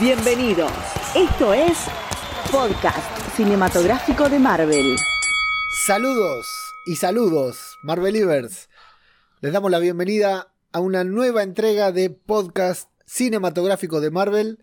Bienvenidos. 0.00 0.70
Esto 1.16 1.52
es 1.52 1.76
Podcast 2.52 3.36
Cinematográfico 3.36 4.28
de 4.28 4.38
Marvel. 4.38 4.96
Saludos 5.86 6.46
y 6.86 6.94
saludos, 6.94 7.76
Marvelivers. 7.82 8.68
Les 9.40 9.52
damos 9.52 9.72
la 9.72 9.80
bienvenida 9.80 10.52
a 10.70 10.78
una 10.78 11.02
nueva 11.02 11.42
entrega 11.42 11.90
de 11.90 12.10
Podcast 12.10 12.88
Cinematográfico 13.06 14.00
de 14.00 14.12
Marvel, 14.12 14.60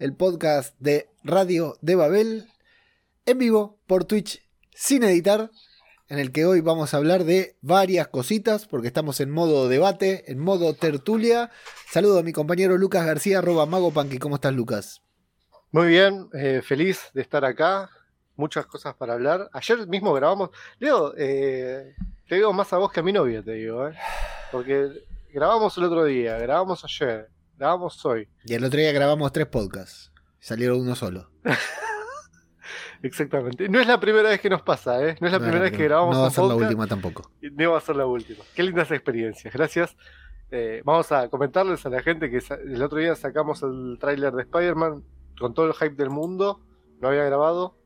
el 0.00 0.12
podcast 0.12 0.74
de 0.80 1.08
Radio 1.22 1.78
de 1.80 1.94
Babel, 1.94 2.48
en 3.26 3.38
vivo 3.38 3.78
por 3.86 4.06
Twitch 4.06 4.42
sin 4.74 5.04
editar, 5.04 5.52
en 6.08 6.18
el 6.18 6.32
que 6.32 6.44
hoy 6.44 6.60
vamos 6.60 6.92
a 6.92 6.98
hablar 6.98 7.24
de 7.24 7.56
varias 7.62 8.08
cositas, 8.08 8.66
porque 8.66 8.88
estamos 8.88 9.20
en 9.20 9.30
modo 9.30 9.68
debate, 9.68 10.30
en 10.30 10.38
modo 10.38 10.74
tertulia. 10.74 11.50
Saludo 11.90 12.18
a 12.18 12.22
mi 12.22 12.32
compañero 12.32 12.76
Lucas 12.76 13.06
García, 13.06 13.38
arroba 13.38 13.66
Magopanqui. 13.66 14.18
¿Cómo 14.18 14.36
estás, 14.36 14.52
Lucas? 14.52 15.02
Muy 15.70 15.88
bien, 15.88 16.28
eh, 16.34 16.62
feliz 16.62 17.10
de 17.14 17.22
estar 17.22 17.44
acá. 17.44 17.90
Muchas 18.36 18.66
cosas 18.66 18.94
para 18.94 19.14
hablar. 19.14 19.48
Ayer 19.52 19.86
mismo 19.86 20.12
grabamos. 20.12 20.50
Leo, 20.78 21.14
eh, 21.16 21.94
te 22.28 22.34
digo 22.36 22.52
más 22.52 22.72
a 22.72 22.78
vos 22.78 22.92
que 22.92 23.00
a 23.00 23.02
mi 23.02 23.12
novia, 23.12 23.42
te 23.42 23.52
digo, 23.52 23.88
¿eh? 23.88 23.94
Porque 24.52 24.88
grabamos 25.32 25.76
el 25.78 25.84
otro 25.84 26.04
día, 26.04 26.38
grabamos 26.38 26.84
ayer, 26.84 27.28
grabamos 27.56 28.04
hoy. 28.04 28.28
Y 28.44 28.54
el 28.54 28.64
otro 28.64 28.78
día 28.78 28.92
grabamos 28.92 29.32
tres 29.32 29.46
podcasts. 29.46 30.12
Salieron 30.38 30.80
uno 30.80 30.94
solo. 30.94 31.30
Exactamente. 33.04 33.68
No 33.68 33.78
es 33.80 33.86
la 33.86 34.00
primera 34.00 34.30
vez 34.30 34.40
que 34.40 34.48
nos 34.48 34.62
pasa, 34.62 35.06
¿eh? 35.06 35.16
No 35.20 35.26
es 35.26 35.32
la 35.32 35.38
No, 35.38 35.44
primera 35.44 35.58
no, 35.58 35.70
vez 35.70 35.72
que 35.72 35.84
grabamos 35.84 36.16
No 36.16 36.22
va 36.22 36.28
a 36.28 36.30
ser 36.30 36.44
la 36.44 36.54
última 36.54 36.86
tampoco. 36.86 37.30
No 37.42 37.72
va 37.72 37.78
a 37.78 37.80
ser 37.82 37.96
la 37.96 38.06
última. 38.06 38.42
Qué 38.54 38.62
lindas 38.62 38.90
experiencias. 38.90 39.52
Gracias. 39.52 39.94
Eh, 40.50 40.80
vamos 40.84 41.12
a 41.12 41.28
comentarles 41.28 41.84
a 41.84 41.90
la 41.90 42.02
gente 42.02 42.30
que 42.30 42.40
el 42.64 42.82
otro 42.82 42.98
día 42.98 43.14
sacamos 43.14 43.62
el 43.62 43.98
tráiler 44.00 44.32
de 44.32 44.42
Spider-Man 44.42 45.04
con 45.38 45.52
todo 45.52 45.66
el 45.66 45.74
hype 45.74 45.96
del 45.96 46.08
mundo. 46.08 46.60
Lo 47.00 47.08
había 47.08 47.24
grabado. 47.24 47.76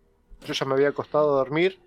Yo 0.46 0.54
ya 0.54 0.66
me 0.66 0.74
había 0.74 0.90
acostado 0.90 1.34
a 1.34 1.38
dormir. 1.38 1.80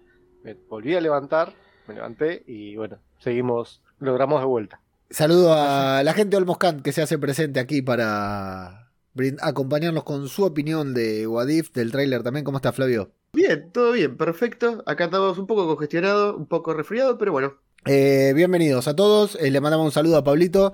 Me 0.44 0.56
volví 0.70 0.94
a 0.96 1.02
levantar. 1.02 1.54
Me 1.88 1.94
levanté 1.94 2.44
y 2.48 2.76
bueno, 2.76 2.98
seguimos. 3.20 3.82
Logramos 4.00 4.42
de 4.42 4.46
vuelta. 4.48 4.82
Saludo 5.10 5.54
a 5.54 6.04
la 6.04 6.14
gente 6.14 6.32
de 6.32 6.38
Olmoscant 6.38 6.82
que 6.82 6.92
se 6.92 7.02
hace 7.02 7.18
presente 7.18 7.62
aquí 7.62 7.82
para 7.82 8.92
acompañarnos 9.42 10.04
con 10.04 10.28
su 10.28 10.44
opinión 10.44 10.94
de 10.94 11.28
Wadif, 11.28 11.72
del 11.72 11.92
tráiler 11.92 12.24
también. 12.24 12.44
¿Cómo 12.44 12.58
está 12.58 12.74
Flavio? 12.74 13.12
Bien, 13.34 13.72
todo 13.72 13.94
bien, 13.94 14.18
perfecto. 14.18 14.84
Acá 14.86 15.06
estamos 15.06 15.38
un 15.38 15.48
poco 15.48 15.66
congestionado, 15.66 16.36
un 16.36 16.46
poco 16.48 16.74
resfriado, 16.74 17.18
pero 17.18 17.32
bueno. 17.32 17.54
Eh, 17.86 18.34
bienvenidos 18.36 18.90
a 18.90 18.96
todos. 18.96 19.38
Eh, 19.40 19.50
le 19.52 19.62
mandamos 19.62 19.86
un 19.86 19.92
saludo 19.94 20.18
a 20.18 20.24
Pablito, 20.24 20.74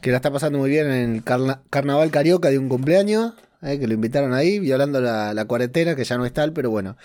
que 0.00 0.10
la 0.10 0.16
está 0.16 0.30
pasando 0.30 0.58
muy 0.58 0.70
bien 0.70 0.90
en 0.90 1.14
el 1.16 1.22
carna- 1.22 1.62
carnaval 1.68 2.10
carioca 2.10 2.48
de 2.48 2.58
un 2.58 2.70
cumpleaños, 2.70 3.34
eh, 3.60 3.78
que 3.78 3.86
lo 3.86 3.92
invitaron 3.92 4.32
ahí, 4.32 4.58
violando 4.58 5.02
la, 5.02 5.34
la 5.34 5.44
cuarentena, 5.44 5.94
que 5.94 6.04
ya 6.04 6.16
no 6.16 6.24
es 6.24 6.32
tal, 6.32 6.54
pero 6.54 6.70
bueno. 6.70 6.96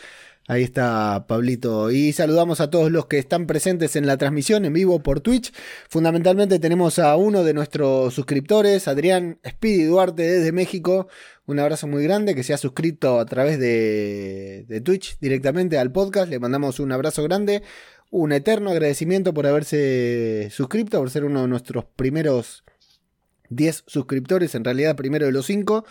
Ahí 0.47 0.61
está 0.63 1.25
Pablito. 1.25 1.89
Y 1.89 2.11
saludamos 2.11 2.59
a 2.59 2.69
todos 2.69 2.91
los 2.91 3.05
que 3.05 3.17
están 3.17 3.47
presentes 3.47 3.95
en 3.95 4.05
la 4.07 4.17
transmisión 4.17 4.65
en 4.65 4.73
vivo 4.73 5.01
por 5.01 5.21
Twitch. 5.21 5.53
Fundamentalmente 5.87 6.59
tenemos 6.59 6.99
a 6.99 7.15
uno 7.15 7.45
de 7.45 7.53
nuestros 7.53 8.13
suscriptores, 8.13 8.89
Adrián 8.89 9.39
Speedy 9.47 9.83
Duarte 9.85 10.23
desde 10.23 10.51
México. 10.51 11.07
Un 11.45 11.59
abrazo 11.59 11.87
muy 11.87 12.03
grande 12.03 12.35
que 12.35 12.43
se 12.43 12.53
ha 12.53 12.57
suscrito 12.57 13.19
a 13.19 13.25
través 13.25 13.59
de, 13.59 14.81
Twitch 14.83 15.17
directamente 15.19 15.77
al 15.77 15.91
podcast. 15.91 16.29
Le 16.29 16.39
mandamos 16.39 16.79
un 16.79 16.91
abrazo 16.93 17.21
grande. 17.23 17.63
Un 18.11 18.31
eterno 18.31 18.69
agradecimiento 18.69 19.33
por 19.33 19.45
haberse 19.47 20.49
suscrito, 20.51 20.99
por 20.99 21.09
ser 21.09 21.25
uno 21.25 21.41
de 21.41 21.47
nuestros 21.49 21.83
primeros 21.83 22.63
10 23.49 23.83
suscriptores, 23.87 24.55
en 24.55 24.63
realidad 24.63 24.95
primero 24.95 25.25
de 25.25 25.33
los 25.33 25.45
5 25.47 25.83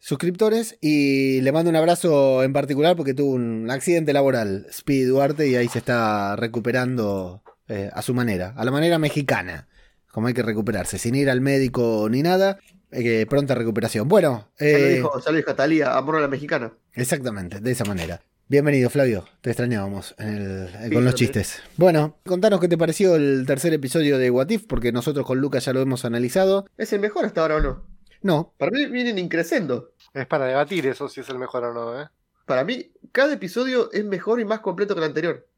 suscriptores. 0.00 0.78
Y 0.80 1.40
le 1.42 1.52
mando 1.52 1.70
un 1.70 1.76
abrazo 1.76 2.42
en 2.42 2.52
particular 2.52 2.96
porque 2.96 3.14
tuvo 3.14 3.34
un 3.34 3.70
accidente 3.70 4.12
laboral, 4.12 4.66
Speedy 4.72 5.04
Duarte, 5.04 5.46
y 5.46 5.54
ahí 5.54 5.68
se 5.68 5.78
está 5.78 6.34
recuperando 6.34 7.44
eh, 7.68 7.88
a 7.92 8.02
su 8.02 8.14
manera, 8.14 8.52
a 8.56 8.64
la 8.64 8.72
manera 8.72 8.98
mexicana, 8.98 9.68
como 10.10 10.26
hay 10.26 10.34
que 10.34 10.42
recuperarse, 10.42 10.98
sin 10.98 11.14
ir 11.14 11.30
al 11.30 11.40
médico 11.40 12.08
ni 12.10 12.22
nada. 12.22 12.58
Eh, 12.92 13.26
pronta 13.28 13.54
recuperación. 13.54 14.06
Bueno, 14.08 14.48
Ya 14.60 14.66
lo 14.66 14.72
eh, 14.76 14.94
dijo, 14.96 15.20
ya 15.24 15.30
lo 15.32 15.36
dijo 15.38 15.54
Talía, 15.54 15.96
amor 15.96 16.16
a 16.16 16.20
la 16.20 16.28
mexicana. 16.28 16.72
Exactamente, 16.94 17.60
de 17.60 17.70
esa 17.70 17.84
manera. 17.84 18.20
Bienvenido, 18.48 18.90
Flavio. 18.90 19.24
Te 19.40 19.50
extrañábamos 19.50 20.14
en 20.18 20.28
el- 20.36 20.68
Sí, 20.88 20.90
con 20.94 21.04
los 21.04 21.14
chistes. 21.14 21.62
Bueno, 21.76 22.18
contanos 22.26 22.60
qué 22.60 22.68
te 22.68 22.76
pareció 22.76 23.16
el 23.16 23.44
tercer 23.46 23.72
episodio 23.72 24.18
de 24.18 24.30
What 24.30 24.50
If, 24.50 24.64
porque 24.66 24.92
nosotros 24.92 25.24
con 25.26 25.38
Lucas 25.38 25.64
ya 25.64 25.72
lo 25.72 25.80
hemos 25.80 26.04
analizado. 26.04 26.66
¿Es 26.76 26.92
el 26.92 27.00
mejor 27.00 27.24
hasta 27.24 27.40
ahora 27.40 27.56
o 27.56 27.60
no? 27.60 27.86
No, 28.20 28.54
Para 28.58 28.70
mí 28.70 28.86
vienen 28.86 29.18
increciendo. 29.18 29.92
Es 30.14 30.26
para 30.26 30.46
debatir 30.46 30.86
eso 30.86 31.08
si 31.08 31.20
es 31.20 31.28
el 31.30 31.38
mejor 31.38 31.64
o 31.64 31.72
no, 31.74 32.00
¿eh? 32.02 32.06
Para 32.46 32.62
mí, 32.64 32.92
cada 33.12 33.32
episodio 33.32 33.90
es 33.92 34.04
mejor 34.04 34.38
y 34.40 34.44
más 34.44 34.60
completo 34.60 34.94
que 34.94 35.00
el 35.00 35.06
anterior. 35.06 35.48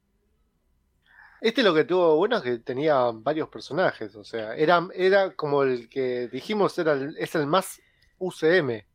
Este 1.44 1.62
lo 1.62 1.75
que 1.75 1.84
tuvo 1.84 2.16
bueno 2.16 2.38
es 2.38 2.43
que 2.43 2.59
tenía 2.59 3.10
varios 3.12 3.49
personajes, 3.50 4.16
o 4.16 4.25
sea, 4.25 4.56
era, 4.56 4.88
era 4.94 5.34
como 5.37 5.62
el 5.62 5.91
que 5.91 6.27
dijimos, 6.28 6.78
era 6.78 6.93
el- 6.94 7.16
es 7.19 7.34
el 7.34 7.47
más 7.47 7.81
UCM, 8.19 8.87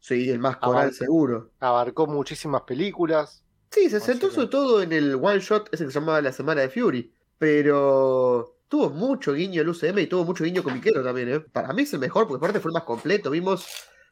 Sí, 0.00 0.30
el 0.30 0.38
más 0.38 0.56
coral 0.56 0.94
seguro. 0.94 1.50
abarcó 1.60 2.06
muchísimas 2.06 2.62
películas. 2.62 3.42
Sí, 3.70 3.90
se 3.90 4.00
centró 4.00 4.30
sobre 4.30 4.46
todo 4.48 4.82
en 4.82 4.92
el 4.92 5.14
one 5.16 5.40
shot, 5.40 5.68
ese 5.74 5.84
que 5.84 5.90
se 5.90 5.98
llamaba 6.00 6.22
La 6.22 6.32
Semana 6.32 6.62
de 6.62 6.70
Fury. 6.70 7.12
Pero 7.38 8.56
tuvo 8.68 8.88
mucho 8.90 9.34
guiño 9.34 9.60
el 9.62 9.68
UCM 9.68 9.98
y 10.02 10.06
tuvo 10.06 10.24
mucho 10.24 10.44
guiño 10.44 10.62
comiquero 10.62 11.02
también, 11.04 11.28
¿eh? 11.28 11.40
Para 11.40 11.72
mí 11.74 11.82
es 11.82 11.92
el 11.92 12.00
mejor, 12.00 12.26
porque 12.26 12.38
aparte 12.38 12.60
fue 12.60 12.70
el 12.70 12.74
más 12.74 12.84
completo. 12.84 13.30
Vimos 13.30 13.66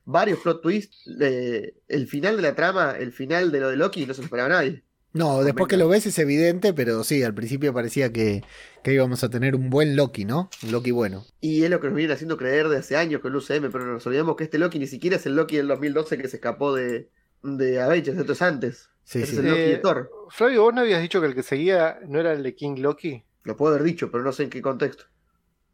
varios 0.04 0.38
plot 0.40 0.60
twists. 0.62 1.08
eh, 1.20 1.74
el 1.88 2.06
final 2.06 2.36
de 2.36 2.42
la 2.42 2.54
trama, 2.54 2.96
el 2.98 3.12
final 3.12 3.50
de 3.50 3.60
lo 3.60 3.68
de 3.70 3.76
Loki, 3.76 4.04
no 4.06 4.12
se 4.14 4.20
lo 4.20 4.24
esperaba 4.26 4.48
nadie. 4.50 4.82
No, 5.14 5.44
después 5.44 5.68
que 5.68 5.76
lo 5.76 5.88
ves 5.88 6.06
es 6.06 6.18
evidente, 6.18 6.72
pero 6.72 7.04
sí, 7.04 7.22
al 7.22 7.34
principio 7.34 7.72
parecía 7.74 8.12
que, 8.12 8.42
que 8.82 8.92
íbamos 8.94 9.22
a 9.24 9.28
tener 9.30 9.54
un 9.54 9.68
buen 9.70 9.94
Loki, 9.96 10.24
¿no? 10.24 10.48
Un 10.62 10.72
Loki 10.72 10.90
bueno. 10.90 11.24
Y 11.40 11.64
es 11.64 11.70
lo 11.70 11.80
que 11.80 11.88
nos 11.88 11.96
vienen 11.96 12.14
haciendo 12.14 12.36
creer 12.36 12.68
de 12.68 12.78
hace 12.78 12.96
años 12.96 13.20
con 13.20 13.32
el 13.32 13.36
UCM, 13.36 13.70
pero 13.70 13.84
nos 13.86 14.06
olvidamos 14.06 14.36
que 14.36 14.44
este 14.44 14.58
Loki 14.58 14.78
ni 14.78 14.86
siquiera 14.86 15.16
es 15.16 15.26
el 15.26 15.36
Loki 15.36 15.56
del 15.56 15.68
2012 15.68 16.16
que 16.18 16.28
se 16.28 16.36
escapó 16.36 16.74
de, 16.74 17.10
de 17.42 17.80
Avengers, 17.80 18.18
esto 18.18 18.32
es 18.32 18.42
antes. 18.42 18.88
Sí, 19.04 19.20
Ese 19.22 19.26
sí. 19.26 19.32
es 19.32 19.38
el 19.40 19.50
Loki 19.50 19.60
de 19.68 19.74
Eh, 19.74 19.78
Thor. 19.78 20.10
Flavio, 20.30 20.62
vos 20.62 20.74
no 20.74 20.80
habías 20.80 21.02
dicho 21.02 21.20
que 21.20 21.26
el 21.26 21.34
que 21.34 21.42
seguía 21.42 21.98
no 22.06 22.18
era 22.20 22.32
el 22.32 22.42
de 22.42 22.54
King 22.54 22.76
Loki 22.78 23.24
Lo 23.44 23.56
puedo 23.56 23.74
haber 23.74 23.84
dicho, 23.84 24.10
pero 24.10 24.22
no 24.24 24.32
sé 24.32 24.44
en 24.44 24.50
qué 24.50 24.62
contexto. 24.62 25.04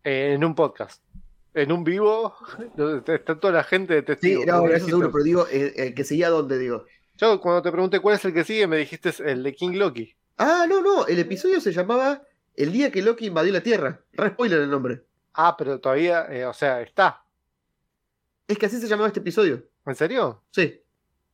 Eh, 0.03 0.33
en 0.35 0.45
un 0.45 0.55
podcast. 0.55 1.03
En 1.55 1.71
un 1.73 1.85
vivo, 1.85 2.35
donde 2.77 3.15
está 3.15 3.39
toda 3.39 3.53
la 3.53 3.65
gente 3.65 3.95
de 3.95 4.01
Sí, 4.01 4.07
testigos. 4.07 4.47
no, 4.47 4.67
eso 4.69 4.87
seguro, 4.87 5.11
pero 5.13 5.25
digo, 5.25 5.47
eh, 5.51 5.75
el 5.77 5.95
que 5.95 6.05
seguía 6.05 6.29
dónde, 6.31 6.59
digo. 6.59 6.85
Yo 7.19 7.41
cuando 7.41 7.63
te 7.63 7.71
pregunté 7.71 8.01
cuál 8.01 8.17
es 8.17 8.25
el 8.25 8.33
que 8.33 8.45
sigue, 8.45 8.67
me 8.67 8.77
dijiste 8.77 9.11
es 9.11 9.21
el 9.21 9.43
de 9.43 9.55
King 9.55 9.73
Loki. 9.73 10.15
Ah, 10.39 10.67
no, 10.69 10.81
no, 10.81 11.07
el 11.07 11.19
episodio 11.19 11.61
se 11.61 11.73
llamaba 11.73 12.23
El 12.55 12.73
día 12.73 12.91
que 12.91 13.03
Loki 13.03 13.27
invadió 13.27 13.53
la 13.53 13.61
Tierra. 13.61 14.01
Re 14.13 14.31
spoiler 14.31 14.61
el 14.61 14.71
nombre. 14.71 15.03
Ah, 15.35 15.57
pero 15.57 15.81
todavía, 15.81 16.27
eh, 16.31 16.47
o 16.47 16.53
sea, 16.53 16.81
está. 16.81 17.25
Es 18.47 18.57
que 18.57 18.67
así 18.67 18.81
se 18.81 18.89
llamaba 18.89 19.09
este 19.09 19.21
episodio. 19.21 19.65
¿En 19.85 19.95
serio? 19.95 20.43
Sí, 20.51 20.81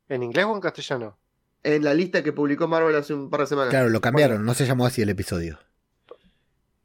¿En 0.08 0.22
inglés 0.22 0.44
o 0.44 0.54
en 0.54 0.60
castellano? 0.60 1.18
en 1.64 1.82
la 1.82 1.94
lista 1.94 2.22
que 2.22 2.32
publicó 2.32 2.68
Marvel 2.68 2.94
hace 2.94 3.14
un 3.14 3.30
par 3.30 3.40
de 3.40 3.46
semanas. 3.46 3.70
Claro, 3.70 3.88
lo 3.88 4.00
cambiaron, 4.00 4.44
no 4.44 4.54
se 4.54 4.66
llamó 4.66 4.86
así 4.86 5.02
el 5.02 5.08
episodio. 5.08 5.58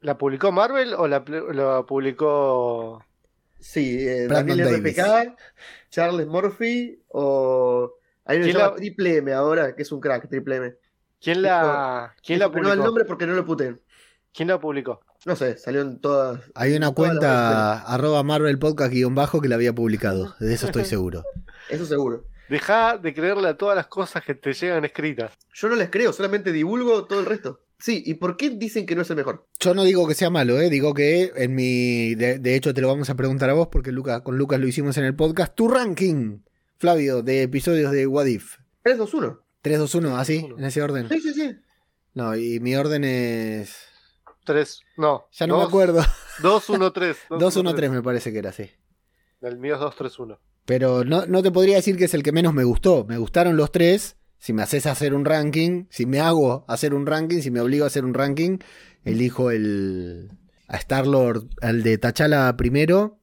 ¿La 0.00 0.16
publicó 0.16 0.50
Marvel 0.50 0.94
o 0.94 1.06
la, 1.06 1.22
publicó... 1.86 3.04
Sí, 3.58 4.08
eh, 4.08 4.26
Daniel 4.26 4.82
Davis. 4.82 4.96
RPK, 4.96 5.36
Charles 5.90 6.26
Murphy 6.26 6.98
o... 7.08 7.94
Hay 8.24 8.36
uno 8.38 8.46
que 8.46 8.52
se 8.52 8.56
¿Quién 8.56 8.58
llama 8.58 8.70
la- 8.70 8.76
Triple 8.76 9.16
M 9.16 9.32
ahora, 9.32 9.74
que 9.74 9.82
es 9.82 9.92
un 9.92 10.00
crack, 10.00 10.28
Triple 10.28 10.56
M. 10.56 10.74
¿Quién 11.20 11.42
la, 11.42 12.14
¿quién 12.24 12.38
la 12.38 12.50
que 12.50 12.52
no 12.52 12.58
el 12.60 12.64
publicó? 12.78 12.84
nombre 12.86 13.04
porque 13.04 13.26
no 13.26 13.34
lo 13.34 13.44
puteen. 13.44 13.80
¿Quién 14.32 14.48
la 14.48 14.58
publicó? 14.60 15.00
No 15.26 15.36
sé, 15.36 15.58
salió 15.58 15.82
en 15.82 16.00
todas. 16.00 16.40
Hay 16.54 16.74
una 16.74 16.92
cuenta 16.92 17.80
arroba 17.82 18.22
Marvel 18.22 18.58
Podcast 18.58 18.92
guion 18.92 19.14
bajo 19.14 19.40
que 19.40 19.48
la 19.48 19.56
había 19.56 19.74
publicado, 19.74 20.34
de 20.40 20.54
eso 20.54 20.66
estoy 20.66 20.84
seguro. 20.86 21.24
Eso 21.68 21.84
seguro. 21.84 22.24
Deja 22.48 22.96
de 22.98 23.12
creerle 23.14 23.48
a 23.48 23.56
todas 23.56 23.76
las 23.76 23.86
cosas 23.86 24.24
que 24.24 24.34
te 24.34 24.52
llegan 24.54 24.84
escritas. 24.84 25.32
Yo 25.52 25.68
no 25.68 25.76
les 25.76 25.90
creo, 25.90 26.12
solamente 26.12 26.52
divulgo 26.52 27.04
todo 27.04 27.20
el 27.20 27.26
resto. 27.26 27.60
Sí, 27.78 28.02
¿y 28.04 28.14
por 28.14 28.36
qué 28.36 28.50
dicen 28.50 28.86
que 28.86 28.94
no 28.96 29.02
es 29.02 29.10
el 29.10 29.16
mejor? 29.16 29.46
Yo 29.58 29.72
no 29.74 29.84
digo 29.84 30.06
que 30.08 30.14
sea 30.14 30.30
malo, 30.30 30.58
¿eh? 30.60 30.68
digo 30.68 30.92
que 30.92 31.32
en 31.36 31.54
mi. 31.54 32.14
De, 32.14 32.38
de 32.38 32.54
hecho, 32.54 32.74
te 32.74 32.80
lo 32.80 32.88
vamos 32.88 33.08
a 33.08 33.14
preguntar 33.14 33.48
a 33.50 33.54
vos, 33.54 33.68
porque 33.70 33.92
Lucas, 33.92 34.20
con 34.22 34.36
Lucas 34.36 34.58
lo 34.60 34.66
hicimos 34.66 34.96
en 34.98 35.04
el 35.04 35.14
podcast. 35.14 35.54
Tu 35.54 35.68
ranking, 35.68 36.40
Flavio, 36.80 37.22
de 37.22 37.42
episodios 37.42 37.92
de 37.92 38.06
What 38.06 38.24
If. 38.24 38.56
3, 38.84 38.96
2, 38.96 39.12
1. 39.12 39.40
3, 39.60 39.78
2, 39.80 39.94
1, 39.96 40.16
así, 40.16 40.48
en 40.56 40.64
ese 40.64 40.80
orden. 40.80 41.10
Sí, 41.10 41.20
sí, 41.20 41.34
sí. 41.34 41.54
No, 42.14 42.34
y 42.34 42.58
mi 42.58 42.74
orden 42.74 43.04
es. 43.04 43.76
Tres, 44.46 44.80
no. 44.96 45.26
Ya 45.30 45.46
no 45.46 45.56
dos, 45.56 45.64
me 45.64 45.68
acuerdo. 45.68 46.02
2, 46.42 46.70
1, 46.70 46.92
3. 46.92 47.16
2, 47.38 47.56
1, 47.56 47.74
3 47.74 47.90
me 47.90 48.02
parece 48.02 48.32
que 48.32 48.38
era 48.38 48.48
así. 48.48 48.70
El 49.42 49.58
mío 49.58 49.74
es 49.74 49.80
2, 49.80 49.94
3, 49.94 50.18
1. 50.20 50.40
Pero 50.64 51.04
no, 51.04 51.26
no 51.26 51.42
te 51.42 51.50
podría 51.50 51.76
decir 51.76 51.98
que 51.98 52.06
es 52.06 52.14
el 52.14 52.22
que 52.22 52.32
menos 52.32 52.54
me 52.54 52.64
gustó. 52.64 53.04
Me 53.04 53.18
gustaron 53.18 53.58
los 53.58 53.70
tres. 53.70 54.16
Si 54.38 54.54
me 54.54 54.62
haces 54.62 54.86
hacer 54.86 55.12
un 55.12 55.26
ranking, 55.26 55.84
si 55.90 56.06
me 56.06 56.20
hago 56.20 56.64
hacer 56.66 56.94
un 56.94 57.04
ranking, 57.04 57.42
si 57.42 57.50
me 57.50 57.60
obligo 57.60 57.84
a 57.84 57.88
hacer 57.88 58.06
un 58.06 58.14
ranking, 58.14 58.56
elijo 59.04 59.50
el. 59.50 60.30
a 60.66 60.78
Star-Lord, 60.78 61.50
al 61.60 61.82
de 61.82 61.98
T'Challa 61.98 62.56
primero, 62.56 63.19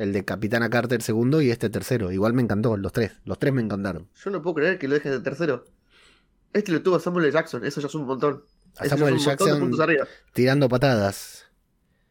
El 0.00 0.14
de 0.14 0.24
Capitana 0.24 0.70
Carter 0.70 1.02
segundo 1.02 1.42
y 1.42 1.50
este 1.50 1.68
tercero. 1.68 2.10
Igual 2.10 2.32
me 2.32 2.40
encantó, 2.40 2.74
los 2.78 2.90
tres. 2.90 3.12
Los 3.26 3.38
tres 3.38 3.52
me 3.52 3.60
encantaron. 3.60 4.08
Yo 4.24 4.30
no 4.30 4.40
puedo 4.40 4.54
creer 4.54 4.78
que 4.78 4.88
lo 4.88 4.94
dejes 4.94 5.12
de 5.12 5.20
tercero. 5.20 5.66
Este 6.54 6.72
lo 6.72 6.82
tuvo 6.82 6.98
Samuel 6.98 7.26
L. 7.26 7.32
Jackson, 7.34 7.66
eso 7.66 7.82
ya 7.82 7.86
es 7.86 7.94
un 7.94 8.06
montón. 8.06 8.42
A 8.78 8.86
Eso 8.86 8.96
ya 8.96 8.96
Samuel 8.96 9.16
es 9.16 9.20
un 9.20 9.26
montón 9.26 9.46
de 9.46 9.54
Jackson 9.58 9.60
puntos 9.60 10.08
tirando 10.32 10.70
patadas. 10.70 11.44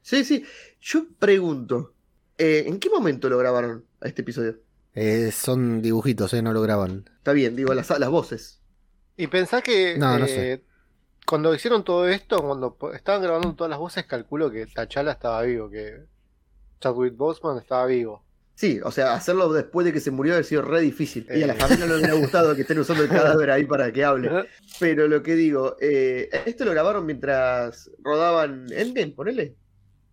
Sí, 0.04 0.24
sí. 0.24 0.46
Yo 0.80 1.08
pregunto, 1.18 1.96
eh, 2.38 2.66
¿en 2.68 2.80
qué 2.80 2.92
momento 2.92 3.28
lo 3.28 3.40
grabaron 3.40 3.84
a 4.02 4.08
este 4.08 4.22
episodio? 4.22 4.60
Eh, 4.94 5.32
son 5.32 5.82
dibujitos, 5.82 6.32
¿eh? 6.36 6.44
No 6.44 6.54
lo 6.54 6.62
graban. 6.62 7.10
Está 7.18 7.34
bien, 7.34 7.56
digo, 7.56 7.74
las, 7.74 7.90
las 8.00 8.10
voces. 8.12 8.62
Y 9.18 9.26
pensá 9.26 9.64
que 9.64 9.98
No, 9.98 10.20
no 10.20 10.26
eh, 10.26 10.28
sé. 10.28 10.64
cuando 11.26 11.56
hicieron 11.56 11.84
todo 11.84 12.08
esto, 12.08 12.40
cuando 12.44 12.78
estaban 12.94 13.24
grabando 13.24 13.56
todas 13.56 13.72
las 13.72 13.80
voces, 13.80 14.06
calculo 14.06 14.52
que 14.52 14.68
T'Challa 14.68 15.14
estaba 15.14 15.42
vivo, 15.42 15.72
que 15.72 16.06
Chadwick 16.80 17.16
Boseman 17.16 17.58
estaba 17.58 17.86
vivo. 17.86 18.24
Sí, 18.56 18.80
o 18.84 18.92
sea, 18.92 19.14
hacerlo 19.14 19.54
después 19.54 19.86
de 19.86 19.94
que 19.94 20.02
se 20.02 20.12
murió 20.12 20.38
ha 20.38 20.44
sido 20.44 20.62
re 20.64 20.82
difícil. 20.82 21.26
Y 21.34 21.44
a 21.44 21.48
la 21.48 21.54
Eh. 21.54 21.58
familia 21.58 21.86
no 21.86 21.94
le 21.94 22.00
hubiera 22.00 22.14
gustado 22.16 22.56
que 22.56 22.62
estén 22.64 22.78
usando 22.80 23.04
el 23.04 23.10
cadáver 23.10 23.52
ahí 23.52 23.64
para 23.66 23.92
que 23.94 24.04
hable. 24.04 24.30
Pero 24.82 25.08
lo 25.08 25.24
que 25.24 25.36
digo, 25.36 25.78
eh, 25.80 26.30
¿esto 26.46 26.66
lo 26.66 26.72
grabaron 26.72 27.06
mientras 27.06 27.90
rodaban 28.04 28.68
Endgame, 28.72 29.14
ponele? 29.14 29.56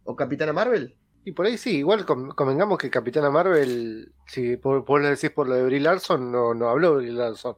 ¿O 0.05 0.15
Capitana 0.15 0.53
Marvel? 0.53 0.95
Y 1.25 1.33
por 1.33 1.47
ahí 1.47 1.59
sí, 1.59 1.79
igual 1.79 2.07
con- 2.07 2.31
convengamos 2.31 2.79
que 2.79 2.89
Capitana 2.89 3.31
Marvel, 3.31 4.13
si 4.29 4.57
por, 4.57 4.85
por 4.85 5.01
lo 5.03 5.09
decís 5.09 5.31
por 5.31 5.49
lo 5.49 5.57
de 5.57 5.65
Brie 5.65 5.81
Larson, 5.81 6.31
no, 6.31 6.55
no 6.55 6.69
habló 6.69 6.97
Brie 6.99 7.11
Larson. 7.11 7.57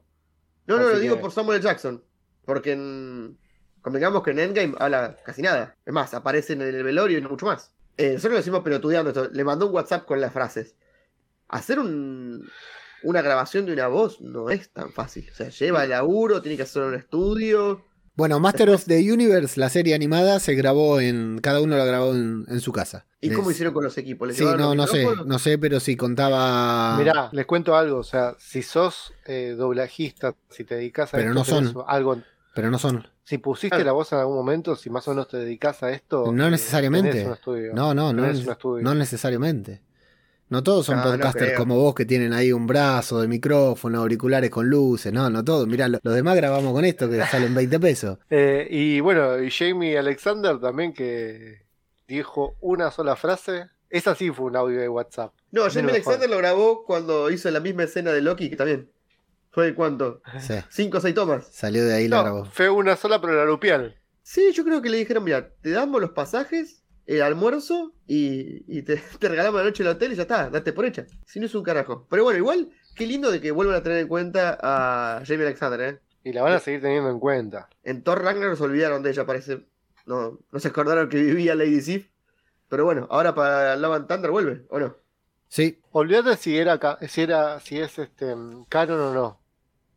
No, 0.67 0.79
no, 0.79 0.89
lo 0.89 0.99
digo 0.99 1.21
por 1.21 1.33
Samuel. 1.33 1.61
Jackson. 1.61 2.03
Porque 2.47 2.73
en... 2.73 3.37
convengamos 3.83 4.23
que 4.23 4.31
en 4.31 4.39
Endgame 4.39 4.75
habla 4.79 5.19
casi 5.23 5.43
nada. 5.43 5.77
Es 5.85 5.93
más, 5.93 6.15
aparece 6.15 6.55
en 6.55 6.63
el 6.63 6.83
velorio 6.83 7.19
y 7.19 7.21
no 7.21 7.29
mucho 7.29 7.45
más. 7.45 7.75
Eh, 7.99 8.13
nosotros 8.15 8.33
lo 8.33 8.39
decimos 8.39 8.61
pelotudeando 8.63 9.11
esto. 9.11 9.29
Le 9.31 9.45
mandó 9.45 9.67
un 9.67 9.75
WhatsApp 9.75 10.07
con 10.07 10.21
las 10.21 10.33
frases. 10.33 10.75
Hacer 11.49 11.79
un, 11.79 12.49
una 13.03 13.23
grabación 13.23 13.67
de 13.67 13.73
una 13.73 13.89
voz 13.89 14.21
no 14.21 14.51
es 14.51 14.71
tan 14.71 14.93
fácil. 14.93 15.29
O 15.31 15.35
sea, 15.35 15.49
lleva 15.51 15.85
laburo, 15.87 16.41
tiene 16.41 16.57
que 16.57 16.63
hacer 16.63 16.83
un 16.83 16.95
estudio. 16.95 17.85
Bueno, 18.15 18.41
Master 18.41 18.71
of 18.71 18.85
the 18.87 19.13
Universe, 19.13 19.61
la 19.61 19.69
serie 19.69 19.95
animada, 19.95 20.41
se 20.41 20.55
grabó 20.55 20.99
en. 20.99 21.39
Cada 21.41 21.61
uno 21.61 21.77
la 21.77 21.85
grabó 21.85 22.13
en, 22.15 22.45
en 22.49 22.61
su 22.61 22.73
casa. 22.73 23.07
¿Y 23.21 23.29
Les- 23.29 23.37
cómo 23.37 23.51
hicieron 23.53 23.73
con 23.73 23.85
los 23.85 23.97
equipos? 23.97 24.27
¿Les 24.27 24.37
Sí, 24.37 24.45
no, 24.45 24.75
no 24.75 24.87
sé, 24.89 25.07
no 25.25 25.39
sé, 25.39 25.57
pero 25.59 25.79
si 25.79 25.97
contaba. 25.97 26.97
Mirá, 26.99 27.29
les 27.33 27.47
cuento 27.47 27.77
algo, 27.77 27.99
o 27.99 28.03
sea, 28.05 28.35
si 28.41 28.63
sos 28.63 29.13
eh, 29.27 29.55
doblajista, 29.57 30.35
si 30.51 30.65
te 30.65 30.75
dedicas 30.75 31.15
a 31.15 31.17
Pero 31.17 31.31
esto, 31.31 31.39
no 31.39 31.45
son. 31.45 31.85
algo, 31.87 32.21
Pero 32.57 32.71
no 32.73 32.79
son. 32.81 33.07
Si 33.29 33.37
pusiste 33.39 33.77
Claro. 33.77 33.85
la 33.85 33.93
voz 33.93 34.11
en 34.13 34.19
algún 34.21 34.37
momento, 34.37 34.75
si 34.75 34.89
más 34.89 35.07
o 35.07 35.11
menos 35.11 35.29
te 35.29 35.37
dedicas 35.37 35.83
a 35.83 35.91
esto, 35.91 36.33
No 36.33 36.47
eh, 36.47 36.51
necesariamente. 36.51 37.11
tenés 37.11 37.27
un 37.27 37.33
estudio. 37.35 37.75
No, 37.75 37.93
no, 37.93 38.13
no, 38.13 38.23
Tenés 38.23 38.39
neces- 38.41 38.47
un 38.47 38.53
estudio. 38.53 38.85
no 38.85 38.95
necesariamente. 38.95 39.83
No 40.49 40.63
todos 40.63 40.87
son 40.87 40.97
No, 40.97 41.05
no 41.05 41.11
podcasters 41.11 41.53
como 41.59 41.77
vos 41.77 41.95
que 41.95 42.07
tienen 42.07 42.33
ahí 42.33 42.53
un 42.53 42.67
brazo 42.67 43.21
de 43.21 43.29
micrófono, 43.29 43.99
auriculares 44.01 44.49
con 44.49 44.67
luces. 44.71 45.13
No, 45.13 45.29
no 45.29 45.45
todos. 45.45 45.67
Mirá, 45.67 45.89
lo- 45.89 45.99
los 46.03 46.15
demás 46.15 46.37
grabamos 46.37 46.73
con 46.73 46.87
esto 46.87 47.11
que 47.11 47.19
salen 47.51 47.55
20 47.55 47.79
pesos. 47.79 48.19
Eh, 48.31 48.67
y 48.71 49.01
bueno, 49.01 49.39
y 49.43 49.51
Jamie 49.51 49.99
Alexander 49.99 50.59
también 50.59 50.95
que 50.95 51.67
dijo 52.07 52.57
una 52.63 52.91
sola 52.91 53.15
frase. 53.15 53.67
Esa 53.91 54.15
sí 54.15 54.31
fue 54.31 54.47
un 54.47 54.57
audio 54.57 54.81
de 54.81 54.89
WhatsApp. 54.89 55.35
No, 55.51 55.69
Jamie 55.71 55.91
Alexander 55.91 56.29
lo 56.31 56.39
grabó 56.39 56.85
cuando 56.85 57.31
hizo 57.31 57.51
la 57.51 57.61
misma 57.61 57.83
escena 57.83 58.11
de 58.13 58.23
Loki, 58.23 58.49
que 58.49 58.57
también. 58.57 58.91
¿Fue 59.51 59.75
cuánto? 59.75 60.23
Sí, 60.41 60.55
¿Cinco 60.71 60.99
o 60.99 61.01
seis 61.01 61.15
tomas? 61.15 61.49
salió 61.51 61.85
de 61.85 61.95
ahí 61.95 62.09
la 62.09 62.19
No, 62.19 62.23
grabó. 62.23 62.45
fue 62.47 62.69
una 62.69 62.97
sola, 62.97 63.21
pero 63.21 63.35
la 63.35 63.45
lupial. 63.45 63.97
Sí, 64.23 64.53
yo 64.53 64.65
creo 64.65 64.83
que 64.83 64.91
le 64.91 64.99
dijeron, 64.99 65.25
mira, 65.25 65.51
te 65.63 65.71
damos 65.71 66.01
los 66.01 66.11
pasajes, 66.11 66.83
el 67.07 67.23
almuerzo 67.23 67.95
y, 68.07 68.63
y 68.69 68.83
te, 68.83 68.97
te 69.19 69.29
regalamos 69.29 69.61
la 69.61 69.67
noche 69.67 69.83
el 69.83 69.89
hotel 69.89 70.13
y 70.13 70.17
ya 70.17 70.23
está, 70.23 70.51
date 70.51 70.73
por 70.73 70.85
hecha. 70.85 71.07
Si 71.27 71.41
no 71.41 71.47
es 71.47 71.55
un 71.55 71.63
carajo. 71.63 72.07
Pero 72.11 72.25
bueno, 72.25 72.39
igual, 72.39 72.69
qué 72.95 73.07
lindo 73.07 73.31
de 73.31 73.41
que 73.41 73.51
vuelvan 73.51 73.77
a 73.77 73.83
tener 73.83 73.99
en 73.99 74.09
cuenta 74.09 74.59
a 74.61 75.23
Jamie 75.25 75.47
Alexander, 75.47 75.81
¿eh? 75.81 75.99
Y 76.25 76.33
la 76.33 76.43
van 76.43 76.53
a 76.53 76.59
seguir 76.59 76.83
teniendo 76.83 77.09
en 77.11 77.19
cuenta. 77.21 77.71
En 77.85 78.03
Thor 78.03 78.23
Ragnarok 78.23 78.57
se 78.59 78.65
olvidaron 78.65 79.03
de 79.03 79.11
ella, 79.11 79.25
parece. 79.25 79.67
No, 80.05 80.39
no 80.53 80.61
se 80.61 80.69
acordaron 80.69 81.09
que 81.09 81.23
vivía 81.23 81.55
Lady 81.55 81.81
Sif. 81.81 82.09
Pero 82.69 82.85
bueno, 82.85 83.07
ahora 83.11 83.35
para 83.35 83.77
Love 83.77 83.95
and 83.95 84.09
Thunder 84.09 84.31
vuelve, 84.31 84.67
¿o 84.69 84.79
no? 84.79 84.95
Sí, 85.49 85.81
Olvídate 85.93 86.37
si 86.37 86.57
era, 86.57 86.79
si 87.09 87.23
era, 87.23 87.59
si 87.61 87.79
es 87.79 87.99
este 87.99 88.35
canon 88.69 89.01
o 89.01 89.15
no. 89.15 89.41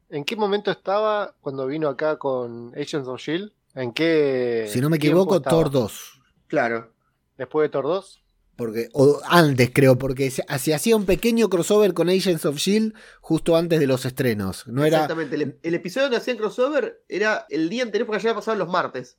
¿En 0.10 0.24
qué 0.24 0.36
momento 0.36 0.72
estaba 0.72 1.36
cuando 1.42 1.68
vino 1.68 1.88
acá 1.88 2.18
con 2.18 2.74
Agents 2.76 3.08
of 3.08 3.22
Shield? 3.22 3.52
¿En 3.76 3.94
qué? 3.94 4.68
si 4.70 4.82
no 4.82 4.90
me 4.90 4.98
equivoco, 4.98 5.38
estaba? 5.38 5.56
Thor 5.56 5.72
2. 5.72 6.22
Claro. 6.48 6.94
Después 7.38 7.66
de 7.66 7.70
Thor 7.70 7.86
2. 7.86 8.24
Porque, 8.56 8.90
o 8.94 9.20
antes 9.28 9.72
creo, 9.74 9.98
porque 9.98 10.30
se, 10.30 10.44
se 10.60 10.74
hacía 10.74 10.96
un 10.96 11.06
pequeño 11.06 11.50
crossover 11.50 11.94
con 11.94 12.10
Agents 12.10 12.46
of 12.46 12.58
Shield 12.58 12.94
justo 13.22 13.56
antes 13.56 13.80
de 13.80 13.88
los 13.88 14.06
estrenos. 14.06 14.68
No 14.68 14.84
era. 14.84 14.98
Exactamente. 14.98 15.36
El, 15.36 15.60
el 15.62 15.76
episodio 15.76 16.06
donde 16.06 16.18
hacían 16.18 16.38
crossover 16.38 17.04
era 17.08 17.46
el 17.50 17.70
día 17.70 17.84
anterior 17.84 18.08
porque 18.08 18.24
ya 18.24 18.36
pasaban 18.36 18.60
los 18.60 18.70
martes. 18.70 19.18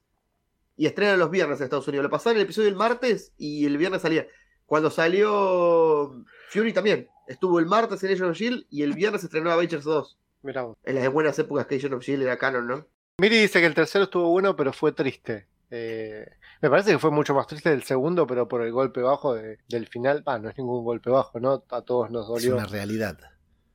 Y 0.77 0.87
estrenan 0.87 1.19
los 1.19 1.31
viernes 1.31 1.59
en 1.59 1.65
Estados 1.65 1.89
Unidos. 1.89 2.05
Lo 2.05 2.11
pasaban 2.11 2.37
el 2.37 2.45
episodio 2.45 2.69
el 2.69 2.77
martes 2.77 3.33
y 3.37 3.67
el 3.67 3.79
viernes 3.79 4.03
salía. 4.03 4.27
Cuando 4.67 4.91
salió 4.91 6.25
Fury 6.51 6.73
también. 6.73 7.09
Estuvo 7.29 7.59
el 7.59 7.67
martes 7.67 8.03
en 8.03 8.11
Agent 8.13 8.31
of 8.31 8.37
Shield 8.37 8.67
y 8.71 8.83
el 8.83 8.93
viernes 8.95 9.23
estrenó 9.25 9.51
Avengers 9.53 9.85
2. 9.85 10.19
Mirá 10.43 10.63
vos. 10.63 10.77
En 10.85 10.97
las 10.97 11.09
buenas 11.13 11.39
épocas 11.39 11.67
que 11.67 11.77
Agent 11.77 11.95
of 11.95 12.03
Shield 12.03 12.23
era 12.23 12.37
canon, 12.37 12.67
¿no? 12.67 12.87
Miri 13.19 13.39
dice 13.41 13.61
que 13.61 13.67
el 13.67 13.75
tercero 13.75 14.05
estuvo 14.05 14.29
bueno, 14.31 14.57
pero 14.57 14.73
fue 14.73 14.93
triste. 14.93 15.47
Eh, 15.71 16.27
me 16.61 16.69
parece 16.69 16.91
que 16.93 16.99
fue 16.99 17.11
mucho 17.11 17.35
más 17.35 17.47
triste 17.47 17.73
el 17.73 17.83
segundo, 17.85 18.27
pero 18.27 18.49
por 18.49 18.63
el 18.63 18.73
golpe 18.73 19.01
bajo 19.01 19.35
de- 19.35 19.59
del 19.69 19.87
final. 19.87 20.23
Ah, 20.27 20.39
no 20.39 20.49
es 20.51 20.59
ningún 20.59 20.85
golpe 20.85 21.11
bajo, 21.11 21.39
¿no? 21.41 21.65
A 21.71 21.83
todos 21.83 22.11
nos 22.11 22.25
Es 22.25 22.29
dolió. 22.29 22.57
una 22.57 22.67
realidad. 22.67 23.19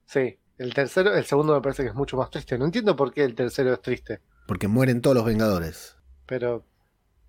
Sí. 0.05 0.37
El 0.57 0.73
tercero, 0.73 1.13
el 1.15 1.23
segundo 1.25 1.53
me 1.53 1.61
parece 1.61 1.83
que 1.83 1.89
es 1.89 1.95
mucho 1.95 2.17
más 2.17 2.29
triste. 2.31 2.57
No 2.57 2.65
entiendo 2.65 2.95
por 2.95 3.13
qué 3.13 3.23
el 3.23 3.35
tercero 3.35 3.73
es 3.73 3.81
triste, 3.81 4.19
Porque 4.47 4.67
mueren 4.67 5.01
todos 5.01 5.15
los 5.15 5.25
Vengadores. 5.25 5.95
pero 6.25 6.65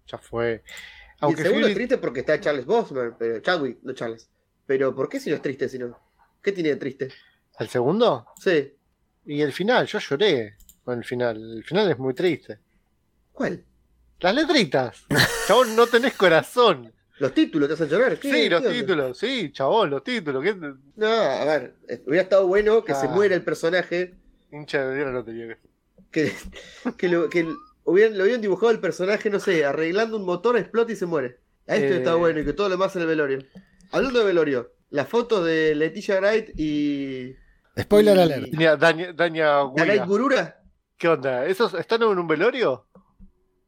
ya 0.07 0.19
fue. 0.19 0.65
Y 1.21 1.25
Aunque 1.25 1.43
el 1.43 1.47
segundo 1.49 1.67
Fury- 1.67 1.71
es 1.71 1.75
triste 1.77 1.99
porque 1.99 2.21
está 2.21 2.41
Charles 2.41 2.65
Bosman, 2.67 3.17
pero 3.19 3.41
Chadwick, 3.41 3.79
no 3.83 3.93
Charles. 3.93 4.29
Pero 4.67 4.95
¿por 4.95 5.09
qué 5.09 5.19
si 5.19 5.31
no 5.31 5.37
es 5.37 5.43
triste 5.43 5.69
si 5.69 5.79
no? 5.79 5.99
¿Qué 6.43 6.53
tiene 6.53 6.71
de 6.71 6.77
triste? 6.77 7.09
¿El 7.59 7.69
segundo? 7.69 8.27
Sí. 8.41 8.73
Y 9.27 9.41
el 9.43 9.53
final, 9.53 9.87
yo 9.87 9.99
lloré 9.99 10.57
con 10.85 10.99
el 10.99 11.05
final. 11.05 11.57
El 11.59 11.65
final 11.65 11.91
es 11.91 11.99
muy 11.99 12.15
triste. 12.15 12.59
¿Cuál? 13.33 13.65
Las 14.21 14.35
letritas. 14.35 15.05
Chabón, 15.47 15.75
no 15.77 15.87
tenés 15.87 16.15
corazón. 16.15 16.93
Los 17.19 17.35
títulos 17.35 17.69
te 17.69 17.75
hacen 17.75 17.89
llorar. 17.89 18.19
¿Qué? 18.19 18.33
Sí, 18.33 18.49
los 18.49 18.63
títulos. 18.63 19.19
Sí, 19.19 19.51
chabón, 19.53 19.91
los 19.91 20.05
títulos. 20.05 20.43
¿Qué 20.45 20.55
No, 20.97 21.07
a 21.09 21.45
ver, 21.45 21.75
eh, 21.89 22.03
hubiera 22.07 22.23
estado 22.23 22.47
bueno 22.47 22.85
que 22.85 22.95
se 22.95 23.07
Ah. 23.07 23.11
muera 23.11 23.35
el 23.35 23.43
personaje, 23.43 24.15
hincha 24.53 24.87
de 24.87 25.05
no 25.05 25.25
tenía 25.25 25.49
que 25.49 25.59
que, 26.11 26.33
que, 26.97 27.09
lo, 27.09 27.29
que 27.29 27.47
hubieran, 27.91 28.17
lo 28.17 28.23
hubieran 28.25 28.41
dibujado 28.43 28.71
el 28.71 28.81
personaje, 28.81 29.31
no 29.31 29.41
sé, 29.41 29.65
arreglando 29.65 30.17
un 30.17 30.25
motor, 30.25 30.57
explota 30.57 30.93
y 30.93 30.97
se 30.97 31.07
muere. 31.07 31.39
A 31.67 31.77
esto 31.77 31.95
Eh. 31.95 31.99
está 31.99 32.15
bueno 32.15 32.41
y 32.41 32.45
que 32.45 32.53
todo 32.53 32.69
lo 32.69 32.77
demás 32.77 32.95
en 32.97 33.03
el 33.03 33.09
velorio. 33.09 33.39
Hablando 33.93 34.19
de 34.21 34.25
velorio, 34.25 34.73
la 34.91 35.05
foto 35.05 35.43
de 35.45 35.75
Leticia 35.75 36.21
Wright 36.21 36.51
y 36.59 37.35
Spoiler 37.81 38.17
Y- 38.17 38.21
alert. 38.21 38.49
Daña, 38.81 39.13
Daña 39.13 39.63
Gurura, 40.07 40.55
¿Qué 40.97 41.07
onda? 41.09 41.47
¿Esos 41.47 41.75
están 41.75 42.03
en 42.03 42.19
un 42.19 42.27
velorio? 42.27 42.87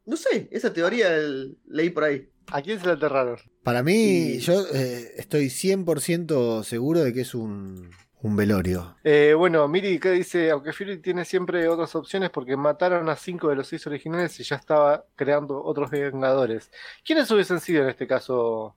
no 0.06 0.16
sé, 0.16 0.48
esa 0.50 0.72
teoría 0.72 1.14
el- 1.14 1.58
leí 1.68 1.90
por 1.90 2.02
ahí. 2.04 2.28
¿A 2.50 2.60
quién 2.62 2.80
se 2.80 2.86
la 2.86 2.94
enterraron? 2.94 3.36
Para 3.62 3.84
mí, 3.84 3.92
Y- 4.34 4.38
yo 4.40 4.66
eh, 4.74 5.12
estoy 5.16 5.48
100% 5.50 6.64
seguro 6.64 7.00
de 7.04 7.12
que 7.12 7.20
es 7.20 7.32
un, 7.36 7.90
un 8.22 8.36
velorio. 8.36 8.96
Eh, 9.02 9.34
bueno, 9.36 9.66
Miri 9.68 9.98
¿qué 9.98 10.10
dice, 10.10 10.50
aunque 10.50 10.72
Fury 10.72 10.98
tiene 10.98 11.24
siempre 11.24 11.68
otras 11.68 11.94
opciones 11.94 12.30
porque 12.30 12.56
mataron 12.56 13.08
a 13.08 13.16
cinco 13.16 13.48
de 13.48 13.56
los 13.56 13.68
seis 13.68 13.86
originales 13.86 14.38
y 14.40 14.42
ya 14.42 14.56
estaba 14.56 15.04
creando 15.16 15.62
otros 15.62 15.90
Vengadores. 15.90 16.70
¿Quiénes 17.04 17.30
hubiesen 17.30 17.60
sido 17.60 17.82
en 17.82 17.88
este 17.90 18.06
caso, 18.06 18.76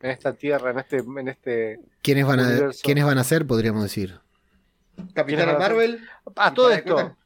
en 0.00 0.10
esta 0.10 0.34
tierra, 0.34 0.70
en 0.70 0.78
este, 0.78 0.98
en 0.98 1.28
este... 1.28 1.80
¿Quiénes 2.02 2.26
van 2.26 2.40
a, 2.40 2.42
Universo. 2.44 2.80
¿quiénes 2.84 3.04
van 3.04 3.18
a 3.18 3.24
ser? 3.24 3.46
Podríamos 3.46 3.82
decir. 3.82 4.20
Capitana 5.14 5.52
a? 5.52 5.58
Marvel, 5.58 6.06
A 6.36 6.50
¿Y 6.50 6.54
todo 6.54 6.66
para 6.68 6.78
esto, 6.78 6.94
cuenta? 6.94 7.16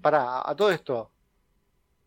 para, 0.00 0.48
a 0.48 0.54
todo 0.54 0.70
esto. 0.70 1.10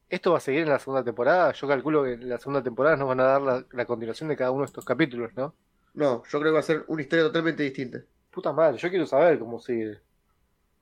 ¿Esto 0.07 0.31
va 0.31 0.37
a 0.37 0.41
seguir 0.41 0.61
en 0.61 0.69
la 0.69 0.79
segunda 0.79 1.03
temporada? 1.03 1.51
Yo 1.53 1.67
calculo 1.67 2.03
que 2.03 2.13
en 2.13 2.29
la 2.29 2.39
segunda 2.39 2.63
temporada 2.63 2.95
nos 2.95 3.09
van 3.09 3.19
a 3.19 3.23
dar 3.23 3.41
la, 3.41 3.65
la 3.71 3.85
continuación 3.85 4.29
de 4.29 4.37
cada 4.37 4.51
uno 4.51 4.61
de 4.61 4.67
estos 4.67 4.85
capítulos, 4.85 5.31
¿no? 5.35 5.53
no, 5.93 6.23
yo 6.23 6.39
creo 6.39 6.51
que 6.51 6.53
va 6.53 6.59
a 6.59 6.63
ser 6.63 6.85
una 6.87 7.01
historia 7.01 7.25
totalmente 7.25 7.63
distinta. 7.63 7.99
Puta 8.31 8.51
madre, 8.53 8.77
yo 8.77 8.89
quiero 8.89 9.05
saber 9.05 9.39
cómo 9.39 9.59
sigue 9.59 9.99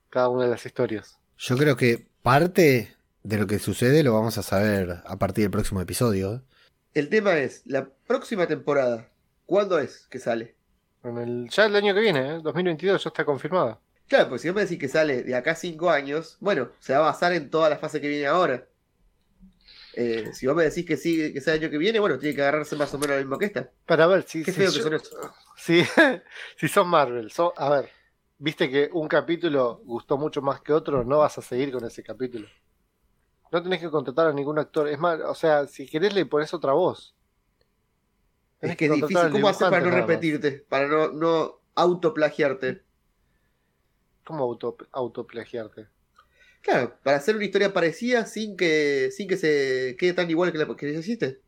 cada 0.09 0.29
una 0.29 0.43
de 0.43 0.49
las 0.51 0.65
historias. 0.65 1.17
Yo 1.37 1.57
creo 1.57 1.77
que 1.77 2.07
parte 2.21 2.95
de 3.23 3.37
lo 3.37 3.47
que 3.47 3.59
sucede 3.59 4.03
lo 4.03 4.13
vamos 4.13 4.37
a 4.37 4.43
saber 4.43 5.01
a 5.05 5.17
partir 5.17 5.43
del 5.43 5.51
próximo 5.51 5.81
episodio. 5.81 6.43
El 6.93 7.09
tema 7.09 7.37
es, 7.37 7.61
la 7.65 7.89
próxima 8.07 8.47
temporada, 8.47 9.09
¿cuándo 9.45 9.79
es 9.79 10.07
que 10.09 10.19
sale? 10.19 10.55
En 11.03 11.17
el, 11.17 11.49
ya 11.49 11.65
el 11.65 11.75
año 11.75 11.93
que 11.93 12.01
viene, 12.01 12.35
¿eh? 12.35 12.39
2022, 12.41 13.03
ya 13.03 13.09
está 13.09 13.23
confirmada. 13.23 13.79
Claro, 14.07 14.29
pues 14.29 14.41
si 14.41 14.49
vos 14.49 14.55
me 14.55 14.61
decís 14.61 14.79
que 14.79 14.87
sale 14.87 15.23
de 15.23 15.35
acá 15.35 15.51
a 15.51 15.55
5 15.55 15.89
años, 15.89 16.37
bueno, 16.39 16.69
se 16.79 16.93
va 16.93 16.99
a 16.99 17.11
basar 17.11 17.33
en 17.33 17.49
toda 17.49 17.69
la 17.69 17.77
fase 17.77 18.01
que 18.01 18.07
viene 18.07 18.25
ahora. 18.25 18.65
Eh, 19.93 20.29
si 20.33 20.47
vos 20.47 20.55
me 20.55 20.63
decís 20.63 20.85
que 20.85 20.95
sigue, 20.95 21.33
que 21.33 21.41
sea 21.41 21.55
el 21.55 21.61
año 21.61 21.71
que 21.71 21.77
viene, 21.77 21.99
bueno, 21.99 22.17
tiene 22.17 22.35
que 22.35 22.41
agarrarse 22.41 22.75
más 22.75 22.93
o 22.93 22.99
menos 22.99 23.17
lo 23.17 23.21
mismo 23.21 23.37
que 23.37 23.45
esta. 23.45 23.69
Para 23.85 24.07
ver 24.07 24.23
si, 24.23 24.43
Qué 24.43 24.51
si 24.51 24.61
feo 24.61 24.71
que 24.71 24.79
son 24.79 24.93
eso. 24.93 25.09
Si, 25.57 25.83
si 26.57 26.67
son 26.69 26.87
Marvel, 26.89 27.31
son- 27.31 27.51
a 27.57 27.69
ver, 27.69 27.91
viste 28.37 28.69
que 28.69 28.89
un 28.93 29.07
capítulo 29.07 29.81
gustó 29.85 30.17
mucho 30.17 30.41
más 30.41 30.61
que 30.61 30.73
otro, 30.73 31.03
no 31.03 31.19
vas 31.19 31.37
a 31.37 31.41
seguir 31.41 31.71
con 31.73 31.85
ese 31.85 32.03
capítulo. 32.03 32.47
No 33.51 33.61
tenés 33.61 33.81
que 33.81 33.89
contratar 33.89 34.27
a 34.27 34.33
ningún 34.33 34.57
actor. 34.59 34.87
Es 34.87 34.99
más, 34.99 35.19
o 35.19 35.35
sea, 35.35 35.67
si 35.67 35.85
querés 35.87 36.13
le 36.13 36.25
pones 36.25 36.53
otra 36.53 36.71
voz. 36.73 37.13
Tenés 38.59 38.73
Es 38.73 38.77
que 38.77 38.85
es 38.85 38.91
difícil. 38.93 39.29
¿Cómo 39.31 39.47
hacer 39.49 39.69
para 39.69 39.83
no 39.85 39.91
repetirte? 39.91 40.51
Para 40.69 40.87
no, 40.87 41.11
no 41.11 41.61
autoplagiarte. 41.75 42.83
¿Cómo 44.25 44.43
auto, 44.43 44.77
autoplagiarte? 44.91 45.87
Claro, 46.61 46.97
para 47.03 47.17
hacer 47.17 47.35
una 47.35 47.45
historia 47.45 47.73
parecida 47.73 48.25
sin 48.25 48.57
que, 48.57 49.09
sin 49.11 49.27
que 49.27 49.37
se 49.37 49.95
quede 49.97 50.13
tan 50.13 50.29
igual 50.29 50.51
que 50.51 50.57
la 50.57 50.75
que 50.75 50.89
hiciste. 50.89 51.41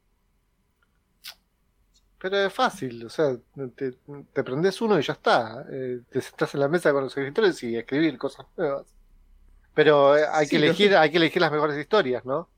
Pero 2.22 2.38
es 2.38 2.54
fácil, 2.54 3.06
o 3.06 3.10
sea, 3.10 3.36
te, 3.76 3.94
te 4.34 4.44
prendes 4.44 4.82
uno 4.82 5.00
y 5.00 5.04
ya 5.04 5.14
está. 5.14 5.66
Eh, 5.72 6.02
te 6.12 6.20
sentás 6.22 6.54
en 6.54 6.60
la 6.60 6.68
mesa 6.68 6.92
con 6.92 7.04
los 7.04 7.16
escritores 7.18 7.64
y 7.64 7.78
escribir 7.78 8.18
cosas 8.18 8.46
nuevas. 8.58 8.86
Pero 9.74 10.18
eh, 10.18 10.24
hay 10.32 10.48
que 10.48 10.58
elegir, 10.58 10.90
sí. 10.90 10.96
hay 10.96 11.12
que 11.12 11.18
elegir 11.18 11.42
las 11.42 11.52
mejores 11.52 11.78
historias, 11.78 12.26
¿no? 12.26 12.50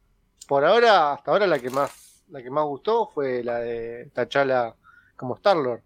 Por 0.47 0.65
ahora, 0.65 1.13
hasta 1.13 1.31
ahora 1.31 1.45
la 1.45 1.59
que 1.59 1.69
más, 1.69 2.23
la 2.29 2.41
que 2.41 2.49
más 2.49 2.65
gustó 2.65 3.07
fue 3.13 3.43
la 3.43 3.59
de 3.59 4.09
T'Challa 4.15 4.75
como 5.15 5.35
Star-Lord. 5.35 5.81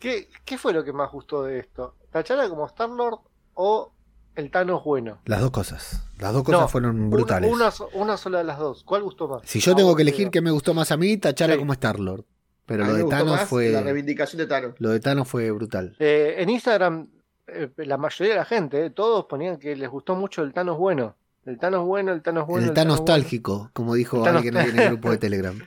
¿Qué, 0.00 0.28
¿Qué 0.44 0.58
fue 0.58 0.72
lo 0.72 0.82
que 0.82 0.92
más 0.92 1.12
gustó 1.12 1.44
de 1.44 1.60
esto? 1.60 1.94
¿T'Challa 2.12 2.48
como 2.48 2.66
Star-Lord 2.66 3.20
o 3.54 3.92
el 4.34 4.50
Thanos 4.50 4.82
bueno? 4.82 5.20
Las 5.26 5.40
dos 5.40 5.52
cosas. 5.52 6.04
Las 6.18 6.32
dos 6.32 6.42
cosas 6.42 6.62
No, 6.62 6.68
fueron 6.68 7.08
brutales. 7.10 7.48
Una, 7.48 7.66
una 7.66 7.70
so- 7.70 7.88
una 7.94 8.16
sola 8.16 8.38
de 8.38 8.44
las 8.44 8.58
dos. 8.58 8.82
¿Cuál 8.82 9.04
gustó 9.04 9.28
más? 9.28 9.42
Si 9.44 9.60
yo 9.60 9.72
A 9.74 9.76
tengo 9.76 9.94
que 9.94 10.02
elegir 10.02 10.30
qué 10.30 10.40
me 10.40 10.50
gustó 10.50 10.74
más 10.74 10.90
a 10.90 10.96
mí, 10.96 11.16
Tachala 11.18 11.52
Sí. 11.52 11.58
como 11.60 11.72
Star-Lord. 11.74 12.24
Pero 12.66 12.84
lo 12.84 12.94
de 12.94 13.04
Thanos 13.04 13.40
fue. 13.42 13.70
La 13.70 13.82
reivindicación 13.82 14.38
de 14.38 14.46
Thanos. 14.46 14.74
Lo 14.78 14.90
de 14.90 15.00
Thanos 15.00 15.28
fue 15.28 15.50
brutal. 15.50 15.96
Eh, 15.98 16.36
en 16.38 16.48
Instagram, 16.50 17.08
eh, 17.48 17.68
la 17.76 17.96
mayoría 17.98 18.34
de 18.34 18.38
la 18.38 18.44
gente, 18.44 18.86
eh, 18.86 18.90
todos 18.90 19.26
ponían 19.26 19.58
que 19.58 19.74
les 19.76 19.88
gustó 19.90 20.14
mucho 20.14 20.42
el 20.42 20.52
Thanos 20.52 20.78
bueno. 20.78 21.16
El 21.44 21.58
Thanos 21.58 21.84
bueno, 21.84 22.12
el 22.12 22.22
Thanos 22.22 22.46
bueno. 22.46 22.68
el 22.68 22.72
Thanos 22.72 22.98
bueno. 22.98 23.12
nostálgico, 23.14 23.70
como 23.72 23.94
dijo 23.94 24.18
El 24.18 24.22
Thanos- 24.24 24.36
alguien 24.36 24.56
en 24.56 24.78
el 24.78 24.88
grupo 24.90 25.10
de 25.10 25.18
Telegram. 25.18 25.58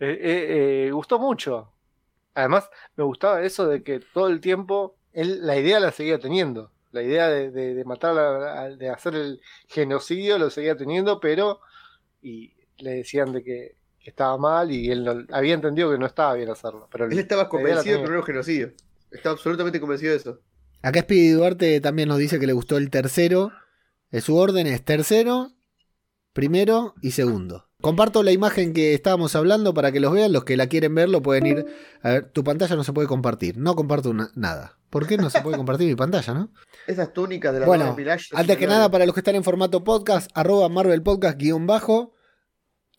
Gustó 0.92 1.18
mucho. 1.18 1.70
Además, 2.34 2.68
me 2.96 3.04
gustaba 3.04 3.42
eso 3.42 3.68
de 3.68 3.82
que 3.82 4.00
todo 4.00 4.26
el 4.28 4.40
tiempo 4.40 4.96
él 5.12 5.46
la 5.46 5.56
idea 5.56 5.78
la 5.80 5.92
seguía 5.92 6.18
teniendo. 6.18 6.70
La 6.90 7.02
idea 7.02 7.28
de, 7.28 7.50
de- 7.50 7.74
de 7.74 7.84
matar, 7.84 8.18
a- 8.18 8.62
a- 8.62 8.70
de 8.70 8.90
hacer 8.90 9.14
el 9.14 9.40
genocidio 9.68 10.38
lo 10.38 10.50
seguía 10.50 10.76
teniendo, 10.76 11.20
pero 11.20 11.60
y 12.22 12.52
le 12.78 12.90
decían 12.96 13.32
de 13.32 13.42
que 13.44 13.76
estaba 14.10 14.36
mal 14.38 14.70
y 14.70 14.90
él 14.90 15.04
no- 15.04 15.24
había 15.32 15.54
entendido 15.54 15.90
que 15.90 15.98
no 15.98 16.06
estaba 16.06 16.34
bien 16.34 16.50
hacerlo. 16.50 16.88
Pero 16.90 17.06
Él 17.06 17.18
estaba 17.18 17.48
convencido 17.48 17.96
de 17.96 18.00
que 18.00 18.04
no 18.04 18.10
era 18.10 18.20
un 18.20 18.26
genocidio. 18.26 18.72
Estaba 19.10 19.34
absolutamente 19.34 19.80
convencido 19.80 20.12
de 20.12 20.18
eso. 20.18 20.40
Acá 20.82 21.00
Speedy 21.00 21.30
Duarte 21.30 21.80
también 21.80 22.08
nos 22.08 22.18
dice 22.18 22.38
que 22.38 22.46
le 22.46 22.52
gustó 22.52 22.76
el 22.76 22.90
tercero. 22.90 23.52
Eh, 24.10 24.20
Su 24.20 24.36
orden 24.36 24.66
es 24.66 24.84
tercero, 24.84 25.52
primero 26.32 26.94
y 27.00 27.12
segundo. 27.12 27.68
Comparto 27.80 28.22
la 28.22 28.32
imagen 28.32 28.72
que 28.72 28.94
estábamos 28.94 29.36
hablando 29.36 29.74
para 29.74 29.92
que 29.92 30.00
los 30.00 30.12
vean. 30.12 30.32
Los 30.32 30.44
que 30.44 30.56
la 30.56 30.66
quieren 30.68 30.94
ver 30.94 31.08
lo 31.10 31.22
pueden 31.22 31.46
ir. 31.46 31.66
A 32.02 32.10
ver, 32.10 32.30
tu 32.30 32.42
pantalla 32.42 32.76
no 32.76 32.84
se 32.84 32.92
puede 32.92 33.08
compartir. 33.08 33.58
No 33.58 33.74
comparto 33.74 34.10
una- 34.10 34.30
nada. 34.34 34.78
¿Por 34.88 35.06
qué 35.06 35.16
no 35.16 35.28
se 35.28 35.40
puede 35.42 35.56
compartir 35.56 35.88
mi 35.88 35.94
pantalla, 35.96 36.32
no? 36.34 36.50
Esas 36.86 37.12
túnicas 37.12 37.52
de 37.52 37.60
la 37.60 37.66
Bueno, 37.66 37.94
son 37.96 38.38
Antes 38.38 38.56
que 38.56 38.66
nada, 38.66 38.90
para 38.90 39.04
los 39.06 39.14
que 39.14 39.20
están 39.20 39.34
en 39.34 39.42
formato 39.44 39.82
podcast, 39.84 40.30
arroba 40.34 40.68
Marvel 40.68 41.02
Podcast 41.02 41.36
guion 41.36 41.66
bajo, 41.66 42.14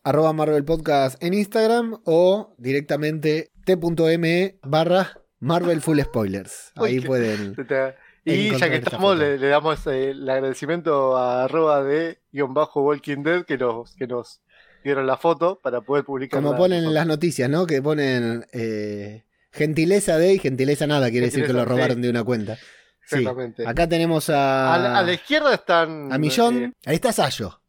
arroba 0.06 0.34
Marvel 0.34 0.64
Podcast 0.64 1.22
en 1.22 1.34
Instagram 1.34 2.00
o 2.06 2.54
directamente 2.60 3.52
t.me 3.66 4.56
barra 4.62 5.20
Marvel 5.40 5.82
Full 5.82 6.00
Spoilers. 6.00 6.72
Ahí 6.76 7.02
pueden. 7.02 7.56
Te- 7.56 7.96
Y 8.24 8.52
ya 8.58 8.70
que 8.70 8.76
esta 8.78 8.90
estamos, 8.92 9.18
le, 9.18 9.38
le 9.40 9.48
damos 9.48 9.86
eh, 9.88 10.12
el 10.12 10.30
agradecimiento 10.30 11.18
a 11.18 11.44
arroba 11.46 11.84
de 11.84 12.20
guion 12.32 12.54
bajo 12.54 12.82
Walking 12.84 13.24
Dead 13.24 13.46
que 13.46 13.58
nos, 13.58 13.96
que 13.96 14.06
nos 14.08 14.42
dieron 14.84 15.08
la 15.08 15.18
foto 15.18 15.60
para 15.62 15.82
poder 15.82 16.06
publicar. 16.06 16.42
Como 16.42 16.56
ponen 16.56 16.84
en 16.84 16.94
las 16.94 17.08
noticias, 17.08 17.50
¿no? 17.50 17.66
Que 17.66 17.82
ponen 17.82 18.46
eh, 18.54 19.24
gentileza 19.52 20.18
de 20.20 20.34
y 20.36 20.40
gentileza 20.40 20.86
nada, 20.86 21.10
quiere 21.10 21.28
decir 21.28 21.46
que 21.48 21.54
lo 21.54 21.66
robaron 21.66 21.98
sí. 21.98 22.02
de 22.04 22.10
una 22.12 22.24
cuenta. 22.24 22.56
Sí. 23.08 23.18
Exactamente. 23.18 23.68
Acá 23.68 23.90
tenemos 23.90 24.30
a. 24.30 24.74
A, 24.74 24.78
la, 24.78 25.00
a 25.00 25.04
la 25.04 25.14
izquierda 25.14 25.54
están. 25.54 26.12
a 26.14 26.18
Millón. 26.20 26.64
eh, 26.64 26.74
Ahí 26.86 26.96
está 26.96 27.12
Sayo. 27.12 27.60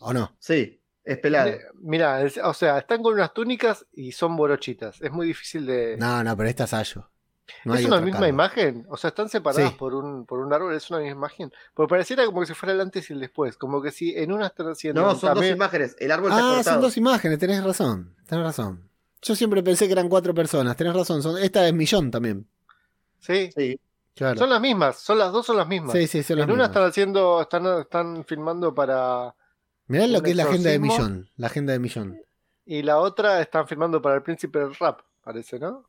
¿O 0.00 0.12
no? 0.12 0.36
Sí, 0.38 0.80
es 1.04 1.18
pelado. 1.18 1.50
eh, 1.50 1.60
Mira, 1.80 2.22
es- 2.22 2.38
o 2.42 2.54
sea, 2.54 2.78
están 2.78 3.02
con 3.02 3.14
unas 3.14 3.32
túnicas 3.34 3.86
y 3.92 4.12
son 4.12 4.36
borochitas. 4.36 5.00
Es 5.02 5.10
muy 5.12 5.26
difícil 5.26 5.66
de. 5.66 5.96
No, 5.98 6.22
no, 6.24 6.36
pero 6.36 6.48
está 6.48 6.66
Sayo. 6.66 7.10
No 7.66 7.74
¿Es 7.74 7.84
una 7.84 8.00
misma 8.00 8.26
imagen? 8.26 8.86
O 8.88 8.96
sea, 8.96 9.08
están 9.08 9.28
separadas 9.28 9.70
Sí. 9.72 9.76
por 9.78 9.94
un 9.94 10.24
por 10.24 10.40
un 10.40 10.50
árbol, 10.54 10.74
es 10.74 10.88
una 10.90 11.00
misma 11.00 11.12
imagen. 11.16 11.52
Porque 11.74 11.90
pareciera 11.90 12.24
como 12.24 12.40
que 12.40 12.46
si 12.46 12.54
fuera 12.54 12.72
el 12.72 12.80
antes 12.80 13.10
y 13.10 13.12
el 13.12 13.20
después. 13.20 13.58
Como 13.58 13.82
que 13.82 13.90
si 13.90 14.16
en 14.16 14.32
una 14.32 14.46
están 14.46 14.68
haciendo. 14.68 15.02
No, 15.02 15.14
son 15.14 15.34
dos 15.34 15.44
imágenes. 15.44 15.94
El 15.98 16.10
árbol 16.10 16.30
está 16.30 16.38
Ah, 16.52 16.54
cortado. 16.54 16.74
son 16.76 16.82
dos 16.82 16.96
imágenes, 16.96 17.38
tenés 17.38 17.62
razón. 17.62 18.14
Tenés 18.26 18.44
razón. 18.46 18.88
Yo 19.20 19.34
siempre 19.36 19.62
pensé 19.62 19.86
que 19.86 19.92
eran 19.92 20.08
cuatro 20.08 20.32
personas, 20.34 20.74
tenés 20.76 20.94
razón. 20.94 21.22
Son, 21.22 21.36
esta 21.36 21.66
es 21.68 21.74
Millón 21.74 22.10
también. 22.10 22.46
Sí, 23.20 23.50
Sí. 23.54 23.78
Claro. 24.14 24.38
son 24.38 24.48
las 24.48 24.60
mismas, 24.60 24.98
son 25.00 25.18
las 25.18 25.32
dos 25.32 25.44
son 25.44 25.56
las 25.56 25.66
mismas. 25.66 25.92
sí, 25.92 26.06
sí, 26.06 26.22
son 26.22 26.38
las 26.38 26.44
en 26.44 26.50
una 26.52 26.62
mismas. 26.64 26.68
están 26.70 26.88
haciendo, 26.88 27.42
están, 27.42 27.66
están 27.80 28.24
filmando 28.24 28.72
para. 28.74 29.34
Mirá 29.86 30.06
lo 30.06 30.22
que 30.22 30.30
es 30.30 30.36
la 30.36 30.44
agenda 30.44 30.70
de. 30.70 30.78
Millón. 30.78 31.28
La 31.36 31.46
agenda 31.48 31.72
de 31.72 31.78
Millón. 31.78 32.20
Y 32.66 32.82
la 32.82 32.98
otra 32.98 33.40
están 33.42 33.68
filmando 33.68 34.00
para 34.00 34.16
el 34.16 34.22
príncipe 34.22 34.58
del 34.58 34.74
rap, 34.74 35.00
parece, 35.22 35.58
¿no? 35.58 35.86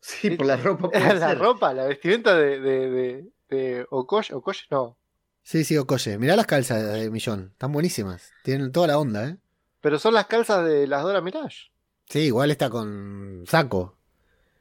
Sí, 0.00 0.30
por 0.30 0.46
la 0.46 0.56
ropa. 0.56 0.90
la 0.98 1.28
ser. 1.30 1.38
ropa, 1.38 1.72
la 1.74 1.84
vestimenta 1.86 2.34
de, 2.34 2.60
de, 2.60 2.90
de, 2.90 3.30
de 3.48 3.86
Okoye, 3.90 4.34
Okoye, 4.34 4.60
no. 4.70 4.96
Sí, 5.42 5.64
sí, 5.64 5.76
Okoye. 5.78 6.18
Mirá 6.18 6.36
las 6.36 6.46
calzas 6.46 6.92
de 6.92 7.10
Millón. 7.10 7.50
Están 7.52 7.72
buenísimas. 7.72 8.32
Tienen 8.42 8.72
toda 8.72 8.88
la 8.88 8.98
onda, 8.98 9.26
¿eh? 9.28 9.36
Pero 9.80 9.98
son 9.98 10.14
las 10.14 10.26
calzas 10.26 10.64
de 10.66 10.86
las 10.86 11.02
Dora 11.02 11.20
Mirage. 11.20 11.70
Sí, 12.08 12.20
igual 12.20 12.50
está 12.50 12.68
con 12.70 13.44
saco. 13.46 13.96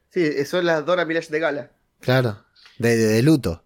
Sí, 0.09 0.45
son 0.45 0.65
las 0.65 0.85
Dora 0.85 1.05
Milaje 1.05 1.27
de 1.29 1.39
gala. 1.39 1.71
Claro. 1.99 2.43
De, 2.77 2.95
de- 2.95 3.07
de 3.07 3.21
luto. 3.21 3.63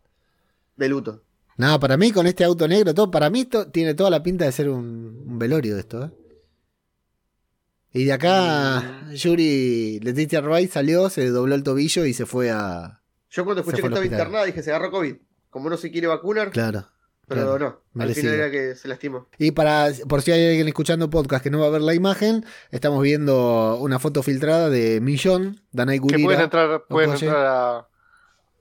De 0.75 0.89
luto. 0.89 1.22
Nada, 1.57 1.79
para 1.79 1.97
mí 1.97 2.11
con 2.11 2.25
este 2.27 2.43
auto 2.43 2.67
negro, 2.67 2.93
todo, 2.93 3.11
para 3.11 3.29
mí 3.29 3.45
to- 3.45 3.69
tiene 3.71 3.93
toda 3.93 4.09
la 4.09 4.23
pinta 4.23 4.45
de 4.45 4.51
ser 4.51 4.69
un, 4.69 5.23
un 5.27 5.37
velorio 5.39 5.77
esto, 5.77 6.05
¿eh? 6.05 6.11
Y 7.95 8.05
de 8.05 8.13
acá, 8.13 8.81
Mm. 9.05 9.11
Yuri 9.13 9.99
Leticia 9.99 10.41
Wright 10.41 10.71
salió, 10.71 11.09
se 11.09 11.29
dobló 11.29 11.53
el 11.53 11.61
tobillo 11.63 12.05
y 12.05 12.13
se 12.13 12.25
fue 12.25 12.49
a. 12.49 13.01
Yo 13.29 13.45
cuando 13.45 13.61
escuché 13.61 13.77
que 13.81 13.87
al 13.87 13.93
estaba 13.93 14.05
internada 14.05 14.45
dije, 14.45 14.63
se 14.63 14.71
agarró 14.71 14.89
COVID. 14.91 15.15
Como 15.51 15.69
no 15.69 15.77
se 15.77 15.91
quiere 15.91 16.07
vacunar, 16.07 16.49
Claro. 16.49 16.87
pero 17.27 17.41
claro. 17.55 17.59
no. 17.59 18.01
Al 18.01 18.07
merecido. 18.07 18.31
final 18.31 18.39
era 18.39 18.51
que 18.51 18.75
se 18.75 18.87
lastimó. 18.87 19.27
Y 19.37 19.51
para, 19.51 19.89
por 20.09 20.23
si 20.23 20.31
hay 20.31 20.47
alguien 20.47 20.67
escuchando 20.67 21.11
podcast 21.11 21.43
que 21.43 21.51
no 21.51 21.59
va 21.59 21.67
a 21.67 21.69
ver 21.69 21.81
la 21.81 21.93
imagen, 21.93 22.43
estamos 22.71 23.03
viendo 23.03 23.77
una 23.79 23.99
foto 23.99 24.23
filtrada 24.23 24.71
de 24.71 24.99
Millón, 24.99 25.61
Danai 25.71 25.97
Que 25.99 26.01
pueden 26.07 26.23
Gurira. 26.23 26.43
entrar, 26.45 26.85
pueden 26.89 27.11
entrar 27.11 27.45
a, 27.45 27.87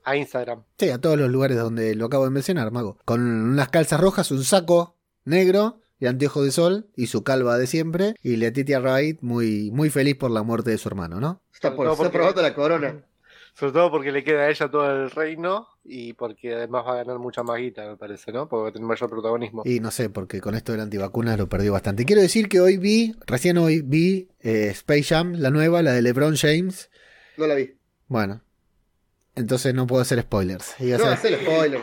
a 0.03 0.15
Instagram. 0.15 0.63
Sí, 0.77 0.89
a 0.89 0.99
todos 0.99 1.17
los 1.17 1.29
lugares 1.29 1.57
donde 1.57 1.95
lo 1.95 2.05
acabo 2.05 2.25
de 2.25 2.31
mencionar, 2.31 2.71
Mago. 2.71 2.97
Con 3.05 3.21
unas 3.21 3.69
calzas 3.69 3.99
rojas, 3.99 4.31
un 4.31 4.43
saco 4.43 4.95
negro 5.25 5.79
y 5.99 6.05
anteojos 6.07 6.43
de 6.45 6.51
sol 6.51 6.87
y 6.95 7.07
su 7.07 7.23
calva 7.23 7.57
de 7.57 7.67
siempre. 7.67 8.15
Y 8.21 8.35
Letitia 8.35 8.79
Wright 8.79 9.21
muy, 9.21 9.71
muy 9.71 9.89
feliz 9.89 10.15
por 10.15 10.31
la 10.31 10.43
muerte 10.43 10.71
de 10.71 10.77
su 10.77 10.89
hermano, 10.89 11.19
¿no? 11.19 11.41
Está, 11.53 11.69
Sobre 11.69 11.87
por, 11.89 11.97
porque- 11.97 12.17
probando 12.17 12.41
la 12.41 12.53
corona. 12.53 13.03
Sobre 13.55 13.71
todo 13.73 13.91
porque 13.91 14.11
le 14.11 14.23
queda 14.23 14.41
a 14.45 14.49
ella 14.49 14.67
todo 14.71 14.89
el 15.03 15.11
reino 15.11 15.67
y 15.83 16.13
porque 16.13 16.55
además 16.55 16.85
va 16.87 16.93
a 16.93 16.95
ganar 16.95 17.19
mucha 17.19 17.43
más 17.43 17.59
guita, 17.59 17.85
me 17.87 17.97
parece, 17.97 18.31
¿no? 18.31 18.49
Porque 18.49 18.63
va 18.63 18.69
a 18.69 18.71
tener 18.71 18.87
mayor 18.87 19.11
protagonismo. 19.11 19.61
Y 19.63 19.79
no 19.79 19.91
sé, 19.91 20.09
porque 20.09 20.41
con 20.41 20.55
esto 20.55 20.71
de 20.71 20.79
la 20.79 20.85
antivacuna 20.85 21.37
lo 21.37 21.47
perdió 21.47 21.71
bastante. 21.71 22.03
Quiero 22.03 22.23
decir 22.23 22.49
que 22.49 22.59
hoy 22.59 22.77
vi, 22.77 23.13
recién 23.27 23.59
hoy 23.59 23.81
vi 23.83 24.27
eh, 24.39 24.69
Space 24.71 25.03
Jam, 25.03 25.33
la 25.37 25.51
nueva, 25.51 25.83
la 25.83 25.91
de 25.91 26.01
LeBron 26.01 26.35
James. 26.35 26.89
No 27.37 27.45
la 27.45 27.53
vi. 27.53 27.75
Bueno, 28.07 28.41
entonces 29.35 29.73
no 29.73 29.87
puedo 29.87 30.01
hacer 30.01 30.21
spoilers. 30.21 30.75
A 30.79 30.83
No, 30.83 30.97
ser- 30.97 31.07
hace 31.07 31.27
el 31.33 31.41
spoiler. 31.41 31.81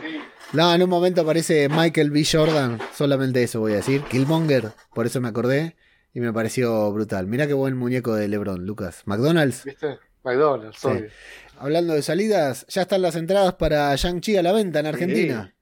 No, 0.53 0.73
en 0.73 0.83
un 0.83 0.89
momento 0.89 1.21
aparece 1.21 1.69
Michael 1.69 2.11
B. 2.11 2.25
Jordan, 2.29 2.79
solamente 2.93 3.41
eso 3.43 3.59
voy 3.61 3.73
a 3.73 3.77
decir. 3.77 4.03
Killmonger, 4.03 4.71
por 4.93 5.05
eso 5.05 5.21
me 5.21 5.29
acordé 5.29 5.75
y 6.13 6.19
me 6.19 6.33
pareció 6.33 6.91
brutal. 6.91 7.27
Mirá 7.27 7.47
qué 7.47 7.53
buen 7.53 7.77
muñeco 7.77 8.15
de 8.15 8.27
LeBron, 8.27 8.65
Lucas. 8.65 9.01
McDonald's. 9.05 9.63
¿Viste? 9.63 9.97
McDonald's, 10.23 10.77
Sí. 10.79 10.87
obvio. 10.87 11.09
Hablando 11.57 11.93
de 11.93 12.01
salidas, 12.01 12.65
ya 12.69 12.81
están 12.81 13.01
las 13.01 13.15
entradas 13.15 13.53
para 13.53 13.95
Shang-Chi 13.95 14.35
a 14.35 14.43
la 14.43 14.51
venta 14.51 14.79
en 14.79 14.87
Argentina. 14.87 15.55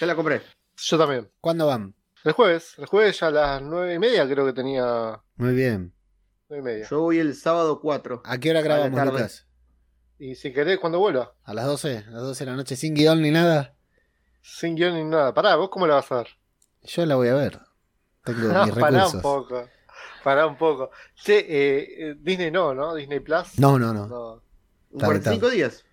Ya 0.00 0.06
la 0.06 0.14
compré. 0.16 0.42
Yo 0.76 0.98
también. 0.98 1.30
¿Cuándo 1.40 1.66
van? 1.66 1.94
El 2.24 2.32
jueves, 2.32 2.74
el 2.78 2.86
jueves 2.86 3.20
ya 3.20 3.26
a 3.28 3.30
las 3.30 3.62
nueve 3.62 3.94
y 3.94 3.98
media 3.98 4.26
creo 4.28 4.46
que 4.46 4.52
tenía 4.52 5.20
Muy 5.36 5.54
bien. 5.54 5.92
nueve 6.48 6.62
y 6.62 6.64
media. 6.74 6.88
Yo 6.90 7.00
voy 7.00 7.18
el 7.18 7.34
sábado 7.34 7.80
4. 7.80 8.22
¿A 8.24 8.38
qué 8.38 8.50
hora 8.50 8.60
grabamos. 8.62 9.04
Lucas? 9.04 9.46
Y 10.24 10.36
si 10.36 10.52
querés, 10.52 10.78
cuando 10.78 11.00
vuelva, 11.00 11.34
¿A 11.42 11.52
las 11.52 11.66
12? 11.66 12.04
¿A 12.06 12.10
las 12.12 12.22
12 12.22 12.44
de 12.44 12.50
la 12.52 12.56
noche 12.56 12.76
sin 12.76 12.94
guion 12.94 13.20
ni 13.20 13.32
nada? 13.32 13.74
sin 14.40 14.76
guion 14.76 14.94
ni 14.94 15.02
nada. 15.02 15.34
Pará, 15.34 15.56
¿vos 15.56 15.68
cómo 15.68 15.84
la 15.84 15.96
vas 15.96 16.12
a 16.12 16.18
ver? 16.18 16.28
Yo 16.84 17.04
la 17.06 17.16
voy 17.16 17.26
a 17.26 17.34
ver. 17.34 17.58
Tengo 18.24 18.38
No, 18.52 18.66
mis 18.66 18.74
pará 18.76 18.98
recursos. 18.98 19.14
un 19.14 19.20
poco. 19.22 19.68
Pará 20.22 20.46
un 20.46 20.56
poco. 20.56 20.90
Che, 21.16 21.38
eh, 21.38 22.10
eh, 22.10 22.14
Disney 22.20 22.52
no, 22.52 22.72
¿no? 22.72 22.94
Disney 22.94 23.18
Plus. 23.18 23.58
No, 23.58 23.80
no, 23.80 23.92
no. 23.92 24.06
No. 24.06 24.42
Está 24.92 25.06
45 25.06 25.50
días. 25.50 25.84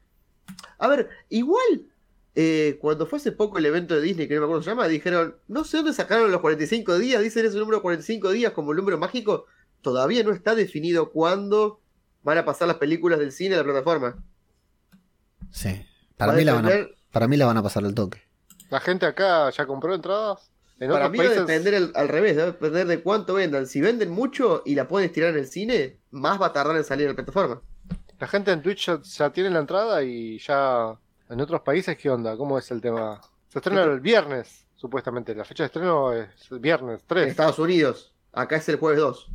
A 0.78 0.88
ver, 0.88 1.10
igual, 1.30 1.88
eh, 2.36 2.78
cuando 2.80 3.08
fue 3.08 3.18
hace 3.18 3.32
poco 3.32 3.58
el 3.58 3.66
evento 3.66 3.96
de 3.96 4.02
Disney, 4.02 4.28
que 4.28 4.36
no 4.36 4.42
me 4.42 4.46
acuerdo 4.46 4.60
cómo 4.60 4.64
se 4.64 4.70
llama, 4.70 4.88
dijeron, 4.88 5.38
no 5.48 5.64
sé 5.64 5.78
dónde 5.78 5.94
sacaron 5.94 6.32
los 6.32 6.42
45 6.42 7.00
días, 7.00 7.24
dicen 7.24 7.48
ese 7.48 7.58
número 7.58 7.82
45 7.82 8.30
días 8.30 8.54
como 8.54 8.74
el 8.74 8.78
número 8.78 9.00
mágico, 9.00 9.48
todavía 9.82 10.24
no 10.24 10.34
está 10.34 10.54
definido 10.54 11.10
cuándo 11.12 11.82
van 12.24 12.38
a 12.38 12.46
pasar 12.46 12.68
las 12.68 12.78
películas 12.78 13.20
del 13.20 13.32
cine 13.32 13.56
a 13.56 13.60
la 13.60 13.64
plataforma. 13.64 14.16
Sí. 15.52 15.86
Para 16.18 16.34
mí, 16.34 16.44
la 16.44 16.54
van 16.54 16.66
a, 16.68 16.72
para 17.12 17.28
mí 17.28 17.38
la 17.38 17.46
van 17.46 17.58
a 17.58 17.64
pasar 17.64 17.86
al 17.86 17.94
toque. 17.96 18.22
¿La 18.70 18.80
gente 18.80 19.06
acá 19.06 19.50
ya 19.50 19.66
compró 19.66 19.94
entradas? 19.96 20.52
En 20.80 20.90
Para 20.92 21.10
mí 21.10 21.18
va 21.18 21.24
a 21.24 21.28
países, 21.28 21.46
depender 21.48 21.74
el- 21.74 21.92
al 21.96 22.08
revés, 22.08 22.38
va 22.38 22.44
a 22.44 22.46
depender 22.48 22.88
de 22.88 23.02
cuánto 23.02 23.34
vendan. 23.34 23.68
Si 23.68 23.82
venden 23.82 24.12
mucho 24.12 24.62
y 24.66 24.76
la 24.76 24.88
pueden 24.88 25.08
estirar 25.08 25.32
en 25.32 25.40
el 25.40 25.48
cine, 25.48 25.98
más 26.12 26.40
va 26.42 26.48
a 26.48 26.54
tardar 26.54 26.76
en 26.78 26.84
salir 26.84 27.08
a 27.08 27.10
la 27.12 27.16
plataforma. 27.16 27.62
la 28.20 28.28
gente 28.28 28.52
en 28.52 28.62
Twitch 28.62 28.86
ya, 28.88 29.02
ya 29.02 29.30
tiene 29.32 29.50
la 29.50 29.60
entrada 29.60 30.04
y 30.04 30.40
ya 30.40 30.98
en 31.30 31.40
otros 31.40 31.62
países, 31.62 31.98
¿qué 31.98 32.10
onda? 32.10 32.36
¿Cómo 32.36 32.58
es 32.60 32.70
el 32.72 32.82
tema? 32.82 33.22
Se 33.48 33.60
estrena 33.60 33.84
el 33.84 34.02
viernes, 34.02 34.66
supuestamente. 34.76 35.34
La 35.34 35.46
fecha 35.46 35.64
de 35.64 35.68
estreno 35.68 36.12
es 36.14 36.30
el 36.52 36.60
viernes 36.60 37.00
En 37.02 37.08
3. 37.08 37.28
Estados 37.30 37.60
Unidos, 37.60 38.14
acá 38.34 38.58
es 38.58 38.68
el 38.68 38.76
jueves 38.76 39.00
2. 39.00 39.32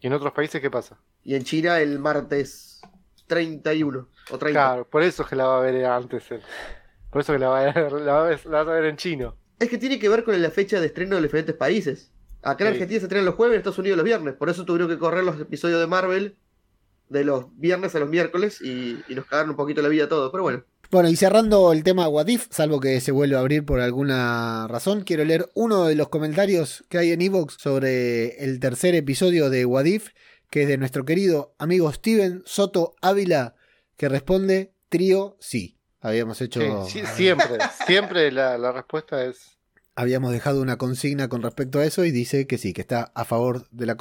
¿Y 0.00 0.06
en 0.08 0.12
otros 0.14 0.32
países 0.32 0.60
qué 0.60 0.68
pasa? 0.70 0.98
Y 1.24 1.34
en 1.34 1.44
China 1.44 1.80
el 1.80 1.98
martes 1.98 2.80
31 3.26 4.08
o 4.30 4.38
30. 4.38 4.50
Claro, 4.60 4.88
por 4.88 5.02
eso 5.02 5.22
es 5.22 5.28
que 5.28 5.36
la 5.36 5.46
va 5.46 5.58
a 5.58 5.60
ver 5.60 5.84
antes. 5.86 6.30
él. 6.30 6.40
Por 7.10 7.20
eso 7.22 7.32
que 7.32 7.38
la 7.38 7.48
va 7.48 7.60
a 7.60 7.72
ver, 7.72 7.92
la 7.92 8.12
va 8.12 8.20
a 8.22 8.28
ver- 8.28 8.46
la 8.46 8.58
vas 8.62 8.68
a 8.68 8.72
ver 8.72 8.84
en 8.86 8.96
chino. 8.96 9.36
Es 9.58 9.68
que 9.68 9.78
tiene 9.78 9.98
que 9.98 10.08
ver 10.08 10.24
con 10.24 10.40
la 10.40 10.50
fecha 10.50 10.80
de 10.80 10.86
estreno 10.86 11.16
de 11.16 11.22
los 11.22 11.28
diferentes 11.28 11.54
países. 11.54 12.10
Acá 12.42 12.64
en 12.64 12.70
Sí. 12.70 12.74
Argentina 12.76 13.00
se 13.00 13.06
estrena 13.06 13.24
los 13.24 13.34
jueves, 13.34 13.54
en 13.54 13.58
Estados 13.60 13.78
Unidos 13.78 13.96
los 13.98 14.04
viernes. 14.04 14.34
Por 14.34 14.48
eso 14.48 14.64
tuvieron 14.64 14.88
que 14.88 14.98
correr 14.98 15.24
los 15.24 15.38
episodios 15.38 15.78
de 15.80 15.86
Marvel 15.86 16.36
de 17.10 17.24
los 17.24 17.46
viernes 17.58 17.94
a 17.94 17.98
los 17.98 18.08
miércoles 18.08 18.60
y, 18.62 18.98
y 19.08 19.14
nos 19.14 19.26
cagaron 19.26 19.50
un 19.50 19.56
poquito 19.56 19.82
la 19.82 19.88
vida 19.88 20.04
a 20.04 20.08
todos. 20.08 20.30
Pero 20.30 20.44
bueno, 20.44 20.64
Bueno, 20.90 21.08
y 21.10 21.16
cerrando 21.16 21.72
el 21.72 21.84
tema 21.84 22.08
What 22.08 22.28
If, 22.28 22.46
salvo 22.50 22.80
que 22.80 23.00
se 23.00 23.12
vuelva 23.12 23.38
a 23.38 23.40
abrir 23.40 23.64
por 23.66 23.80
alguna 23.80 24.66
razón, 24.68 25.02
quiero 25.02 25.24
leer 25.24 25.48
uno 25.54 25.86
de 25.86 25.94
los 25.96 26.08
comentarios 26.08 26.84
que 26.88 26.98
hay 26.98 27.10
en 27.12 27.20
Evox 27.20 27.56
sobre 27.60 28.42
el 28.44 28.58
tercer 28.60 28.94
episodio 28.94 29.50
de 29.50 29.64
What 29.66 29.84
If, 29.84 30.08
que 30.50 30.62
es 30.62 30.68
de 30.68 30.76
nuestro 30.76 31.04
querido 31.04 31.54
amigo 31.58 31.90
Steven 31.92 32.42
Soto 32.44 32.94
Ávila, 33.00 33.54
que 33.96 34.08
responde 34.08 34.74
trío 34.88 35.36
sí. 35.40 35.78
Habíamos 36.00 36.40
hecho. 36.40 36.86
Sí, 36.86 37.00
sí, 37.00 37.06
siempre, 37.14 37.58
siempre 37.86 38.32
la, 38.32 38.58
la 38.58 38.72
respuesta 38.72 39.24
es. 39.24 39.58
Habíamos 39.94 40.32
dejado 40.32 40.62
una 40.62 40.78
consigna 40.78 41.28
con 41.28 41.42
respecto 41.42 41.78
a 41.78 41.84
eso 41.84 42.04
y 42.04 42.10
dice 42.10 42.46
que 42.46 42.58
sí, 42.58 42.72
que 42.72 42.80
está 42.80 43.12
a 43.14 43.24
favor 43.24 43.68
de 43.70 43.86
la 43.86 43.96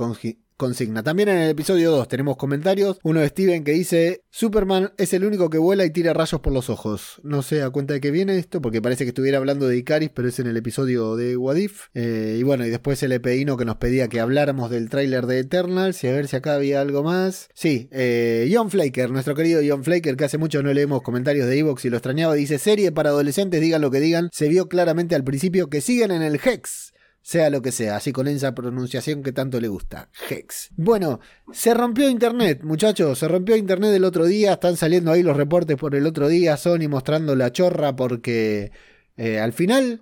consigna. 0.60 1.02
También 1.02 1.30
en 1.30 1.38
el 1.38 1.50
episodio 1.50 1.90
2 1.90 2.08
tenemos 2.10 2.36
comentarios. 2.36 3.00
Uno 3.02 3.22
de 3.22 3.30
Steven 3.30 3.64
que 3.64 3.72
dice, 3.72 4.24
Superman 4.30 4.92
es 4.98 5.14
el 5.14 5.24
único 5.24 5.50
que 5.50 5.58
vuela 5.58 5.86
y 5.86 5.90
tira 5.90 6.14
rayos 6.14 6.42
por 6.42 6.52
los 6.52 6.70
ojos. 6.70 7.22
No 7.24 7.42
sé 7.42 7.64
a 7.64 7.70
cuenta 7.70 7.94
de 7.94 8.02
qué 8.02 8.12
viene 8.12 8.38
esto, 8.38 8.62
porque 8.62 8.82
parece 8.82 9.06
que 9.06 9.10
estuviera 9.10 9.38
hablando 9.38 9.68
de 9.68 9.78
Icaris, 9.78 10.12
pero 10.14 10.28
es 10.28 10.38
en 10.38 10.48
el 10.48 10.58
episodio 10.58 11.16
de 11.16 11.38
Wadif. 11.38 11.88
y 11.96 12.44
bueno, 12.44 12.66
y 12.66 12.70
después 12.70 13.02
el 13.02 13.14
EPIno 13.14 13.56
que 13.56 13.64
nos 13.64 13.78
pedía 13.78 14.10
que 14.10 14.20
habláramos 14.20 14.70
del 14.70 14.90
tráiler 14.90 15.26
de 15.28 15.40
Eternals 15.40 16.04
y 16.04 16.08
a 16.08 16.12
ver 16.12 16.28
si 16.28 16.36
acá 16.36 16.56
había 16.56 16.82
algo 16.82 17.04
más. 17.04 17.48
Sí, 17.54 17.88
eh, 17.92 18.52
John 18.54 18.70
Flaker, 18.70 19.12
nuestro 19.12 19.36
querido 19.36 19.62
John 19.66 19.86
Flaker, 19.86 20.18
que 20.18 20.26
hace 20.26 20.38
mucho 20.38 20.62
no 20.62 20.74
leemos 20.74 21.02
comentarios 21.02 21.48
de 21.48 21.58
Evox 21.58 21.86
y 21.86 21.90
lo 21.90 21.96
extrañaba, 21.96 22.34
dice, 22.34 22.60
serie 22.60 22.92
para 22.92 23.12
adolescentes, 23.12 23.62
digan 23.62 23.82
lo 23.82 23.92
que 23.92 24.02
digan, 24.02 24.30
se 24.34 24.50
vio 24.50 24.68
claramente 24.68 25.16
al 25.16 25.24
principio 25.24 25.70
que 25.70 25.80
siguen 25.80 26.12
en 26.12 26.22
el 26.22 26.38
Hex 26.44 26.92
sea 27.22 27.50
lo 27.50 27.62
que 27.62 27.72
sea, 27.72 27.98
así 27.98 28.12
con 28.12 28.28
esa 28.28 28.56
pronunciación 28.56 29.24
que 29.24 29.32
tanto 29.32 29.60
le 29.60 29.68
gusta, 29.68 30.10
Hex. 30.30 30.70
Bueno, 30.76 31.20
se 31.52 31.74
rompió 31.74 32.10
internet, 32.10 32.62
muchachos, 32.64 33.20
se 33.20 33.28
rompió 33.28 33.56
internet 33.56 33.94
el 33.94 34.04
otro 34.04 34.26
día, 34.26 34.54
están 34.54 34.78
saliendo 34.78 35.12
ahí 35.12 35.24
los 35.24 35.38
reportes 35.38 35.78
por 35.78 35.96
el 35.96 36.06
otro 36.08 36.28
día, 36.28 36.58
Sony 36.58 36.88
mostrando 36.90 37.36
la 37.36 37.52
chorra 37.52 37.96
porque 37.96 38.72
eh, 39.18 39.40
al 39.40 39.54
final 39.54 40.02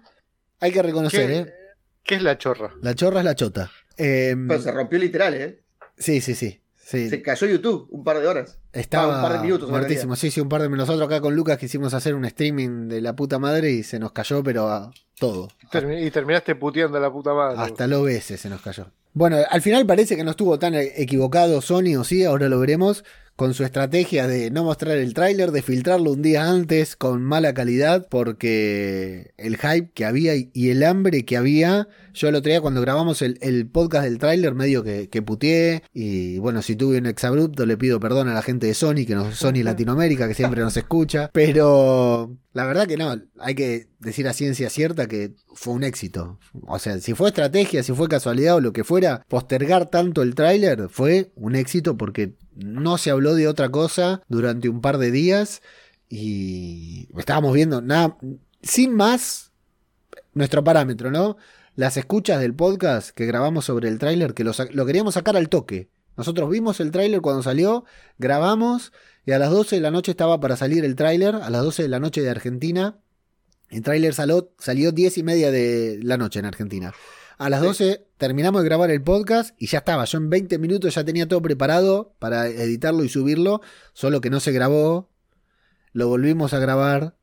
hay 0.59 0.71
que 0.71 0.81
reconocer, 0.81 1.27
¿Qué, 1.27 1.37
¿eh? 1.37 1.53
qué 2.03 2.15
es 2.15 2.21
la 2.21 2.37
chorra? 2.37 2.73
La 2.81 2.95
chorra 2.95 3.19
es 3.19 3.25
la 3.25 3.35
chota. 3.35 3.71
Eh, 3.97 4.35
pero 4.47 4.61
se 4.61 4.71
rompió 4.71 4.99
literal, 4.99 5.33
¿eh? 5.33 5.63
sí, 5.97 6.21
sí, 6.21 6.35
sí. 6.35 6.61
Sí. 6.89 7.09
Se 7.09 7.21
cayó 7.21 7.47
YouTube 7.47 7.87
un 7.91 8.03
par 8.03 8.19
de 8.19 8.27
horas. 8.27 8.59
Estaba 8.71 9.13
Ah, 9.13 9.17
un 9.17 9.21
par 9.23 9.33
de 9.33 9.45
minutos, 9.45 9.69
muertísimo. 9.69 10.15
Sí, 10.15 10.31
sí, 10.31 10.39
un 10.39 10.49
par 10.49 10.61
de 10.61 10.69
Nosotros 10.69 11.05
acá 11.05 11.19
con 11.19 11.35
Lucas 11.35 11.57
quisimos 11.57 11.93
hacer 11.93 12.15
un 12.15 12.23
streaming 12.25 12.87
de 12.87 13.01
la 13.01 13.15
puta 13.15 13.39
madre 13.39 13.71
y 13.71 13.83
se 13.83 13.99
nos 13.99 14.11
cayó, 14.13 14.41
pero 14.43 14.69
a 14.69 14.91
todo. 15.19 15.49
Y 15.99 16.09
terminaste 16.11 16.55
puteando 16.55 16.97
a 16.97 17.01
la 17.01 17.11
puta 17.11 17.33
madre. 17.33 17.57
Hasta 17.59 17.87
lo 17.87 18.03
veces 18.03 18.39
se 18.39 18.49
nos 18.49 18.61
cayó. 18.61 18.87
Bueno, 19.13 19.37
al 19.49 19.61
final 19.61 19.85
parece 19.85 20.15
que 20.15 20.23
no 20.23 20.31
estuvo 20.31 20.59
tan 20.59 20.75
equivocado 20.75 21.59
Sony, 21.61 21.95
o 21.97 22.03
sí, 22.03 22.23
ahora 22.23 22.49
lo 22.49 22.59
veremos, 22.59 23.03
con 23.37 23.53
su 23.53 23.63
estrategia 23.63 24.27
de 24.27 24.49
no 24.49 24.63
mostrar 24.63 24.97
el 24.97 25.13
tráiler, 25.13 25.51
de 25.51 25.61
filtrarlo 25.61 26.11
un 26.11 26.23
día 26.23 26.49
antes 26.49 26.95
con 26.95 27.21
mala 27.21 27.53
calidad, 27.53 28.07
porque 28.09 29.31
el 29.37 29.57
hype 29.57 29.91
que 29.93 30.05
había 30.05 30.33
y 30.35 30.69
el 30.69 30.83
hambre 30.83 31.23
que 31.23 31.37
había, 31.37 31.87
yo 32.15 32.29
el 32.29 32.35
otro 32.35 32.49
día 32.49 32.61
cuando 32.61 32.81
grabamos 32.81 33.21
el, 33.21 33.37
el 33.41 33.67
podcast 33.67 34.05
del 34.05 34.17
tráiler 34.17 34.55
medio 34.55 34.83
que, 34.83 35.07
que 35.07 35.21
puteé, 35.21 35.83
y 35.93 36.39
bueno, 36.39 36.63
si 36.63 36.75
tuve 36.75 36.97
un 36.97 37.05
exabrupto 37.05 37.67
le 37.67 37.77
pido 37.77 37.99
perdón 37.99 38.27
a 38.27 38.33
la 38.33 38.41
gente 38.41 38.65
de 38.65 38.73
Sony, 38.73 39.05
que 39.05 39.13
nos, 39.13 39.35
Sony 39.35 39.61
Latinoamérica, 39.63 40.27
que 40.27 40.33
siempre 40.33 40.61
nos 40.61 40.75
escucha, 40.75 41.29
pero 41.31 42.35
la 42.53 42.65
verdad 42.65 42.87
que 42.87 42.97
no, 42.97 43.21
hay 43.37 43.53
que 43.53 43.87
decir 43.99 44.27
a 44.27 44.33
ciencia 44.33 44.71
cierta 44.71 45.05
que 45.05 45.35
fue 45.53 45.75
un 45.75 45.83
éxito. 45.83 46.39
O 46.65 46.79
sea, 46.79 46.97
si 46.97 47.13
fue 47.13 47.29
estrategia, 47.29 47.83
si 47.83 47.93
fue 47.93 48.09
casualidad 48.09 48.55
o 48.55 48.61
lo 48.61 48.73
que 48.73 48.83
fuera, 48.83 49.23
postergar 49.27 49.91
tanto 49.91 50.23
el 50.23 50.33
tráiler 50.33 50.89
fue 50.89 51.31
un 51.35 51.55
éxito 51.55 51.97
porque 51.97 52.33
no 52.57 52.97
se 52.97 53.11
habló 53.11 53.35
de 53.35 53.47
otra 53.47 53.69
cosa 53.69 54.21
durante 54.27 54.69
un 54.69 54.81
par 54.81 54.97
de 54.97 55.11
días 55.11 55.61
y 56.09 57.07
estábamos 57.17 57.53
viendo 57.53 57.81
nada, 57.81 58.17
sin 58.61 58.95
más, 58.95 59.51
nuestro 60.33 60.63
parámetro, 60.63 61.11
¿no? 61.11 61.37
Las 61.75 61.97
escuchas 61.97 62.39
del 62.39 62.55
podcast 62.55 63.11
que 63.11 63.25
grabamos 63.25 63.65
sobre 63.65 63.89
el 63.89 63.99
tráiler, 63.99 64.33
que 64.33 64.43
lo, 64.43 64.51
lo 64.71 64.85
queríamos 64.85 65.13
sacar 65.13 65.37
al 65.37 65.49
toque. 65.49 65.89
Nosotros 66.15 66.49
vimos 66.49 66.79
el 66.79 66.91
tráiler 66.91 67.21
cuando 67.21 67.43
salió, 67.43 67.85
grabamos 68.17 68.91
y 69.25 69.33
a 69.33 69.39
las 69.39 69.51
12 69.51 69.75
de 69.75 69.81
la 69.81 69.91
noche 69.91 70.11
estaba 70.11 70.39
para 70.39 70.55
salir 70.55 70.83
el 70.83 70.95
tráiler, 70.95 71.35
a 71.35 71.49
las 71.49 71.61
12 71.61 71.83
de 71.83 71.89
la 71.89 71.99
noche 71.99 72.21
de 72.21 72.29
Argentina. 72.29 72.97
El 73.69 73.83
tráiler 73.83 74.13
salió, 74.13 74.53
salió 74.57 74.91
10 74.91 75.17
y 75.17 75.23
media 75.23 75.51
de 75.51 75.99
la 76.01 76.17
noche 76.17 76.39
en 76.39 76.45
Argentina. 76.45 76.93
A 77.37 77.51
las 77.51 77.61
12 77.61 78.07
terminamos 78.17 78.63
de 78.63 78.67
grabar 78.67 78.89
el 78.89 79.03
podcast 79.03 79.55
y 79.59 79.67
ya 79.67 79.79
estaba. 79.79 80.05
Yo 80.05 80.17
en 80.17 80.31
20 80.31 80.57
minutos 80.57 80.95
ya 80.95 81.03
tenía 81.03 81.27
todo 81.27 81.39
preparado 81.41 82.15
para 82.17 82.47
editarlo 82.47 83.03
y 83.03 83.09
subirlo, 83.09 83.61
solo 83.93 84.21
que 84.21 84.31
no 84.31 84.39
se 84.39 84.51
grabó. 84.51 85.11
Lo 85.93 86.07
volvimos 86.07 86.55
a 86.55 86.59
grabar 86.59 87.15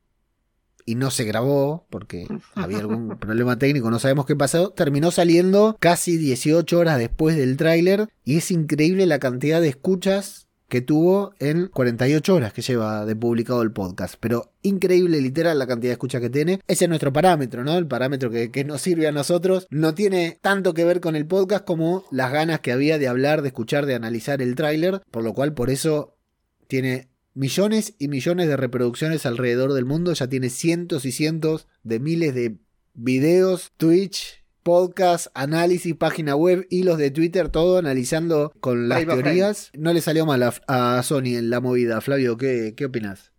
y 0.85 0.95
no 0.95 1.11
se 1.11 1.25
grabó 1.25 1.85
porque 1.89 2.27
había 2.55 2.79
algún 2.79 3.17
problema 3.19 3.59
técnico, 3.59 3.91
no 3.91 3.99
sabemos 3.99 4.25
qué 4.25 4.37
pasó. 4.37 4.69
Terminó 4.69 5.11
saliendo 5.11 5.75
casi 5.81 6.15
18 6.15 6.79
horas 6.79 6.97
después 6.97 7.35
del 7.35 7.57
tráiler 7.57 8.07
y 8.23 8.37
es 8.37 8.51
increíble 8.51 9.05
la 9.07 9.19
cantidad 9.19 9.59
de 9.59 9.67
escuchas 9.67 10.44
que 10.67 10.81
tuvo 10.81 11.33
en 11.39 11.67
48 11.67 12.35
horas 12.35 12.53
que 12.53 12.61
lleva 12.61 13.05
de 13.05 13.15
publicado 13.15 13.61
el 13.61 13.71
podcast. 13.71 14.15
Pero 14.19 14.51
increíble, 14.61 15.21
literal, 15.21 15.59
la 15.59 15.67
cantidad 15.67 15.89
de 15.89 15.93
escuchas 15.93 16.21
que 16.21 16.29
tiene. 16.29 16.59
Ese 16.67 16.85
es 16.85 16.89
nuestro 16.89 17.13
parámetro, 17.13 17.63
¿no? 17.63 17.77
El 17.77 17.87
parámetro 17.87 18.29
que, 18.29 18.51
que 18.51 18.63
nos 18.63 18.81
sirve 18.81 19.07
a 19.07 19.11
nosotros. 19.11 19.67
No 19.69 19.93
tiene 19.93 20.39
tanto 20.41 20.73
que 20.73 20.85
ver 20.85 21.01
con 21.01 21.15
el 21.15 21.27
podcast 21.27 21.65
como 21.65 22.05
las 22.11 22.31
ganas 22.31 22.59
que 22.61 22.71
había 22.71 22.97
de 22.97 23.07
hablar, 23.07 23.41
de 23.41 23.49
escuchar, 23.49 23.85
de 23.85 23.95
analizar 23.95 24.41
el 24.41 24.55
tráiler. 24.55 25.01
Por 25.11 25.23
lo 25.23 25.33
cual, 25.33 25.53
por 25.53 25.69
eso 25.69 26.17
tiene 26.67 27.09
millones 27.33 27.93
y 27.99 28.07
millones 28.07 28.47
de 28.47 28.57
reproducciones 28.57 29.25
alrededor 29.25 29.73
del 29.73 29.85
mundo. 29.85 30.13
Ya 30.13 30.27
tiene 30.27 30.49
cientos 30.49 31.05
y 31.05 31.11
cientos 31.11 31.67
de 31.83 31.99
miles 31.99 32.33
de 32.33 32.57
videos, 32.95 33.71
Twitch, 33.77 34.44
podcast, 34.65 35.27
análisis, 35.35 35.95
página 35.95 36.35
web, 36.35 36.65
hilos 36.71 36.97
de 36.97 37.11
Twitter, 37.11 37.49
todo 37.49 37.77
analizando 37.77 38.51
con 38.59 38.89
las 38.89 39.03
Frame 39.03 39.21
teorías. 39.21 39.69
No 39.75 39.93
le 39.93 40.01
salió 40.01 40.25
mal 40.25 40.41
a, 40.41 40.55
a 40.65 41.03
Sony 41.03 41.37
en 41.37 41.51
la 41.51 41.61
movida. 41.61 42.01
Flavio, 42.01 42.35
¿qué, 42.35 42.73
qué 42.75 42.85
opinas? 42.85 43.31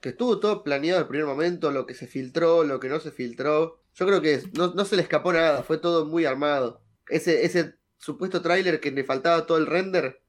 Que 0.00 0.08
estuvo 0.08 0.40
todo 0.40 0.64
planeado 0.64 0.98
al 0.98 1.06
primer 1.06 1.26
momento, 1.26 1.70
lo 1.70 1.84
que 1.84 1.92
se 1.92 2.06
filtró, 2.06 2.64
lo 2.64 2.80
que 2.80 2.88
no 2.88 2.98
se 2.98 3.10
filtró. 3.10 3.82
Yo 3.94 4.06
creo 4.06 4.22
que 4.22 4.42
no, 4.54 4.72
no 4.72 4.86
se 4.86 4.96
le 4.96 5.02
escapó 5.02 5.34
nada, 5.34 5.62
fue 5.64 5.76
todo 5.76 6.06
muy 6.06 6.24
armado. 6.24 6.80
Ese, 7.10 7.44
ese 7.44 7.74
supuesto 7.98 8.40
tráiler 8.40 8.80
que 8.80 8.90
le 8.90 9.04
faltaba 9.04 9.44
todo 9.44 9.58
el 9.58 9.66
render, 9.66 10.22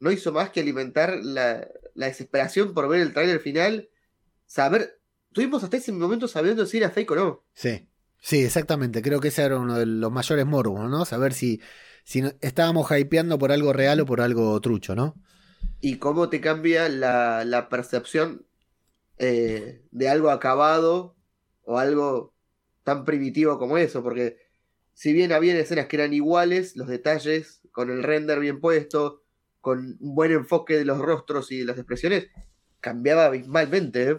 no 0.00 0.12
hizo 0.12 0.32
más 0.32 0.50
que 0.50 0.60
alimentar 0.60 1.18
la, 1.22 1.66
la 1.94 2.06
desesperación 2.06 2.74
por 2.74 2.90
ver 2.90 3.00
el 3.00 3.14
tráiler 3.14 3.40
final. 3.40 3.88
Saber, 4.44 5.00
tuvimos 5.32 5.64
hasta 5.64 5.78
ese 5.78 5.92
momento 5.92 6.28
sabiendo 6.28 6.66
si 6.66 6.76
era 6.76 6.90
fake 6.90 7.10
o 7.12 7.16
no. 7.16 7.44
Sí. 7.54 7.88
Sí, 8.24 8.42
exactamente. 8.42 9.02
Creo 9.02 9.20
que 9.20 9.28
ese 9.28 9.42
era 9.42 9.58
uno 9.58 9.78
de 9.78 9.84
los 9.84 10.10
mayores 10.10 10.46
morbos, 10.46 10.88
¿no? 10.88 11.04
Saber 11.04 11.34
si, 11.34 11.60
si 12.04 12.22
estábamos 12.40 12.90
hypeando 12.90 13.38
por 13.38 13.52
algo 13.52 13.74
real 13.74 14.00
o 14.00 14.06
por 14.06 14.22
algo 14.22 14.58
trucho, 14.62 14.94
¿no? 14.94 15.14
Y 15.82 15.98
cómo 15.98 16.30
te 16.30 16.40
cambia 16.40 16.88
la, 16.88 17.44
la 17.44 17.68
percepción 17.68 18.46
eh, 19.18 19.82
de 19.90 20.08
algo 20.08 20.30
acabado 20.30 21.16
o 21.64 21.78
algo 21.78 22.32
tan 22.82 23.04
primitivo 23.04 23.58
como 23.58 23.76
eso. 23.76 24.02
Porque 24.02 24.38
si 24.94 25.12
bien 25.12 25.30
había 25.30 25.58
escenas 25.58 25.86
que 25.86 25.96
eran 25.96 26.14
iguales, 26.14 26.76
los 26.76 26.88
detalles, 26.88 27.60
con 27.72 27.90
el 27.90 28.02
render 28.02 28.40
bien 28.40 28.58
puesto, 28.58 29.22
con 29.60 29.98
un 30.00 30.14
buen 30.14 30.32
enfoque 30.32 30.78
de 30.78 30.86
los 30.86 30.96
rostros 30.98 31.52
y 31.52 31.58
de 31.58 31.66
las 31.66 31.76
expresiones, 31.76 32.28
cambiaba 32.80 33.26
abismalmente. 33.26 34.10
¿eh? 34.12 34.18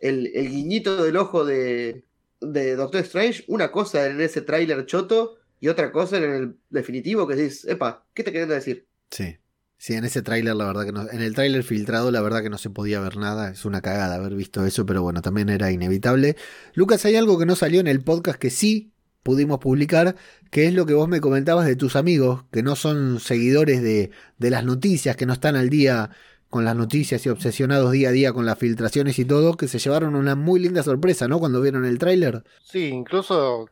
El, 0.00 0.30
el 0.32 0.48
guiñito 0.48 1.02
del 1.02 1.16
ojo 1.16 1.44
de, 1.44 2.04
de 2.46 2.76
Doctor 2.76 3.00
Strange, 3.02 3.44
una 3.48 3.70
cosa 3.70 4.06
en 4.06 4.20
ese 4.20 4.40
tráiler 4.42 4.86
choto 4.86 5.36
y 5.60 5.68
otra 5.68 5.92
cosa 5.92 6.18
en 6.18 6.24
el 6.24 6.56
definitivo 6.70 7.26
que 7.26 7.36
decís, 7.36 7.64
epa, 7.66 8.06
¿qué 8.14 8.22
te 8.22 8.32
queriendo 8.32 8.54
decir? 8.54 8.86
Sí. 9.10 9.38
Sí, 9.76 9.92
en 9.94 10.04
ese 10.04 10.22
tráiler 10.22 10.56
la 10.56 10.64
verdad 10.64 10.86
que 10.86 10.92
no, 10.92 11.10
en 11.10 11.20
el 11.20 11.34
tráiler 11.34 11.62
filtrado 11.62 12.10
la 12.10 12.22
verdad 12.22 12.42
que 12.42 12.48
no 12.48 12.56
se 12.56 12.70
podía 12.70 13.00
ver 13.00 13.16
nada, 13.18 13.50
es 13.50 13.64
una 13.66 13.82
cagada 13.82 14.14
haber 14.14 14.34
visto 14.34 14.64
eso, 14.64 14.86
pero 14.86 15.02
bueno, 15.02 15.20
también 15.20 15.50
era 15.50 15.70
inevitable. 15.72 16.36
Lucas, 16.74 17.04
hay 17.04 17.16
algo 17.16 17.38
que 17.38 17.44
no 17.44 17.54
salió 17.54 17.80
en 17.80 17.86
el 17.86 18.02
podcast 18.02 18.38
que 18.38 18.48
sí 18.50 18.94
pudimos 19.22 19.58
publicar, 19.58 20.16
que 20.50 20.66
es 20.66 20.74
lo 20.74 20.86
que 20.86 20.94
vos 20.94 21.08
me 21.08 21.20
comentabas 21.20 21.66
de 21.66 21.76
tus 21.76 21.96
amigos, 21.96 22.44
que 22.52 22.62
no 22.62 22.76
son 22.76 23.20
seguidores 23.20 23.82
de, 23.82 24.10
de 24.38 24.50
las 24.50 24.64
noticias, 24.64 25.16
que 25.16 25.26
no 25.26 25.32
están 25.32 25.56
al 25.56 25.70
día 25.70 26.10
con 26.54 26.64
las 26.64 26.76
noticias 26.76 27.26
y 27.26 27.30
obsesionados 27.30 27.90
día 27.90 28.10
a 28.10 28.12
día 28.12 28.32
con 28.32 28.46
las 28.46 28.56
filtraciones 28.56 29.18
y 29.18 29.24
todo, 29.24 29.56
que 29.56 29.66
se 29.66 29.80
llevaron 29.80 30.14
una 30.14 30.36
muy 30.36 30.60
linda 30.60 30.84
sorpresa, 30.84 31.26
¿no? 31.26 31.40
Cuando 31.40 31.60
vieron 31.60 31.84
el 31.84 31.98
tráiler. 31.98 32.44
Sí, 32.62 32.84
incluso 32.84 33.68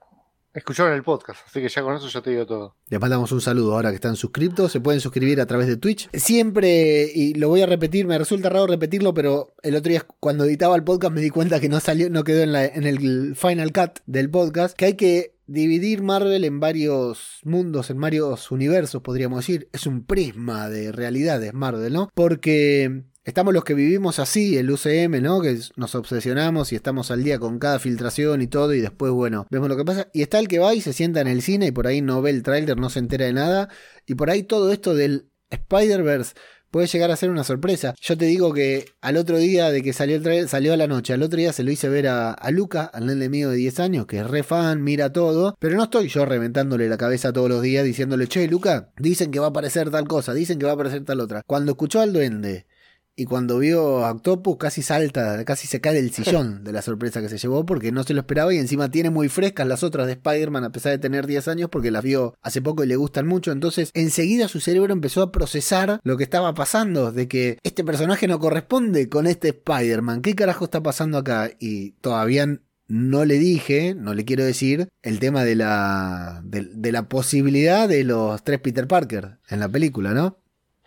escucharon 0.53 0.93
el 0.93 1.05
podcast, 1.05 1.47
así 1.47 1.61
que 1.61 1.69
ya 1.69 1.81
con 1.81 1.95
eso 1.95 2.09
ya 2.09 2.21
te 2.23 2.31
digo 2.31 2.45
todo. 2.45 2.75
Les 2.89 3.01
mandamos 3.01 3.31
un 3.31 3.41
saludo 3.41 3.75
ahora 3.75 3.91
que 3.91 3.95
están 3.95 4.17
suscriptos. 4.17 4.73
Se 4.73 4.81
pueden 4.81 5.01
suscribir 5.01 5.41
a 5.41 5.47
través 5.47 5.69
de 5.69 5.77
Twitch. 5.77 6.11
Siempre, 6.13 7.09
y 7.15 7.35
lo 7.35 7.49
voy 7.49 7.63
a 7.63 7.67
repetir, 7.67 8.05
me 8.05 8.19
resulta 8.19 8.49
raro 8.49 8.67
repetirlo, 8.67 9.15
pero 9.15 9.55
el 9.63 9.77
otro 9.77 9.91
día 9.91 10.05
cuando 10.19 10.43
editaba 10.43 10.75
el 10.75 10.83
podcast 10.83 11.15
me 11.15 11.21
di 11.21 11.31
cuenta 11.31 11.61
que 11.61 11.69
no 11.69 11.79
salió, 11.79 12.11
no 12.11 12.25
quedó 12.25 12.43
en, 12.43 12.51
la, 12.51 12.65
en 12.65 12.83
el 12.83 13.37
final 13.37 13.73
cut 13.73 14.01
del 14.07 14.29
podcast, 14.29 14.77
que 14.77 14.87
hay 14.87 14.95
que 14.95 15.37
dividir 15.53 16.03
Marvel 16.03 16.45
en 16.45 16.61
varios 16.61 17.41
mundos, 17.45 17.91
en 17.91 18.01
varios 18.01 18.51
universos, 18.51 19.03
podríamos 19.03 19.41
decir. 19.41 19.69
Es 19.73 19.87
un 19.87 20.05
prisma 20.05 20.69
de 20.69 20.93
realidades 20.93 21.53
Marvel, 21.53 21.93
¿no? 21.93 22.11
Porque 22.15 23.05
estamos 23.25 23.53
los 23.53 23.65
que 23.65 23.75
vivimos 23.75 24.19
así, 24.19 24.57
el 24.57 24.71
UCM, 24.71 25.21
¿no? 25.21 25.41
Que 25.43 25.59
nos 25.77 25.95
obsesionamos 25.95 26.73
y 26.73 26.77
estamos 26.77 27.11
al 27.11 27.23
día 27.23 27.39
con 27.39 27.59
cada 27.59 27.79
filtración 27.79 28.41
y 28.43 28.47
todo, 28.47 28.73
y 28.73 28.81
después, 28.81 29.13
bueno, 29.13 29.47
vemos 29.51 29.69
lo 29.69 29.77
que 29.77 29.85
pasa. 29.85 30.09
Y 30.13 30.23
está 30.23 30.39
el 30.39 30.49
que 30.49 30.59
va 30.59 30.75
y 30.75 30.81
se 30.81 30.93
sienta 30.93 31.21
en 31.21 31.29
el 31.29 31.43
cine 31.43 31.67
y 31.67 31.73
por 31.73 31.87
ahí 31.87 32.01
no 32.01 32.23
ve 32.23 32.31
el 32.31 32.43
tráiler, 32.43 32.79
no 32.79 32.91
se 32.91 33.01
entera 33.01 33.27
de 33.27 33.35
nada. 33.35 33.69
Y 34.07 34.15
por 34.15 34.31
ahí 34.31 34.43
todo 34.43 34.73
esto 34.73 34.95
del 34.95 35.29
Spider-Verse 35.51 36.35
puede 36.73 36.89
llegar 36.89 37.13
a 37.13 37.17
ser 37.17 37.31
una 37.31 37.45
sorpresa. 37.45 37.95
Yo 38.01 38.17
te 38.17 38.25
digo 38.25 38.53
que 38.53 38.87
al 39.01 39.19
otro 39.19 39.37
día 39.37 39.71
de 39.71 39.83
que 39.83 39.93
salió 39.93 40.17
el 40.17 40.23
trailer, 40.23 40.49
salió 40.49 40.73
a 40.73 40.77
la 40.77 40.89
noche. 40.89 41.13
Al 41.13 41.23
otro 41.23 41.39
día 41.39 41.53
se 41.53 41.63
lo 41.63 41.71
hice 41.71 41.89
ver 41.89 42.09
a, 42.09 42.33
a 42.33 42.51
Luca, 42.51 42.85
al 42.85 43.07
nene 43.07 43.29
mío 43.29 43.51
de 43.51 43.57
10 43.57 43.79
años, 43.79 44.07
que 44.07 44.19
es 44.19 44.27
re 44.27 44.43
fan, 44.43 44.83
mira 44.83 45.13
todo. 45.13 45.55
Pero 45.61 45.77
no 45.77 45.85
estoy 45.85 46.09
yo 46.09 46.25
reventándole 46.25 46.89
la 46.89 46.97
cabeza 46.97 47.33
todos 47.33 47.51
los 47.51 47.63
días 47.63 47.85
diciéndole, 47.85 48.27
che, 48.27 48.49
Luca, 48.49 48.91
dicen 48.97 49.31
que 49.31 49.39
va 49.39 49.47
a 49.47 49.51
aparecer 49.51 49.91
tal 49.91 50.09
cosa, 50.09 50.33
dicen 50.33 50.59
que 50.59 50.65
va 50.65 50.73
a 50.73 50.75
aparecer 50.75 51.05
tal 51.05 51.21
otra. 51.21 51.43
Cuando 51.47 51.73
escuchó 51.73 52.01
al 52.01 52.13
duende 52.13 52.67
y 53.15 53.27
cuando 53.27 53.59
vio 53.59 54.05
a 54.05 54.13
Octopus 54.13 54.57
casi 54.57 54.83
salta, 54.83 55.45
casi 55.45 55.67
se 55.67 55.81
cae 55.81 55.95
del 55.95 56.13
sillón 56.13 56.65
de 56.65 56.73
la 56.73 56.81
sorpresa 56.81 57.21
que 57.21 57.29
se 57.29 57.39
llevó 57.39 57.67
porque 57.67 57.93
no 57.93 58.05
se 58.05 58.15
lo 58.15 58.21
esperaba 58.21 58.55
y 58.55 58.59
encima 58.59 58.91
tiene 58.91 59.11
muy 59.11 59.29
frescas 59.29 59.67
las 59.67 59.83
otras 59.83 60.07
de 60.07 60.15
Spider-Man 60.15 60.65
a 60.65 60.73
pesar 60.73 60.93
de 60.93 60.99
tener 60.99 61.27
10 61.27 61.49
años 61.49 61.69
porque 61.71 61.91
las 61.91 62.03
vio 62.03 62.35
hace 62.41 62.63
poco 62.63 62.85
y 62.85 62.87
le 62.87 62.97
gustan 62.97 63.27
mucho. 63.27 63.53
Entonces 63.53 63.91
enseguida 63.95 64.49
su 64.49 64.61
cerebro 64.61 64.93
empezó 64.93 65.23
a 65.23 65.33
procesar 65.33 66.01
lo 66.05 66.17
que 66.17 66.25
estaba 66.25 66.55
pasando, 66.55 67.13
de 67.13 67.29
que 67.29 67.59
este 67.63 67.85
personaje 67.85 68.27
no 68.29 68.39
corresponde 68.39 69.09
con 69.09 69.27
este 69.27 69.49
Spider-Man. 69.49 70.23
¿Qué 70.23 70.35
carajo 70.35 70.65
está 70.65 70.83
pasando 70.83 71.19
acá? 71.19 71.51
Y 71.61 71.93
todavía 72.01 72.47
no 72.89 73.25
le 73.25 73.39
dije, 73.39 73.95
no 73.95 74.15
le 74.15 74.25
quiero 74.25 74.45
decir, 74.45 74.89
el 75.03 75.19
tema 75.19 75.45
de 75.45 75.57
la, 75.57 76.43
de, 76.45 76.69
de 76.73 76.93
la 76.93 77.09
posibilidad 77.09 77.89
de 77.89 78.05
los 78.05 78.43
tres 78.43 78.61
Peter 78.61 78.87
Parker 78.87 79.39
en 79.49 79.61
la 79.61 79.69
película, 79.69 80.13
¿no? 80.13 80.42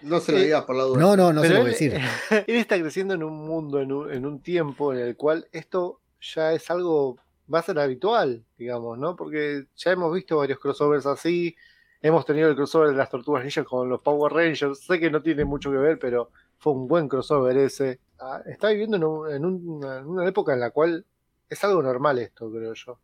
No 0.06 0.20
se 0.20 0.32
lo 0.32 0.40
digas 0.40 0.64
por 0.66 0.76
la 0.76 0.84
duda. 0.84 1.00
No, 1.00 1.16
no, 1.18 1.34
no 1.34 1.42
se 1.42 1.50
lo 1.50 1.56
voy 1.60 1.68
a 1.68 1.70
decir. 1.72 1.94
él 2.48 2.56
está 2.56 2.80
creciendo 2.80 3.14
en 3.14 3.24
un 3.24 3.34
mundo, 3.46 3.80
en 3.82 3.92
un, 3.92 4.12
en 4.12 4.26
un 4.26 4.42
tiempo 4.42 4.94
en 4.94 5.00
el 5.00 5.16
cual 5.18 5.48
esto 5.52 6.00
ya 6.22 6.54
es 6.54 6.70
algo, 6.70 7.18
va 7.54 7.60
a 7.60 7.64
ser 7.64 7.78
habitual, 7.80 8.44
digamos, 8.58 8.98
¿no? 8.98 9.16
Porque 9.16 9.66
ya 9.76 9.92
hemos 9.92 10.14
visto 10.14 10.38
varios 10.38 10.60
crossovers 10.60 11.06
así, 11.06 11.56
hemos 12.02 12.26
tenido 12.26 12.50
el 12.50 12.56
crossover 12.56 12.90
de 12.90 12.96
las 12.96 13.10
Tortugas 13.10 13.44
Ninja 13.44 13.64
con 13.64 13.90
los 13.90 14.02
Power 14.02 14.32
Rangers, 14.32 14.80
sé 14.80 15.00
que 15.00 15.10
no 15.12 15.22
tiene 15.22 15.44
mucho 15.46 15.72
que 15.72 15.78
ver, 15.78 16.00
pero 16.00 16.32
fue 16.60 16.74
un 16.74 16.88
buen 16.88 17.08
crossover 17.08 17.58
ese. 17.58 18.00
Ah, 18.20 18.42
está 18.46 18.70
viviendo 18.70 18.96
en, 18.98 19.04
un- 19.04 19.32
en 19.32 19.46
una, 19.46 19.98
en 20.00 20.06
una 20.08 20.28
época 20.28 20.54
en 20.54 20.60
la 20.62 20.72
cual 20.72 21.06
es 21.50 21.64
algo 21.64 21.82
normal 21.84 22.18
esto, 22.20 22.50
creo 22.52 22.74
yo. 22.74 23.00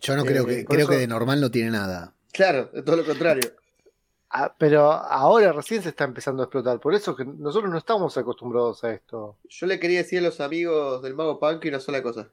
Yo 0.00 0.16
no 0.16 0.22
Eh, 0.22 0.26
creo 0.26 0.46
que, 0.46 0.64
creo 0.64 0.80
eso- 0.80 0.90
que 0.90 0.96
de 0.98 1.06
normal 1.06 1.40
no 1.40 1.50
tiene 1.50 1.70
nada. 1.70 2.14
Claro, 2.32 2.70
es 2.72 2.84
todo 2.84 2.96
lo 2.96 3.04
contrario. 3.04 3.50
Ah, 4.30 4.54
pero 4.58 4.92
ahora 4.92 5.52
recién 5.52 5.82
se 5.82 5.88
está 5.88 6.04
empezando 6.04 6.42
a 6.42 6.46
explotar, 6.46 6.80
por 6.80 6.94
eso 6.94 7.16
que 7.16 7.24
nosotros 7.24 7.70
no 7.70 7.78
estamos 7.78 8.16
acostumbrados 8.18 8.84
a 8.84 8.92
esto. 8.92 9.38
Yo 9.48 9.66
le 9.66 9.80
quería 9.80 9.98
decir 9.98 10.18
a 10.18 10.22
los 10.22 10.40
amigos 10.40 11.02
del 11.02 11.14
Mago 11.14 11.40
Punky 11.40 11.68
una 11.68 11.80
sola 11.80 12.02
cosa. 12.02 12.30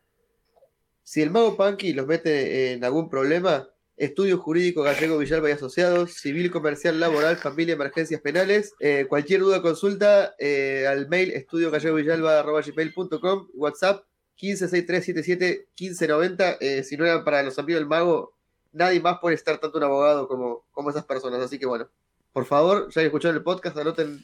Si 1.03 1.21
el 1.21 1.31
Mago 1.31 1.55
Punky 1.55 1.93
los 1.93 2.05
mete 2.05 2.73
en 2.73 2.83
algún 2.83 3.09
problema, 3.09 3.69
Estudio 3.97 4.37
Jurídico 4.39 4.83
Gallego 4.83 5.17
Villalba 5.17 5.49
y 5.49 5.53
Asociados, 5.53 6.15
Civil 6.15 6.51
Comercial 6.51 6.99
Laboral, 6.99 7.37
Familia, 7.37 7.75
Emergencias 7.75 8.19
Penales, 8.19 8.73
eh, 8.81 9.05
cualquier 9.07 9.39
duda 9.39 9.61
consulta 9.61 10.35
eh, 10.37 10.85
al 10.87 11.07
mail 11.07 11.31
estudiogallegovillalba.gmail.com, 11.31 13.47
WhatsApp 13.53 14.03
1563771590. 14.41 16.57
Eh, 16.59 16.83
si 16.83 16.97
no 16.97 17.05
era 17.05 17.23
para 17.23 17.41
los 17.43 17.57
amigos 17.57 17.79
del 17.79 17.87
Mago, 17.87 18.34
nadie 18.75 18.99
más 18.99 19.17
puede 19.19 19.35
estar 19.35 19.57
tanto 19.59 19.77
un 19.77 19.83
abogado 19.83 20.27
como, 20.27 20.65
como 20.71 20.89
esas 20.89 21.05
personas. 21.05 21.41
Así 21.41 21.57
que 21.57 21.65
bueno, 21.65 21.87
por 22.33 22.45
favor, 22.45 22.89
ya 22.91 23.01
que 23.01 23.07
escucharon 23.07 23.37
el 23.37 23.43
podcast, 23.43 23.77
anoten 23.77 24.23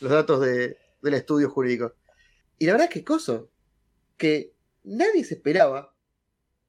los 0.00 0.10
datos 0.10 0.40
de, 0.40 0.76
del 1.02 1.14
estudio 1.14 1.50
jurídico. 1.50 1.92
Y 2.58 2.66
la 2.66 2.72
verdad 2.72 2.88
es 2.88 2.94
que 2.94 3.04
coso, 3.04 3.50
que 4.16 4.54
nadie 4.84 5.24
se 5.24 5.34
esperaba 5.34 5.94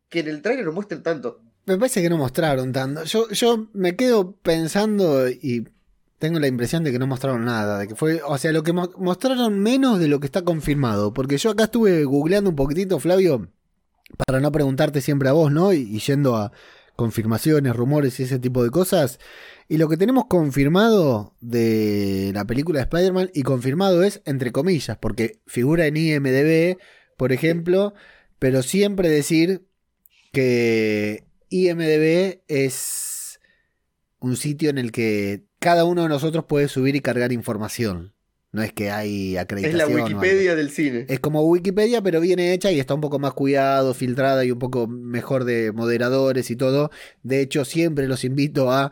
que 0.09 0.19
en 0.19 0.27
el 0.27 0.41
trailer 0.41 0.65
lo 0.65 0.73
muestren 0.73 1.01
tanto. 1.03 1.41
Me 1.65 1.77
parece 1.77 2.01
que 2.01 2.09
no 2.09 2.17
mostraron 2.17 2.71
tanto. 2.73 3.03
Yo, 3.05 3.29
yo 3.29 3.67
me 3.73 3.95
quedo 3.95 4.33
pensando 4.33 5.29
y 5.29 5.67
tengo 6.17 6.39
la 6.39 6.47
impresión 6.47 6.83
de 6.83 6.91
que 6.91 6.99
no 6.99 7.07
mostraron 7.07 7.45
nada. 7.45 7.79
De 7.79 7.87
que 7.87 7.95
fue, 7.95 8.21
o 8.25 8.37
sea, 8.37 8.51
lo 8.51 8.63
que 8.63 8.73
mo- 8.73 8.91
mostraron 8.97 9.59
menos 9.59 9.99
de 9.99 10.07
lo 10.07 10.19
que 10.19 10.25
está 10.25 10.41
confirmado. 10.43 11.13
Porque 11.13 11.37
yo 11.37 11.51
acá 11.51 11.65
estuve 11.65 12.03
googleando 12.03 12.49
un 12.49 12.55
poquitito, 12.55 12.99
Flavio, 12.99 13.47
para 14.27 14.39
no 14.39 14.51
preguntarte 14.51 15.01
siempre 15.01 15.29
a 15.29 15.33
vos, 15.33 15.51
¿no? 15.51 15.71
Y 15.71 15.99
yendo 15.99 16.35
a 16.35 16.51
confirmaciones, 16.95 17.75
rumores 17.75 18.19
y 18.19 18.23
ese 18.23 18.39
tipo 18.39 18.63
de 18.63 18.69
cosas. 18.69 19.19
Y 19.67 19.77
lo 19.77 19.87
que 19.87 19.97
tenemos 19.97 20.25
confirmado 20.25 21.35
de 21.41 22.31
la 22.33 22.45
película 22.45 22.79
de 22.79 22.83
Spider-Man, 22.83 23.31
y 23.33 23.43
confirmado 23.43 24.03
es 24.03 24.21
entre 24.25 24.51
comillas, 24.51 24.97
porque 24.97 25.39
figura 25.47 25.85
en 25.85 25.97
IMDB, 25.97 26.77
por 27.17 27.31
ejemplo, 27.31 27.93
pero 28.39 28.63
siempre 28.63 29.09
decir 29.09 29.65
que 30.31 31.25
IMDB 31.49 32.41
es 32.47 33.39
un 34.19 34.37
sitio 34.37 34.69
en 34.69 34.77
el 34.77 34.91
que 34.91 35.45
cada 35.59 35.85
uno 35.85 36.03
de 36.03 36.09
nosotros 36.09 36.45
puede 36.45 36.67
subir 36.67 36.95
y 36.95 37.01
cargar 37.01 37.31
información. 37.31 38.13
No 38.53 38.61
es 38.61 38.73
que 38.73 38.91
hay 38.91 39.35
Es 39.35 39.41
acreditación. 39.41 39.77
la 39.77 39.85
o 39.85 39.87
algo. 39.89 40.03
Wikipedia 40.19 40.55
del 40.55 40.71
cine. 40.71 41.05
Es 41.07 41.19
como 41.19 41.41
Wikipedia, 41.43 42.01
pero 42.01 42.19
viene 42.19 42.53
hecha 42.53 42.71
y 42.71 42.79
está 42.79 42.93
un 42.93 43.01
poco 43.01 43.17
más 43.17 43.33
cuidado, 43.33 43.93
filtrada 43.93 44.43
y 44.43 44.51
un 44.51 44.59
poco 44.59 44.87
mejor 44.87 45.45
de 45.45 45.71
moderadores 45.71 46.51
y 46.51 46.55
todo. 46.57 46.91
De 47.23 47.39
hecho, 47.41 47.63
siempre 47.63 48.07
los 48.07 48.25
invito 48.25 48.71
a 48.71 48.91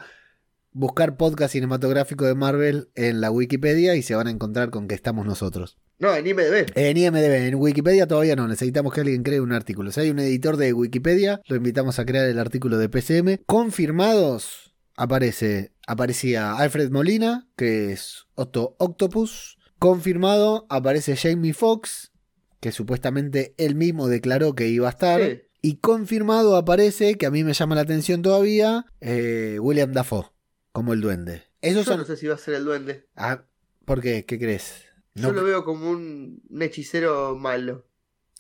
buscar 0.72 1.18
podcast 1.18 1.52
cinematográfico 1.54 2.26
de 2.26 2.36
Marvel 2.36 2.90
en 2.96 3.20
la 3.20 3.32
Wikipedia 3.32 3.96
y 3.96 4.02
se 4.02 4.16
van 4.16 4.28
a 4.28 4.32
encontrar 4.32 4.70
con 4.70 4.88
que 4.88 4.96
estamos 4.96 5.26
nosotros. 5.26 5.78
No, 5.98 6.16
en 6.16 6.26
IMDB. 6.26 6.72
En 6.76 6.96
IMDB, 6.96 7.48
en 7.48 7.56
Wikipedia 7.56 8.08
todavía 8.08 8.38
no, 8.38 8.48
necesitamos 8.48 8.94
que 8.94 9.02
alguien 9.02 9.24
cree 9.24 9.42
un 9.42 9.52
artículo. 9.52 9.92
Si 9.92 10.00
hay 10.00 10.10
un 10.10 10.20
editor 10.20 10.56
de 10.56 10.72
Wikipedia, 10.72 11.42
lo 11.48 11.58
invitamos 11.58 12.00
a 12.00 12.06
crear 12.06 12.26
el 12.28 12.40
artículo 12.40 12.78
de 12.78 12.88
PCM. 12.88 13.40
Confirmados, 13.46 14.74
aparece, 14.96 15.74
aparecía 15.86 16.54
Alfred 16.54 16.92
Molina, 16.92 17.50
que 17.58 17.92
es 17.92 18.28
Otto 18.40 18.76
Octopus. 18.80 19.58
Confirmado, 19.80 20.66
aparece 20.70 21.16
Jamie 21.16 21.54
Foxx, 21.54 22.12
que 22.60 22.72
supuestamente 22.72 23.54
él 23.58 23.76
mismo 23.76 24.08
declaró 24.08 24.54
que 24.56 24.68
iba 24.68 24.88
a 24.88 24.92
estar. 24.92 25.22
Sí. 25.22 25.42
Y 25.62 25.76
confirmado 25.78 26.56
aparece, 26.56 27.16
que 27.16 27.26
a 27.26 27.32
mí 27.32 27.44
me 27.44 27.54
llama 27.54 27.76
la 27.76 27.82
atención 27.82 28.22
todavía, 28.22 28.86
eh, 29.02 29.58
William 29.62 29.92
Dafoe, 29.94 30.26
como 30.72 30.94
el 30.94 31.02
duende. 31.02 31.44
Esos 31.62 31.86
Yo 31.86 31.92
son... 31.92 32.00
no 32.02 32.06
sé 32.06 32.16
si 32.18 32.28
va 32.28 32.36
a 32.36 32.38
ser 32.38 32.54
el 32.56 32.64
duende. 32.66 33.08
Ah, 33.16 33.44
¿Por 33.86 34.02
qué? 34.02 34.26
¿Qué 34.26 34.38
crees? 34.40 34.86
Yo 35.16 35.28
¿No- 35.30 35.34
lo 35.34 35.44
veo 35.44 35.64
como 35.66 35.90
un, 35.90 36.42
un 36.50 36.62
hechicero 36.62 37.36
malo. 37.38 37.86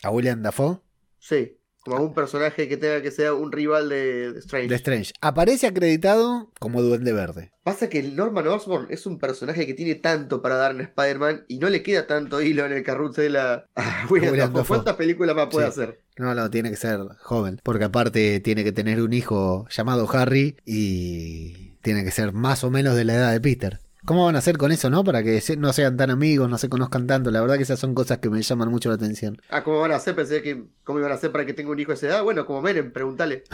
¿A 0.03 0.11
William 0.11 0.41
Dafoe? 0.41 0.79
Sí. 1.19 1.57
Como 1.83 2.03
un 2.03 2.13
personaje 2.13 2.67
que 2.67 2.77
tenga 2.77 3.01
que 3.01 3.09
ser 3.09 3.31
un 3.31 3.51
rival 3.51 3.89
de, 3.89 4.33
de 4.33 4.39
Strange. 4.39 4.67
de 4.67 4.75
Strange. 4.75 5.13
Aparece 5.21 5.65
acreditado 5.67 6.51
como 6.59 6.81
Duende 6.81 7.13
Verde. 7.13 7.51
Pasa 7.63 7.89
que 7.89 8.03
Norman 8.03 8.47
Osborn 8.47 8.87
es 8.89 9.05
un 9.05 9.17
personaje 9.17 9.65
que 9.65 9.73
tiene 9.73 9.95
tanto 9.95 10.41
para 10.41 10.55
dar 10.55 10.71
en 10.71 10.81
Spider-Man 10.81 11.45
y 11.47 11.57
no 11.59 11.69
le 11.69 11.81
queda 11.81 12.05
tanto 12.05 12.41
hilo 12.41 12.65
en 12.65 12.73
el 12.73 12.83
carrusel 12.83 13.37
a, 13.37 13.65
a 13.75 14.05
William 14.09 14.31
William 14.33 14.47
Dafoe. 14.49 14.59
Dafoe. 14.61 14.77
¿Cuántas 14.77 14.95
películas 14.97 15.35
más 15.35 15.47
puede 15.47 15.67
Sí. 15.67 15.71
hacer? 15.81 16.01
No, 16.17 16.35
no, 16.35 16.49
tiene 16.49 16.69
que 16.69 16.75
ser 16.75 16.99
joven. 17.21 17.61
Porque 17.63 17.85
aparte 17.85 18.39
tiene 18.41 18.63
que 18.65 18.73
tener 18.73 19.01
un 19.01 19.13
hijo 19.13 19.65
llamado 19.69 20.07
Harry 20.11 20.57
y 20.65 21.71
tiene 21.81 22.03
que 22.03 22.11
ser 22.11 22.33
más 22.33 22.63
o 22.65 22.69
menos 22.71 22.95
de 22.95 23.05
la 23.05 23.13
edad 23.15 23.31
de 23.31 23.39
Peter. 23.39 23.79
¿Cómo 24.05 24.25
van 24.25 24.35
a 24.35 24.39
hacer 24.39 24.57
con 24.57 24.71
eso, 24.71 24.89
no? 24.89 25.03
Para 25.03 25.23
que 25.23 25.41
no 25.57 25.73
sean 25.73 25.97
tan 25.97 26.09
amigos, 26.09 26.49
no 26.49 26.57
se 26.57 26.69
conozcan 26.69 27.05
tanto. 27.05 27.31
La 27.31 27.41
verdad 27.41 27.57
que 27.57 27.63
esas 27.63 27.79
son 27.79 27.93
cosas 27.93 28.19
que 28.19 28.29
me 28.29 28.41
llaman 28.41 28.69
mucho 28.69 28.89
la 28.89 28.95
atención. 28.95 29.41
Ah, 29.49 29.63
¿cómo 29.63 29.81
van 29.81 29.91
a 29.91 29.97
hacer? 29.97 30.15
Pensé 30.15 30.41
que 30.41 30.63
cómo 30.83 30.99
iban 30.99 31.11
a 31.11 31.15
hacer 31.15 31.31
para 31.31 31.45
que 31.45 31.53
tenga 31.53 31.71
un 31.71 31.79
hijo 31.79 31.91
de 31.91 31.95
esa 31.95 32.07
edad. 32.07 32.23
Bueno, 32.23 32.45
como 32.45 32.61
Menem, 32.61 32.91
pregúntale. 32.91 33.43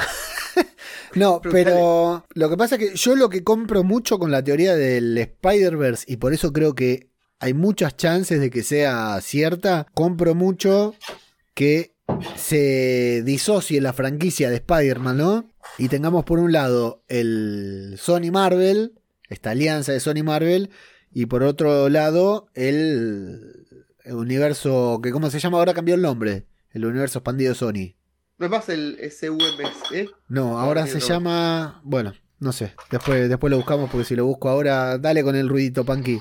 No, 1.16 1.40
Preguntale. 1.40 1.76
pero 1.76 2.26
lo 2.34 2.50
que 2.50 2.58
pasa 2.58 2.76
es 2.76 2.80
que 2.92 2.96
yo 2.98 3.16
lo 3.16 3.30
que 3.30 3.44
compro 3.44 3.84
mucho 3.86 4.20
con 4.20 4.32
la 4.32 4.44
teoría 4.44 4.76
del 4.76 5.18
Spider-Verse, 5.18 6.06
y 6.12 6.18
por 6.18 6.34
eso 6.34 6.52
creo 6.52 6.76
que 6.76 7.10
hay 7.40 7.54
muchas 7.54 7.96
chances 7.96 8.40
de 8.42 8.50
que 8.50 8.64
sea 8.64 9.20
cierta, 9.22 9.88
compro 9.94 10.36
mucho 10.36 10.94
que 11.54 11.94
se 12.36 13.22
disocie 13.24 13.80
la 13.80 13.94
franquicia 13.94 14.50
de 14.50 14.58
Spider-Man, 14.58 15.18
¿no? 15.18 15.46
Y 15.78 15.88
tengamos 15.88 16.26
por 16.26 16.40
un 16.40 16.52
lado 16.52 17.04
el 17.08 17.96
Sony 17.98 18.32
Marvel, 18.32 18.94
esta 19.30 19.52
alianza 19.52 19.92
de 19.92 20.00
Sony 20.00 20.24
Marvel, 20.24 20.70
y 21.12 21.28
por 21.28 21.44
otro 21.44 21.90
lado 21.90 22.48
el, 22.54 23.66
el 24.04 24.14
universo 24.14 25.00
que, 25.02 25.12
¿cómo 25.12 25.30
se 25.30 25.40
llama? 25.40 25.58
Ahora 25.58 25.74
cambió 25.74 25.96
el 25.96 26.02
nombre, 26.02 26.46
el 26.72 26.86
universo 26.86 27.20
expandido 27.20 27.54
de 27.54 27.56
Sony. 27.56 27.96
No 28.38 28.48
es 28.48 28.52
más 28.52 28.68
el 28.68 28.98
SUMS, 29.12 29.92
¿eh? 29.94 30.10
No, 30.28 30.60
ahora 30.60 30.88
se 30.88 31.00
llama. 31.00 31.80
Bueno, 31.86 32.14
no 32.40 32.52
sé. 32.52 32.74
Después, 32.92 33.30
después 33.30 33.50
lo 33.50 33.58
buscamos 33.58 33.90
porque 33.90 34.04
si 34.04 34.16
lo 34.16 34.26
busco 34.26 34.50
ahora, 34.50 34.98
dale 34.98 35.24
con 35.24 35.38
el 35.38 35.48
ruidito, 35.48 35.86
Panky. 35.86 36.20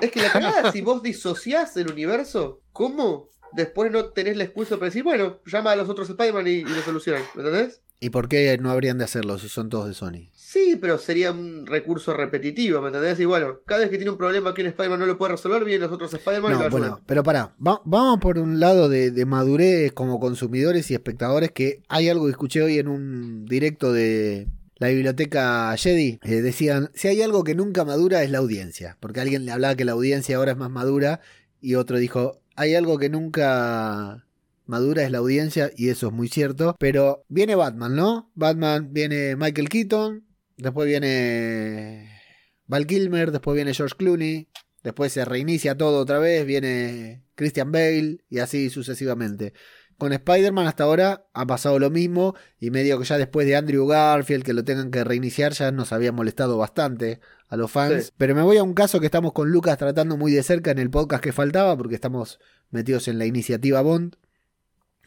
Es 0.00 0.10
que 0.10 0.22
la 0.22 0.32
cagada, 0.32 0.72
si 0.72 0.80
vos 0.80 1.02
disociás 1.02 1.76
el 1.76 1.90
universo, 1.90 2.62
¿cómo? 2.72 3.28
Después 3.52 3.92
no 3.92 4.06
tenés 4.06 4.38
la 4.38 4.44
excusa 4.44 4.76
para 4.76 4.86
decir, 4.86 5.02
bueno, 5.02 5.40
llama 5.44 5.72
a 5.72 5.76
los 5.76 5.88
otros 5.90 6.08
Spider-Man 6.08 6.46
y, 6.46 6.50
y 6.50 6.64
lo 6.64 6.80
solucionan, 6.80 7.22
¿me 7.34 7.42
entendés? 7.42 7.82
¿Y 7.98 8.08
por 8.08 8.28
qué 8.28 8.56
no 8.58 8.70
habrían 8.70 8.96
de 8.96 9.04
hacerlo 9.04 9.38
si 9.38 9.50
son 9.50 9.68
todos 9.68 9.88
de 9.88 9.94
Sony? 9.94 10.30
Sí, 10.52 10.76
pero 10.80 10.98
sería 10.98 11.30
un 11.30 11.64
recurso 11.64 12.12
repetitivo, 12.12 12.80
¿me 12.80 12.88
entendés? 12.88 13.20
Y 13.20 13.24
bueno, 13.24 13.60
cada 13.64 13.82
vez 13.82 13.90
que 13.90 13.98
tiene 13.98 14.10
un 14.10 14.18
problema 14.18 14.52
que 14.52 14.62
un 14.62 14.66
Spider-Man 14.66 14.98
no 14.98 15.06
lo 15.06 15.16
puede 15.16 15.30
resolver, 15.32 15.64
vienen 15.64 15.82
los 15.82 15.92
otros 15.92 16.12
Spider-Man 16.12 16.50
y 16.50 16.54
lo 16.56 16.64
No, 16.64 16.70
bueno, 16.70 17.00
pero 17.06 17.22
pará. 17.22 17.54
va- 17.64 17.80
vamos 17.84 18.18
por 18.18 18.36
un 18.36 18.58
lado 18.58 18.88
de, 18.88 19.12
de 19.12 19.24
madurez 19.26 19.92
como 19.92 20.18
consumidores 20.18 20.90
y 20.90 20.94
espectadores. 20.94 21.52
Que 21.52 21.82
hay 21.88 22.08
algo 22.08 22.24
que 22.24 22.32
escuché 22.32 22.62
hoy 22.62 22.80
en 22.80 22.88
un 22.88 23.44
directo 23.46 23.92
de 23.92 24.48
la 24.74 24.88
biblioteca 24.88 25.72
Jedi. 25.76 26.18
eh, 26.24 26.42
decían: 26.42 26.90
si 26.94 27.06
hay 27.06 27.22
algo 27.22 27.44
que 27.44 27.54
nunca 27.54 27.84
madura 27.84 28.24
es 28.24 28.30
la 28.32 28.38
audiencia. 28.38 28.96
Porque 28.98 29.20
alguien 29.20 29.44
le 29.44 29.52
hablaba 29.52 29.76
que 29.76 29.84
la 29.84 29.92
audiencia 29.92 30.36
ahora 30.36 30.50
es 30.50 30.58
más 30.58 30.70
madura. 30.70 31.20
Y 31.60 31.76
otro 31.76 31.96
dijo: 31.98 32.40
hay 32.56 32.74
algo 32.74 32.98
que 32.98 33.08
nunca 33.08 34.26
madura 34.66 35.04
es 35.04 35.12
la 35.12 35.18
audiencia. 35.18 35.70
Y 35.76 35.90
eso 35.90 36.08
es 36.08 36.12
muy 36.12 36.26
cierto. 36.26 36.74
Pero 36.80 37.22
viene 37.28 37.54
Batman, 37.54 37.94
¿no? 37.94 38.32
Batman 38.34 38.88
viene 38.92 39.36
Michael 39.36 39.68
Keaton. 39.68 40.24
Después 40.60 40.86
viene 40.86 42.20
Val 42.66 42.86
Kilmer. 42.86 43.32
Después 43.32 43.56
viene 43.56 43.74
George 43.74 43.96
Clooney. 43.96 44.48
Después 44.82 45.12
se 45.12 45.24
reinicia 45.26 45.76
todo 45.76 46.00
otra 46.00 46.18
vez, 46.18 46.46
viene 46.46 47.22
Christian 47.34 47.70
Bale 47.70 48.24
y 48.30 48.38
así 48.38 48.70
sucesivamente. 48.70 49.52
Con 49.98 50.14
Spider-Man 50.14 50.66
hasta 50.66 50.84
ahora 50.84 51.26
ha 51.34 51.46
pasado 51.46 51.78
lo 51.78 51.90
mismo 51.90 52.34
y 52.58 52.70
medio 52.70 52.98
que 52.98 53.04
ya 53.04 53.18
después 53.18 53.46
de 53.46 53.56
Andrew 53.56 53.86
Garfield 53.86 54.42
que 54.42 54.54
lo 54.54 54.64
tengan 54.64 54.90
que 54.90 55.04
reiniciar 55.04 55.52
ya 55.52 55.70
nos 55.70 55.92
había 55.92 56.12
molestado 56.12 56.56
bastante 56.56 57.20
a 57.48 57.58
los 57.58 57.70
fans. 57.70 58.06
Sí. 58.06 58.12
Pero 58.16 58.34
me 58.34 58.40
voy 58.40 58.56
a 58.56 58.62
un 58.62 58.72
caso 58.72 59.00
que 59.00 59.06
estamos 59.06 59.34
con 59.34 59.50
Lucas 59.50 59.76
tratando 59.76 60.16
muy 60.16 60.32
de 60.32 60.42
cerca 60.42 60.70
en 60.70 60.78
el 60.78 60.88
podcast 60.88 61.22
que 61.22 61.32
faltaba 61.32 61.76
porque 61.76 61.96
estamos 61.96 62.40
metidos 62.70 63.06
en 63.08 63.18
la 63.18 63.26
iniciativa 63.26 63.82
Bond 63.82 64.16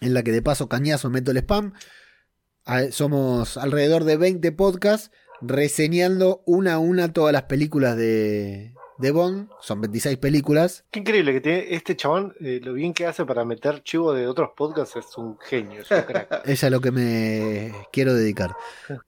en 0.02 0.14
la 0.14 0.22
que 0.22 0.32
de 0.32 0.44
paso 0.44 0.70
cañazo 0.70 1.10
meto 1.10 1.32
el 1.32 1.38
spam. 1.38 1.74
Somos 2.92 3.58
alrededor 3.58 4.04
de 4.04 4.18
20 4.18 4.52
podcasts 4.52 5.10
reseñando 5.42 6.42
una 6.46 6.76
a 6.76 6.80
una 6.80 7.12
todas 7.14 7.34
las 7.34 7.44
películas 7.44 7.96
de, 7.98 8.74
de 8.98 9.12
Bond. 9.12 9.50
Son 9.62 9.82
26 9.82 10.18
películas. 10.18 10.86
Qué 10.92 11.00
increíble 11.00 11.34
que 11.34 11.42
tiene 11.42 11.74
este 11.76 11.96
chabón, 11.96 12.34
eh, 12.40 12.60
lo 12.64 12.74
bien 12.74 12.94
que 12.94 13.06
hace 13.06 13.26
para 13.26 13.46
meter 13.46 13.84
chivo 13.84 14.14
de 14.14 14.28
otros 14.28 14.50
podcasts 14.56 14.96
es 14.96 15.18
un 15.18 15.38
genio, 15.40 15.82
es 15.82 15.92
un 15.92 16.02
crack. 16.02 16.42
Es 16.46 16.64
a 16.64 16.70
lo 16.70 16.82
que 16.82 16.92
me 16.92 17.74
quiero 17.92 18.14
dedicar. 18.14 18.56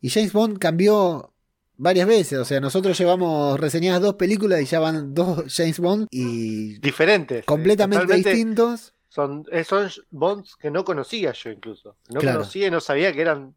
Y 0.02 0.10
James 0.10 0.34
Bond 0.34 0.58
cambió 0.60 1.32
varias 1.78 2.08
veces. 2.08 2.40
O 2.40 2.46
sea, 2.46 2.60
nosotros 2.60 2.98
llevamos 2.98 3.60
reseñadas 3.60 4.02
dos 4.02 4.16
películas 4.16 4.62
y 4.62 4.66
ya 4.66 4.80
van 4.80 5.14
dos 5.14 5.44
James 5.54 5.80
Bond 5.80 6.08
y 6.12 6.80
Diferentes. 6.80 7.40
eh, 7.40 7.44
completamente 7.46 8.14
distintos. 8.16 8.94
Son, 9.10 9.46
eh, 9.50 9.64
son 9.64 9.90
bonds 10.12 10.58
que 10.58 10.70
no 10.70 10.84
conocía 10.84 11.32
yo 11.32 11.50
incluso. 11.50 11.96
No 12.10 12.20
Claro. 12.20 12.40
conocía 12.40 12.68
y 12.68 12.72
no 12.72 12.82
sabía 12.82 13.14
que 13.14 13.22
eran 13.22 13.56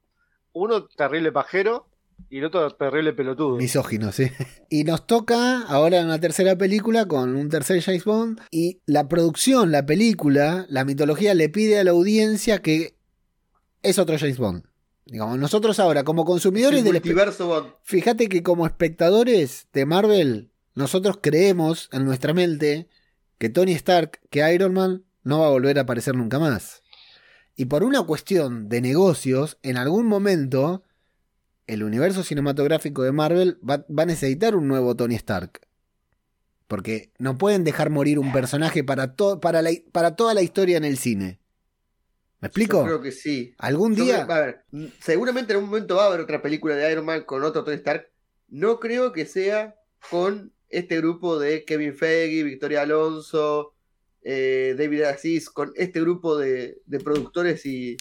uno 0.53 0.87
terrible 0.87 1.33
pajero 1.33 1.89
y 2.31 2.39
el 2.39 2.45
otro 2.45 2.71
terrible 2.71 3.13
pelotudo. 3.13 3.57
Misógino, 3.57 4.13
sí. 4.13 4.31
Y 4.71 4.85
nos 4.85 5.07
toca 5.07 5.63
ahora 5.63 6.03
una 6.03 6.21
tercera 6.21 6.57
película 6.57 7.07
con 7.07 7.35
un 7.37 7.49
tercer 7.49 7.81
James 7.83 8.05
Bond. 8.05 8.41
Y 8.51 8.81
la 8.87 9.09
producción, 9.09 9.73
la 9.73 9.87
película, 9.87 10.67
la 10.69 10.85
mitología 10.85 11.35
le 11.35 11.49
pide 11.49 11.79
a 11.79 11.85
la 11.85 11.93
audiencia 11.93 12.61
que 12.61 12.97
es 13.83 13.99
otro 13.99 14.19
James 14.19 14.39
Bond. 14.39 14.65
Digamos, 15.07 15.39
nosotros 15.39 15.81
ahora, 15.81 16.05
como 16.05 16.27
consumidores 16.27 16.85
El 16.85 16.93
del 16.93 17.15
Bond. 17.39 17.73
Fíjate 17.83 18.29
que 18.29 18.43
como 18.43 18.67
espectadores 18.67 19.69
de 19.73 19.87
Marvel, 19.87 20.51
nosotros 20.75 21.19
creemos 21.23 21.89
en 21.93 22.05
nuestra 22.05 22.35
mente 22.35 22.89
que 23.39 23.49
Tony 23.49 23.73
Stark, 23.73 24.21
que 24.29 24.53
Iron 24.53 24.75
Man, 24.75 25.05
no 25.23 25.41
va 25.41 25.47
a 25.47 25.51
volver 25.51 25.79
a 25.79 25.83
aparecer 25.83 26.15
nunca 26.15 26.39
más. 26.39 26.83
Y 27.57 27.65
por 27.65 27.85
una 27.85 28.03
cuestión 28.03 28.69
de 28.69 28.81
negocios, 28.83 29.59
en 29.63 29.79
algún 29.79 30.07
momento, 30.07 30.83
el 31.69 31.83
universo 31.85 32.23
cinematográfico 32.25 33.03
de 33.03 33.13
Marvel 33.13 33.59
va, 33.69 33.85
va 33.89 34.03
a 34.03 34.07
necesitar 34.07 34.57
un 34.57 34.67
nuevo 34.69 34.97
Tony 34.97 35.15
Stark. 35.15 35.61
Porque 36.67 37.13
no 37.19 37.39
pueden 37.39 37.65
dejar 37.65 37.89
morir 37.91 38.19
un 38.19 38.33
personaje 38.33 38.85
para, 38.85 39.15
to- 39.15 39.41
para, 39.41 39.63
la- 39.63 39.71
para 39.93 40.17
toda 40.17 40.35
la 40.35 40.43
historia 40.43 40.77
en 40.77 40.85
el 40.85 40.99
cine. 40.99 41.41
¿Me 42.41 42.49
explico? 42.49 42.79
Yo 42.81 42.85
creo 42.85 43.03
que 43.03 43.13
sí. 43.13 43.55
¿Algún 43.59 43.95
Yo 43.97 44.05
día? 44.05 44.27
creo- 44.27 44.37
a 44.37 44.41
ver, 44.41 44.65
seguramente 45.01 45.53
en 45.53 45.57
algún 45.57 45.71
momento 45.71 45.97
va 45.97 46.05
a 46.05 46.07
haber 46.09 46.21
otra 46.21 46.43
película 46.43 46.75
de 46.77 46.93
Iron 46.93 47.05
Man 47.07 47.23
con 47.25 47.43
otro 47.43 47.65
Tony 47.65 47.77
Stark. 47.77 48.11
No 48.49 48.81
creo 48.81 49.13
que 49.13 49.25
sea 49.27 49.77
con 50.11 50.53
este 50.69 50.99
grupo 50.99 51.39
de 51.39 51.65
Kevin 51.65 51.95
Feige, 51.95 52.43
Victoria 52.43 52.83
Alonso, 52.83 53.75
eh, 54.23 54.75
David 54.79 55.03
Aziz, 55.03 55.49
con 55.49 55.73
este 55.75 56.01
grupo 56.01 56.37
de, 56.37 56.81
de 56.85 57.01
productores 57.01 57.65
y, 57.65 57.97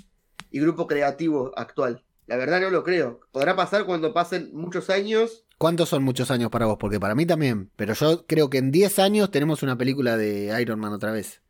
y 0.51 0.60
grupo 0.60 0.88
creativo 0.88 1.51
actual. 1.58 2.03
La 2.27 2.35
verdad 2.37 2.61
no 2.61 2.69
lo 2.69 2.83
creo. 2.83 3.21
Podrá 3.31 3.55
pasar 3.55 3.85
cuando 3.85 4.13
pasen 4.13 4.51
muchos 4.53 4.89
años. 4.89 5.45
¿Cuántos 5.57 5.89
son 5.89 6.03
muchos 6.03 6.29
años 6.29 6.49
para 6.51 6.65
vos? 6.65 6.77
Porque 6.79 6.99
para 6.99 7.15
mí 7.15 7.25
también. 7.25 7.71
Pero 7.75 7.93
yo 7.93 8.25
creo 8.27 8.49
que 8.49 8.57
en 8.59 8.69
10 8.71 8.99
años 8.99 9.31
tenemos 9.31 9.63
una 9.63 9.77
película 9.77 10.17
de 10.17 10.55
Iron 10.61 10.79
Man 10.79 10.93
otra 10.93 11.11
vez. 11.11 11.41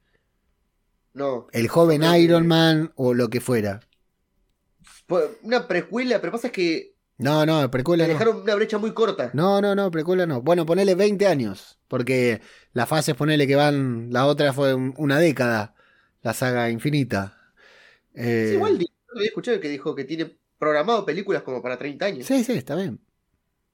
No. 1.13 1.47
El 1.51 1.67
joven 1.67 2.01
que- 2.01 2.19
Iron 2.19 2.47
Man 2.47 2.91
o 2.95 3.13
lo 3.13 3.29
que 3.29 3.41
fuera. 3.41 3.81
Una 5.41 5.67
precuela, 5.67 6.19
pero 6.19 6.31
pasa 6.33 6.47
es 6.47 6.53
que 6.53 6.95
No, 7.17 7.45
no, 7.45 7.69
precuela 7.71 8.05
no. 8.05 8.13
dejaron 8.13 8.41
una 8.41 8.55
brecha 8.55 8.77
muy 8.77 8.91
corta. 8.93 9.31
No, 9.33 9.59
no, 9.61 9.73
no, 9.73 9.89
precuela 9.89 10.25
no. 10.27 10.41
Bueno, 10.41 10.65
ponele 10.65 10.93
20 10.95 11.25
años. 11.27 11.79
Porque 11.87 12.41
la 12.73 12.85
fase, 12.85 13.15
ponele 13.15 13.47
que 13.47 13.55
van. 13.55 14.11
La 14.11 14.25
otra 14.25 14.53
fue 14.53 14.73
un- 14.75 14.93
una 14.97 15.17
década. 15.19 15.73
La 16.21 16.33
saga 16.33 16.69
infinita. 16.69 17.37
Eh, 18.13 18.47
Sí, 18.49 18.55
igual 18.55 18.77
lo 18.77 19.17
había 19.17 19.27
escuchado 19.29 19.59
que 19.59 19.69
dijo 19.69 19.95
que 19.95 20.03
tiene 20.03 20.37
programado 20.59 21.05
películas 21.05 21.43
como 21.43 21.61
para 21.61 21.77
30 21.77 22.05
años. 22.05 22.25
Sí, 22.25 22.43
sí, 22.43 22.53
está 22.53 22.75
bien. 22.75 22.99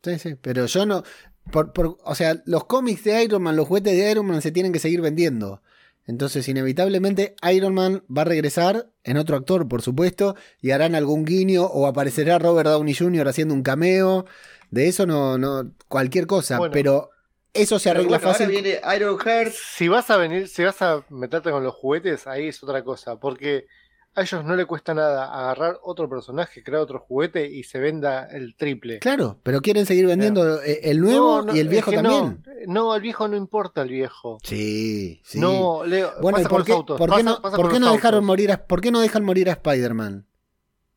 Sí, 0.04 0.20
sí. 0.20 0.36
Pero 0.36 0.66
yo 0.66 0.86
no. 0.86 1.04
Por, 1.52 1.74
por- 1.74 1.98
o 2.04 2.16
sea, 2.16 2.42
los 2.46 2.66
cómics 2.66 3.04
de 3.04 3.24
Iron 3.24 3.44
Man, 3.44 3.56
los 3.56 3.68
juguetes 3.68 3.94
de 3.94 4.12
Iron 4.12 4.26
Man 4.26 4.42
se 4.42 4.52
tienen 4.52 4.72
que 4.72 4.80
seguir 4.80 5.02
vendiendo. 5.02 5.62
Entonces, 6.06 6.48
inevitablemente, 6.50 7.36
Iron 7.54 7.74
Man 7.74 8.04
va 8.16 8.24
a 8.24 8.26
regresar 8.26 8.90
en 9.04 9.18
otro 9.18 9.38
actor, 9.38 9.68
por 9.70 9.82
supuesto, 9.82 10.36
y 10.62 10.72
harán 10.72 10.96
algún 10.96 11.24
guiño 11.24 11.64
o 11.64 11.88
aparecerá 11.88 12.40
Robert 12.40 12.70
Downey 12.70 12.94
Jr. 12.94 13.28
haciendo 13.28 13.54
un 13.54 13.64
cameo. 13.64 14.26
De 14.70 14.88
eso 14.88 15.06
no, 15.06 15.38
no, 15.38 15.72
cualquier 15.88 16.28
cosa. 16.28 16.58
Bueno. 16.58 16.74
pero 16.74 17.10
eso 17.54 17.80
se 17.80 17.90
arregla 17.90 18.18
bueno, 18.18 18.34
fácil. 18.34 18.48
Ahora 18.48 18.62
viene 18.62 18.82
Iron 18.98 19.18
Heart. 19.18 19.54
Si 19.54 19.88
vas 19.88 20.10
a 20.10 20.18
venir, 20.18 20.48
si 20.50 20.64
vas 20.64 20.82
a 20.82 21.06
meterte 21.10 21.52
con 21.52 21.64
los 21.64 21.76
juguetes, 21.76 22.28
ahí 22.28 22.48
es 22.48 22.62
otra 22.64 22.84
cosa, 22.84 23.18
porque 23.18 23.68
a 24.16 24.22
ellos 24.22 24.46
no 24.46 24.56
le 24.56 24.66
cuesta 24.66 24.94
nada 24.94 25.26
agarrar 25.34 25.80
otro 25.84 26.08
personaje, 26.10 26.64
crear 26.64 26.82
otro 26.82 27.00
juguete 27.00 27.48
y 27.48 27.64
se 27.64 27.80
venda 27.80 28.26
el 28.32 28.56
triple. 28.56 29.00
Claro, 29.00 29.40
pero 29.44 29.62
quieren 29.62 29.86
seguir 29.86 30.06
vendiendo 30.08 30.62
eh, 30.62 30.82
el 30.84 31.00
nuevo 31.02 31.38
No, 31.38 31.42
no, 31.48 31.56
y 31.56 31.60
el 31.60 31.68
es 31.68 31.72
viejo 31.72 31.92
que 31.92 31.98
también. 31.98 32.44
No, 32.68 32.86
no, 32.86 32.96
el 32.96 33.02
viejo 33.02 33.28
no 33.28 33.36
importa 33.36 33.82
el 33.82 33.90
viejo. 33.90 34.38
Sí, 34.44 35.22
sí. 35.24 35.40
No, 35.40 35.84
Leo, 35.86 36.12
Bueno, 36.22 36.40
¿y 36.40 36.44
pasa 36.44 36.50
con 36.50 36.50
por 36.50 36.60
los 36.60 36.66
qué, 36.68 36.74
autos, 36.74 36.98
por 37.00 37.10
qué 37.10 37.16
pasa- 37.16 37.24
no, 37.24 37.42
pasa 37.42 37.56
por 37.58 37.66
qué 37.68 37.72
los 37.74 37.80
no 37.82 37.92
dejaron 37.94 38.18
autos. 38.20 38.28
morir 38.28 38.52
a, 38.52 38.66
¿por 38.68 38.82
qué 38.82 38.92
no 38.92 39.00
dejan 39.02 39.24
morir 39.24 39.50
a 39.50 39.54
Spider-Man? 39.54 40.28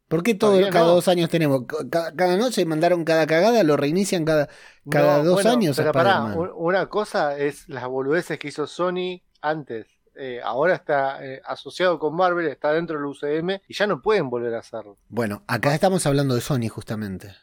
¿Por 0.08 0.22
qué 0.22 0.34
todo, 0.36 0.50
Todavía 0.52 0.70
cada 0.70 0.86
dos 0.86 1.08
años 1.08 1.28
tenemos? 1.30 1.62
Ca- 1.90 2.14
Cada, 2.14 2.36
noche 2.36 2.64
mandaron 2.64 3.04
cada 3.04 3.26
cagada, 3.26 3.64
lo 3.64 3.76
reinician 3.76 4.24
cada, 4.24 4.48
cada 4.88 5.24
dos 5.24 5.34
bueno, 5.34 5.50
años 5.50 5.78
a 5.78 5.82
Pero 5.82 5.92
pará, 5.92 6.18
Spider-Man. 6.18 6.38
un- 6.38 6.64
una 6.64 6.86
cosa 6.88 7.36
es 7.36 7.68
las 7.68 7.86
boludeces 7.88 8.38
que 8.38 8.48
hizo 8.48 8.66
Sony 8.68 9.22
antes. 9.40 9.86
Eh, 10.18 10.40
ahora 10.42 10.74
está 10.74 11.24
eh, 11.24 11.42
asociado 11.44 11.98
con 11.98 12.14
Marvel, 12.16 12.46
está 12.48 12.72
dentro 12.72 12.96
del 12.96 13.04
UCM 13.06 13.60
y 13.68 13.74
ya 13.74 13.86
no 13.86 14.00
pueden 14.00 14.30
volver 14.30 14.54
a 14.54 14.60
hacerlo. 14.60 14.96
Bueno, 15.08 15.42
acá 15.46 15.74
estamos 15.74 16.06
hablando 16.06 16.34
de 16.34 16.40
Sony 16.40 16.68
justamente. 16.68 17.34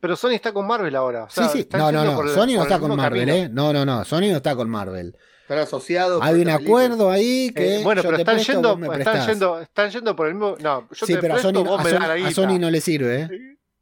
Pero 0.00 0.16
Sony 0.16 0.32
está 0.32 0.52
con 0.52 0.66
Marvel 0.66 0.94
ahora. 0.96 1.24
o 1.24 1.30
sea, 1.30 1.48
sí, 1.48 1.62
sí. 1.62 1.68
No, 1.76 1.90
no, 1.92 2.04
no. 2.04 2.22
el- 2.22 2.28
Sony 2.30 2.54
no 2.56 2.62
está 2.62 2.78
con 2.78 2.94
Marvel, 2.96 3.26
camino. 3.26 3.46
¿eh? 3.46 3.48
No, 3.50 3.72
no, 3.72 3.84
no. 3.84 4.04
Sony 4.04 4.28
no 4.30 4.36
está 4.36 4.54
con 4.56 4.68
Marvel. 4.70 5.16
Están 5.42 5.58
asociados. 5.58 6.22
Hay 6.22 6.32
con 6.32 6.40
un 6.42 6.48
acuerdo 6.50 7.10
ahí 7.10 7.52
que. 7.54 7.76
Eh, 7.80 7.82
bueno, 7.84 8.02
yo 8.02 8.08
pero 8.08 8.16
te 8.16 8.22
están 8.22 8.34
presto, 8.36 8.52
yendo, 8.52 8.76
me 8.76 8.98
están 8.98 9.26
yendo, 9.26 9.60
están 9.60 9.90
yendo 9.90 10.16
por 10.16 10.26
el 10.28 10.34
mismo. 10.34 10.56
No, 10.60 10.88
yo 10.90 11.06
Sí, 11.06 11.14
te 11.14 11.20
pero 11.20 11.34
a 11.34 11.36
presto, 11.36 11.52
Sony, 11.54 11.64
vos 11.64 11.80
a 11.80 11.84
Sony- 11.88 12.26
a. 12.26 12.30
Sony 12.32 12.58
no 12.58 12.70
le 12.70 12.80
sirve, 12.80 13.20
¿eh? 13.22 13.28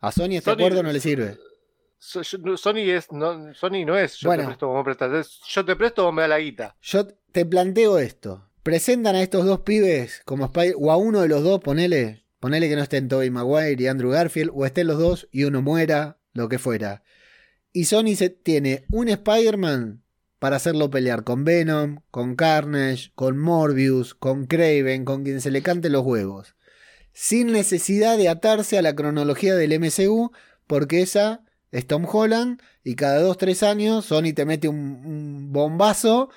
A 0.01 0.13
Sony 0.13 0.25
este 0.37 0.51
Sony- 0.51 0.55
acuerdo 0.55 0.83
no 0.83 0.93
le 0.93 1.01
sirve. 1.01 1.39
Sony 1.99 2.91
es, 2.91 3.11
no, 3.13 3.55
Sony 3.55 3.85
no 3.87 3.97
es 3.97 4.17
yo 4.19 4.29
Bueno. 4.29 4.43
te 4.43 4.47
presto, 4.49 4.69
vos 4.69 4.85
me 4.87 5.23
yo 5.49 5.65
te 5.65 5.77
presto, 5.77 6.05
vos 6.05 6.13
me 6.13 6.23
das 6.23 6.29
la 6.29 6.39
guita. 6.39 6.77
Yo 6.83 7.07
te 7.35 7.45
planteo 7.45 7.99
esto. 7.99 8.49
Presentan 8.63 9.17
a 9.17 9.21
estos 9.21 9.45
dos 9.45 9.61
pibes 9.63 10.23
como 10.25 10.45
Spider 10.45 10.77
o 10.79 10.93
a 10.93 10.97
uno 10.97 11.21
de 11.21 11.27
los 11.27 11.43
dos, 11.43 11.59
ponele, 11.59 12.25
ponele 12.39 12.69
que 12.69 12.77
no 12.77 12.83
estén 12.83 13.09
Tobey 13.09 13.29
Maguire 13.29 13.83
y 13.83 13.89
Andrew 13.89 14.13
Garfield, 14.13 14.53
o 14.55 14.65
estén 14.65 14.87
los 14.87 15.01
dos 15.01 15.29
y 15.33 15.43
uno 15.43 15.61
muera, 15.61 16.21
lo 16.33 16.49
que 16.49 16.61
fuera. 16.61 17.03
Y 17.73 17.87
Sony 17.87 18.15
se, 18.15 18.31
tiene 18.31 18.85
un 18.89 19.09
Spider-Man 19.09 20.05
para 20.39 20.57
hacerlo 20.57 20.91
pelear 20.91 21.25
con 21.25 21.43
Venom, 21.43 22.03
con 22.13 22.37
Carnage, 22.37 23.11
con 23.17 23.37
Morbius, 23.37 24.15
con 24.15 24.47
Craven, 24.47 25.05
con 25.05 25.25
quien 25.25 25.41
se 25.41 25.51
le 25.51 25.61
cante 25.61 25.91
los 25.91 26.05
huevos. 26.05 26.55
Sin 27.13 27.51
necesidad 27.51 28.17
de 28.17 28.29
atarse 28.29 28.79
a 28.79 28.83
la 28.83 28.95
cronología 28.95 29.57
del 29.57 29.77
MCU, 29.81 30.31
porque 30.69 31.03
esa 31.03 31.43
es 31.73 31.85
Tom 31.85 32.07
Holland 32.07 32.63
y 32.85 32.95
cada 32.95 33.21
2-3 33.29 33.67
años 33.67 34.05
Sony 34.05 34.33
te 34.37 34.45
mete 34.45 34.69
un, 34.69 35.03
un 35.05 35.53
bombazo 35.53 36.31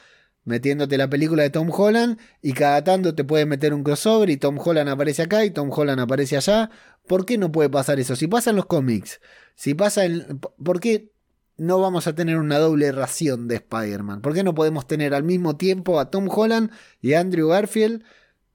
metiéndote 0.48 0.98
la 0.98 1.10
película 1.10 1.44
de 1.44 1.50
Tom 1.50 1.70
Holland 1.70 2.18
y 2.42 2.54
cada 2.54 2.82
tanto 2.84 3.14
te 3.14 3.26
puede 3.26 3.46
meter 3.46 3.74
un 3.74 3.84
crossover 3.84 4.30
y 4.30 4.38
Tom 4.38 4.58
Holland 4.58 4.90
aparece 4.90 5.24
acá 5.24 5.44
y 5.44 5.52
Tom 5.52 5.70
Holland 5.70 6.00
aparece 6.00 6.38
allá. 6.38 6.70
¿Por 7.06 7.26
qué 7.26 7.38
no 7.38 7.52
puede 7.52 7.70
pasar 7.70 8.00
eso? 8.00 8.16
Si 8.16 8.28
pasa 8.28 8.52
en 8.52 8.56
los 8.56 8.66
cómics, 8.66 9.20
si 9.56 9.74
pasa 9.74 10.06
en... 10.06 10.40
¿Por 10.40 10.80
qué 10.80 11.12
no 11.58 11.82
vamos 11.82 12.08
a 12.08 12.16
tener 12.16 12.38
una 12.38 12.60
doble 12.60 12.94
ración 12.94 13.50
de 13.50 13.56
Spider-Man? 13.56 14.22
¿Por 14.22 14.34
qué 14.34 14.44
no 14.44 14.56
podemos 14.56 14.88
tener 14.88 15.14
al 15.14 15.24
mismo 15.24 15.58
tiempo 15.58 16.00
a 16.00 16.10
Tom 16.10 16.30
Holland 16.30 16.72
y 17.02 17.14
a 17.14 17.20
Andrew 17.20 17.50
Garfield 17.50 18.04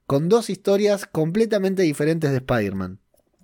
con 0.07 0.29
dos 0.29 0.49
historias 0.49 1.05
completamente 1.05 1.83
diferentes 1.83 2.31
de 2.31 2.37
Spider-Man? 2.37 2.99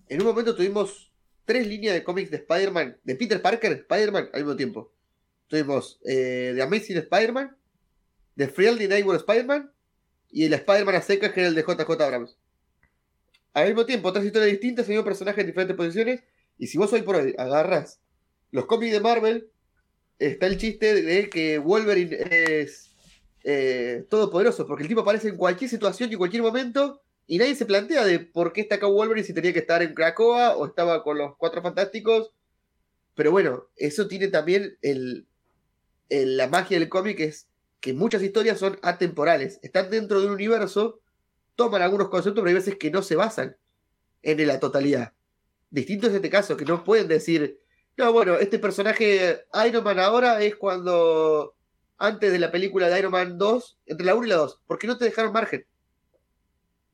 En 0.07 0.21
un 0.21 0.27
momento 0.27 0.55
tuvimos 0.55 1.13
tres 1.45 1.67
líneas 1.67 1.93
de 1.93 2.03
cómics 2.03 2.31
de 2.31 2.37
Spider-Man, 2.37 2.97
de 3.03 3.15
Peter 3.15 3.41
Parker, 3.43 3.73
Spider-Man, 3.73 4.29
al 4.33 4.41
mismo 4.41 4.55
tiempo. 4.55 4.91
Tuvimos 5.47 5.99
eh, 6.03 6.53
The 6.55 6.63
Amazing 6.63 6.97
Spider-Man, 6.97 7.55
The 8.35 8.47
Friendly 8.47 8.87
Neighbor 8.87 9.15
Spider-Man 9.15 9.71
y 10.31 10.45
el 10.45 10.53
Spider-Man 10.53 10.95
a 10.95 11.01
secas 11.01 11.31
que 11.31 11.41
era 11.41 11.49
el 11.49 11.55
de 11.55 11.63
JJ 11.63 12.01
Abrams. 12.01 12.37
Al 13.53 13.67
mismo 13.67 13.85
tiempo, 13.85 14.13
tres 14.13 14.25
historias 14.25 14.51
distintas, 14.51 14.85
el 14.85 14.91
mismo 14.91 15.05
personaje 15.05 15.41
en 15.41 15.47
diferentes 15.47 15.75
posiciones. 15.75 16.23
Y 16.57 16.67
si 16.67 16.77
vos 16.77 16.93
hoy 16.93 17.01
por 17.01 17.15
hoy 17.15 17.33
agarras 17.37 17.99
los 18.51 18.65
cómics 18.65 18.93
de 18.93 18.99
Marvel, 18.99 19.49
está 20.19 20.45
el 20.45 20.57
chiste 20.57 21.01
de 21.01 21.29
que 21.29 21.57
Wolverine 21.57 22.17
es 22.19 22.91
eh, 23.43 24.05
todopoderoso, 24.09 24.67
porque 24.67 24.83
el 24.83 24.89
tipo 24.89 25.01
aparece 25.01 25.29
en 25.29 25.37
cualquier 25.37 25.69
situación 25.69 26.09
y 26.09 26.13
en 26.13 26.19
cualquier 26.19 26.43
momento 26.43 27.01
y 27.31 27.37
nadie 27.37 27.53
se 27.53 27.67
plantea 27.67 28.03
de 28.05 28.19
por 28.19 28.53
qué 28.53 28.61
está 28.61 28.75
acá 28.75 28.87
Wolverine 28.87 29.23
si 29.23 29.35
tenía 29.35 29.53
que 29.53 29.59
estar 29.59 29.83
en 29.83 29.93
Krakoa 29.93 30.57
o 30.57 30.65
estaba 30.65 31.03
con 31.03 31.19
los 31.19 31.37
Cuatro 31.37 31.61
Fantásticos. 31.61 32.31
Pero 33.13 33.31
bueno, 33.31 33.67
eso 33.75 34.07
tiene 34.07 34.29
también 34.29 34.77
el, 34.81 35.27
la 36.09 36.47
magia 36.47 36.79
del 36.79 36.89
cómic, 36.89 37.19
es 37.19 37.47
que 37.79 37.93
muchas 37.93 38.21
historias 38.21 38.59
son 38.59 38.77
atemporales. 38.81 39.59
Están 39.61 39.89
dentro 39.89 40.19
de 40.19 40.27
un 40.27 40.33
universo, 40.33 40.99
toman 41.55 41.81
algunos 41.81 42.09
conceptos, 42.09 42.41
pero 42.41 42.49
hay 42.49 42.55
veces 42.55 42.77
que 42.77 42.91
no 42.91 43.01
se 43.01 43.15
basan 43.15 43.55
en 44.21 44.47
la 44.47 44.59
totalidad. 44.59 45.13
Distinto 45.69 46.07
es 46.07 46.13
este 46.13 46.29
caso, 46.29 46.57
que 46.57 46.65
no 46.65 46.83
pueden 46.83 47.07
decir, 47.07 47.59
no, 47.97 48.11
bueno, 48.11 48.35
este 48.35 48.59
personaje 48.59 49.45
Iron 49.67 49.83
Man 49.83 49.99
ahora 49.99 50.41
es 50.41 50.55
cuando 50.55 51.55
antes 51.97 52.31
de 52.31 52.39
la 52.39 52.51
película 52.51 52.87
de 52.89 52.99
Iron 52.99 53.11
Man 53.11 53.37
2, 53.37 53.79
entre 53.85 54.05
la 54.05 54.15
1 54.15 54.25
y 54.25 54.29
la 54.29 54.35
2, 54.37 54.61
porque 54.67 54.87
no 54.87 54.97
te 54.97 55.05
dejaron 55.05 55.33
margen. 55.33 55.65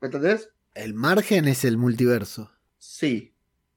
¿Me 0.02 0.08
entendés? 0.08 0.50
El 0.74 0.94
margen 0.94 1.48
es 1.48 1.64
el 1.64 1.78
multiverso. 1.78 2.52
Sí, 2.78 3.34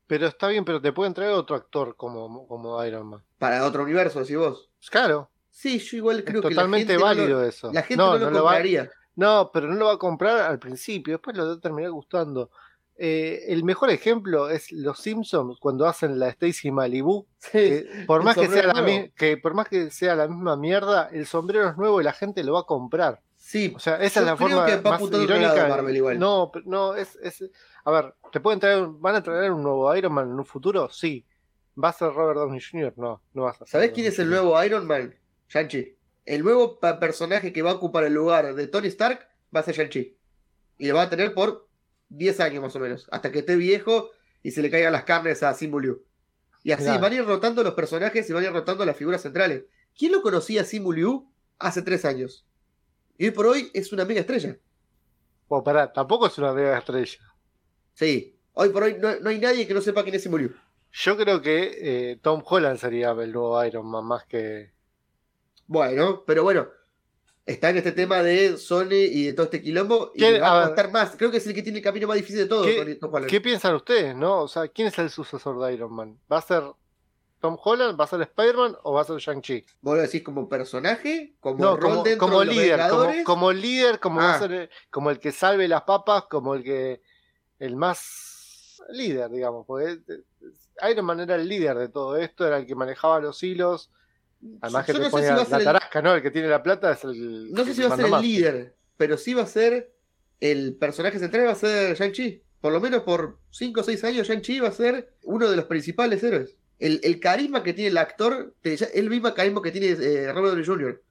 Pero 0.07 0.27
está 0.27 0.49
bien, 0.49 0.65
pero 0.65 0.81
te 0.81 0.93
pueden 0.93 1.15
traer 1.15 1.33
otro 1.33 1.55
actor 1.55 1.95
como, 1.97 2.47
como 2.49 2.83
Iron 2.85 3.07
Man. 3.09 3.25
para 3.39 3.65
otro 3.65 3.83
universo, 3.85 4.21
decís 4.21 4.37
vos. 4.37 4.71
Claro, 4.91 5.31
Sí, 5.61 5.81
yo 5.81 5.97
igual 5.97 6.19
es 6.21 6.25
creo 6.25 6.41
que 6.41 6.51
totalmente 6.51 6.93
la 6.93 6.99
gente 6.99 6.99
no 6.99 7.05
válido 7.05 7.41
lo, 7.41 7.45
eso. 7.49 7.73
la 7.73 7.83
gente 7.83 7.97
no, 7.97 8.13
no, 8.13 8.19
lo 8.27 8.31
no 8.31 8.45
va- 8.45 8.51
compraría. 8.53 8.91
No, 9.17 9.51
pero 9.53 9.67
no 9.67 9.75
lo 9.75 9.87
va 9.87 9.95
a 9.95 9.99
comprar 9.99 10.39
al 10.39 10.61
principio, 10.61 11.15
después 11.15 11.37
lo 11.37 11.47
va 11.49 11.53
a 11.55 11.61
terminar 11.61 11.91
gustando. 11.91 12.51
Eh, 12.97 13.45
el 13.49 13.65
mejor 13.65 13.91
ejemplo 13.91 14.51
es 14.51 14.71
los 14.71 15.01
Simpsons 15.01 15.59
cuando 15.59 15.87
hacen 15.87 16.17
la 16.19 16.29
Stacy 16.29 16.71
Malibu. 16.71 17.27
Sí, 17.39 17.51
que 17.51 18.05
por 18.07 18.23
más 18.23 18.37
que 18.37 18.47
sea 18.47 18.67
la 18.69 18.73
nuevo. 18.75 18.87
mi- 18.87 19.11
que 19.11 19.37
por 19.37 19.55
más 19.55 19.69
que 19.69 19.91
sea 19.91 20.15
la 20.15 20.29
misma 20.29 20.57
mierda, 20.57 21.09
el 21.13 21.27
sombrero 21.27 21.69
es 21.71 21.77
nuevo 21.77 22.01
y 22.01 22.05
la 22.05 22.13
gente 22.13 22.45
lo 22.45 22.53
va 22.53 22.61
a 22.61 22.65
comprar. 22.65 23.21
sí, 23.37 23.73
O 23.75 23.81
sea, 23.81 23.97
esa 23.97 24.21
es 24.21 24.27
la 24.27 24.37
forma 24.37 24.65
que 24.67 24.77
más 24.81 25.01
irónica. 25.03 25.67
Marvel 25.69 25.97
igual. 25.97 26.19
No, 26.21 26.53
no 26.67 26.95
es, 26.95 27.17
es 27.21 27.45
a 27.85 27.91
ver, 27.91 28.15
te 28.31 28.39
pueden 28.39 28.61
traer, 28.61 28.87
van 28.87 29.17
a 29.17 29.23
traer 29.25 29.51
un 29.51 29.63
nuevo 29.65 29.93
Iron 29.97 30.13
Man 30.13 30.31
en 30.31 30.39
un 30.39 30.45
futuro, 30.47 30.89
sí. 30.91 31.25
¿Va 31.83 31.89
a 31.89 31.93
ser 31.93 32.13
Robert 32.13 32.39
Downey 32.39 32.61
Jr.? 32.61 32.93
No, 32.97 33.23
no 33.35 33.43
va 33.43 33.51
a 33.51 33.55
ser. 33.55 33.67
¿sabés 33.69 33.91
quién 33.93 34.07
es 34.07 34.19
el 34.21 34.29
nuevo 34.31 34.63
Iron 34.65 34.87
Man? 34.87 35.15
Shang-Chi. 35.49 35.97
El 36.27 36.43
nuevo 36.45 36.79
personaje 36.79 37.53
que 37.53 37.63
va 37.63 37.71
a 37.71 37.75
ocupar 37.75 38.05
el 38.05 38.15
lugar 38.15 38.55
de 38.55 38.67
Tony 38.67 38.89
Stark 38.89 39.27
va 39.55 39.61
a 39.61 39.63
ser 39.63 39.75
Shang-Chi. 39.75 40.17
Y 40.79 40.89
lo 40.89 40.95
va 40.95 41.03
a 41.03 41.11
tener 41.11 41.35
por 41.35 41.67
10 42.11 42.41
años 42.41 42.63
más 42.63 42.77
o 42.77 42.81
menos, 42.81 43.09
hasta 43.11 43.31
que 43.33 43.41
esté 43.41 43.57
viejo 43.57 44.11
y 44.43 44.51
se 44.53 44.63
le 44.63 44.71
caigan 44.71 44.93
las 44.93 45.05
carnes 45.05 45.43
a 45.43 45.53
Simu 45.55 45.81
Liu. 45.81 46.05
Y 46.63 46.73
así 46.73 46.85
Claro. 46.85 47.01
van 47.01 47.13
a 47.13 47.17
ir 47.17 47.25
rotando 47.25 47.63
los 47.63 47.75
personajes 47.75 48.29
y 48.29 48.33
van 48.33 48.45
a 48.45 48.47
ir 48.49 48.53
rotando 48.53 48.85
las 48.85 48.97
figuras 48.97 49.23
centrales. 49.23 49.65
¿Quién 49.97 50.13
lo 50.13 50.23
conocía 50.23 50.63
a 50.63 50.65
Simu 50.65 50.93
Liu 50.93 51.31
hace 51.59 51.83
3 51.83 52.05
años? 52.05 52.47
Y 53.17 53.25
hoy 53.27 53.31
por 53.33 53.47
hoy 53.47 53.71
es 53.75 53.93
una 53.93 54.05
mega 54.05 54.21
estrella. 54.21 54.57
Bueno, 55.49 55.65
pará, 55.65 55.93
tampoco 55.93 56.27
es 56.27 56.37
una 56.39 56.53
mega 56.53 56.79
estrella. 56.79 57.19
Sí, 57.95 58.39
hoy 58.53 58.69
por 58.69 58.83
hoy 58.85 58.97
no, 59.01 59.19
no 59.21 59.31
hay 59.31 59.39
nadie 59.39 59.67
que 59.67 59.75
no 59.75 59.81
sepa 59.81 60.03
quién 60.03 60.15
es 60.15 60.23
Simu 60.23 60.39
Liu. 60.39 60.55
Yo 60.93 61.17
creo 61.17 61.43
que 61.43 61.79
eh, 62.13 62.17
Tom 62.23 62.43
Holland 62.45 62.79
sería 62.79 63.11
el 63.11 63.33
nuevo 63.33 63.63
Iron 63.65 63.87
Man 63.91 64.05
más 64.05 64.25
que. 64.27 64.73
Bueno, 65.69 66.25
pero 66.27 66.43
bueno, 66.43 66.67
está 67.47 67.71
en 67.71 67.77
este 67.77 67.93
tema 67.93 68.23
de 68.23 68.57
Sony 68.57 68.93
y 69.11 69.27
de 69.27 69.33
todo 69.35 69.45
este 69.45 69.63
quilombo 69.63 70.11
y 70.15 70.19
¿Quién- 70.19 70.33
le 70.35 70.41
va 70.41 70.65
a 70.65 70.67
costar 70.67 70.91
más. 70.91 71.15
Creo 71.17 71.31
que 71.31 71.37
es 71.37 71.47
el 71.47 71.55
que 71.55 71.63
tiene 71.63 71.79
el 71.79 71.85
camino 71.85 72.09
más 72.09 72.17
difícil 72.17 72.39
de 72.41 72.47
todo. 72.47 72.65
¿Qué- 72.65 72.77
Tony- 72.77 72.95
Tom 72.97 73.15
Holland. 73.15 73.31
¿Qué 73.31 73.41
piensan 73.41 73.75
ustedes, 73.77 74.17
no? 74.17 74.41
O 74.43 74.49
sea, 74.49 74.67
¿quién 74.69 74.89
es 74.89 74.99
el 74.99 75.11
sucesor 75.11 75.59
de 75.65 75.73
Iron 75.75 75.93
Man? 75.95 76.19
¿Va 76.31 76.39
a 76.39 76.43
ser 76.43 76.63
Tom 77.41 77.57
Holland? 77.63 77.99
¿Va 78.01 78.05
a 78.05 78.09
ser 78.09 78.21
Spider-Man 78.23 78.77
o 78.83 78.95
va 78.95 79.03
a 79.03 79.05
ser 79.05 79.17
Shang-Chi? 79.19 79.65
¿Vos 79.83 79.97
lo 79.97 80.03
decís 80.03 80.23
como 80.23 80.49
personaje? 80.49 81.37
¿Como 81.39 81.59
No, 81.65 81.77
rol 81.77 81.91
como, 81.91 82.03
dentro 82.03 82.27
como 82.27 82.41
de 82.41 82.47
los 82.47 82.55
líder, 82.57 82.81
como, 82.91 83.13
como 83.25 83.53
líder, 83.53 84.01
como 84.01 84.21
va 84.21 84.35
a 84.35 84.39
ser 84.41 84.53
el- 84.53 84.71
como 84.91 85.11
el 85.11 85.21
que 85.21 85.31
salve 85.33 85.69
las 85.69 85.83
papas, 85.83 86.25
como 86.31 86.55
el 86.55 86.65
que 86.65 87.01
el 87.61 87.77
más 87.77 88.83
líder, 88.91 89.31
digamos, 89.31 89.67
porque 89.67 90.01
eh, 90.09 90.91
Iron 90.91 91.05
Man 91.05 91.21
era 91.21 91.35
el 91.37 91.47
líder 91.49 91.77
de 91.77 91.89
todo 91.89 92.17
esto, 92.17 92.47
era 92.47 92.57
el 92.59 92.67
que 92.67 92.75
manejaba 92.75 93.21
los 93.21 93.43
hilos, 93.43 93.91
además 94.61 94.87
que 94.87 94.93
te 94.93 94.99
no 94.99 95.05
sé 95.05 95.11
si 95.11 95.27
va 95.29 95.35
a 95.35 95.37
la 95.39 95.45
ser 95.45 95.59
el- 95.59 95.65
tarasca, 95.65 96.03
¿no? 96.03 96.15
El 96.15 96.23
que 96.23 96.31
tiene 96.31 96.49
la 96.49 96.63
plata 96.63 96.93
es 96.93 97.05
el 97.05 97.51
No 97.53 97.65
sé 97.65 97.71
el 97.71 97.77
si 97.77 97.83
va 97.83 97.95
a 97.95 97.97
ser 97.97 98.07
el 98.07 98.21
líder, 98.21 98.75
pero 98.97 99.17
sí 99.17 99.35
va 99.35 99.43
a 99.43 99.47
ser 99.47 99.93
el 100.41 100.75
personaje 100.77 101.19
central, 101.19 101.47
va 101.47 101.53
a 101.53 101.57
ser 101.57 101.97
Shang-Chi. 101.97 102.43
Por 102.61 102.73
lo 102.73 102.81
menos 102.81 103.03
por 103.03 103.39
5 103.51 103.81
o 103.81 103.85
6 103.85 104.03
años, 104.05 104.27
Shang-Chi 104.29 104.61
va 104.61 104.69
a 104.69 104.73
ser 104.73 105.13
uno 105.25 105.49
de 105.51 105.57
los 105.57 105.65
principales 105.67 106.23
héroes. 106.23 106.57
El, 106.79 107.01
el 107.03 107.19
carisma 107.19 107.63
que 107.65 107.73
tiene 107.73 107.91
el 107.91 107.99
actor, 107.99 108.55
el 108.63 109.11
mismo 109.11 109.35
carisma 109.35 109.61
que 109.63 109.73
tiene 109.73 109.89
eh, 109.89 110.33
Robert 110.33 110.55
Downey 110.55 110.65
Jr. 110.65 111.03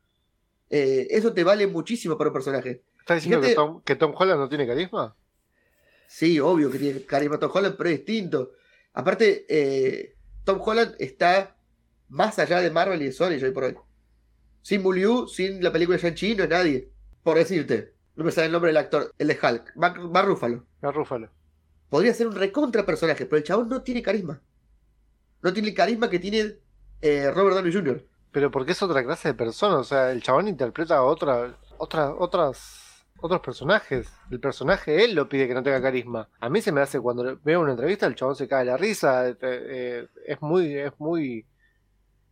Eh, 0.69 1.07
eso 1.09 1.33
te 1.33 1.43
vale 1.43 1.67
muchísimo 1.67 2.17
para 2.17 2.29
un 2.29 2.33
personaje. 2.33 2.83
¿Estás 2.99 3.17
diciendo 3.17 3.41
que 3.41 3.47
Fíjate- 3.47 3.55
Tom, 3.55 3.81
que 3.83 3.95
Tom 3.95 4.13
Holland 4.17 4.39
no 4.39 4.47
tiene 4.49 4.65
carisma? 4.67 5.15
Sí, 6.07 6.39
obvio 6.39 6.71
que 6.71 6.79
tiene 6.79 7.01
carisma 7.03 7.37
Tom 7.37 7.51
Holland, 7.53 7.75
pero 7.77 7.89
es 7.89 7.97
distinto. 7.97 8.53
Aparte, 8.93 9.45
eh, 9.49 10.15
Tom 10.45 10.61
Holland 10.63 10.95
está 10.99 11.56
más 12.09 12.39
allá 12.39 12.61
de 12.61 12.71
Marvel 12.71 13.01
y 13.01 13.05
de 13.05 13.11
Sony 13.11 13.39
hoy 13.43 13.51
por 13.51 13.65
hoy. 13.65 13.77
Sin 14.61 14.83
Liu, 14.83 15.27
sin 15.27 15.63
la 15.63 15.71
película 15.71 15.97
de 15.97 16.03
Shang-Chi, 16.03 16.35
no 16.35 16.43
es 16.43 16.49
nadie. 16.49 16.91
Por 17.23 17.37
decirte, 17.37 17.93
no 18.15 18.23
me 18.23 18.31
sale 18.31 18.47
el 18.47 18.51
nombre 18.51 18.69
del 18.69 18.77
actor, 18.77 19.13
el 19.17 19.27
de 19.27 19.39
Hulk, 19.41 19.75
Mark 19.75 20.25
Ruffalo. 20.25 20.65
No, 20.81 20.91
Rúfalo. 20.91 21.29
Podría 21.89 22.13
ser 22.13 22.27
un 22.27 22.35
recontra 22.35 22.85
personaje, 22.85 23.25
pero 23.25 23.37
el 23.37 23.43
chabón 23.43 23.69
no 23.69 23.81
tiene 23.81 24.01
carisma. 24.01 24.41
No 25.41 25.53
tiene 25.53 25.69
el 25.69 25.75
carisma 25.75 26.09
que 26.09 26.19
tiene 26.19 26.55
eh, 27.01 27.31
Robert 27.31 27.55
Downey 27.55 27.71
Jr. 27.71 28.03
Pero 28.31 28.51
porque 28.51 28.73
es 28.73 28.81
otra 28.81 29.03
clase 29.03 29.29
de 29.29 29.33
persona, 29.33 29.77
o 29.77 29.83
sea, 29.83 30.11
el 30.11 30.21
chabón 30.21 30.47
interpreta 30.47 30.97
a 30.97 31.03
otra, 31.03 31.57
otra, 31.77 32.13
otras, 32.13 33.05
otros 33.19 33.39
personajes. 33.41 34.11
El 34.29 34.39
personaje 34.39 35.05
él 35.05 35.15
lo 35.15 35.29
pide 35.29 35.47
que 35.47 35.53
no 35.53 35.63
tenga 35.63 35.81
carisma. 35.81 36.27
A 36.39 36.49
mí 36.49 36.61
se 36.61 36.71
me 36.71 36.81
hace 36.81 36.99
cuando 36.99 37.39
veo 37.43 37.61
una 37.61 37.71
entrevista, 37.71 38.05
el 38.05 38.15
chabón 38.15 38.35
se 38.35 38.47
cae 38.47 38.65
de 38.65 38.71
la 38.71 38.77
risa, 38.77 39.29
eh, 39.29 39.37
eh, 39.41 40.07
es 40.25 40.41
muy, 40.41 40.75
es 40.75 40.91
muy, 40.99 41.45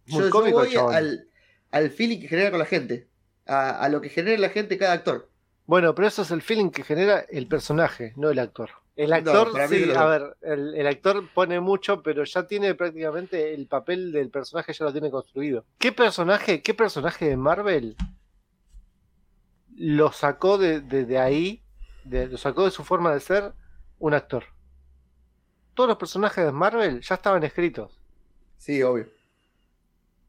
muy 0.08 0.20
Yo, 0.22 0.26
yo 0.26 0.30
cómico 0.32 0.60
el 0.62 0.66
voy 0.68 0.74
chabón. 0.76 0.96
al, 0.96 1.30
al 1.72 1.90
feeling 1.92 2.20
que 2.20 2.28
genera 2.28 2.50
con 2.52 2.60
la 2.60 2.66
gente. 2.66 3.08
A, 3.48 3.80
a 3.84 3.90
lo 3.90 4.02
que 4.02 4.10
genera 4.10 4.40
la 4.40 4.50
gente 4.50 4.78
cada 4.78 4.94
actor. 4.94 5.30
Bueno, 5.68 5.94
pero 5.96 6.08
eso 6.08 6.22
es 6.24 6.32
el 6.32 6.42
feeling 6.42 6.70
que 6.70 6.84
genera 6.84 7.26
el 7.30 7.48
personaje, 7.48 8.14
no 8.16 8.30
el 8.30 8.40
actor. 8.40 8.70
El 8.96 9.12
actor, 9.12 9.52
sí, 9.68 9.86
lo 9.88 10.00
a 10.00 10.06
ver, 10.06 10.38
el, 10.42 10.74
el 10.76 10.88
actor 10.88 11.28
pone 11.34 11.60
mucho, 11.60 12.02
pero 12.02 12.24
ya 12.24 12.48
tiene 12.48 12.76
prácticamente 12.76 13.54
el 13.54 13.68
papel 13.68 14.12
del 14.14 14.30
personaje, 14.30 14.72
ya 14.74 14.86
lo 14.86 14.92
tiene 14.94 15.12
construido. 15.12 15.66
¿Qué 15.80 15.92
personaje, 15.92 16.62
qué 16.62 16.74
personaje 16.74 17.28
de 17.28 17.36
Marvel 17.36 17.98
lo 19.76 20.12
sacó 20.12 20.58
de, 20.58 20.82
de- 20.82 21.06
de 21.06 21.18
ahí, 21.20 21.62
de- 22.04 22.28
lo 22.28 22.38
sacó 22.38 22.64
de 22.66 22.72
su 22.72 22.84
forma 22.84 23.14
de 23.14 23.20
ser 23.20 23.54
un 24.00 24.14
actor? 24.14 24.46
Todos 25.74 25.90
los 25.90 25.98
personajes 25.98 26.46
de 26.46 26.52
Marvel 26.52 27.02
ya 27.02 27.16
estaban 27.16 27.44
escritos. 27.44 28.00
Sí, 28.58 28.82
obvio. 28.82 29.08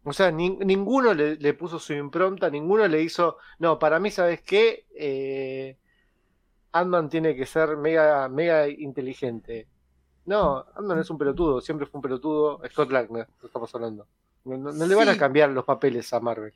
O 0.08 0.12
sea, 0.12 0.30
nin- 0.30 0.64
ninguno 0.64 1.12
le, 1.14 1.34
le 1.36 1.52
puso 1.54 1.78
su 1.80 1.92
impronta, 1.92 2.48
ninguno 2.48 2.86
le 2.86 3.02
hizo. 3.02 3.38
No, 3.58 3.78
para 3.78 3.98
mí, 3.98 4.10
¿sabes 4.12 4.40
qué? 4.40 4.86
Eh, 4.94 5.76
Ant-Man 6.72 7.08
tiene 7.08 7.34
que 7.34 7.44
ser 7.44 7.76
mega, 7.76 8.28
mega 8.28 8.68
inteligente. 8.68 9.66
No, 10.26 10.64
Ant-Man 10.76 11.00
es 11.00 11.10
un 11.10 11.18
pelotudo, 11.18 11.60
siempre 11.60 11.86
fue 11.86 11.98
un 11.98 12.02
pelotudo. 12.02 12.60
Scott 12.70 12.90
Langner, 12.92 13.26
estamos 13.42 13.74
hablando. 13.74 14.06
No, 14.44 14.56
no- 14.56 14.72
no 14.72 14.86
le 14.86 14.94
van 14.94 15.08
a 15.08 15.18
cambiar 15.18 15.50
los 15.50 15.64
papeles 15.64 16.12
a 16.12 16.20
Marvel. 16.20 16.54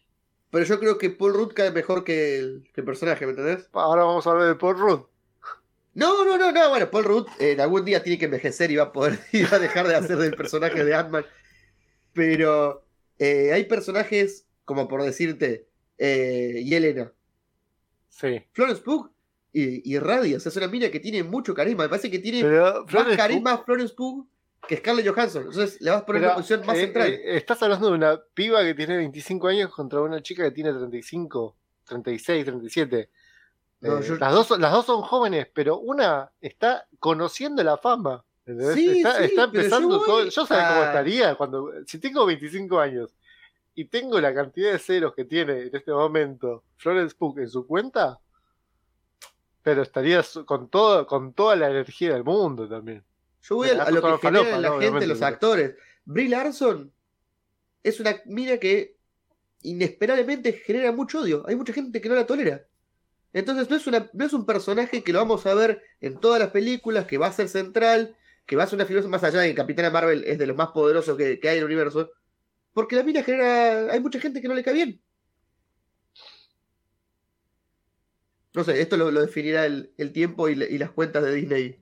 Pero 0.50 0.64
yo 0.64 0.78
creo 0.78 0.96
que 0.98 1.10
Paul 1.10 1.34
Rudd 1.34 1.52
cae 1.52 1.70
mejor 1.72 2.04
que 2.04 2.38
el, 2.38 2.68
que 2.72 2.80
el 2.82 2.84
personaje, 2.84 3.24
¿me 3.24 3.32
entendés? 3.32 3.68
Ahora 3.72 4.04
vamos 4.04 4.26
a 4.26 4.30
hablar 4.30 4.46
de 4.48 4.54
Paul 4.54 4.78
Rudd. 4.78 5.00
No, 5.94 6.24
no, 6.24 6.38
no, 6.38 6.52
no. 6.52 6.68
Bueno, 6.70 6.88
Paul 6.90 7.04
Rudd 7.04 7.26
eh, 7.40 7.52
en 7.52 7.60
algún 7.60 7.84
día 7.84 8.00
tiene 8.02 8.16
que 8.18 8.24
envejecer 8.26 8.70
y 8.70 8.76
va 8.76 8.84
a 8.84 8.92
poder 8.92 9.18
y 9.32 9.42
va 9.42 9.56
a 9.56 9.58
dejar 9.60 9.88
de 9.88 9.96
hacer 9.96 10.18
del 10.18 10.34
personaje 10.36 10.84
de 10.84 10.94
Ant-Man. 10.94 11.24
Pero 12.12 12.82
eh, 13.20 13.52
hay 13.52 13.64
personajes, 13.64 14.46
como 14.64 14.88
por 14.88 15.02
decirte, 15.04 15.68
eh, 15.98 16.62
Yelena, 16.66 17.12
Sí. 18.08 18.42
Florence 18.52 18.82
Pugh 18.82 19.10
y, 19.52 19.94
y 19.94 19.98
Radiant. 19.98 20.38
O 20.38 20.40
sea, 20.40 20.50
es 20.50 20.56
una 20.56 20.66
mina 20.68 20.90
que 20.90 21.00
tiene 21.00 21.22
mucho 21.22 21.54
carisma. 21.54 21.84
Me 21.84 21.88
parece 21.88 22.10
que 22.10 22.18
tiene 22.18 22.42
Pero, 22.42 22.62
más 22.82 22.90
Florence 22.90 23.16
carisma 23.16 23.58
Florence 23.64 23.94
Pugh 23.94 24.26
que 24.68 24.76
Scarlett 24.76 25.08
Johansson. 25.08 25.42
Entonces 25.46 25.80
le 25.80 25.90
vas 25.90 26.02
a 26.02 26.06
poner 26.06 26.22
Pero, 26.22 26.32
una 26.32 26.36
posición 26.36 26.66
más 26.66 26.76
eh, 26.76 26.80
central. 26.82 27.08
eh, 27.12 27.36
estás 27.36 27.62
hablando 27.62 27.88
de 27.88 27.94
una 27.94 28.20
piba 28.34 28.62
que 28.62 28.74
tiene 28.74 28.96
25 28.98 29.48
años 29.48 29.70
contra 29.70 30.00
una 30.02 30.20
chica 30.22 30.42
que 30.44 30.50
tiene 30.50 30.72
35, 30.72 31.56
36, 31.86 32.44
37. 32.44 33.10
No, 33.82 33.98
Eh, 33.98 34.02
yo- 34.06 34.16
las, 34.16 34.32
dos, 34.34 34.58
las 34.58 34.72
dos 34.72 34.84
son 34.86 35.02
jóvenes, 35.02 35.46
pero 35.54 35.78
una 35.78 36.30
está 36.40 36.86
conociendo 36.98 37.62
la 37.62 37.78
fama. 37.78 38.24
Sí, 38.74 38.98
está, 38.98 39.18
sí, 39.18 39.24
está 39.24 39.50
pero 39.50 39.62
empezando 39.62 39.98
yo 39.98 40.04
todo. 40.04 40.24
Yo 40.24 40.46
sé 40.46 40.54
cómo 40.54 40.82
estaría 40.84 41.34
cuando. 41.34 41.72
Si 41.86 41.98
tengo 41.98 42.26
25 42.26 42.80
años 42.80 43.14
y 43.74 43.84
tengo 43.86 44.20
la 44.20 44.34
cantidad 44.34 44.72
de 44.72 44.78
ceros 44.78 45.14
que 45.14 45.24
tiene 45.24 45.62
en 45.62 45.74
este 45.74 45.92
momento 45.92 46.64
Florence 46.76 47.14
Pugh 47.16 47.38
en 47.38 47.48
su 47.48 47.66
cuenta, 47.66 48.18
pero 49.62 49.82
estaría 49.82 50.22
con, 50.44 50.68
todo, 50.68 51.06
con 51.06 51.32
toda 51.32 51.56
la 51.56 51.70
energía 51.70 52.14
del 52.14 52.24
mundo 52.24 52.68
también. 52.68 53.04
Yo 53.42 53.56
voy 53.56 53.70
a, 53.70 53.90
lo 53.90 54.02
que 54.02 54.18
falopa, 54.18 54.44
generan 54.44 54.62
la 54.62 54.68
¿no? 54.70 54.80
gente, 54.80 55.06
los 55.06 55.22
actores. 55.22 55.74
Brie 56.04 56.28
Larson 56.28 56.92
es 57.82 58.00
una 58.00 58.20
mina 58.26 58.58
que 58.58 58.96
inesperadamente 59.62 60.52
genera 60.52 60.92
mucho 60.92 61.20
odio. 61.20 61.44
Hay 61.46 61.56
mucha 61.56 61.72
gente 61.72 62.00
que 62.00 62.08
no 62.08 62.14
la 62.14 62.26
tolera. 62.26 62.66
Entonces 63.32 63.70
no 63.70 63.76
es, 63.76 63.86
una, 63.86 64.10
no 64.12 64.24
es 64.24 64.32
un 64.32 64.44
personaje 64.44 65.02
que 65.02 65.12
lo 65.12 65.20
vamos 65.20 65.46
a 65.46 65.54
ver 65.54 65.82
en 66.00 66.18
todas 66.18 66.40
las 66.40 66.50
películas, 66.50 67.06
que 67.06 67.18
va 67.18 67.28
a 67.28 67.32
ser 67.32 67.48
central, 67.48 68.16
que 68.50 68.56
va 68.56 68.64
a 68.64 68.66
ser 68.66 68.74
una 68.78 68.84
figura 68.84 69.06
más 69.06 69.22
allá 69.22 69.38
de 69.42 69.50
que 69.50 69.54
Capitana 69.54 69.90
Marvel 69.90 70.24
es 70.26 70.36
de 70.36 70.44
los 70.44 70.56
más 70.56 70.70
poderosos 70.70 71.16
que, 71.16 71.38
que 71.38 71.48
hay 71.48 71.58
en 71.58 71.60
el 71.60 71.66
universo. 71.66 72.10
Porque 72.72 72.96
la 72.96 73.04
mina 73.04 73.22
genera... 73.22 73.92
Hay 73.92 74.00
mucha 74.00 74.18
gente 74.18 74.40
que 74.42 74.48
no 74.48 74.54
le 74.54 74.64
cae 74.64 74.74
bien. 74.74 75.00
No 78.54 78.64
sé, 78.64 78.80
esto 78.80 78.96
lo, 78.96 79.12
lo 79.12 79.20
definirá 79.20 79.66
el, 79.66 79.92
el 79.98 80.12
tiempo 80.12 80.48
y, 80.48 80.56
la- 80.56 80.64
y 80.66 80.78
las 80.78 80.90
cuentas 80.90 81.22
de 81.22 81.32
Disney 81.32 81.80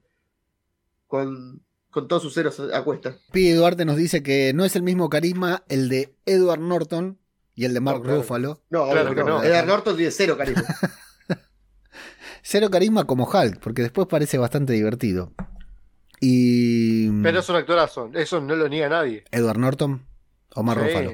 con, 1.07 1.63
con 1.91 2.07
todos 2.07 2.23
sus 2.23 2.35
ceros 2.35 2.61
a 2.61 2.85
cuesta. 2.85 3.17
Pi 3.33 3.51
Duarte 3.53 3.87
nos 3.87 3.97
dice 3.97 4.23
que 4.23 4.53
no 4.53 4.67
es 4.67 4.77
el 4.77 4.83
mismo 4.83 5.09
carisma 5.09 5.65
el 5.69 5.89
de 5.89 6.15
Edward 6.27 6.61
Norton 6.61 7.19
y 7.55 7.65
el 7.65 7.73
de 7.73 7.81
Mark 7.81 7.99
No, 8.01 8.05
claro. 8.05 8.19
Ruffalo. 8.19 8.63
No, 8.69 8.91
Claro 8.91 9.15
que 9.15 9.21
no. 9.25 9.27
no. 9.39 9.43
Edward 9.43 9.67
Norton 9.67 9.97
tiene 9.97 10.11
cero 10.11 10.37
carisma. 10.37 10.65
Cero 12.43 12.71
carisma 12.71 13.05
como 13.07 13.25
Hulk, 13.29 13.59
porque 13.61 13.83
después 13.83 14.07
parece 14.07 14.39
bastante 14.39 14.73
divertido. 14.75 15.33
Y. 16.21 17.11
Pero 17.23 17.41
es 17.41 17.49
un 17.49 17.57
actorazo, 17.57 18.11
eso 18.15 18.41
no 18.41 18.57
lo 18.57 18.69
niega 18.69 18.89
nadie. 18.89 19.25
Edward 19.31 19.59
Norton 19.59 20.07
o 20.55 20.63
Mark 20.63 20.81
Sí. 20.81 20.87
Ruffalo. 20.89 21.13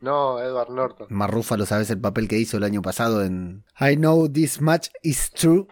No, 0.00 0.40
Edward 0.40 0.70
Norton. 0.70 1.06
Mark 1.10 1.32
Ruffalo, 1.32 1.64
¿sabes 1.66 1.88
el 1.90 2.00
papel 2.00 2.28
que 2.28 2.36
hizo 2.38 2.56
el 2.58 2.64
año 2.64 2.82
pasado 2.82 3.24
en 3.24 3.64
I 3.80 3.96
Know 3.96 4.28
This 4.30 4.60
Much 4.60 4.88
Is 5.02 5.30
True? 5.30 5.66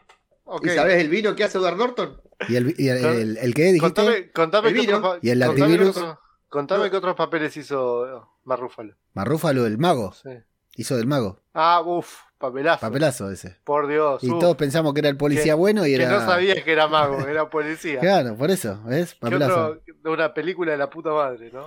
¿Y 0.63 0.69
sabes 0.71 1.01
el 1.01 1.09
vino 1.09 1.35
que 1.35 1.45
hace 1.45 1.59
Edward 1.59 1.77
Norton? 1.77 2.21
¿Y 2.49 2.57
el, 2.57 2.75
y 2.79 2.89
el, 2.89 3.05
el- 3.05 3.37
el 3.37 3.55
que 3.55 3.65
dijiste? 3.73 3.81
Contame, 3.81 4.31
contame 4.33 4.69
El 4.71 4.75
qué 4.75 4.81
vino. 4.81 5.17
¿Y 5.23 5.31
el 5.31 5.39
contame 5.41 5.63
antivirus? 5.65 5.95
qué 5.95 6.01
otros- 6.01 6.19
Contame 6.49 6.91
qué 6.91 6.97
otros 6.97 7.15
papeles 7.17 7.57
hizo 7.57 8.29
Mar 8.45 8.59
Ruffalo. 8.61 8.95
Mark 9.15 9.31
Ruffalo, 9.31 9.67
el 9.67 9.79
mago. 9.79 10.13
Sí. 10.13 10.31
Hizo 10.77 10.97
del 10.97 11.07
mago. 11.07 11.41
Ah, 11.55 11.83
uff, 11.85 12.21
papelazo. 12.43 12.81
Papelazo 12.81 13.31
ese. 13.31 13.57
Por 13.65 13.87
Dios. 13.87 14.23
Y 14.23 14.31
uf, 14.31 14.39
todos 14.39 14.57
pensamos 14.57 14.93
que 14.93 15.01
era 15.01 15.09
el 15.09 15.17
policía 15.17 15.55
Que- 15.55 15.59
bueno 15.59 15.87
y 15.87 15.91
que 15.97 16.03
era. 16.03 16.11
no 16.11 16.21
sabías 16.21 16.63
que 16.63 16.73
era 16.73 16.87
mago, 16.89 17.19
era 17.27 17.49
policía. 17.49 17.99
Claro, 18.01 18.37
por 18.37 18.51
eso, 18.51 18.79
¿ves? 18.85 19.15
¿Qué 19.15 19.21
Papelazo. 19.21 19.67
otro 19.67 19.83
de 20.03 20.11
una 20.11 20.35
película 20.35 20.73
de 20.73 20.77
la 20.79 20.91
puta 20.91 21.11
madre, 21.13 21.51
¿no? 21.53 21.67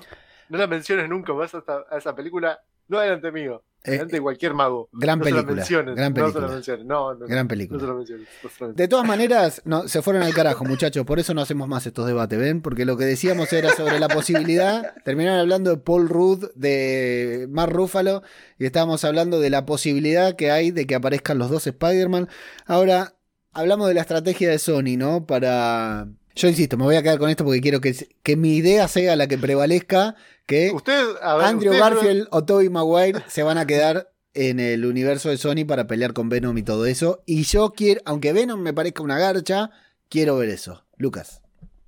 No 0.50 0.58
la 0.60 0.68
menciones 0.68 1.10
nunca 1.10 1.34
más 1.34 1.56
a, 1.56 1.64
esa 1.98 2.14
película, 2.16 2.60
no 2.88 3.00
delante 3.00 3.32
mío, 3.32 3.64
de 3.86 4.22
cualquier 4.22 4.54
mago. 4.54 4.90
gran 4.92 5.20
no 5.20 5.26
se 5.26 5.32
la 5.32 5.36
película, 5.36 5.56
menciones, 5.58 5.96
gran 5.96 6.14
No 6.14 6.32
se 6.32 6.40
menciones, 6.40 6.86
no, 6.86 7.14
no, 7.16 7.28
Gran 7.28 7.48
película. 7.48 7.80
se 7.80 7.86
no 7.86 7.88
se 7.88 7.94
la 7.94 7.98
menciones. 7.98 8.76
De 8.76 8.88
todas 8.88 9.06
maneras, 9.06 9.62
no, 9.66 9.88
se 9.88 10.02
fueron 10.02 10.24
al 10.24 10.34
carajo, 10.34 10.66
muchachos. 10.66 11.06
Por 11.06 11.20
eso 11.20 11.34
no 11.34 11.42
hacemos 11.42 11.68
más 11.68 11.86
estos 11.86 12.08
debates, 12.08 12.38
¿ven? 12.40 12.62
Porque 12.62 12.86
lo 12.86 12.98
que 12.98 13.06
decíamos 13.06 13.52
era 13.54 13.74
sobre 13.76 14.00
la 14.00 14.08
posibilidad. 14.08 14.94
Terminaron 15.04 15.40
hablando 15.40 15.70
de 15.72 15.78
Paul 15.78 16.10
Rudd, 16.10 16.46
de 16.56 17.48
Mark 17.50 17.72
Ruffalo, 17.72 18.24
y 18.58 18.66
estábamos 18.66 19.04
hablando 19.04 19.40
de 19.40 19.50
la 19.50 19.66
posibilidad 19.66 20.36
que 20.36 20.52
hay 20.52 20.72
de 20.72 20.88
que 20.88 20.96
aparezcan 20.96 21.38
los 21.38 21.50
dos 21.50 21.68
Spider-Man. 21.68 22.28
Ahora, 22.66 23.16
hablamos 23.52 23.88
de 23.88 23.94
la 23.94 24.02
estrategia 24.02 24.50
de 24.50 24.60
Sony, 24.60 24.98
¿no? 24.98 25.26
Para. 25.26 26.08
Yo 26.36 26.50
insisto, 26.50 26.78
me 26.78 26.84
voy 26.84 26.98
a 26.98 27.02
quedar 27.02 27.18
con 27.18 27.30
esto 27.30 27.46
porque 27.46 27.62
quiero 27.62 27.80
que, 27.80 27.96
que 28.22 28.36
mi 28.36 28.58
idea 28.58 28.90
sea 28.90 29.16
la 29.16 29.28
que 29.28 29.38
prevalezca, 29.38 30.16
que 30.46 30.74
a 31.22 31.36
ver, 31.36 31.46
Andrew 31.46 31.74
Garfield 31.74 32.28
o 32.30 32.44
Tobey 32.44 32.70
Maguire 32.70 33.24
se 33.28 33.42
van 33.44 33.58
a 33.58 33.66
quedar 33.66 34.12
en 34.34 34.60
el 34.60 34.86
universo 34.86 35.30
de 35.30 35.38
Sony 35.38 35.66
para 35.66 35.88
pelear 35.88 36.12
con 36.12 36.28
Venom 36.28 36.58
y 36.58 36.64
todo 36.64 36.86
eso. 36.86 37.24
Y 37.26 37.44
yo 37.44 37.72
quiero, 37.72 38.02
aunque 38.04 38.34
Venom 38.34 38.60
me 38.60 38.74
parezca 38.74 39.02
una 39.02 39.18
garcha, 39.18 39.72
quiero 40.10 40.36
ver 40.38 40.50
eso. 40.50 40.84
Lucas. 40.98 41.42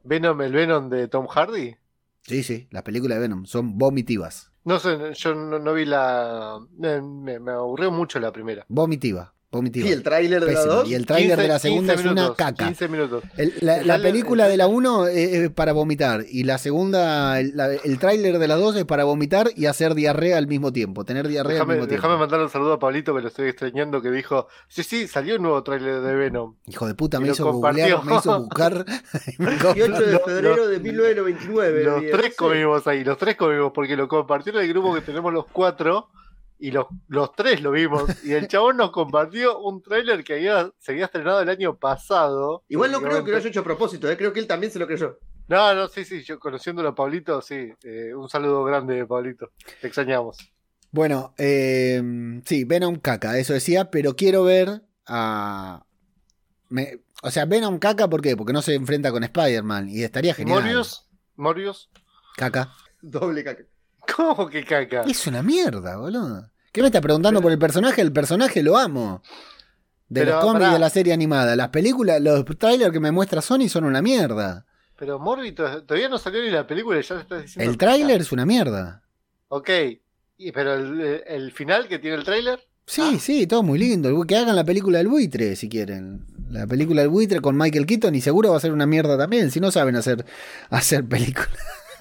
Venom, 0.05 0.41
el 0.41 0.53
Venom 0.53 0.89
de 0.89 1.09
Tom 1.09 1.27
Hardy. 1.27 1.75
Sí, 2.21 2.43
sí, 2.43 2.67
las 2.71 2.83
películas 2.83 3.17
de 3.17 3.23
Venom 3.23 3.45
son 3.45 3.77
vomitivas. 3.77 4.51
No 4.63 4.79
sé, 4.79 5.13
yo 5.13 5.35
no, 5.35 5.59
no 5.59 5.73
vi 5.73 5.85
la. 5.85 6.59
Me 6.77 7.51
aburrió 7.51 7.91
mucho 7.91 8.19
la 8.19 8.31
primera. 8.31 8.65
Vomitiva, 8.69 9.33
vomitiva. 9.51 9.87
Y 9.87 9.91
el 9.91 10.03
tráiler 10.03 10.41
de 10.45 10.53
la 10.53 10.59
Pésimo. 10.59 10.73
2. 10.75 10.89
Y 10.89 10.93
el 10.95 11.05
tráiler 11.05 11.37
de 11.37 11.47
la 11.47 11.53
15 11.59 11.67
segunda 11.69 11.93
es 11.93 12.05
una 12.05 12.33
caca. 12.35 12.65
15 12.65 12.87
minutos. 12.89 13.23
El- 13.37 13.53
la, 13.61 13.77
El 13.77 13.87
la 13.87 13.95
tráiler- 13.97 14.01
película 14.11 14.47
de 14.47 14.57
la 14.57 14.67
1 14.67 15.07
es 15.07 15.49
para 15.51 15.73
vomitar 15.73 16.25
y 16.29 16.43
la 16.43 16.57
segunda, 16.57 17.39
el, 17.39 17.53
el 17.83 17.99
tráiler 17.99 18.39
de 18.39 18.47
la 18.47 18.55
2 18.55 18.75
es 18.75 18.85
para 18.85 19.05
vomitar 19.05 19.49
y 19.55 19.65
hacer 19.67 19.95
diarrea 19.95 20.37
al 20.37 20.47
mismo 20.47 20.71
tiempo, 20.73 21.05
tener 21.05 21.27
diarrea 21.27 21.53
Déjame, 21.53 21.73
al 21.73 21.79
mismo 21.79 21.87
tiempo. 21.87 22.01
déjame 22.07 22.19
mandar 22.19 22.41
un 22.41 22.49
saludo 22.49 22.73
a 22.73 22.79
Pablito 22.79 23.15
que 23.15 23.21
lo 23.21 23.27
estoy 23.29 23.47
extrañando 23.49 24.01
que 24.01 24.11
dijo, 24.11 24.47
sí, 24.67 24.83
sí, 24.83 25.07
salió 25.07 25.37
un 25.37 25.43
nuevo 25.43 25.63
tráiler 25.63 26.01
de 26.01 26.13
Venom. 26.15 26.55
Hijo 26.67 26.85
de 26.85 26.95
puta, 26.95 27.19
me 27.19 27.29
hizo 27.29 27.51
googlear, 27.51 28.03
me 28.03 28.15
hizo 28.15 28.39
buscar. 28.41 28.85
y 29.39 29.41
me 29.41 29.57
co- 29.57 29.73
28 29.73 30.01
de 30.01 30.11
Los- 30.11 30.21
febrero 30.23 30.55
los- 30.57 30.69
de 30.69 30.79
1999. 30.79 31.83
Los 31.83 32.01
tres 32.11 32.25
sí. 32.31 32.35
comimos 32.37 32.87
ahí, 32.87 33.03
los 33.03 33.17
tres 33.17 33.35
comimos, 33.35 33.71
porque 33.73 33.95
lo 33.95 34.07
compartió 34.07 34.53
en 34.53 34.59
el 34.59 34.67
grupo 34.69 34.93
que 34.93 35.01
tenemos 35.01 35.31
los 35.33 35.45
cuatro, 35.51 36.09
y 36.59 36.71
los, 36.71 36.87
los 37.07 37.33
tres 37.33 37.61
lo 37.61 37.71
vimos, 37.71 38.03
y 38.25 38.33
el 38.33 38.47
chabón 38.47 38.77
nos 38.77 38.91
compartió 38.91 39.59
un 39.59 39.81
tráiler 39.81 40.23
que 40.23 40.33
había, 40.35 40.71
se 40.79 40.91
había 40.93 41.05
estrenado 41.05 41.41
el 41.41 41.49
año 41.49 41.77
pasado. 41.77 42.63
Igual 42.69 42.91
no 42.91 43.01
creo 43.01 43.23
que 43.23 43.31
lo 43.31 43.37
haya 43.37 43.49
hecho 43.49 43.59
a 43.59 43.63
propósito, 43.63 44.09
¿eh? 44.09 44.17
creo 44.17 44.33
que 44.33 44.39
él 44.39 44.47
también 44.47 44.71
se 44.71 44.79
lo 44.79 44.87
creyó. 44.87 45.19
No, 45.47 45.73
no, 45.73 45.87
sí, 45.87 46.03
sí, 46.03 46.23
yo 46.23 46.39
conociéndolo 46.39 46.89
a 46.89 46.95
Pablito, 46.95 47.41
sí, 47.41 47.71
eh, 47.83 48.13
un 48.13 48.27
saludo 48.27 48.63
grande, 48.63 49.05
Pablito, 49.05 49.51
te 49.79 49.87
extrañamos. 49.87 50.37
Bueno, 50.91 51.33
eh, 51.37 52.01
sí, 52.45 52.63
Venom 52.63 52.95
caca, 52.97 53.37
eso 53.37 53.53
decía, 53.53 53.89
pero 53.91 54.15
quiero 54.15 54.43
ver 54.43 54.81
a. 55.05 55.85
me- 56.69 57.01
o 57.23 57.31
sea, 57.31 57.45
Venom 57.45 57.77
caca, 57.79 58.07
¿por 58.09 58.21
qué? 58.21 58.35
Porque 58.37 58.53
no 58.53 58.61
se 58.61 58.73
enfrenta 58.75 59.11
con 59.11 59.23
Spider-Man 59.23 59.89
y 59.89 60.03
estaría 60.03 60.33
genial. 60.33 60.61
Morius, 60.63 61.07
Morius, 61.35 61.89
Caca. 62.35 62.73
Doble 63.01 63.43
caca. 63.43 63.63
¿cómo 64.15 64.47
que 64.49 64.63
caca? 64.63 65.01
Es 65.01 65.27
una 65.27 65.43
mierda, 65.43 65.97
boludo. 65.97 66.49
¿Qué 66.71 66.81
me 66.81 66.87
está 66.87 67.01
preguntando 67.01 67.41
por 67.41 67.51
el 67.51 67.57
personaje? 67.59 68.01
El 68.01 68.11
personaje 68.13 68.61
lo 68.63 68.77
amo. 68.77 69.21
De 70.09 70.21
Pero, 70.21 70.35
los 70.35 70.43
cómics 70.45 70.61
pará. 70.61 70.73
de 70.73 70.79
la 70.79 70.89
serie 70.89 71.13
animada. 71.13 71.55
Las 71.55 71.69
películas, 71.69 72.21
los 72.21 72.45
trailers 72.57 72.91
que 72.93 72.99
me 72.99 73.11
muestra 73.11 73.41
Sony 73.41 73.67
son 73.67 73.83
una 73.83 74.01
mierda. 74.01 74.65
Pero 74.97 75.19
Morbi 75.19 75.51
to- 75.51 75.83
todavía 75.83 76.09
no 76.09 76.17
salió 76.17 76.41
ni 76.41 76.49
la 76.49 76.65
película 76.65 76.99
y 76.99 77.03
ya 77.03 77.19
estás 77.19 77.41
diciendo. 77.43 77.69
El 77.71 77.77
tráiler 77.77 78.21
es 78.21 78.31
una 78.31 78.45
mierda. 78.45 79.03
Ok, 79.49 79.69
y, 80.37 80.51
pero 80.51 80.73
el, 80.75 81.23
el 81.25 81.51
final 81.51 81.87
que 81.87 81.99
tiene 81.99 82.15
el 82.17 82.23
tráiler, 82.23 82.59
Sí, 82.89 83.01
Ah. 83.03 83.17
sí, 83.19 83.47
todo 83.47 83.63
muy 83.63 83.77
lindo. 83.79 84.23
Que 84.25 84.37
hagan 84.37 84.55
la 84.55 84.63
película 84.63 84.99
del 84.99 85.09
buitre, 85.09 85.57
si 85.57 85.67
quieren. 85.67 86.25
La 86.49 86.65
película 86.67 87.01
del 87.01 87.09
buitre 87.09 87.41
con 87.41 87.57
Michael 87.57 87.85
Keaton 87.85 88.15
y 88.15 88.21
seguro 88.21 88.51
va 88.51 88.57
a 88.57 88.61
ser 88.61 88.71
una 88.71 88.85
mierda 88.85 89.17
también, 89.17 89.51
si 89.51 89.59
no 89.59 89.71
saben 89.71 89.97
hacer, 89.97 90.25
hacer 90.69 91.03
películas. 91.05 91.51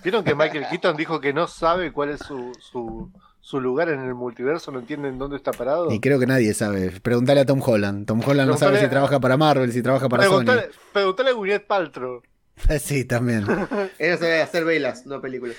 ¿Vieron 0.07 0.23
que 0.23 0.37
Michael 0.37 0.67
Keaton 0.71 0.97
dijo 0.97 1.21
que 1.21 1.33
no 1.33 1.49
sabe 1.49 1.91
cuál 1.91 2.11
es 2.11 2.21
su, 2.21 2.53
su, 2.61 3.11
su 3.41 3.61
lugar 3.61 3.89
en 3.89 3.99
el 4.05 4.15
multiverso? 4.15 4.71
No 4.71 4.79
entienden 4.79 5.19
dónde 5.19 5.37
está 5.37 5.51
parado. 5.51 5.91
Y 5.91 5.99
creo 5.99 6.21
que 6.21 6.29
nadie 6.29 6.55
sabe. 6.55 6.93
Preguntale 7.03 7.41
a 7.41 7.45
Tom 7.45 7.61
Holland. 7.61 8.07
Tom 8.07 8.21
Holland 8.25 8.49
no 8.49 8.57
sabe 8.57 8.79
si 8.81 8.87
trabaja 8.87 9.19
para 9.19 9.37
Marvel, 9.37 9.73
si 9.73 9.83
trabaja 9.83 10.09
para 10.09 10.23
Preguntale, 10.23 10.69
preguntale 10.93 11.31
a 11.31 11.33
Gwyneth 11.33 11.67
Paltrow. 11.67 12.23
Sony. 12.23 12.79
Sí, 12.79 13.05
también. 13.05 13.45
Él 13.99 14.17
sabe 14.17 14.41
hacer 14.43 14.65
velas, 14.65 15.07
no 15.07 15.21
películas. 15.21 15.57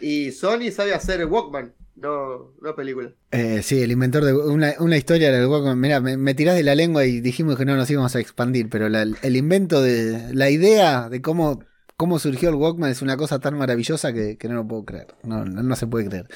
Y 0.00 0.30
Sony 0.30 0.70
sabe 0.72 0.94
hacer 0.94 1.26
Walkman, 1.26 1.74
no, 1.96 2.52
no 2.62 2.74
películas. 2.76 3.14
Eh, 3.32 3.62
sí, 3.64 3.82
el 3.82 3.90
inventor 3.90 4.24
de 4.24 4.32
una, 4.32 4.74
una 4.78 4.96
historia 4.96 5.32
del 5.32 5.46
Walkman. 5.48 5.78
Mira, 5.80 6.00
me, 6.00 6.16
me 6.16 6.34
tirás 6.34 6.54
de 6.54 6.62
la 6.62 6.76
lengua 6.76 7.04
y 7.04 7.20
dijimos 7.20 7.56
que 7.58 7.64
no 7.64 7.74
nos 7.74 7.90
íbamos 7.90 8.14
a 8.14 8.20
expandir, 8.20 8.68
pero 8.70 8.88
la- 8.88 9.02
el 9.02 9.36
invento 9.36 9.82
de 9.82 10.32
la 10.34 10.50
idea 10.50 11.08
de 11.08 11.20
cómo, 11.20 11.64
cómo 11.98 12.18
surgió 12.20 12.48
el 12.48 12.54
Walkman 12.54 12.90
es 12.92 13.02
una 13.02 13.16
cosa 13.16 13.40
tan 13.40 13.58
maravillosa 13.58 14.12
que, 14.12 14.38
que 14.38 14.48
no 14.48 14.54
lo 14.54 14.66
puedo 14.66 14.84
creer. 14.84 15.08
No, 15.24 15.44
no, 15.44 15.62
no 15.62 15.76
se 15.76 15.86
puede 15.88 16.06
creer. 16.08 16.28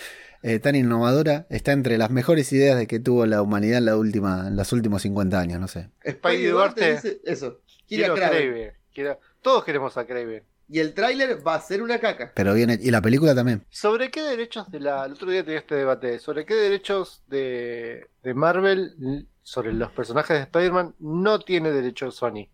Eh, 0.42 0.58
tan 0.58 0.74
innovadora, 0.74 1.46
está 1.50 1.70
entre 1.70 1.96
las 1.98 2.10
mejores 2.10 2.52
ideas 2.52 2.76
de 2.76 2.88
que 2.88 2.98
tuvo 2.98 3.24
la 3.26 3.40
humanidad 3.42 3.78
en, 3.78 3.84
la 3.86 3.96
última, 3.96 4.48
en 4.48 4.56
los 4.56 4.72
últimos 4.72 5.02
50 5.02 5.38
años, 5.38 5.60
no 5.60 5.68
sé. 5.68 5.88
Spidey 6.06 6.46
Duarte. 6.46 6.94
dice 6.94 7.20
eso. 7.24 7.60
Quiere 7.86 8.04
Quiero 8.04 8.14
a 8.14 8.16
Kraven. 8.16 8.42
Kraven. 8.50 8.72
Quiero- 8.92 9.20
Todos 9.40 9.64
queremos 9.64 9.96
a 9.96 10.04
Kraven. 10.04 10.42
Y 10.68 10.80
el 10.80 10.94
tráiler 10.94 11.46
va 11.46 11.54
a 11.54 11.60
ser 11.60 11.80
una 11.80 12.00
caca. 12.00 12.32
Pero 12.34 12.54
viene, 12.54 12.76
y 12.82 12.90
la 12.90 13.00
película 13.00 13.32
también. 13.34 13.64
¿Sobre 13.70 14.10
qué 14.10 14.22
derechos 14.22 14.68
de 14.72 14.80
la... 14.80 15.04
El 15.04 15.12
otro 15.12 15.30
día 15.30 15.44
tenía 15.44 15.60
este 15.60 15.76
debate. 15.76 16.18
¿Sobre 16.18 16.44
qué 16.44 16.54
derechos 16.54 17.22
de, 17.28 18.08
de 18.24 18.34
Marvel 18.34 19.28
sobre 19.44 19.72
los 19.72 19.92
personajes 19.92 20.36
de 20.38 20.42
Spider-Man 20.42 20.96
no 20.98 21.38
tiene 21.38 21.70
derechos 21.70 22.16
Sony? 22.16 22.48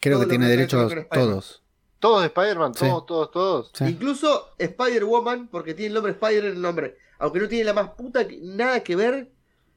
Creo 0.00 0.20
que 0.20 0.26
tiene 0.26 0.48
derechos 0.48 0.92
todos. 1.10 1.62
¿Todos 2.00 2.22
de 2.22 2.26
Spider-Man? 2.28 2.74
Sí. 2.74 2.86
¿Todos, 2.86 3.06
todos, 3.06 3.30
todos? 3.30 3.70
Sí. 3.74 3.84
Incluso 3.84 4.48
Spider-Woman, 4.58 5.48
porque 5.48 5.74
tiene 5.74 5.88
el 5.88 5.94
nombre 5.94 6.12
Spider 6.12 6.46
en 6.46 6.52
el 6.56 6.60
nombre. 6.62 6.96
Aunque 7.18 7.38
no 7.40 7.46
tiene 7.48 7.64
la 7.64 7.74
más 7.74 7.90
puta 7.90 8.26
que- 8.26 8.38
nada 8.42 8.80
que 8.80 8.96
ver 8.96 9.30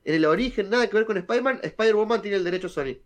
en 0.05 0.15
el 0.15 0.25
origen, 0.25 0.69
nada 0.69 0.87
que 0.87 0.95
ver 0.97 1.05
con 1.05 1.17
Spider-Man, 1.17 1.59
Spider-Woman 1.61 2.21
tiene 2.21 2.37
el 2.37 2.43
derecho 2.43 2.69
Sony. 2.69 2.97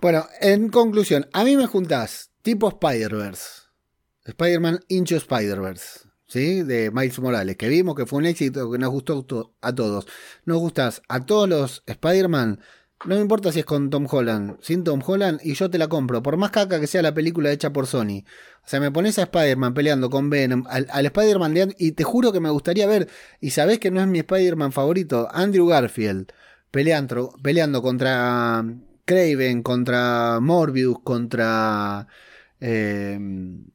Bueno, 0.00 0.26
en 0.40 0.68
conclusión, 0.68 1.28
a 1.32 1.44
mí 1.44 1.56
me 1.56 1.66
juntás 1.66 2.30
tipo 2.42 2.68
Spider-Verse, 2.68 3.62
Spider-Man 4.24 4.80
Into 4.88 5.14
Spider-Verse, 5.16 6.00
¿sí? 6.26 6.62
De 6.62 6.90
Miles 6.90 7.18
Morales, 7.20 7.56
que 7.56 7.68
vimos 7.68 7.94
que 7.94 8.06
fue 8.06 8.18
un 8.18 8.26
éxito, 8.26 8.70
que 8.70 8.78
nos 8.78 8.90
gustó 8.90 9.22
to- 9.24 9.54
a 9.60 9.72
todos. 9.74 10.06
Nos 10.44 10.58
gustás 10.58 11.02
a 11.08 11.24
todos 11.24 11.48
los 11.48 11.82
Spider-Man, 11.86 12.60
no 13.04 13.16
me 13.16 13.20
importa 13.20 13.50
si 13.50 13.60
es 13.60 13.64
con 13.64 13.90
Tom 13.90 14.06
Holland, 14.10 14.56
sin 14.60 14.84
Tom 14.84 15.02
Holland, 15.04 15.40
y 15.42 15.54
yo 15.54 15.68
te 15.70 15.78
la 15.78 15.88
compro, 15.88 16.22
por 16.22 16.36
más 16.36 16.50
caca 16.50 16.78
que 16.78 16.86
sea 16.86 17.02
la 17.02 17.14
película 17.14 17.50
hecha 17.50 17.72
por 17.72 17.86
Sony. 17.86 18.24
O 18.64 18.68
sea, 18.68 18.78
me 18.80 18.90
pones 18.90 19.18
a 19.18 19.22
Spider-Man 19.22 19.74
peleando 19.74 20.08
con 20.08 20.30
Venom, 20.30 20.64
al, 20.68 20.86
al 20.90 21.06
Spider-Man 21.06 21.54
de... 21.54 21.74
Y 21.78 21.92
te 21.92 22.04
juro 22.04 22.32
que 22.32 22.40
me 22.40 22.50
gustaría 22.50 22.86
ver, 22.86 23.08
y 23.40 23.50
sabés 23.50 23.78
que 23.78 23.90
no 23.90 24.00
es 24.00 24.06
mi 24.06 24.20
Spider-Man 24.20 24.72
favorito, 24.72 25.28
Andrew 25.32 25.66
Garfield, 25.66 26.32
peleando, 26.70 27.34
peleando 27.42 27.82
contra 27.82 28.64
Craven, 29.04 29.62
contra 29.62 30.38
Morbius, 30.40 30.98
contra 31.02 32.06
eh, 32.60 33.18
Rhino. 33.18 33.72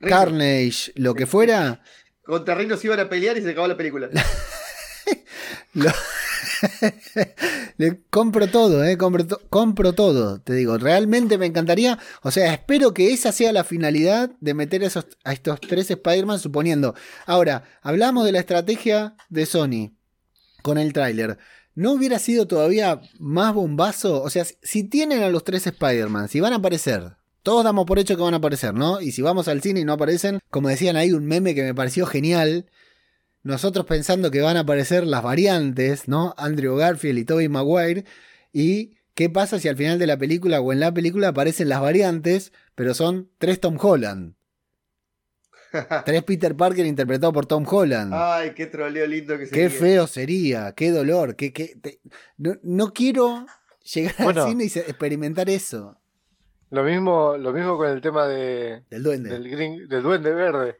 Carnage, 0.00 0.92
lo 0.96 1.14
que 1.14 1.26
fuera. 1.26 1.82
Contra 2.22 2.54
Rhino 2.54 2.76
se 2.76 2.86
iban 2.86 3.00
a 3.00 3.08
pelear 3.08 3.36
y 3.36 3.42
se 3.42 3.50
acabó 3.50 3.66
la 3.68 3.76
película. 3.76 4.08
Le 7.78 8.00
compro 8.10 8.46
todo, 8.48 8.84
eh, 8.84 8.96
compro, 8.96 9.24
compro 9.50 9.92
todo, 9.92 10.40
te 10.40 10.54
digo, 10.54 10.78
realmente 10.78 11.38
me 11.38 11.46
encantaría, 11.46 11.98
o 12.22 12.30
sea, 12.30 12.52
espero 12.52 12.94
que 12.94 13.12
esa 13.12 13.32
sea 13.32 13.52
la 13.52 13.64
finalidad 13.64 14.30
de 14.40 14.54
meter 14.54 14.82
a, 14.82 14.86
esos- 14.86 15.06
a 15.24 15.32
estos 15.32 15.60
tres 15.60 15.90
Spider-Man, 15.90 16.38
suponiendo. 16.38 16.94
Ahora, 17.26 17.64
hablamos 17.82 18.24
de 18.24 18.32
la 18.32 18.40
estrategia 18.40 19.16
de 19.28 19.46
Sony 19.46 19.92
con 20.62 20.78
el 20.78 20.92
tráiler. 20.92 21.38
¿No 21.74 21.92
hubiera 21.92 22.18
sido 22.20 22.46
todavía 22.46 23.00
más 23.18 23.52
bombazo? 23.52 24.22
O 24.22 24.30
sea, 24.30 24.44
si 24.62 24.84
tienen 24.84 25.22
a 25.22 25.28
los 25.30 25.42
tres 25.42 25.66
Spider-Man, 25.66 26.28
si 26.28 26.38
van 26.40 26.52
a 26.52 26.56
aparecer, 26.56 27.16
todos 27.42 27.64
damos 27.64 27.84
por 27.84 27.98
hecho 27.98 28.16
que 28.16 28.22
van 28.22 28.34
a 28.34 28.38
aparecer, 28.38 28.74
¿no? 28.74 29.00
Y 29.00 29.10
si 29.10 29.22
vamos 29.22 29.48
al 29.48 29.60
cine 29.60 29.80
y 29.80 29.84
no 29.84 29.94
aparecen, 29.94 30.38
como 30.50 30.68
decían 30.68 30.96
ahí, 30.96 31.12
un 31.12 31.26
meme 31.26 31.54
que 31.54 31.64
me 31.64 31.74
pareció 31.74 32.06
genial. 32.06 32.66
Nosotros 33.44 33.86
pensando 33.86 34.30
que 34.30 34.40
van 34.40 34.56
a 34.56 34.60
aparecer 34.60 35.06
las 35.06 35.22
variantes, 35.22 36.08
¿no? 36.08 36.34
Andrew 36.38 36.74
Garfield 36.76 37.18
y 37.18 37.24
Tobey 37.24 37.48
Maguire. 37.48 38.04
¿Y 38.52 38.96
qué 39.14 39.30
pasa 39.30 39.58
si 39.60 39.68
al 39.68 39.76
final 39.76 39.98
de 39.98 40.06
la 40.06 40.16
película 40.16 40.60
o 40.60 40.72
en 40.72 40.80
la 40.80 40.92
película 40.92 41.28
aparecen 41.28 41.68
las 41.68 41.80
variantes, 41.80 42.52
pero 42.74 42.94
son 42.94 43.30
tres 43.38 43.60
Tom 43.60 43.76
Holland? 43.80 44.34
Tres 46.04 46.22
Peter 46.22 46.54
Parker 46.56 46.86
interpretado 46.86 47.32
por 47.32 47.46
Tom 47.46 47.64
Holland. 47.68 48.12
Ay, 48.14 48.52
qué 48.54 48.66
troleo 48.66 49.06
lindo 49.08 49.36
que 49.36 49.46
se 49.46 49.52
Qué 49.54 49.68
feo 49.70 50.06
sería, 50.06 50.72
qué 50.72 50.90
dolor, 50.92 51.34
qué, 51.34 51.52
qué- 51.52 51.74
te- 51.80 52.00
no, 52.38 52.54
no 52.62 52.92
quiero 52.92 53.44
llegar 53.92 54.14
Bueno. 54.20 54.44
al 54.44 54.50
cine 54.50 54.64
y 54.64 54.78
experimentar 54.78 55.50
eso. 55.50 55.98
Lo 56.70 56.84
mismo, 56.84 57.36
lo 57.36 57.52
mismo 57.52 57.76
con 57.76 57.88
el 57.90 58.00
tema 58.00 58.26
de, 58.28 58.84
Del 58.88 59.02
duende. 59.02 59.30
del, 59.30 59.48
green, 59.50 59.88
del 59.88 60.02
Duende 60.02 60.32
Verde. 60.32 60.76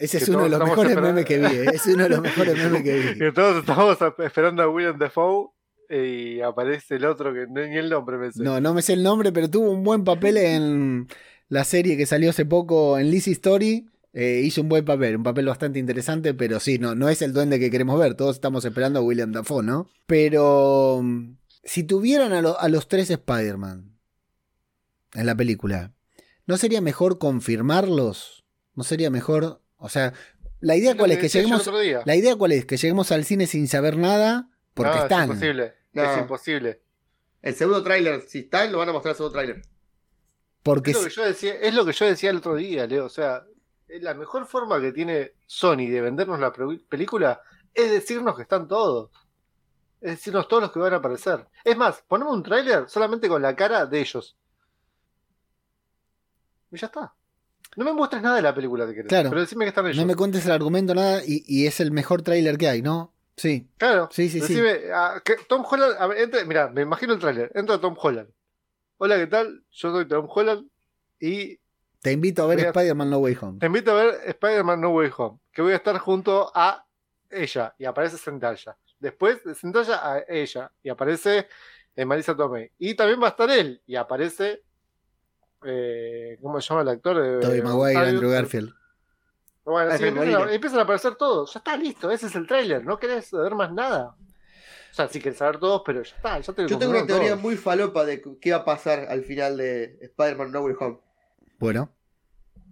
Ese 0.00 0.18
es 0.18 0.24
que 0.24 0.30
uno 0.32 0.44
de 0.44 0.48
los 0.50 0.58
mejores 0.60 0.90
esperando. 0.92 1.08
memes 1.14 1.24
que 1.26 1.38
vi, 1.38 1.44
¿eh? 1.68 1.70
es 1.74 1.86
uno 1.86 2.02
de 2.04 2.08
los 2.08 2.20
mejores 2.22 2.56
memes 2.56 2.82
que 2.82 2.98
vi. 2.98 3.18
Que 3.18 3.32
todos 3.32 3.58
estamos 3.58 3.98
esperando 4.18 4.62
a 4.62 4.68
William 4.68 4.98
Defoe 4.98 5.50
y 5.90 6.40
aparece 6.40 6.96
el 6.96 7.04
otro 7.04 7.32
que 7.34 7.46
no- 7.48 7.66
ni 7.66 7.76
el 7.76 7.90
nombre 7.90 8.16
me 8.16 8.32
sé. 8.32 8.42
No, 8.42 8.60
no 8.60 8.74
me 8.74 8.80
sé 8.82 8.94
el 8.94 9.02
nombre, 9.02 9.30
pero 9.32 9.48
tuvo 9.50 9.70
un 9.70 9.84
buen 9.84 10.04
papel 10.04 10.36
en 10.38 11.06
la 11.48 11.64
serie 11.64 11.96
que 11.96 12.06
salió 12.06 12.30
hace 12.30 12.46
poco 12.46 12.98
en 12.98 13.10
Lizzie 13.10 13.32
Story. 13.34 13.86
Eh, 14.12 14.42
hizo 14.44 14.62
un 14.62 14.68
buen 14.68 14.84
papel, 14.84 15.16
un 15.16 15.22
papel 15.22 15.46
bastante 15.46 15.78
interesante, 15.78 16.34
pero 16.34 16.58
sí, 16.60 16.78
no, 16.78 16.94
no 16.96 17.08
es 17.08 17.22
el 17.22 17.32
duende 17.32 17.60
que 17.60 17.70
queremos 17.70 17.98
ver. 17.98 18.14
Todos 18.14 18.34
estamos 18.36 18.64
esperando 18.64 18.98
a 19.00 19.02
William 19.02 19.30
Dafoe, 19.32 19.62
¿no? 19.62 19.88
Pero 20.06 21.00
mm, 21.02 21.36
si 21.62 21.84
tuvieran 21.84 22.32
a, 22.32 22.40
lo- 22.40 22.58
a 22.58 22.68
los 22.68 22.88
tres 22.88 23.10
Spider-Man 23.10 23.92
en 25.14 25.26
la 25.26 25.34
película, 25.34 25.92
¿no 26.46 26.56
sería 26.56 26.80
mejor 26.80 27.18
confirmarlos? 27.18 28.44
¿No 28.74 28.82
sería 28.84 29.10
mejor? 29.10 29.60
O 29.80 29.88
sea, 29.88 30.12
la 30.60 30.76
idea 30.76 30.96
cuál 30.96 31.10
es 31.10 31.18
que 31.18 31.28
lleguemos. 31.28 31.68
La 32.04 32.14
idea 32.14 32.36
cuál 32.36 32.52
es 32.52 32.66
que 32.66 32.76
lleguemos 32.76 33.10
al 33.12 33.24
cine 33.24 33.46
sin 33.46 33.66
saber 33.66 33.96
nada 33.96 34.50
porque 34.74 34.96
No, 34.96 35.02
están. 35.02 35.22
Es 35.22 35.28
imposible. 35.28 35.74
No. 35.92 36.02
Es 36.02 36.18
imposible. 36.18 36.82
El 37.42 37.54
segundo 37.54 37.82
tráiler, 37.82 38.22
si 38.28 38.40
están, 38.40 38.70
lo 38.70 38.78
van 38.78 38.90
a 38.90 38.92
mostrar 38.92 39.12
el 39.12 39.16
segundo 39.16 39.32
tráiler. 39.32 39.62
Porque 40.62 40.90
Es 40.90 40.98
lo, 40.98 41.04
que 41.04 41.10
yo 41.10 41.24
decía, 41.24 41.54
es 41.54 41.74
lo 41.74 41.86
que 41.86 41.92
yo 41.92 42.04
decía 42.04 42.30
el 42.30 42.36
otro 42.36 42.54
día, 42.54 42.86
Leo. 42.86 43.06
O 43.06 43.08
sea, 43.08 43.44
la 43.88 44.14
mejor 44.14 44.46
forma 44.46 44.80
que 44.80 44.92
tiene 44.92 45.32
Sony 45.46 45.88
de 45.88 46.02
vendernos 46.02 46.38
la 46.38 46.52
película 46.52 47.40
es 47.72 47.90
decirnos 47.90 48.36
que 48.36 48.42
están 48.42 48.68
todos. 48.68 49.10
Es 50.02 50.12
decirnos 50.12 50.48
todos 50.48 50.62
los 50.64 50.72
que 50.72 50.78
van 50.78 50.92
a 50.92 50.96
aparecer. 50.96 51.46
Es 51.64 51.76
más, 51.76 52.02
ponemos 52.06 52.34
un 52.34 52.42
tráiler 52.42 52.88
solamente 52.88 53.28
con 53.28 53.40
la 53.40 53.56
cara 53.56 53.86
de 53.86 54.00
ellos. 54.00 54.36
Y 56.70 56.76
ya 56.76 56.86
está. 56.86 57.14
No 57.76 57.84
me 57.84 57.92
muestres 57.92 58.22
nada 58.22 58.36
de 58.36 58.42
la 58.42 58.54
película 58.54 58.86
que 58.86 58.94
querés. 58.94 59.08
Claro. 59.08 59.30
Pero 59.30 59.40
decime 59.42 59.64
que 59.64 59.68
están 59.70 59.86
ellos. 59.86 59.96
no 59.98 60.06
me 60.06 60.16
cuentes 60.16 60.44
el 60.46 60.52
argumento 60.52 60.94
nada 60.94 61.22
y, 61.24 61.44
y 61.46 61.66
es 61.66 61.80
el 61.80 61.92
mejor 61.92 62.22
tráiler 62.22 62.58
que 62.58 62.68
hay, 62.68 62.82
¿no? 62.82 63.12
Sí, 63.36 63.66
Claro. 63.78 64.08
sí, 64.12 64.28
sí, 64.28 64.40
sí. 64.42 64.60
Ah, 64.92 65.20
que 65.24 65.36
Tom 65.48 65.64
Holland, 65.68 65.94
a 65.98 66.06
ver, 66.08 66.18
entra- 66.18 66.44
mirá, 66.44 66.68
me 66.68 66.82
imagino 66.82 67.14
el 67.14 67.20
tráiler. 67.20 67.50
Entra 67.54 67.80
Tom 67.80 67.96
Holland. 67.98 68.28
Hola, 68.98 69.16
¿qué 69.16 69.26
tal? 69.28 69.62
Yo 69.70 69.92
soy 69.92 70.06
Tom 70.06 70.26
Holland 70.28 70.68
y 71.18 71.58
Te 72.02 72.12
invito 72.12 72.42
a 72.42 72.46
ver 72.46 72.58
Spider-Man 72.60 73.08
No 73.08 73.18
Way 73.18 73.38
Home. 73.40 73.58
Te 73.60 73.66
invito 73.66 73.92
a 73.92 73.94
ver 73.94 74.14
Spider-Man 74.26 74.80
No 74.80 74.90
Way 74.90 75.10
Home, 75.16 75.38
que 75.52 75.62
voy 75.62 75.72
a 75.72 75.76
estar 75.76 75.96
junto 75.98 76.50
a 76.54 76.84
ella 77.30 77.74
y 77.78 77.84
aparece 77.86 78.18
Zendaya. 78.18 78.76
Después 78.98 79.42
de 79.44 79.54
Zendaya 79.54 80.00
a 80.12 80.22
ella 80.28 80.70
y 80.82 80.90
aparece 80.90 81.46
eh, 81.96 82.04
Marisa 82.04 82.36
Tomei. 82.36 82.70
Y 82.78 82.94
también 82.94 83.22
va 83.22 83.28
a 83.28 83.30
estar 83.30 83.50
él 83.50 83.80
y 83.86 83.96
aparece 83.96 84.62
eh, 85.64 86.38
¿cómo 86.42 86.60
se 86.60 86.68
llama 86.68 86.82
el 86.82 86.88
actor? 86.88 87.24
Eh, 87.24 87.38
Tobey 87.40 87.62
Maguire, 87.62 87.98
Andrew 87.98 88.30
Garfield. 88.30 88.72
Bueno, 89.64 89.90
Ah, 89.92 89.98
sí, 89.98 90.04
empiezan, 90.04 90.48
a, 90.48 90.52
empiezan 90.52 90.78
a 90.80 90.82
aparecer 90.82 91.14
todos. 91.16 91.52
Ya 91.54 91.58
está 91.58 91.76
listo, 91.76 92.10
ese 92.10 92.26
es 92.26 92.34
el 92.34 92.46
tráiler. 92.46 92.84
No 92.84 92.98
querés 92.98 93.26
saber 93.26 93.54
más 93.54 93.72
nada. 93.72 94.16
O 94.90 94.94
sea, 94.94 95.06
sí 95.08 95.20
querés 95.20 95.38
saber 95.38 95.58
todos, 95.60 95.82
pero 95.86 96.02
ya 96.02 96.16
está. 96.16 96.40
Ya 96.40 96.52
te 96.52 96.66
Yo 96.66 96.78
tengo 96.78 96.92
una 96.92 97.06
teoría 97.06 97.30
todos. 97.30 97.42
muy 97.42 97.56
falopa 97.56 98.04
de 98.04 98.22
qué 98.40 98.50
va 98.52 98.58
a 98.58 98.64
pasar 98.64 99.06
al 99.08 99.22
final 99.24 99.56
de 99.58 99.98
Spider-Man 100.00 100.50
No 100.50 100.62
Way 100.62 100.74
Home. 100.80 100.98
Bueno, 101.58 101.92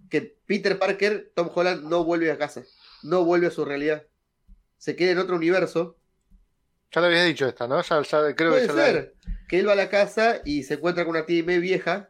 Que 0.09 0.35
Peter 0.45 0.77
Parker, 0.79 1.31
Tom 1.35 1.49
Holland, 1.53 1.83
no 1.83 2.03
vuelve 2.03 2.31
a 2.31 2.37
casa. 2.37 2.63
No 3.03 3.23
vuelve 3.23 3.47
a 3.47 3.51
su 3.51 3.63
realidad. 3.63 4.03
Se 4.77 4.95
queda 4.95 5.11
en 5.11 5.19
otro 5.19 5.35
universo. 5.35 5.95
Ya 6.91 7.01
le 7.01 7.07
habías 7.07 7.25
dicho 7.27 7.45
esta, 7.47 7.67
¿no? 7.67 7.79
Ya, 7.81 8.01
ya 8.01 8.35
creo 8.35 8.49
Puede 8.49 8.61
que 8.63 8.67
ya 8.67 8.73
la- 8.73 8.85
ser 8.85 9.15
que 9.47 9.59
él 9.59 9.67
va 9.67 9.73
a 9.73 9.75
la 9.75 9.89
casa 9.89 10.41
y 10.43 10.63
se 10.63 10.73
encuentra 10.73 11.05
con 11.05 11.11
una 11.15 11.25
tía 11.25 11.39
y 11.39 11.43
me 11.43 11.59
vieja 11.59 12.08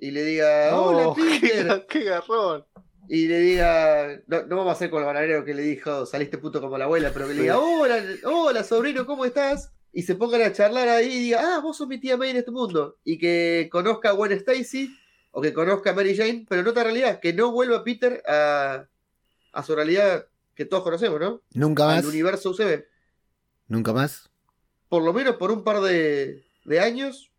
y 0.00 0.10
le 0.10 0.24
diga, 0.24 0.70
Oh, 0.76 1.12
hola 1.12 1.14
qué, 1.16 1.38
Peter. 1.40 1.66
ga- 1.66 1.86
qué 1.86 2.04
garrón. 2.04 2.64
y 3.08 3.26
le 3.26 3.38
diga, 3.40 4.20
no, 4.26 4.42
no 4.46 4.56
vamos 4.56 4.70
a 4.70 4.72
hacer 4.72 4.88
con 4.90 5.00
el 5.00 5.06
bananero 5.06 5.44
que 5.44 5.52
le 5.54 5.62
dijo, 5.62 6.06
saliste 6.06 6.38
puto 6.38 6.60
como 6.60 6.78
la 6.78 6.84
abuela, 6.86 7.10
pero 7.12 7.28
que 7.28 7.34
le 7.34 7.42
diga, 7.42 7.58
hola, 7.58 8.02
hola 8.24 8.64
sobrino, 8.64 9.04
¿cómo 9.06 9.24
estás? 9.24 9.72
Y 9.92 10.02
se 10.02 10.14
pongan 10.14 10.42
a 10.42 10.52
charlar 10.52 10.88
ahí 10.88 11.06
y 11.12 11.18
diga, 11.18 11.40
ah, 11.56 11.60
vos 11.60 11.76
sos 11.76 11.88
mi 11.88 11.98
tía 11.98 12.16
May 12.16 12.30
en 12.30 12.36
este 12.36 12.50
mundo. 12.52 12.98
Y 13.04 13.18
que 13.18 13.68
conozca 13.72 14.10
a 14.10 14.12
Gwen 14.12 14.30
Stacy 14.32 14.96
o 15.32 15.40
que 15.42 15.52
conozca 15.52 15.90
a 15.90 15.94
Mary 15.94 16.16
Jane, 16.16 16.46
pero 16.48 16.60
en 16.62 16.68
otra 16.68 16.84
realidad, 16.84 17.18
que 17.20 17.32
no 17.32 17.50
vuelva 17.52 17.82
Peter 17.84 18.22
a, 18.28 18.86
a 19.52 19.62
su 19.64 19.74
realidad 19.74 20.26
que 20.54 20.64
todos 20.64 20.82
conocemos, 20.84 21.18
¿no? 21.20 21.42
Nunca 21.54 21.86
más. 21.86 21.98
Al 21.98 22.06
universo 22.06 22.50
UCB. 22.50 22.84
Nunca 23.66 23.92
más. 23.92 24.30
Por 24.88 25.02
lo 25.02 25.12
menos 25.12 25.36
por 25.36 25.50
un 25.50 25.64
par 25.64 25.80
de, 25.80 26.44
de 26.64 26.80
años, 26.80 27.30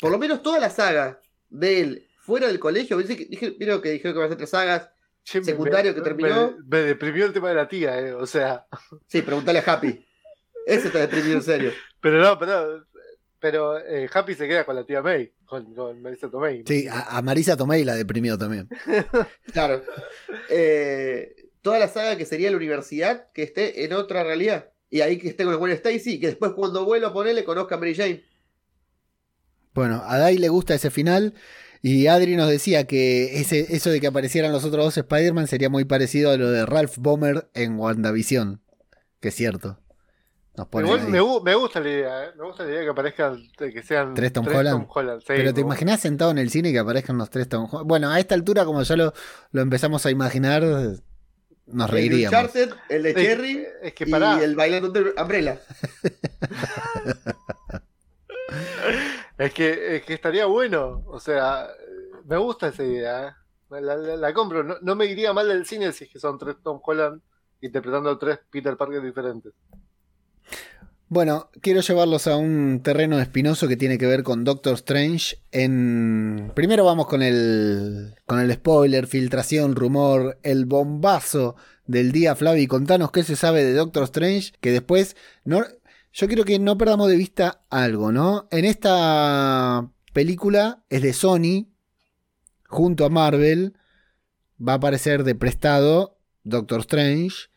por 0.00 0.10
lo 0.10 0.18
menos 0.18 0.42
toda 0.42 0.58
la 0.60 0.70
saga 0.70 1.20
de 1.48 1.80
él 1.80 2.08
fuera 2.20 2.46
del 2.48 2.58
colegio, 2.58 2.96
dice 2.98 3.16
que, 3.16 3.26
dije, 3.26 3.50
vieron 3.58 3.80
que 3.80 3.90
dijeron 3.90 4.14
que 4.14 4.18
van 4.18 4.26
a 4.26 4.28
ser 4.30 4.36
tres 4.38 4.50
sagas, 4.50 4.90
Che, 5.22 5.40
me- 5.40 5.44
secundario 5.44 5.94
que 5.94 6.00
terminó. 6.02 6.56
Me, 6.68 6.78
me 6.78 6.86
deprimió 6.86 7.26
el 7.26 7.32
tema 7.32 7.48
de 7.48 7.54
la 7.56 7.66
tía, 7.68 7.98
eh, 7.98 8.12
o 8.12 8.26
sea. 8.26 8.66
Sí, 9.06 9.22
preguntale 9.22 9.58
a 9.58 9.62
Happy. 9.72 10.04
Ese 10.66 10.86
está 10.88 11.00
deprimido 11.00 11.34
en 11.36 11.42
serio. 11.42 11.72
Pero 12.00 12.20
no, 12.20 12.38
pero. 12.38 12.84
Pero 13.38 13.78
eh, 13.78 14.08
Happy 14.12 14.34
se 14.34 14.46
queda 14.48 14.64
con 14.64 14.74
la 14.76 14.84
tía 14.86 15.02
May, 15.02 15.32
con, 15.44 15.74
con 15.74 16.00
Marisa 16.00 16.30
Tomei. 16.30 16.64
Sí, 16.66 16.86
a, 16.88 17.16
a 17.18 17.22
Marisa 17.22 17.56
Tomei 17.56 17.84
la 17.84 17.94
deprimió 17.94 18.38
también. 18.38 18.68
Claro. 19.52 19.82
Eh, 20.48 21.34
toda 21.62 21.78
la 21.78 21.88
saga 21.88 22.16
que 22.16 22.24
sería 22.24 22.50
la 22.50 22.56
universidad, 22.56 23.30
que 23.32 23.42
esté 23.42 23.84
en 23.84 23.92
otra 23.92 24.22
realidad. 24.24 24.70
Y 24.88 25.00
ahí 25.00 25.18
que 25.18 25.28
esté 25.28 25.44
con 25.44 25.56
Gwen 25.56 25.72
Stacy, 25.72 26.14
y 26.14 26.20
que 26.20 26.28
después 26.28 26.52
cuando 26.52 26.84
vuelva 26.84 27.08
a 27.08 27.12
ponerle 27.12 27.44
conozca 27.44 27.74
a 27.74 27.78
Mary 27.78 27.94
Jane. 27.94 28.24
Bueno, 29.76 30.02
a 30.04 30.18
Dai 30.18 30.38
le 30.38 30.48
gusta 30.48 30.74
ese 30.74 30.90
final. 30.90 31.34
Y 31.82 32.08
Adri 32.08 32.34
nos 32.34 32.48
decía 32.48 32.86
que 32.88 33.38
ese, 33.40 33.76
eso 33.76 33.90
de 33.90 34.00
que 34.00 34.08
aparecieran 34.08 34.50
los 34.50 34.64
otros 34.64 34.84
dos 34.86 34.96
Spider-Man 34.96 35.46
sería 35.46 35.70
muy 35.70 35.84
parecido 35.84 36.32
a 36.32 36.36
lo 36.36 36.50
de 36.50 36.66
Ralph 36.66 36.96
Bomer 36.98 37.48
en 37.54 37.78
WandaVision. 37.78 38.60
Que 39.20 39.28
es 39.28 39.34
cierto. 39.34 39.78
Nos 40.56 40.68
me, 40.72 41.20
gu- 41.20 41.42
me 41.44 41.54
gusta 41.54 41.80
la 41.80 41.88
idea, 41.90 42.24
eh, 42.24 42.28
me 42.36 42.44
gusta 42.44 42.64
la 42.64 42.70
idea 42.70 42.82
que 42.82 42.88
aparezcan, 42.88 43.42
que 43.58 43.82
sean 43.82 44.14
¿Tres 44.14 44.32
Tom 44.32 44.46
Holland? 44.46 44.86
sí, 45.20 45.24
Pero 45.26 45.52
te 45.52 45.60
imaginas 45.60 46.00
sentado 46.00 46.30
en 46.30 46.38
el 46.38 46.48
cine 46.48 46.70
y 46.70 46.72
que 46.72 46.78
aparezcan 46.78 47.18
los 47.18 47.28
tres 47.28 47.46
Tom 47.46 47.68
Holland? 47.70 47.86
Bueno, 47.86 48.10
a 48.10 48.18
esta 48.18 48.34
altura, 48.34 48.64
como 48.64 48.82
ya 48.82 48.96
lo, 48.96 49.12
lo 49.52 49.60
empezamos 49.60 50.06
a 50.06 50.10
imaginar, 50.10 50.62
nos 50.62 51.00
El 51.66 51.76
de 51.78 51.86
reiríamos. 51.86 52.32
Uncharted, 52.38 52.70
el 52.88 53.02
de 53.02 53.14
Cherry 53.14 53.66
Es 53.82 53.92
que 53.92 54.04
y 54.08 54.42
el 54.42 54.56
bailando 54.56 54.88
de 54.88 55.12
Umbrella. 55.20 55.60
es 59.38 59.52
que, 59.52 59.96
es 59.96 60.04
que 60.04 60.14
estaría 60.14 60.46
bueno. 60.46 61.04
O 61.06 61.20
sea, 61.20 61.68
me 62.24 62.36
gusta 62.36 62.68
esa 62.68 62.84
idea. 62.84 63.28
eh. 63.28 63.36
La, 63.80 64.32
compro. 64.34 64.62
No, 64.62 64.76
no 64.80 64.94
me 64.96 65.06
iría 65.06 65.32
mal 65.32 65.48
del 65.48 65.66
cine 65.66 65.92
si 65.92 66.04
es 66.04 66.10
que 66.10 66.18
son 66.18 66.38
tres 66.38 66.56
Tom 66.62 66.80
Holland 66.84 67.20
interpretando 67.60 68.16
tres 68.18 68.38
Peter 68.50 68.76
Parker 68.76 69.02
diferentes. 69.02 69.52
Bueno, 71.08 71.50
quiero 71.60 71.82
llevarlos 71.82 72.26
a 72.26 72.36
un 72.36 72.80
terreno 72.82 73.20
espinoso 73.20 73.68
que 73.68 73.76
tiene 73.76 73.96
que 73.96 74.08
ver 74.08 74.24
con 74.24 74.42
Doctor 74.42 74.74
Strange. 74.74 75.38
En... 75.52 76.50
Primero 76.54 76.84
vamos 76.84 77.06
con 77.06 77.22
el, 77.22 78.16
con 78.26 78.40
el 78.40 78.52
spoiler, 78.52 79.06
filtración, 79.06 79.76
rumor, 79.76 80.38
el 80.42 80.66
bombazo 80.66 81.54
del 81.86 82.10
día, 82.10 82.34
Flavi. 82.34 82.66
Contanos 82.66 83.12
qué 83.12 83.22
se 83.22 83.36
sabe 83.36 83.62
de 83.62 83.74
Doctor 83.74 84.02
Strange, 84.04 84.52
que 84.60 84.72
después... 84.72 85.16
No... 85.44 85.64
Yo 86.18 86.26
quiero 86.28 86.44
que 86.46 86.58
no 86.58 86.78
perdamos 86.78 87.10
de 87.10 87.16
vista 87.16 87.66
algo, 87.68 88.10
¿no? 88.10 88.48
En 88.50 88.64
esta 88.64 89.86
película 90.14 90.82
es 90.88 91.02
de 91.02 91.12
Sony, 91.12 91.66
junto 92.68 93.04
a 93.04 93.10
Marvel, 93.10 93.74
va 94.66 94.72
a 94.72 94.76
aparecer 94.76 95.24
de 95.24 95.34
prestado 95.34 96.18
Doctor 96.42 96.80
Strange, 96.80 97.50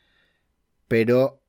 pero 0.89 1.41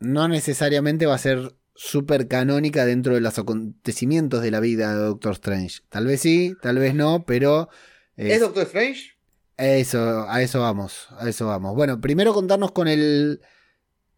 no 0.00 0.26
necesariamente 0.26 1.04
va 1.04 1.16
a 1.16 1.18
ser 1.18 1.54
súper 1.74 2.28
canónica 2.28 2.86
dentro 2.86 3.14
de 3.14 3.20
los 3.20 3.38
acontecimientos 3.38 4.40
de 4.40 4.52
la 4.52 4.60
vida 4.60 4.94
de 4.94 5.02
Doctor 5.02 5.32
Strange. 5.32 5.80
Tal 5.90 6.06
vez 6.06 6.22
sí, 6.22 6.54
tal 6.62 6.78
vez 6.78 6.94
no, 6.94 7.26
pero 7.26 7.68
¿Es 8.16 8.36
es- 8.36 8.40
Doctor 8.40 8.62
Strange? 8.62 9.18
eso, 9.58 10.24
a 10.30 10.40
eso 10.40 10.60
vamos, 10.62 11.08
a 11.18 11.28
eso 11.28 11.46
vamos. 11.46 11.74
Bueno, 11.74 12.00
primero 12.00 12.32
contarnos 12.32 12.72
con 12.72 12.88
el 12.88 13.42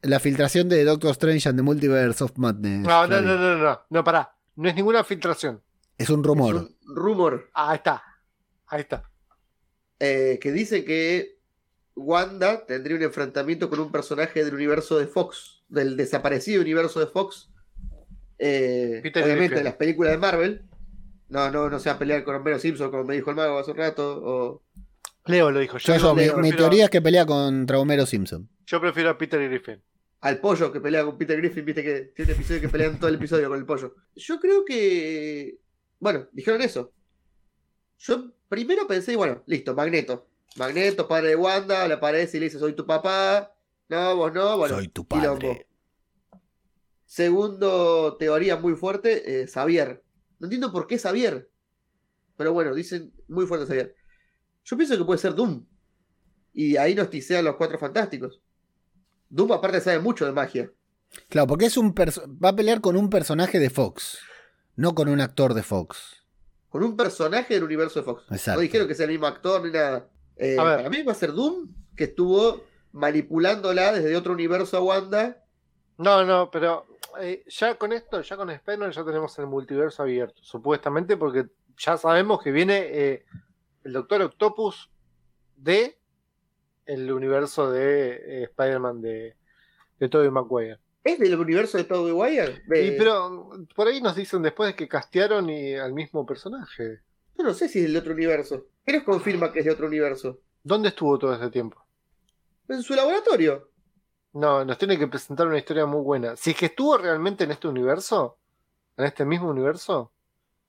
la 0.05 0.21
filtración 0.21 0.69
de 0.69 0.85
Doctor 0.85 1.11
Strange 1.13 1.49
and 1.49 1.59
the 1.59 1.63
Multiverse 1.63 2.23
of 2.25 2.33
Madness. 2.37 2.81
No, 2.87 3.07
no, 3.07 3.21
no, 3.21 3.37
no, 3.39 3.57
no, 3.59 3.81
no, 3.91 4.05
pará. 4.05 4.35
No 4.57 4.69
es 4.69 4.75
ninguna 4.75 5.03
filtración. 5.05 5.63
Es 5.99 6.11
un 6.11 6.23
rumor. 6.25 6.57
Es 6.57 6.87
un 6.89 6.97
rumor 6.97 7.51
Ah, 7.55 7.71
ahí 7.71 7.77
está. 7.77 8.03
Ahí 8.67 8.81
está. 8.81 9.11
eh, 10.01 10.39
que 10.41 10.53
dice 10.53 10.85
que 10.85 11.39
Wanda 11.97 12.67
tendría 12.67 12.97
un 12.97 13.03
enfrentamiento 13.03 13.69
con 13.71 13.79
un 13.81 13.93
personaje 13.93 14.45
del 14.45 14.55
universo 14.55 14.99
de 14.99 15.07
Fox, 15.07 15.63
del 15.69 15.97
desaparecido 15.97 16.61
universo 16.63 17.01
de 17.01 17.07
Fox. 17.07 17.51
Eh, 18.39 19.01
Peter 19.03 19.23
obviamente 19.23 19.47
Griffin. 19.49 19.59
de 19.59 19.65
las 19.65 19.75
películas 19.75 20.13
de 20.13 20.19
Marvel. 20.19 20.63
No, 21.29 21.51
no, 21.51 21.71
no 21.71 21.79
se 21.79 21.89
va 21.89 21.95
a 21.97 21.99
pelear 21.99 22.23
con 22.25 22.35
Homero 22.35 22.59
Simpson, 22.59 22.91
como 22.91 23.05
me 23.05 23.15
dijo 23.15 23.31
el 23.31 23.37
mago 23.37 23.59
hace 23.59 23.71
un 23.71 23.77
rato. 23.77 24.21
O... 24.25 24.63
Leo 25.27 25.51
lo 25.51 25.61
dijo. 25.61 25.79
Yo, 25.79 25.95
Yo, 25.95 26.01
yo, 26.01 26.15
mi, 26.15 26.23
prefiero- 26.23 26.39
mi 26.43 26.53
teoría 26.53 26.85
es 26.85 26.91
que 26.91 27.01
pelea 27.01 27.25
contra 27.25 27.79
Homero 27.79 28.05
Simpson. 28.07 28.49
yo 28.67 28.81
prefiero 28.81 29.11
a 29.11 29.19
Peter 29.19 29.41
Griffin. 29.49 29.81
Al 30.25 30.41
pollo 30.41 30.73
que 30.73 30.81
pelea 30.81 31.05
con 31.05 31.19
Peter 31.19 31.37
Griffin, 31.37 31.67
viste 31.67 31.83
que 31.83 32.01
tiene 32.17 32.33
un 32.33 32.39
episodio 32.39 32.61
que 32.63 32.71
pelean 32.71 32.99
todo 32.99 33.09
el 33.09 33.17
episodio 33.17 33.47
con 33.47 33.59
el 33.59 33.67
pollo. 33.67 33.95
Yo 34.17 34.41
creo 34.41 34.65
que. 34.65 35.61
Bueno, 36.01 36.29
dijeron 36.33 36.63
eso. 36.63 36.95
Yo 37.99 38.33
primero 38.49 38.87
pensé, 38.87 39.17
bueno, 39.17 39.43
listo, 39.45 39.75
Magneto. 39.75 40.27
Magneto, 40.57 41.07
padre 41.07 41.29
de 41.29 41.37
Wanda, 41.37 41.87
le 41.87 41.95
aparece 41.95 42.39
y 42.39 42.41
le 42.41 42.47
dice, 42.47 42.59
soy 42.59 42.73
tu 42.73 42.87
papá. 42.87 43.55
No, 43.91 44.17
vos 44.17 44.33
no, 44.33 44.57
bueno. 44.57 44.77
Soy 44.77 44.89
tu 44.89 45.07
quilombo. 45.07 45.41
padre. 45.41 45.69
Segundo 47.05 48.17
teoría 48.17 48.57
muy 48.57 48.77
fuerte, 48.77 49.43
eh, 49.43 49.47
Xavier. 49.47 50.03
No 50.39 50.47
entiendo 50.47 50.73
por 50.73 50.87
qué 50.87 50.99
Xavier. 50.99 51.51
Pero 52.39 52.55
bueno, 52.55 52.75
dicen 52.75 53.13
muy 53.29 53.47
fuerte 53.47 53.67
Xavier. 53.67 53.95
Yo 54.65 54.75
pienso 54.79 54.97
que 54.97 55.05
puede 55.05 55.19
ser 55.19 55.35
Doom. 55.35 55.67
Y 56.55 56.79
ahí 56.79 56.95
nos 56.95 57.11
tisean 57.11 57.45
los 57.45 57.57
cuatro 57.57 57.79
fantásticos. 57.79 58.41
Doom 59.35 59.51
aparte 59.53 59.81
sabe 59.81 59.99
mucho 59.99 60.25
de 60.25 60.33
magia. 60.33 60.71
Claro, 61.29 61.49
porque 61.49 61.67
es 61.67 61.77
un 61.77 61.93
va 61.93 62.51
a 62.51 62.57
pelear 62.57 62.81
con 62.81 62.97
un 62.97 63.11
personaje 63.11 63.59
de 63.59 63.69
Fox, 63.69 64.19
no 64.77 64.95
con 64.95 65.09
un 65.09 65.21
actor 65.21 65.55
de 65.55 65.65
Fox. 65.65 66.25
Con 66.69 66.85
un 66.85 66.97
personaje 66.97 67.55
del 67.55 67.65
universo 67.65 67.99
de 67.99 68.05
Fox. 68.05 68.23
Exacto. 68.31 68.59
No 68.59 68.63
dijeron 68.63 68.87
que 68.87 68.95
sea 68.95 69.07
el 69.07 69.13
mismo 69.13 69.27
actor 69.27 69.65
ni 69.65 69.73
nada. 69.73 70.09
Eh, 70.37 70.57
A 70.59 70.65
ver. 70.65 70.77
Para 70.77 70.91
mí 70.91 71.03
va 71.03 71.13
a 71.13 71.17
ser 71.17 71.33
Doom, 71.33 71.69
que 71.97 72.05
estuvo 72.05 72.65
manipulándola 72.93 73.93
desde 73.93 74.17
otro 74.17 74.33
universo 74.33 74.77
a 74.77 74.83
Wanda. 74.83 75.45
No, 75.99 76.25
no, 76.25 76.49
pero 76.51 76.87
eh, 77.21 77.45
ya 77.49 77.77
con 77.77 77.93
esto, 77.93 78.21
ya 78.23 78.37
con 78.37 78.51
Spider-Man 78.51 78.93
ya 78.93 79.05
tenemos 79.05 79.37
el 79.41 79.47
multiverso 79.47 80.03
abierto, 80.05 80.43
supuestamente, 80.43 81.17
porque 81.17 81.47
ya 81.77 81.97
sabemos 81.97 82.41
que 82.41 82.53
viene 82.53 82.79
eh, 82.93 83.25
el 83.83 83.93
Doctor 83.93 84.23
Octopus 84.23 84.91
de 85.57 85.99
el 86.87 87.11
universo 87.13 87.71
de 87.71 88.13
eh, 88.15 88.43
Spider-Man 88.45 89.01
de, 89.01 89.37
de 89.99 90.09
Tobey 90.09 90.31
Maguire. 90.31 90.79
¿Es 91.03 91.19
del 91.19 91.39
universo 91.39 91.77
de 91.79 91.85
Tobey 91.85 92.13
Maguire? 92.13 92.63
Y, 92.67 92.93
pero 92.93 93.51
por 93.75 93.89
ahí 93.89 94.01
nos 94.01 94.17
dicen 94.17 94.43
después 94.43 94.71
de 94.71 94.77
que 94.77 94.89
castearon 94.89 95.51
y 95.51 95.75
al 95.75 95.93
mismo 95.93 96.25
personaje. 96.25 97.01
Yo 97.37 97.45
no 97.45 97.53
sé 97.53 97.69
si 97.69 97.81
es 97.81 97.87
del 97.87 97.97
otro 97.97 98.15
universo. 98.15 98.67
¿Qué 98.85 98.93
nos 98.93 99.03
confirma 99.03 99.53
que 99.53 99.61
es 99.61 99.65
de 99.65 99.73
otro 99.73 99.87
universo? 99.87 100.41
¿Dónde 100.63 100.89
estuvo 100.89 101.19
todo 101.19 101.35
este 101.35 101.51
tiempo? 101.51 101.85
En 102.69 102.83
su 102.83 102.95
laboratorio. 102.95 103.71
No, 104.33 104.65
nos 104.65 104.79
tiene 104.79 104.99
que 104.99 105.07
presentar 105.07 105.47
una 105.47 105.59
historia 105.59 105.87
muy 105.87 106.01
buena. 106.01 106.37
Si 106.37 106.51
es 106.51 106.57
que 106.57 106.67
estuvo 106.67 106.97
realmente 106.97 107.45
en 107.45 107.51
este 107.51 107.69
universo, 107.69 108.39
en 108.97 109.05
este 109.05 109.25
mismo 109.25 109.49
universo, 109.49 110.13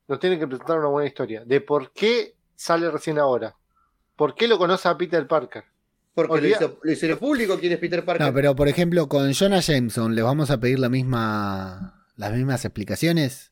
nos 0.08 0.20
tiene 0.20 0.38
que 0.38 0.48
presentar 0.48 0.80
una 0.80 0.90
buena 0.90 1.08
historia. 1.08 1.46
De 1.46 1.62
por 1.62 1.92
qué 1.92 2.36
sale 2.56 2.92
recién 2.92 3.20
ahora. 3.20 3.56
¿Por 4.16 4.36
qué 4.36 4.48
lo 4.48 4.58
conoce 4.58 4.88
a 4.88 4.98
Peter 4.98 5.28
Parker? 5.28 5.64
Porque 6.16 6.32
lo, 6.32 6.40
Olvida- 6.40 6.56
hizo, 6.58 6.80
lo 6.82 6.92
hicieron 6.92 7.20
público 7.20 7.60
quién 7.60 7.74
es 7.74 7.78
Peter 7.80 8.04
Parker. 8.04 8.26
No, 8.26 8.34
pero 8.34 8.56
por 8.56 8.68
ejemplo, 8.70 9.08
con 9.08 9.34
Jonah 9.34 9.60
Jameson, 9.60 10.16
¿le 10.16 10.22
vamos 10.24 10.50
a 10.50 10.60
pedir 10.60 10.80
la 10.80 10.90
misma, 10.90 12.08
las 12.16 12.32
mismas 12.34 12.66
explicaciones? 12.66 13.52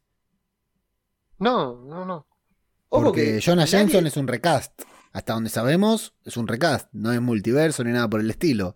No, 1.40 1.84
no, 1.86 2.06
no. 2.06 2.28
Ojo 2.90 3.06
Porque 3.06 3.36
que 3.36 3.42
Jonah 3.42 3.64
nadie- 3.66 3.72
Jameson 3.72 4.08
es 4.08 4.18
un 4.18 4.28
recast. 4.28 4.82
Hasta 5.12 5.34
donde 5.34 5.50
sabemos, 5.50 6.14
es 6.24 6.38
un 6.38 6.48
recast. 6.48 6.90
No 6.94 7.12
es 7.12 7.22
multiverso 7.22 7.84
ni 7.84 7.92
nada 7.92 8.08
por 8.08 8.20
el 8.22 8.30
estilo. 8.30 8.76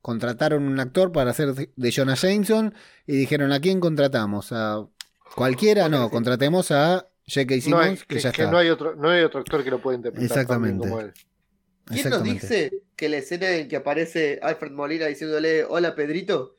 Contrataron 0.00 0.64
un 0.64 0.80
actor 0.80 1.12
para 1.12 1.30
hacer 1.32 1.52
de 1.54 1.92
Jonah 1.92 2.14
Jameson 2.14 2.74
y 3.06 3.16
dijeron: 3.16 3.52
¿a 3.52 3.60
quién 3.60 3.80
contratamos? 3.80 4.50
¿A 4.52 4.86
cualquiera? 5.34 5.88
No, 5.88 6.10
contratemos 6.10 6.70
a 6.70 7.06
J.K. 7.28 7.54
No, 7.56 7.60
Simmons, 7.60 7.84
hay- 7.86 7.96
que, 7.98 8.06
que, 8.06 8.18
ya 8.20 8.32
que 8.32 8.42
está. 8.42 8.50
no 8.52 8.58
hay 8.58 8.68
otro, 8.70 8.94
no 8.96 9.10
hay 9.10 9.22
otro 9.22 9.40
actor 9.40 9.62
que 9.62 9.70
lo 9.70 9.80
pueda 9.80 9.96
interpretar. 9.96 10.24
Exactamente. 10.26 10.88
como 10.88 11.00
él. 11.00 11.12
¿Quién 11.86 12.10
nos 12.10 12.22
dice 12.22 12.82
que 12.96 13.08
la 13.08 13.16
escena 13.18 13.50
en 13.50 13.68
que 13.68 13.76
aparece 13.76 14.38
Alfred 14.42 14.72
Molina 14.72 15.06
diciéndole 15.06 15.64
hola 15.64 15.94
Pedrito 15.94 16.56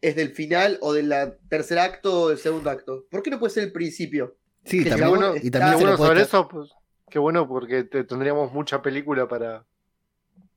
es 0.00 0.16
del 0.16 0.30
final 0.30 0.78
o 0.82 0.92
del 0.92 1.12
tercer 1.48 1.78
acto 1.78 2.22
o 2.22 2.28
del 2.30 2.38
segundo 2.38 2.70
acto? 2.70 3.06
¿Por 3.10 3.22
qué 3.22 3.30
no 3.30 3.38
puede 3.38 3.52
ser 3.54 3.64
el 3.64 3.72
principio? 3.72 4.36
Sí, 4.64 4.84
también, 4.84 5.08
bueno, 5.10 5.34
y 5.40 5.50
también 5.50 5.78
bueno 5.78 5.96
tra- 5.96 6.20
eso, 6.20 6.48
pues, 6.48 6.70
qué 7.08 7.18
bueno 7.20 7.46
porque 7.46 7.84
te- 7.84 8.02
tendríamos 8.04 8.52
mucha 8.52 8.82
película 8.82 9.28
para, 9.28 9.64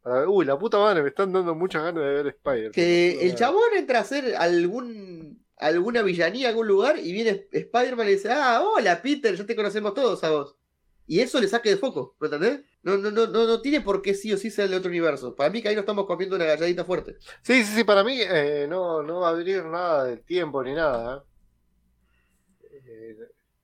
Para 0.01 0.21
ver- 0.21 0.27
Uy, 0.29 0.45
la 0.45 0.57
puta 0.57 0.79
madre, 0.79 1.03
me 1.03 1.09
están 1.09 1.31
dando 1.31 1.53
muchas 1.53 1.83
ganas 1.83 2.03
de 2.03 2.09
ver 2.09 2.27
Spider. 2.27 2.71
Que 2.71 3.27
el 3.27 3.35
chabón 3.35 3.61
entra 3.77 3.99
a 3.99 4.01
hacer 4.01 4.35
algún 4.35 5.43
alguna 5.57 6.01
villanía 6.03 6.45
en 6.47 6.51
algún 6.51 6.67
lugar 6.67 6.97
y 6.97 7.11
viene 7.11 7.47
Spider-Man 7.51 8.07
y 8.07 8.11
dice, 8.11 8.29
ah, 8.31 8.61
hola 8.63 9.01
Peter, 9.01 9.35
ya 9.35 9.45
te 9.45 9.55
conocemos 9.57 9.93
todos 9.93 10.23
a 10.23 10.29
vos. 10.31 10.55
Y 11.09 11.21
eso 11.21 11.41
le 11.41 11.47
saque 11.47 11.69
de 11.69 11.77
foco, 11.77 12.15
¿me 12.19 12.27
entendés? 12.27 12.61
No, 12.83 12.95
no, 12.95 13.09
no, 13.09 13.25
no, 13.25 13.47
no 13.47 13.61
tiene 13.61 13.81
por 13.81 14.03
qué 14.03 14.13
sí 14.13 14.31
o 14.31 14.37
sí 14.37 14.51
ser 14.51 14.69
de 14.69 14.75
otro 14.75 14.89
universo. 14.89 15.35
Para 15.35 15.49
mí 15.49 15.59
que 15.59 15.69
ahí 15.69 15.73
no 15.73 15.79
estamos 15.79 16.05
comiendo 16.05 16.35
una 16.35 16.45
galladita 16.45 16.85
fuerte. 16.85 17.17
Sí, 17.41 17.63
sí, 17.63 17.77
sí, 17.77 17.83
para 17.83 18.03
mí 18.03 18.19
eh, 18.21 18.67
no, 18.69 19.01
no 19.01 19.21
va 19.21 19.29
a 19.29 19.31
abrir 19.31 19.65
nada 19.65 20.03
del 20.03 20.21
tiempo 20.21 20.63
ni 20.63 20.75
nada. 20.75 21.25
¿eh? 22.61 22.81
Eh, 22.85 23.17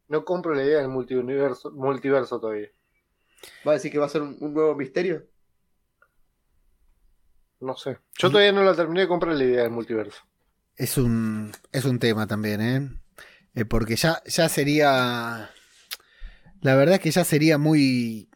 no 0.07 0.25
compro 0.25 0.55
la 0.55 0.63
idea 0.63 0.79
del 0.79 0.87
multiverso, 0.87 1.69
multiverso 1.69 2.39
todavía. 2.39 2.71
¿Va 3.65 3.73
a 3.73 3.75
decir 3.75 3.91
que 3.91 3.99
va 3.99 4.07
a 4.07 4.09
ser 4.09 4.23
un, 4.23 4.35
un 4.39 4.51
nuevo 4.51 4.73
misterio? 4.73 5.27
No 7.59 7.77
sé. 7.77 7.99
Yo 8.17 8.31
todavía 8.31 8.53
no 8.53 8.63
la 8.63 8.73
terminé 8.73 9.01
de 9.01 9.07
comprar 9.07 9.35
la 9.35 9.43
idea 9.43 9.61
del 9.61 9.71
multiverso. 9.71 10.23
Es 10.75 10.97
un, 10.97 11.51
es 11.71 11.85
un 11.85 11.99
tema 11.99 12.25
también, 12.25 12.61
¿eh? 12.61 12.89
Eh, 13.53 13.65
porque 13.65 13.95
ya, 13.97 14.23
ya 14.25 14.49
sería. 14.49 15.51
La 16.61 16.75
verdad 16.75 16.95
es 16.95 17.01
que 17.01 17.11
ya 17.11 17.23
sería 17.23 17.57
muy. 17.57 18.29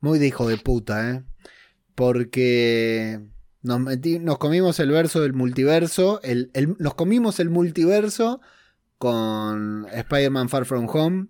Muy 0.00 0.18
de 0.18 0.26
hijo 0.26 0.48
de 0.48 0.56
puta, 0.58 1.10
¿eh? 1.10 1.24
Porque. 1.94 3.20
Nos, 3.62 3.80
meti- 3.80 4.20
nos 4.20 4.36
comimos 4.38 4.78
el 4.78 4.90
verso 4.90 5.22
del 5.22 5.32
multiverso. 5.32 6.20
El, 6.22 6.50
el- 6.54 6.76
nos 6.78 6.94
comimos 6.94 7.40
el 7.40 7.48
multiverso 7.50 8.40
con 8.98 9.86
Spider-Man 9.90 10.48
Far 10.50 10.66
From 10.66 10.86
Home. 10.88 11.26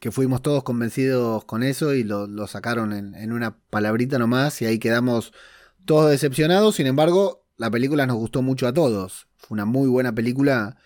Que 0.00 0.10
fuimos 0.10 0.42
todos 0.42 0.62
convencidos 0.62 1.44
con 1.46 1.62
eso 1.62 1.94
y 1.94 2.04
lo, 2.04 2.26
lo 2.26 2.46
sacaron 2.46 2.92
en, 2.92 3.14
en 3.14 3.32
una 3.32 3.58
palabrita 3.70 4.18
nomás. 4.18 4.60
Y 4.62 4.66
ahí 4.66 4.78
quedamos 4.78 5.32
todos 5.84 6.10
decepcionados. 6.10 6.76
Sin 6.76 6.86
embargo, 6.86 7.44
la 7.56 7.70
película 7.70 8.06
nos 8.06 8.16
gustó 8.16 8.42
mucho 8.42 8.66
a 8.66 8.72
todos. 8.74 9.28
Fue 9.36 9.54
una 9.56 9.64
muy 9.64 9.88
buena 9.88 10.14
película 10.14 10.76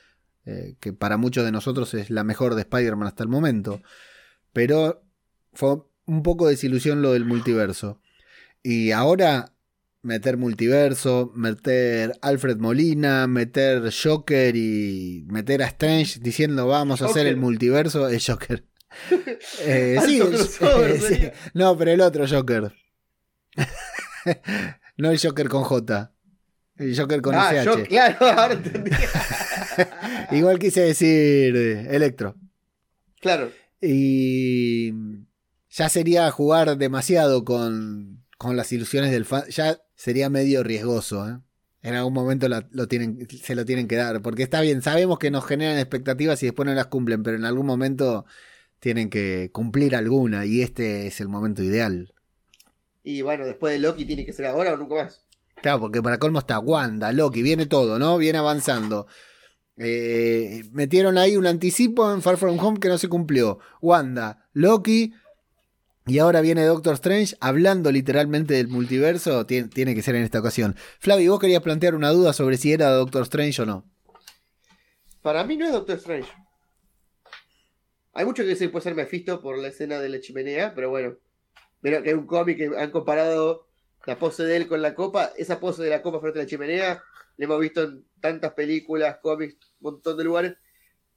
eh, 0.47 0.77
que 0.81 0.93
para 0.93 1.17
muchos 1.17 1.45
de 1.45 1.53
nosotros 1.53 1.95
es 1.95 2.11
la 2.11 2.25
mejor 2.25 2.55
de 2.55 2.63
Spider-Man 2.63 3.09
hasta 3.09 3.23
el 3.23 3.29
momento. 3.29 3.83
Pero 4.53 5.03
fue 5.53 5.83
un 6.07 6.23
poco 6.23 6.49
desilusión 6.49 7.03
lo 7.03 7.13
del 7.13 7.25
multiverso. 7.25 8.01
Y 8.63 8.91
ahora 8.91 9.53
meter 10.03 10.37
multiverso, 10.37 11.31
meter 11.35 12.19
Alfred 12.23 12.57
Molina, 12.57 13.27
meter 13.27 13.93
Joker 13.93 14.57
y 14.57 15.25
meter 15.29 15.63
a 15.63 15.67
Strange 15.67 16.21
diciendo 16.21 16.67
vamos 16.67 17.03
a 17.03 17.07
hacer 17.07 17.27
el 17.27 17.37
multiverso 17.37 18.09
es 18.09 18.27
Joker. 18.27 18.65
Eh, 19.61 19.99
sí. 20.05 20.21
No, 21.55 21.79
pero 21.79 21.93
el 21.93 22.01
otro 22.01 22.27
Joker. 22.27 22.73
no 24.97 25.11
el 25.13 25.19
Joker 25.21 25.49
con 25.49 25.63
J. 25.63 26.13
El 26.77 26.99
Joker 26.99 27.23
con 27.23 27.35
ah, 27.37 27.53
SH. 27.53 27.65
yo, 27.65 27.85
claro, 27.85 28.27
ahora 28.27 28.55
entendí. 28.55 28.91
Igual 30.31 30.59
quise 30.59 30.81
decir 30.83 31.57
eh, 31.57 31.89
Electro. 31.95 32.37
claro. 33.21 33.51
Y 33.83 34.93
ya 35.71 35.89
sería 35.89 36.31
jugar 36.31 36.77
demasiado 36.77 37.45
con, 37.47 38.25
con 38.37 38.57
las 38.57 38.73
ilusiones 38.73 39.11
del 39.11 39.25
fan. 39.25 39.45
Ya 39.49 39.81
sería 39.95 40.29
medio 40.29 40.63
riesgoso. 40.63 41.27
¿eh? 41.29 41.39
En 41.83 41.95
algún 41.95 42.13
momento 42.13 42.47
la- 42.49 42.69
lo 42.73 42.89
tienen, 42.89 43.27
se 43.43 43.55
lo 43.55 43.65
tienen 43.65 43.89
que 43.89 43.97
dar. 43.97 44.21
Porque 44.21 44.43
está 44.43 44.61
bien, 44.61 44.83
sabemos 44.83 45.19
que 45.19 45.31
nos 45.31 45.47
generan 45.47 45.79
expectativas 45.79 46.43
y 46.43 46.47
después 46.47 46.67
no 46.67 46.75
las 46.75 46.89
cumplen, 46.89 47.23
pero 47.23 47.39
en 47.39 47.47
algún 47.47 47.65
momento 47.65 48.27
tienen 48.81 49.09
que 49.09 49.49
cumplir 49.53 49.97
alguna. 49.97 50.45
Y 50.45 50.61
este 50.61 51.07
es 51.07 51.21
el 51.23 51.29
momento 51.29 51.63
ideal. 51.63 52.13
Y 53.03 53.23
bueno, 53.23 53.47
después 53.47 53.73
de 53.73 53.79
Loki 53.79 54.05
tiene 54.05 54.27
que 54.27 54.35
ser 54.35 54.45
ahora 54.45 54.75
o 54.75 54.77
nunca 54.77 54.97
más. 55.05 55.25
Claro, 55.63 55.81
porque 55.81 56.03
para 56.03 56.19
colmo 56.19 56.39
está 56.39 56.59
Wanda, 56.59 57.13
Loki, 57.13 57.41
viene 57.43 57.65
todo, 57.65 57.99
¿no? 57.99 58.19
Viene 58.19 58.39
avanzando. 58.39 59.07
Eh, 59.83 60.63
metieron 60.73 61.17
ahí 61.17 61.39
un 61.39 61.47
anticipo 61.47 62.13
en 62.13 62.21
Far 62.21 62.37
From 62.37 62.59
Home 62.59 62.79
que 62.81 62.89
no 62.89 62.99
se 62.99 63.09
cumplió. 63.09 63.59
Wanda, 63.81 64.47
Loki. 64.53 65.15
Y 66.07 66.19
ahora 66.19 66.41
viene 66.43 66.65
Doctor 66.65 66.95
Strange 66.95 67.37
hablando 67.41 67.91
literalmente 67.91 68.53
del 68.55 68.69
multiverso. 68.69 69.47
Tien- 69.47 69.71
tiene 69.71 69.95
que 69.95 70.03
ser 70.03 70.17
en 70.17 70.23
esta 70.23 70.41
ocasión. 70.41 70.77
Flavi, 70.99 71.29
vos 71.29 71.41
querías 71.41 71.63
plantear 71.63 71.95
una 71.95 72.11
duda 72.11 72.33
sobre 72.35 72.59
si 72.59 72.73
era 72.73 72.91
Doctor 72.91 73.23
Strange 73.23 73.63
o 73.63 73.67
no. 73.67 73.85
Para 75.23 75.45
mí 75.45 75.57
no 75.57 75.65
es 75.67 75.73
Doctor 75.73 75.97
Strange. 75.97 76.29
Hay 78.13 78.25
mucho 78.25 78.43
que 78.43 78.49
decir 78.51 78.71
puede 78.71 78.83
ser 78.83 78.95
Mephisto 78.95 79.41
por 79.41 79.57
la 79.59 79.69
escena 79.69 79.99
de 79.99 80.09
la 80.11 80.21
chimenea, 80.21 80.75
pero 80.75 80.91
bueno. 80.91 81.15
Pero 81.81 82.03
que 82.03 82.11
hay 82.11 82.15
un 82.15 82.27
cómic 82.27 82.59
que 82.59 82.71
han 82.77 82.91
comparado 82.91 83.67
la 84.07 84.19
pose 84.19 84.43
de 84.43 84.57
él 84.57 84.67
con 84.69 84.83
la 84.83 84.95
copa. 84.95 85.31
Esa 85.39 85.59
pose 85.61 85.83
de 85.83 85.91
la 85.91 86.03
copa 86.03 86.21
frente 86.21 86.41
a 86.41 86.43
la 86.43 86.49
chimenea 86.49 87.03
la 87.41 87.45
hemos 87.47 87.61
visto 87.61 87.83
en 87.85 88.05
tantas 88.21 88.53
películas, 88.53 89.19
cómics, 89.23 89.57
un 89.81 89.93
montón 89.93 90.17
de 90.17 90.25
lugares. 90.25 90.57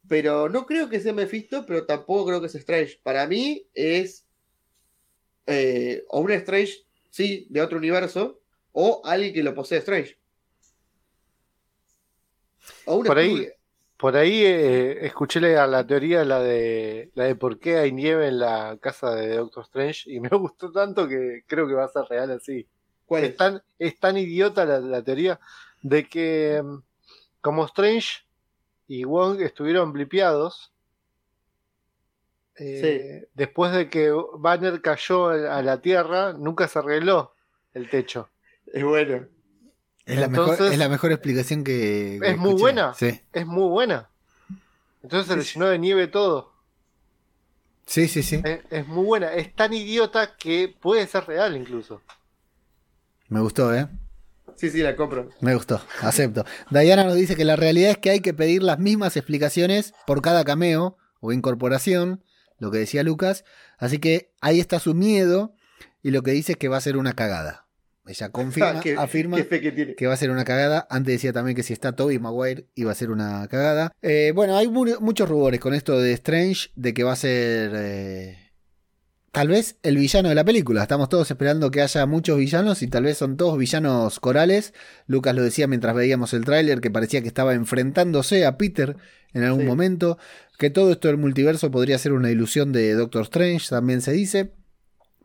Pero 0.07 0.49
no 0.49 0.65
creo 0.65 0.89
que 0.89 0.99
sea 0.99 1.13
Mephisto, 1.13 1.65
pero 1.65 1.85
tampoco 1.85 2.27
creo 2.27 2.41
que 2.41 2.49
sea 2.49 2.59
Strange. 2.59 2.99
Para 3.03 3.27
mí 3.27 3.67
es 3.73 4.27
eh, 5.47 6.05
o 6.09 6.21
un 6.21 6.31
Strange, 6.31 6.85
sí, 7.09 7.47
de 7.49 7.61
otro 7.61 7.77
universo, 7.77 8.41
o 8.71 9.01
alguien 9.05 9.33
que 9.33 9.43
lo 9.43 9.53
posee 9.53 9.79
Strange. 9.79 10.17
O 12.85 12.95
un 12.97 13.05
Por 13.05 13.17
ahí, 13.17 13.49
por 13.97 14.15
ahí 14.15 14.43
eh, 14.45 15.05
escuché 15.05 15.39
la, 15.41 15.67
la 15.67 15.85
teoría, 15.85 16.23
la 16.25 16.39
de, 16.41 17.11
la 17.15 17.25
de 17.25 17.35
por 17.35 17.59
qué 17.59 17.77
hay 17.77 17.91
nieve 17.91 18.27
en 18.27 18.39
la 18.39 18.77
casa 18.81 19.13
de 19.15 19.35
Doctor 19.35 19.63
Strange, 19.63 20.11
y 20.11 20.19
me 20.19 20.29
gustó 20.37 20.71
tanto 20.71 21.07
que 21.07 21.43
creo 21.47 21.67
que 21.67 21.73
va 21.73 21.85
a 21.85 21.89
ser 21.89 22.05
real 22.09 22.31
así. 22.31 22.67
¿Cuál 23.05 23.25
Es 23.25 23.31
es? 23.31 23.37
tan, 23.37 23.61
es 23.79 23.99
tan 23.99 24.17
idiota 24.17 24.65
la, 24.65 24.79
la 24.79 25.03
teoría 25.03 25.39
de 25.83 26.09
que 26.09 26.61
mm, 26.63 26.77
como 27.41 27.65
Strange 27.65 28.25
y 28.87 29.03
Wong 29.03 29.41
estuvieron 29.41 29.93
blipeados, 29.93 30.71
eh, 32.57 33.27
después 33.33 33.71
de 33.73 33.89
que 33.89 34.11
Banner 34.37 34.81
cayó 34.81 35.27
a 35.29 35.61
la 35.61 35.81
Tierra, 35.81 36.33
nunca 36.33 36.67
se 36.67 36.79
arregló 36.79 37.33
el 37.73 37.89
techo. 37.89 38.29
Es 38.73 38.83
bueno. 38.83 39.27
Es 40.05 40.17
la, 40.17 40.27
mejor, 40.27 40.59
es 40.59 40.77
la 40.77 40.89
mejor 40.89 41.11
explicación 41.11 41.63
que. 41.63 42.17
que 42.21 42.29
Es 42.31 42.37
muy 42.37 42.49
escuché. 42.49 42.61
buena. 42.61 42.93
Sí, 42.93 43.21
Es 43.31 43.45
muy 43.45 43.69
buena. 43.69 44.09
Entonces 45.03 45.27
se 45.27 45.37
le 45.37 45.43
llenó 45.43 45.67
de 45.67 45.79
nieve 45.79 46.07
todo. 46.07 46.53
sí, 47.85 48.07
sí. 48.07 48.23
sí. 48.23 48.41
Es, 48.43 48.61
es 48.69 48.87
muy 48.87 49.05
buena. 49.05 49.33
Es 49.33 49.53
tan 49.55 49.73
idiota 49.73 50.35
que 50.37 50.75
puede 50.81 51.05
ser 51.07 51.25
real 51.25 51.55
incluso. 51.55 52.01
Me 53.29 53.41
gustó, 53.41 53.73
¿eh? 53.73 53.87
Sí, 54.55 54.69
sí, 54.69 54.79
la 54.79 54.95
compro. 54.95 55.29
Me 55.41 55.55
gustó, 55.55 55.81
acepto. 56.01 56.45
Diana 56.69 57.03
nos 57.03 57.15
dice 57.15 57.35
que 57.35 57.45
la 57.45 57.55
realidad 57.55 57.91
es 57.91 57.97
que 57.97 58.09
hay 58.09 58.19
que 58.21 58.33
pedir 58.33 58.63
las 58.63 58.79
mismas 58.79 59.17
explicaciones 59.17 59.93
por 60.07 60.21
cada 60.21 60.43
cameo 60.43 60.97
o 61.19 61.31
incorporación, 61.31 62.23
lo 62.59 62.71
que 62.71 62.79
decía 62.79 63.03
Lucas. 63.03 63.43
Así 63.77 63.99
que 63.99 64.31
ahí 64.41 64.59
está 64.59 64.79
su 64.79 64.93
miedo 64.93 65.55
y 66.01 66.11
lo 66.11 66.21
que 66.21 66.31
dice 66.31 66.53
es 66.53 66.57
que 66.57 66.67
va 66.69 66.77
a 66.77 66.81
ser 66.81 66.97
una 66.97 67.13
cagada. 67.13 67.61
Ella 68.05 68.29
confirma, 68.29 68.69
Ah, 68.75 68.81
qué, 68.81 68.95
afirma 68.97 69.37
qué 69.37 69.47
que 69.61 69.95
que 69.95 70.07
va 70.07 70.13
a 70.13 70.17
ser 70.17 70.29
una 70.29 70.43
cagada. 70.43 70.85
Antes 70.89 71.13
decía 71.13 71.31
también 71.31 71.55
que 71.55 71.63
si 71.63 71.71
está 71.71 71.93
Toby 71.95 72.19
Maguire 72.19 72.67
iba 72.75 72.91
a 72.91 72.95
ser 72.95 73.11
una 73.11 73.47
cagada. 73.47 73.93
Eh, 74.01 74.33
bueno, 74.35 74.57
hay 74.57 74.67
mu- 74.67 74.99
muchos 74.99 75.29
rumores 75.29 75.61
con 75.61 75.73
esto 75.73 75.97
de 76.01 76.11
Strange, 76.11 76.69
de 76.75 76.93
que 76.93 77.03
va 77.05 77.13
a 77.13 77.15
ser 77.15 77.71
eh, 77.73 78.42
tal 79.33 79.47
vez 79.47 79.77
el 79.81 79.97
villano 79.97 80.29
de 80.29 80.35
la 80.35 80.45
película. 80.45 80.83
Estamos 80.83 81.09
todos 81.09 81.29
esperando 81.29 81.71
que 81.71 81.81
haya 81.81 82.05
muchos 82.05 82.37
villanos 82.37 82.83
y 82.83 82.87
tal 82.87 83.03
vez 83.03 83.17
son 83.17 83.35
todos 83.35 83.57
villanos 83.57 84.19
corales. 84.19 84.73
Lucas 85.07 85.35
lo 85.35 85.41
decía 85.41 85.65
mientras 85.67 85.95
veíamos 85.95 86.33
el 86.33 86.45
tráiler 86.45 86.81
que 86.81 86.91
parecía 86.91 87.21
que 87.23 87.27
estaba 87.29 87.55
enfrentándose 87.55 88.45
a 88.45 88.57
Peter 88.57 88.95
en 89.33 89.43
algún 89.43 89.61
Sí. 89.61 89.67
momento. 89.67 90.19
Que 90.59 90.69
todo 90.69 90.91
esto 90.91 91.07
del 91.07 91.17
multiverso 91.17 91.71
podría 91.71 91.97
ser 91.97 92.13
una 92.13 92.29
ilusión 92.29 92.71
de 92.71 92.93
Doctor 92.93 93.23
Strange, 93.23 93.67
también 93.69 94.01
se 94.01 94.11
dice. 94.11 94.53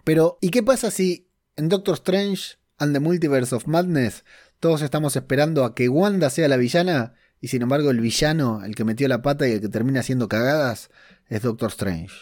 Pero, 0.05 0.39
¿y 0.41 0.49
qué 0.49 0.63
pasa 0.63 0.91
si 0.91 1.29
en 1.57 1.69
Doctor 1.69 1.95
Strange 1.97 2.57
and 2.79 2.95
the 2.95 3.01
Multiverse 3.01 3.55
of 3.55 3.67
Madness 3.67 4.25
todos 4.59 4.81
estamos 4.81 5.17
esperando 5.17 5.65
a 5.67 5.75
que 5.75 5.91
Wanda 5.91 6.31
sea 6.31 6.49
la 6.49 6.57
villana 6.57 7.13
y 7.43 7.49
sin 7.49 7.61
embargo 7.61 7.91
el 7.91 8.01
villano, 8.01 8.65
el 8.65 8.75
que 8.75 8.85
metió 8.85 9.07
la 9.07 9.21
pata 9.21 9.47
y 9.47 9.53
el 9.53 9.61
que 9.61 9.69
termina 9.69 10.01
haciendo 10.01 10.29
cagadas, 10.29 10.89
es 11.29 11.43
Doctor 11.43 11.69
Strange? 11.69 12.15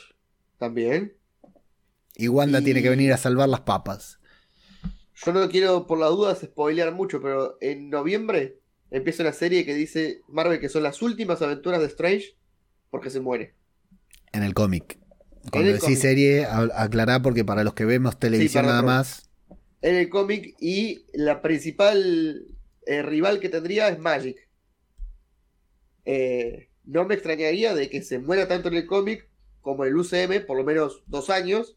También. 0.59 1.13
Y 2.17 2.29
Wanda 2.29 2.61
Y- 2.61 2.65
tiene 2.65 2.83
que 2.83 2.91
venir 2.91 3.13
a 3.13 3.19
salvar 3.19 3.49
las 3.49 3.61
papas. 3.61 4.19
Yo 5.25 5.33
no 5.33 5.49
quiero, 5.49 5.87
por 5.87 5.99
las 5.99 6.11
dudas, 6.11 6.41
spoilear 6.43 6.93
mucho, 6.93 7.23
pero 7.23 7.57
en 7.61 7.89
noviembre 7.89 8.59
empieza 8.91 9.23
una 9.23 9.33
serie 9.33 9.65
que 9.65 9.75
dice 9.75 10.21
Marvel 10.29 10.61
que 10.61 10.69
son 10.69 10.83
las 10.83 11.01
últimas 11.03 11.41
aventuras 11.43 11.81
de 11.81 11.87
Strange 11.87 12.37
porque 12.91 13.11
se 13.11 13.21
muere. 13.21 13.55
En 14.33 14.43
el 14.43 14.55
cómic. 14.55 14.99
Cuando 15.51 15.69
decís 15.69 15.85
cómic. 15.85 15.99
serie, 15.99 16.45
aclará 16.47 17.23
porque 17.23 17.45
para 17.45 17.65
los 17.65 17.75
que 17.75 17.85
vemos 17.85 18.19
televisión 18.19 18.67
nada 18.67 18.83
más. 18.83 19.31
En 19.81 19.95
el 19.95 20.09
cómic 20.09 20.55
y 20.61 21.05
la 21.15 21.41
principal 21.43 22.47
eh, 22.87 23.03
rival 23.03 23.41
que 23.41 23.49
tendría 23.49 23.89
es 23.89 23.99
Magic. 23.99 24.37
Eh, 26.05 26.69
no 26.85 27.05
me 27.05 27.15
extrañaría 27.15 27.75
de 27.75 27.89
que 27.91 28.03
se 28.03 28.19
muera 28.19 28.49
tanto 28.49 28.69
en 28.69 28.75
el 28.75 28.87
cómic 28.87 29.29
como 29.61 29.85
en 29.85 29.91
el 29.93 29.97
UCM, 29.97 30.47
por 30.47 30.57
lo 30.57 30.65
menos 30.65 31.03
dos 31.07 31.31
años, 31.31 31.77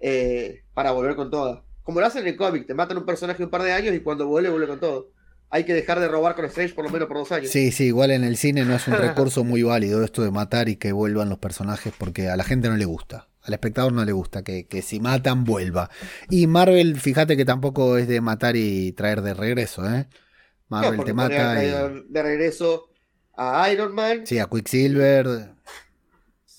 eh, 0.00 0.62
para 0.74 0.90
volver 0.92 1.16
con 1.16 1.30
toda. 1.30 1.64
como 1.82 2.00
lo 2.00 2.06
hacen 2.06 2.22
en 2.22 2.28
el 2.28 2.36
cómic, 2.36 2.66
te 2.66 2.74
matan 2.74 2.98
un 2.98 3.06
personaje 3.06 3.44
un 3.44 3.50
par 3.50 3.62
de 3.62 3.72
años 3.72 3.94
y 3.94 4.00
cuando 4.00 4.26
vuelve, 4.26 4.50
vuelve 4.50 4.66
con 4.68 4.80
todo. 4.80 5.12
Hay 5.48 5.64
que 5.64 5.74
dejar 5.74 6.00
de 6.00 6.08
robar 6.08 6.34
con 6.34 6.44
Strange 6.46 6.74
por 6.74 6.84
lo 6.84 6.90
menos 6.90 7.06
por 7.06 7.18
dos 7.18 7.30
años. 7.32 7.50
Sí, 7.50 7.70
sí, 7.70 7.84
igual 7.84 8.10
en 8.10 8.24
el 8.24 8.36
cine 8.36 8.64
no 8.64 8.74
es 8.74 8.88
un 8.88 8.94
recurso 8.98 9.44
muy 9.44 9.62
válido 9.62 10.02
esto 10.02 10.22
de 10.22 10.30
matar 10.32 10.68
y 10.68 10.76
que 10.76 10.92
vuelvan 10.92 11.28
los 11.28 11.38
personajes 11.38 11.92
porque 11.96 12.28
a 12.28 12.36
la 12.36 12.44
gente 12.44 12.68
no 12.68 12.76
le 12.76 12.84
gusta. 12.84 13.28
Al 13.42 13.54
espectador 13.54 13.92
no 13.92 14.04
le 14.04 14.10
gusta 14.10 14.42
que, 14.42 14.66
que 14.66 14.82
si 14.82 14.98
matan 14.98 15.44
vuelva. 15.44 15.88
Y 16.28 16.48
Marvel, 16.48 16.98
fíjate 17.00 17.36
que 17.36 17.44
tampoco 17.44 17.96
es 17.96 18.08
de 18.08 18.20
matar 18.20 18.56
y 18.56 18.90
traer 18.92 19.22
de 19.22 19.34
regreso, 19.34 19.88
¿eh? 19.88 20.08
Marvel 20.68 21.04
te 21.04 21.14
mata 21.14 21.62
y... 21.62 21.68
de 22.08 22.22
regreso 22.22 22.90
a 23.36 23.70
Iron 23.70 23.94
Man, 23.94 24.26
Sí, 24.26 24.40
a 24.40 24.46
Quicksilver. 24.46 25.54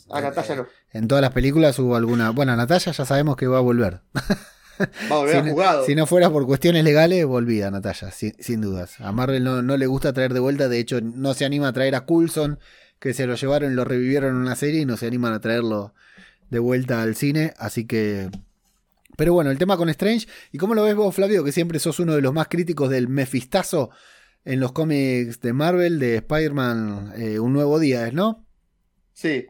a 0.10 0.22
Natalia 0.22 0.56
no. 0.56 0.68
En 0.92 1.08
todas 1.08 1.22
las 1.22 1.32
películas 1.32 1.78
hubo 1.80 1.96
alguna... 1.96 2.30
Bueno, 2.32 2.56
Natalia 2.56 2.92
ya 2.92 3.06
sabemos 3.06 3.36
que 3.36 3.48
va 3.48 3.58
a 3.58 3.62
volver. 3.62 4.02
Va 5.12 5.16
a 5.16 5.18
volver 5.20 5.32
si, 5.34 5.38
a 5.40 5.44
no- 5.44 5.52
jugado. 5.52 5.86
si 5.86 5.96
no 5.96 6.06
fuera 6.08 6.30
por 6.30 6.46
cuestiones 6.46 6.84
legales, 6.84 7.26
volvía 7.26 7.70
Natalia, 7.72 8.12
sin, 8.12 8.34
sin 8.40 8.62
dudas. 8.62 9.00
A 9.02 9.12
Marvel 9.12 9.44
no, 9.44 9.62
no 9.62 9.76
le 9.78 9.86
gusta 9.88 10.14
traer 10.14 10.34
de 10.34 10.40
vuelta, 10.40 10.70
de 10.70 10.80
hecho 10.80 11.02
no 11.02 11.34
se 11.34 11.46
anima 11.46 11.68
a 11.70 11.74
traer 11.74 11.96
a 11.96 12.06
Coulson, 12.06 12.60
que 13.00 13.14
se 13.14 13.28
lo 13.28 13.36
llevaron 13.36 13.72
y 13.72 13.76
lo 13.76 13.84
revivieron 13.86 14.32
en 14.32 14.42
una 14.42 14.56
serie 14.56 14.82
y 14.82 14.86
no 14.86 14.98
se 14.98 15.08
animan 15.08 15.34
a 15.34 15.42
traerlo 15.42 15.94
de 16.50 16.60
vuelta 16.60 17.02
al 17.02 17.16
cine, 17.16 17.54
así 17.58 17.86
que... 17.86 18.30
Pero 19.18 19.34
bueno, 19.34 19.50
el 19.50 19.58
tema 19.58 19.78
con 19.78 19.90
Strange, 19.90 20.28
¿y 20.52 20.58
cómo 20.60 20.76
lo 20.76 20.84
ves 20.84 20.96
vos, 20.96 21.14
Flavio, 21.14 21.44
que 21.44 21.52
siempre 21.52 21.80
sos 21.80 22.00
uno 22.00 22.14
de 22.16 22.22
los 22.22 22.34
más 22.34 22.48
críticos 22.48 22.90
del 22.92 23.08
mefistazo 23.08 23.90
en 24.46 24.60
los 24.60 24.72
cómics 24.74 25.42
de 25.42 25.54
Marvel, 25.54 25.98
de 26.00 26.18
Spider-Man, 26.18 27.14
eh, 27.18 27.40
Un 27.40 27.52
Nuevo 27.52 27.80
Día, 27.80 28.08
¿es, 28.08 28.14
no? 28.14 28.46
Sí. 29.14 29.48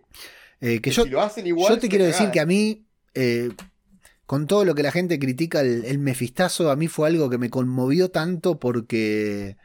Eh, 0.61 0.81
que 0.81 0.89
yo, 0.91 1.03
si 1.03 1.09
lo 1.09 1.21
hacen 1.21 1.45
igual. 1.47 1.73
yo 1.73 1.79
te 1.79 1.87
quiero 1.89 2.05
decir 2.05 2.31
que 2.31 2.39
a 2.39 2.45
mí, 2.45 2.85
eh, 3.13 3.49
con 4.25 4.47
todo 4.47 4.65
lo 4.65 4.75
que 4.75 4.83
la 4.83 4.91
gente 4.91 5.19
critica 5.19 5.61
el, 5.61 5.85
el 5.85 5.99
mefistazo, 5.99 6.71
a 6.71 6.75
mí 6.75 6.87
fue 6.87 7.07
algo 7.07 7.29
que 7.29 7.37
me 7.37 7.49
conmovió 7.49 8.09
tanto 8.09 8.59
porque... 8.59 9.57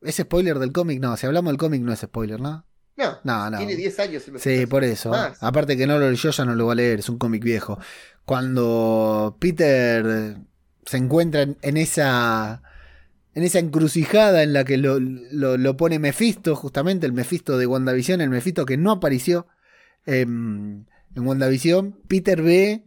¿Es 0.00 0.16
spoiler 0.16 0.58
del 0.60 0.72
cómic? 0.72 1.00
No, 1.00 1.16
si 1.16 1.26
hablamos 1.26 1.50
del 1.50 1.58
cómic 1.58 1.82
no 1.82 1.92
es 1.92 2.00
spoiler, 2.00 2.40
¿no? 2.40 2.64
No, 2.96 3.18
No, 3.24 3.50
no. 3.50 3.58
tiene 3.58 3.76
10 3.76 3.98
años. 4.00 4.26
el 4.28 4.38
Sí, 4.40 4.66
por 4.66 4.82
eso. 4.84 5.10
Más. 5.10 5.42
Aparte 5.42 5.76
que 5.76 5.86
no 5.86 5.98
lo 5.98 6.08
leyó, 6.10 6.30
ya 6.30 6.44
no 6.44 6.54
lo 6.54 6.66
va 6.66 6.72
a 6.72 6.76
leer, 6.76 7.00
es 7.00 7.08
un 7.08 7.18
cómic 7.18 7.42
viejo. 7.42 7.78
Cuando 8.24 9.36
Peter 9.40 10.36
se 10.84 10.96
encuentra 10.96 11.42
en, 11.42 11.56
en 11.62 11.76
esa 11.76 12.62
en 13.34 13.42
esa 13.42 13.58
encrucijada 13.58 14.42
en 14.42 14.52
la 14.52 14.64
que 14.64 14.76
lo, 14.78 14.98
lo- 15.00 15.56
lo 15.56 15.76
pone 15.76 15.98
Mephisto, 15.98 16.56
justamente 16.56 17.06
el 17.06 17.12
Mephisto 17.12 17.56
de 17.58 17.66
WandaVision, 17.66 18.20
el 18.20 18.30
Mephisto 18.30 18.66
que 18.66 18.76
no 18.76 18.92
apareció 18.92 19.46
em, 20.06 20.84
en 21.14 21.26
WandaVision, 21.26 21.98
Peter 22.08 22.42
ve, 22.42 22.84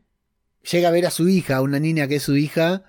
llega 0.70 0.90
a 0.90 0.92
ver 0.92 1.06
a 1.06 1.12
su 1.12 1.28
hija, 1.28 1.62
una 1.62 1.80
niña 1.80 2.08
que 2.08 2.16
es 2.16 2.24
su 2.24 2.38
hija, 2.38 2.84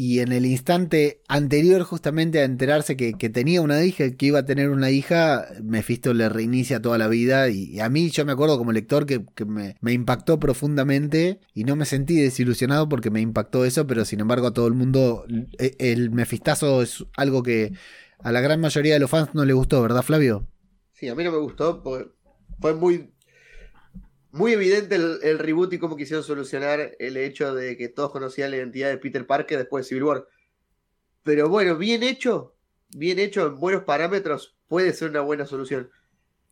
y 0.00 0.20
en 0.20 0.30
el 0.30 0.46
instante 0.46 1.22
anterior 1.26 1.82
justamente 1.82 2.38
a 2.38 2.44
enterarse 2.44 2.96
que, 2.96 3.14
que 3.14 3.30
tenía 3.30 3.60
una 3.62 3.82
hija, 3.82 4.08
que 4.12 4.26
iba 4.26 4.38
a 4.38 4.44
tener 4.44 4.70
una 4.70 4.90
hija, 4.90 5.48
Mephisto 5.60 6.14
le 6.14 6.28
reinicia 6.28 6.80
toda 6.80 6.98
la 6.98 7.08
vida 7.08 7.48
y, 7.48 7.80
a 7.80 7.88
mí 7.88 8.08
yo 8.10 8.24
me 8.24 8.30
acuerdo 8.30 8.58
como 8.58 8.70
lector 8.70 9.06
que, 9.06 9.24
que 9.34 9.44
me, 9.44 9.74
impactó 9.92 10.38
profundamente 10.38 11.40
y 11.52 11.64
no 11.64 11.74
me 11.74 11.84
sentí 11.84 12.14
desilusionado 12.14 12.88
porque 12.88 13.10
me 13.10 13.20
impactó 13.20 13.64
eso, 13.64 13.88
pero 13.88 14.04
sin 14.04 14.20
embargo 14.20 14.46
a 14.46 14.54
todo 14.54 14.68
el 14.68 14.74
mundo 14.74 15.24
eh, 15.58 15.74
el 15.80 16.12
Mefistazo 16.12 16.80
es 16.80 17.04
algo 17.16 17.42
que 17.42 17.72
a 18.20 18.30
la 18.30 18.40
gran 18.40 18.60
mayoría 18.60 18.94
de 18.94 19.00
los 19.00 19.10
fans 19.10 19.30
no 19.34 19.44
le 19.44 19.52
gustó, 19.52 19.82
¿verdad 19.82 20.02
Flavio? 20.02 20.46
Sí, 20.92 21.08
a 21.08 21.16
mí 21.16 21.24
no 21.24 21.32
me 21.32 21.38
gustó 21.38 21.82
porque 21.82 22.08
fue 22.60 22.72
muy, 22.72 23.10
muy 24.30 24.52
evidente 24.52 24.94
el, 24.94 25.38
reboot 25.38 25.72
y 25.72 25.78
cómo 25.78 25.96
quisieron 25.96 26.24
solucionar 26.24 26.96
el 26.98 27.16
hecho 27.16 27.54
de 27.54 27.76
que 27.76 27.88
todos 27.88 28.10
conocían 28.10 28.50
la 28.50 28.58
identidad 28.58 28.90
de 28.90 28.98
Peter 28.98 29.26
Parker 29.26 29.58
después 29.58 29.84
de 29.84 29.88
Civil 29.88 30.04
War. 30.04 30.26
Pero 31.22 31.48
bueno, 31.48 31.76
bien 31.76 32.02
hecho, 32.02 32.54
bien 32.90 33.18
hecho 33.18 33.46
en 33.46 33.58
buenos 33.58 33.84
parámetros, 33.84 34.56
puede 34.68 34.92
ser 34.92 35.10
una 35.10 35.20
buena 35.20 35.46
solución. 35.46 35.90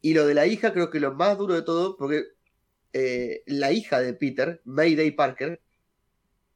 Y 0.00 0.14
lo 0.14 0.26
de 0.26 0.34
la 0.34 0.46
hija, 0.46 0.72
creo 0.72 0.90
que 0.90 1.00
lo 1.00 1.14
más 1.14 1.36
duro 1.38 1.54
de 1.54 1.62
todo, 1.62 1.96
porque 1.96 2.24
eh, 2.92 3.42
la 3.46 3.72
hija 3.72 4.00
de 4.00 4.14
Peter, 4.14 4.60
Mayday 4.64 5.10
Parker, 5.10 5.60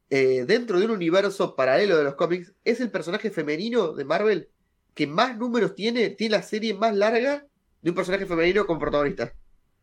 eh, 0.08 0.44
dentro 0.46 0.78
de 0.78 0.86
un 0.86 0.92
universo 0.92 1.54
paralelo 1.54 1.96
de 1.96 2.04
los 2.04 2.14
cómics, 2.14 2.52
es 2.64 2.80
el 2.80 2.90
personaje 2.90 3.30
femenino 3.30 3.92
de 3.92 4.04
Marvel 4.04 4.48
que 4.94 5.06
más 5.06 5.36
números 5.38 5.74
tiene, 5.74 6.10
tiene 6.10 6.36
la 6.36 6.42
serie 6.42 6.74
más 6.74 6.94
larga 6.94 7.46
de 7.82 7.90
un 7.90 7.96
personaje 7.96 8.26
femenino 8.26 8.66
con 8.66 8.78
protagonista. 8.78 9.32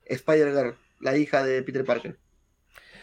Spider-Girl, 0.06 0.76
la 1.00 1.18
hija 1.18 1.43
de 1.43 1.64
Peter 1.64 1.86
Parker. 1.86 2.20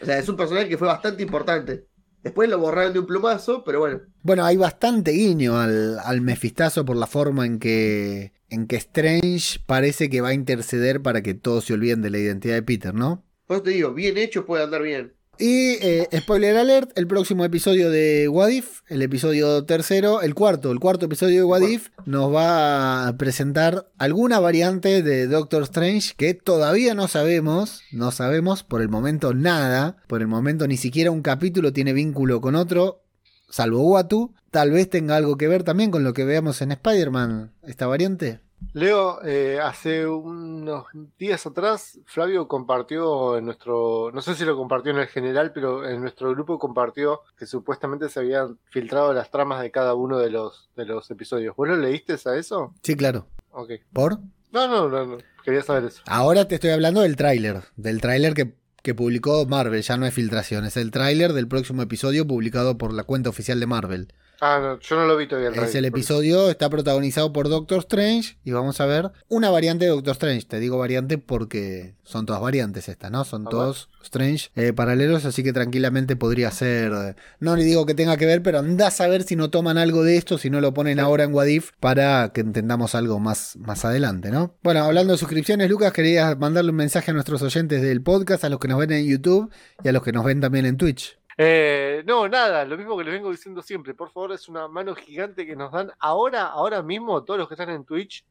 O 0.01 0.05
sea, 0.05 0.19
es 0.19 0.27
un 0.29 0.35
personaje 0.35 0.69
que 0.69 0.77
fue 0.77 0.87
bastante 0.87 1.23
importante. 1.23 1.87
Después 2.21 2.49
lo 2.49 2.57
borraron 2.59 2.91
de 2.93 2.99
un 2.99 3.05
plumazo, 3.05 3.63
pero 3.63 3.79
bueno. 3.79 4.01
Bueno, 4.23 4.43
hay 4.45 4.57
bastante 4.57 5.11
guiño 5.11 5.59
al, 5.59 5.99
al 5.99 6.21
Mefistazo 6.21 6.83
por 6.83 6.97
la 6.97 7.07
forma 7.07 7.45
en 7.45 7.59
que, 7.59 8.33
en 8.49 8.65
que 8.67 8.77
Strange 8.77 9.59
parece 9.65 10.09
que 10.09 10.21
va 10.21 10.29
a 10.29 10.33
interceder 10.33 11.01
para 11.01 11.21
que 11.21 11.35
todos 11.35 11.65
se 11.65 11.73
olviden 11.73 12.01
de 12.01 12.09
la 12.09 12.17
identidad 12.17 12.55
de 12.55 12.63
Peter, 12.63 12.93
¿no? 12.93 13.23
Por 13.45 13.57
eso 13.57 13.63
te 13.63 13.69
digo, 13.71 13.93
bien 13.93 14.17
hecho 14.17 14.45
puede 14.45 14.63
andar 14.63 14.81
bien. 14.81 15.14
Y 15.37 15.77
eh, 15.81 16.07
spoiler 16.17 16.55
alert, 16.55 16.97
el 16.97 17.07
próximo 17.07 17.43
episodio 17.43 17.89
de 17.89 18.29
Wadif, 18.29 18.81
el 18.87 19.01
episodio 19.01 19.65
tercero, 19.65 20.21
el 20.21 20.33
cuarto, 20.33 20.71
el 20.71 20.79
cuarto 20.79 21.07
episodio 21.07 21.39
de 21.39 21.43
Wadif, 21.43 21.89
nos 22.05 22.33
va 22.33 23.07
a 23.07 23.17
presentar 23.17 23.89
alguna 23.97 24.39
variante 24.39 25.03
de 25.03 25.27
Doctor 25.27 25.63
Strange 25.63 26.13
que 26.15 26.33
todavía 26.35 26.93
no 26.93 27.09
sabemos, 27.09 27.81
no 27.91 28.11
sabemos 28.11 28.63
por 28.63 28.81
el 28.81 28.87
momento 28.87 29.33
nada, 29.33 29.97
por 30.07 30.21
el 30.21 30.27
momento 30.27 30.67
ni 30.67 30.77
siquiera 30.77 31.11
un 31.11 31.21
capítulo 31.21 31.73
tiene 31.73 31.91
vínculo 31.91 32.39
con 32.39 32.55
otro, 32.55 33.03
salvo 33.49 33.81
Watu, 33.81 34.33
tal 34.51 34.71
vez 34.71 34.89
tenga 34.89 35.17
algo 35.17 35.35
que 35.35 35.49
ver 35.49 35.63
también 35.63 35.91
con 35.91 36.05
lo 36.05 36.13
que 36.13 36.23
veamos 36.23 36.61
en 36.61 36.71
Spider-Man, 36.71 37.51
esta 37.63 37.87
variante. 37.87 38.44
Leo, 38.73 39.23
eh, 39.23 39.59
hace 39.61 40.05
unos 40.05 40.85
días 41.17 41.45
atrás, 41.45 41.99
Flavio 42.05 42.47
compartió 42.47 43.37
en 43.37 43.45
nuestro, 43.45 44.11
no 44.13 44.21
sé 44.21 44.35
si 44.35 44.43
lo 44.43 44.57
compartió 44.57 44.91
en 44.91 44.97
el 44.97 45.07
general, 45.07 45.51
pero 45.53 45.87
en 45.87 46.01
nuestro 46.01 46.31
grupo 46.31 46.59
compartió 46.59 47.21
que 47.37 47.45
supuestamente 47.45 48.09
se 48.09 48.19
habían 48.19 48.59
filtrado 48.69 49.13
las 49.13 49.31
tramas 49.31 49.61
de 49.61 49.71
cada 49.71 49.93
uno 49.93 50.19
de 50.19 50.29
los, 50.29 50.69
de 50.75 50.85
los 50.85 51.09
episodios. 51.09 51.55
¿Vos 51.55 51.67
lo 51.67 51.77
leíste 51.77 52.15
a 52.25 52.35
eso? 52.35 52.73
Sí, 52.83 52.95
claro. 52.95 53.27
Ok. 53.51 53.71
¿Por? 53.93 54.19
No, 54.51 54.67
no, 54.67 54.89
no, 54.89 55.05
no. 55.05 55.17
quería 55.43 55.61
saber 55.61 55.85
eso. 55.85 56.01
Ahora 56.07 56.47
te 56.47 56.55
estoy 56.55 56.71
hablando 56.71 57.01
del 57.01 57.15
tráiler, 57.15 57.61
del 57.77 58.01
tráiler 58.01 58.33
que, 58.33 58.55
que 58.81 58.93
publicó 58.93 59.45
Marvel, 59.45 59.81
ya 59.81 59.97
no 59.97 60.05
es 60.05 60.13
filtración, 60.13 60.65
es 60.65 60.75
el 60.77 60.91
tráiler 60.91 61.33
del 61.33 61.47
próximo 61.47 61.81
episodio 61.81 62.27
publicado 62.27 62.77
por 62.77 62.93
la 62.93 63.03
cuenta 63.03 63.29
oficial 63.29 63.59
de 63.59 63.67
Marvel. 63.67 64.13
Ah, 64.41 64.59
no, 64.61 64.79
yo 64.79 64.95
no 64.95 65.05
lo 65.05 65.17
vi 65.17 65.27
todavía. 65.27 65.49
Es 65.49 65.55
el 65.55 65.61
por 65.63 65.69
eso. 65.69 65.79
episodio, 65.79 66.49
está 66.49 66.69
protagonizado 66.69 67.31
por 67.33 67.49
Doctor 67.49 67.79
Strange 67.79 68.37
y 68.43 68.51
vamos 68.51 68.79
a 68.81 68.85
ver 68.85 69.11
una 69.27 69.49
variante 69.49 69.85
de 69.85 69.91
Doctor 69.91 70.11
Strange. 70.13 70.45
Te 70.47 70.59
digo 70.59 70.77
variante 70.77 71.17
porque 71.17 71.95
son 72.03 72.25
todas 72.25 72.41
variantes 72.41 72.89
estas, 72.89 73.11
¿no? 73.11 73.23
Son 73.25 73.45
todos 73.45 73.89
Strange 74.03 74.49
eh, 74.55 74.73
paralelos, 74.73 75.25
así 75.25 75.41
que 75.43 75.53
tranquilamente 75.53 76.15
podría 76.15 76.51
ser... 76.51 76.91
eh, 76.93 77.15
No 77.39 77.55
le 77.55 77.63
digo 77.63 77.85
que 77.85 77.95
tenga 77.95 78.17
que 78.17 78.25
ver, 78.25 78.43
pero 78.43 78.59
anda 78.59 78.87
a 78.87 78.91
saber 78.91 79.23
si 79.23 79.35
no 79.35 79.49
toman 79.49 79.77
algo 79.77 80.03
de 80.03 80.17
esto, 80.17 80.37
si 80.37 80.49
no 80.49 80.61
lo 80.61 80.73
ponen 80.73 80.99
ahora 80.99 81.23
en 81.23 81.33
Wadif 81.33 81.71
para 81.79 82.29
que 82.33 82.41
entendamos 82.41 82.93
algo 82.95 83.19
más, 83.19 83.55
más 83.57 83.85
adelante, 83.85 84.31
¿no? 84.31 84.55
Bueno, 84.61 84.83
hablando 84.83 85.13
de 85.13 85.17
suscripciones, 85.19 85.69
Lucas, 85.69 85.93
quería 85.93 86.35
mandarle 86.35 86.71
un 86.71 86.77
mensaje 86.77 87.11
a 87.11 87.13
nuestros 87.13 87.41
oyentes 87.41 87.81
del 87.81 88.01
podcast, 88.03 88.43
a 88.43 88.49
los 88.49 88.59
que 88.59 88.67
nos 88.67 88.77
ven 88.79 88.91
en 88.91 89.05
YouTube 89.07 89.49
y 89.83 89.87
a 89.87 89.91
los 89.91 90.03
que 90.03 90.11
nos 90.11 90.23
ven 90.25 90.41
también 90.41 90.65
en 90.65 90.77
Twitch. 90.77 91.17
Eh, 91.37 92.03
no, 92.05 92.27
nada, 92.29 92.63
lo 92.65 92.77
mismo 92.77 92.97
que 92.97 93.03
les 93.03 93.13
vengo 93.13 93.31
diciendo 93.31 93.61
siempre. 93.61 93.93
Por 93.93 94.09
favor, 94.11 94.31
es 94.31 94.47
una 94.47 94.67
mano 94.67 94.95
gigante 94.95 95.45
que 95.45 95.55
nos 95.55 95.71
dan 95.71 95.91
ahora, 95.99 96.45
ahora 96.47 96.81
mismo, 96.81 97.23
todos 97.23 97.39
los 97.39 97.47
que 97.47 97.55
están 97.55 97.69
en 97.69 97.85
Twitch 97.85 98.25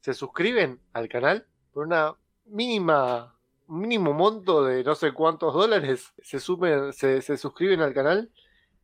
se 0.00 0.14
suscriben 0.14 0.80
al 0.92 1.08
canal 1.08 1.46
por 1.72 1.86
una 1.86 2.14
mínima, 2.46 3.36
mínimo 3.68 4.12
monto 4.12 4.64
de 4.64 4.82
no 4.82 4.94
sé 4.94 5.12
cuántos 5.12 5.54
dólares. 5.54 6.12
Se 6.22 6.40
sumen, 6.40 6.92
se, 6.92 7.22
se 7.22 7.36
suscriben 7.36 7.80
al 7.80 7.94
canal. 7.94 8.30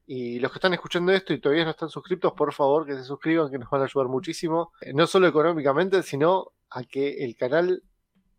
Y 0.06 0.38
los 0.38 0.52
que 0.52 0.58
están 0.58 0.74
escuchando 0.74 1.12
esto 1.12 1.32
y 1.32 1.40
todavía 1.40 1.64
no 1.64 1.70
están 1.70 1.88
suscriptos, 1.88 2.34
por 2.34 2.52
favor 2.52 2.84
que 2.86 2.94
se 2.94 3.04
suscriban, 3.04 3.50
que 3.50 3.58
nos 3.58 3.70
van 3.70 3.80
a 3.80 3.84
ayudar 3.84 4.08
muchísimo. 4.08 4.72
Eh, 4.82 4.92
No 4.92 5.06
solo 5.06 5.26
económicamente, 5.26 6.02
sino 6.02 6.52
a 6.68 6.84
que 6.84 7.24
el 7.24 7.34
canal 7.36 7.82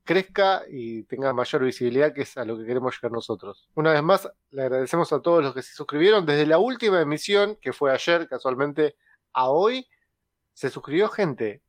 crezca 0.06 0.64
y 0.70 1.04
tenga 1.04 1.34
mayor 1.34 1.64
visibilidad, 1.64 2.14
que 2.14 2.22
es 2.22 2.38
a 2.38 2.46
lo 2.46 2.58
que 2.58 2.66
queremos 2.66 2.96
llegar 2.96 3.12
nosotros. 3.12 3.68
Una 3.76 3.92
vez 3.92 4.04
más, 4.04 4.30
le 4.52 4.62
agradecemos 4.62 5.12
a 5.12 5.20
todos 5.22 5.44
los 5.44 5.54
que 5.54 5.62
se 5.62 5.74
suscribieron 5.74 6.26
desde 6.26 6.46
la 6.46 6.60
última 6.60 7.02
emisión, 7.02 7.58
que 7.62 7.74
fue 7.74 7.92
ayer, 7.92 8.28
casualmente, 8.30 8.96
a 9.34 9.50
hoy. 9.50 9.88
Se 10.54 10.70
suscribió 10.70 11.10
gente. 11.10 11.62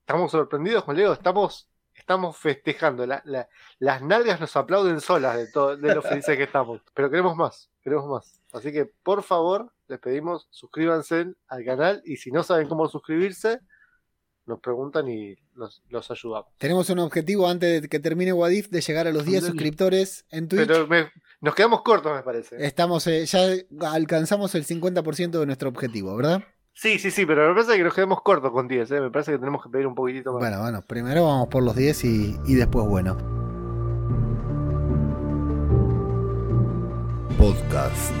Estamos 0.00 0.30
sorprendidos 0.30 0.84
con 0.84 0.96
Leo, 0.96 1.12
estamos, 1.12 1.68
estamos 1.94 2.36
festejando. 2.36 3.04
La- 3.06 3.22
la- 3.24 3.48
las 3.78 4.02
nalgas 4.02 4.40
nos 4.40 4.54
aplauden 4.56 5.00
solas 5.00 5.36
de, 5.36 5.50
todo, 5.50 5.76
de 5.76 5.94
lo 5.94 6.02
felices 6.02 6.36
que 6.36 6.44
estamos. 6.44 6.80
Pero 6.94 7.10
queremos 7.10 7.34
más, 7.36 7.70
queremos 7.82 8.06
más. 8.06 8.40
Así 8.52 8.70
que, 8.72 8.86
por 8.86 9.22
favor, 9.22 9.72
les 9.88 9.98
pedimos, 9.98 10.46
suscríbanse 10.50 11.34
al 11.48 11.64
canal 11.64 12.02
y 12.04 12.16
si 12.16 12.30
no 12.30 12.42
saben 12.42 12.68
cómo 12.68 12.88
suscribirse, 12.88 13.60
nos 14.48 14.60
preguntan 14.60 15.08
y 15.08 15.36
los, 15.54 15.82
los 15.90 16.10
ayudamos. 16.10 16.48
Tenemos 16.58 16.88
un 16.90 16.98
objetivo 16.98 17.48
antes 17.48 17.82
de 17.82 17.88
que 17.88 18.00
termine 18.00 18.32
Wadif 18.32 18.68
de 18.70 18.80
llegar 18.80 19.06
a 19.06 19.12
los 19.12 19.24
10 19.24 19.42
Dale. 19.42 19.52
suscriptores 19.52 20.24
en 20.30 20.48
Twitch. 20.48 20.66
Pero 20.66 20.86
me, 20.88 21.10
Nos 21.40 21.54
quedamos 21.54 21.82
cortos, 21.82 22.12
me 22.14 22.22
parece. 22.22 22.56
Estamos, 22.64 23.06
eh, 23.06 23.26
ya 23.26 23.46
alcanzamos 23.92 24.54
el 24.54 24.64
50% 24.66 25.38
de 25.38 25.46
nuestro 25.46 25.68
objetivo, 25.68 26.16
¿verdad? 26.16 26.42
Sí, 26.74 26.98
sí, 26.98 27.10
sí, 27.10 27.26
pero 27.26 27.48
me 27.48 27.54
parece 27.54 27.76
que 27.76 27.84
nos 27.84 27.94
quedamos 27.94 28.22
cortos 28.22 28.50
con 28.52 28.68
10, 28.68 28.90
¿eh? 28.92 29.00
Me 29.00 29.10
parece 29.10 29.32
que 29.32 29.38
tenemos 29.38 29.62
que 29.62 29.68
pedir 29.68 29.86
un 29.86 29.94
poquitito 29.94 30.32
más. 30.32 30.40
Bueno, 30.40 30.60
bueno, 30.60 30.82
primero 30.82 31.24
vamos 31.24 31.48
por 31.48 31.62
los 31.62 31.74
10 31.76 32.04
y, 32.04 32.36
y 32.46 32.54
después, 32.54 32.86
bueno. 32.86 33.16
Podcast. 37.36 38.12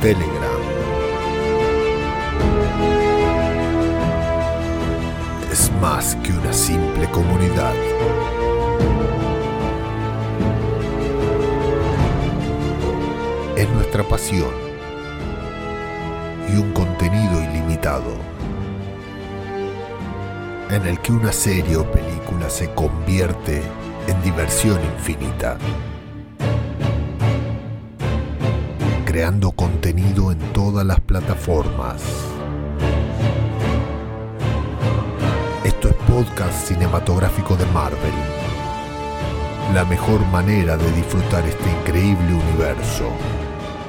Telegram. 0.00 0.60
Es 5.50 5.72
más 5.80 6.14
que 6.16 6.32
una 6.32 6.52
simple 6.52 7.10
comunidad. 7.10 7.74
Es 13.56 13.68
nuestra 13.70 14.04
pasión 14.04 14.52
y 16.48 16.56
un 16.58 16.72
contenido 16.72 17.42
ilimitado 17.42 18.12
en 20.70 20.86
el 20.86 21.00
que 21.00 21.12
una 21.12 21.32
serie 21.32 21.76
o 21.76 21.90
película 21.90 22.48
se 22.48 22.72
convierte 22.74 23.62
en 24.06 24.22
diversión 24.22 24.78
infinita. 24.96 25.58
Creando 29.18 29.50
contenido 29.50 30.30
en 30.30 30.38
todas 30.52 30.86
las 30.86 31.00
plataformas. 31.00 32.00
Esto 35.64 35.88
es 35.88 35.94
podcast 36.08 36.68
cinematográfico 36.68 37.56
de 37.56 37.66
Marvel. 37.66 38.12
La 39.74 39.84
mejor 39.86 40.24
manera 40.26 40.76
de 40.76 40.92
disfrutar 40.92 41.44
este 41.44 41.68
increíble 41.68 42.32
universo. 42.32 43.10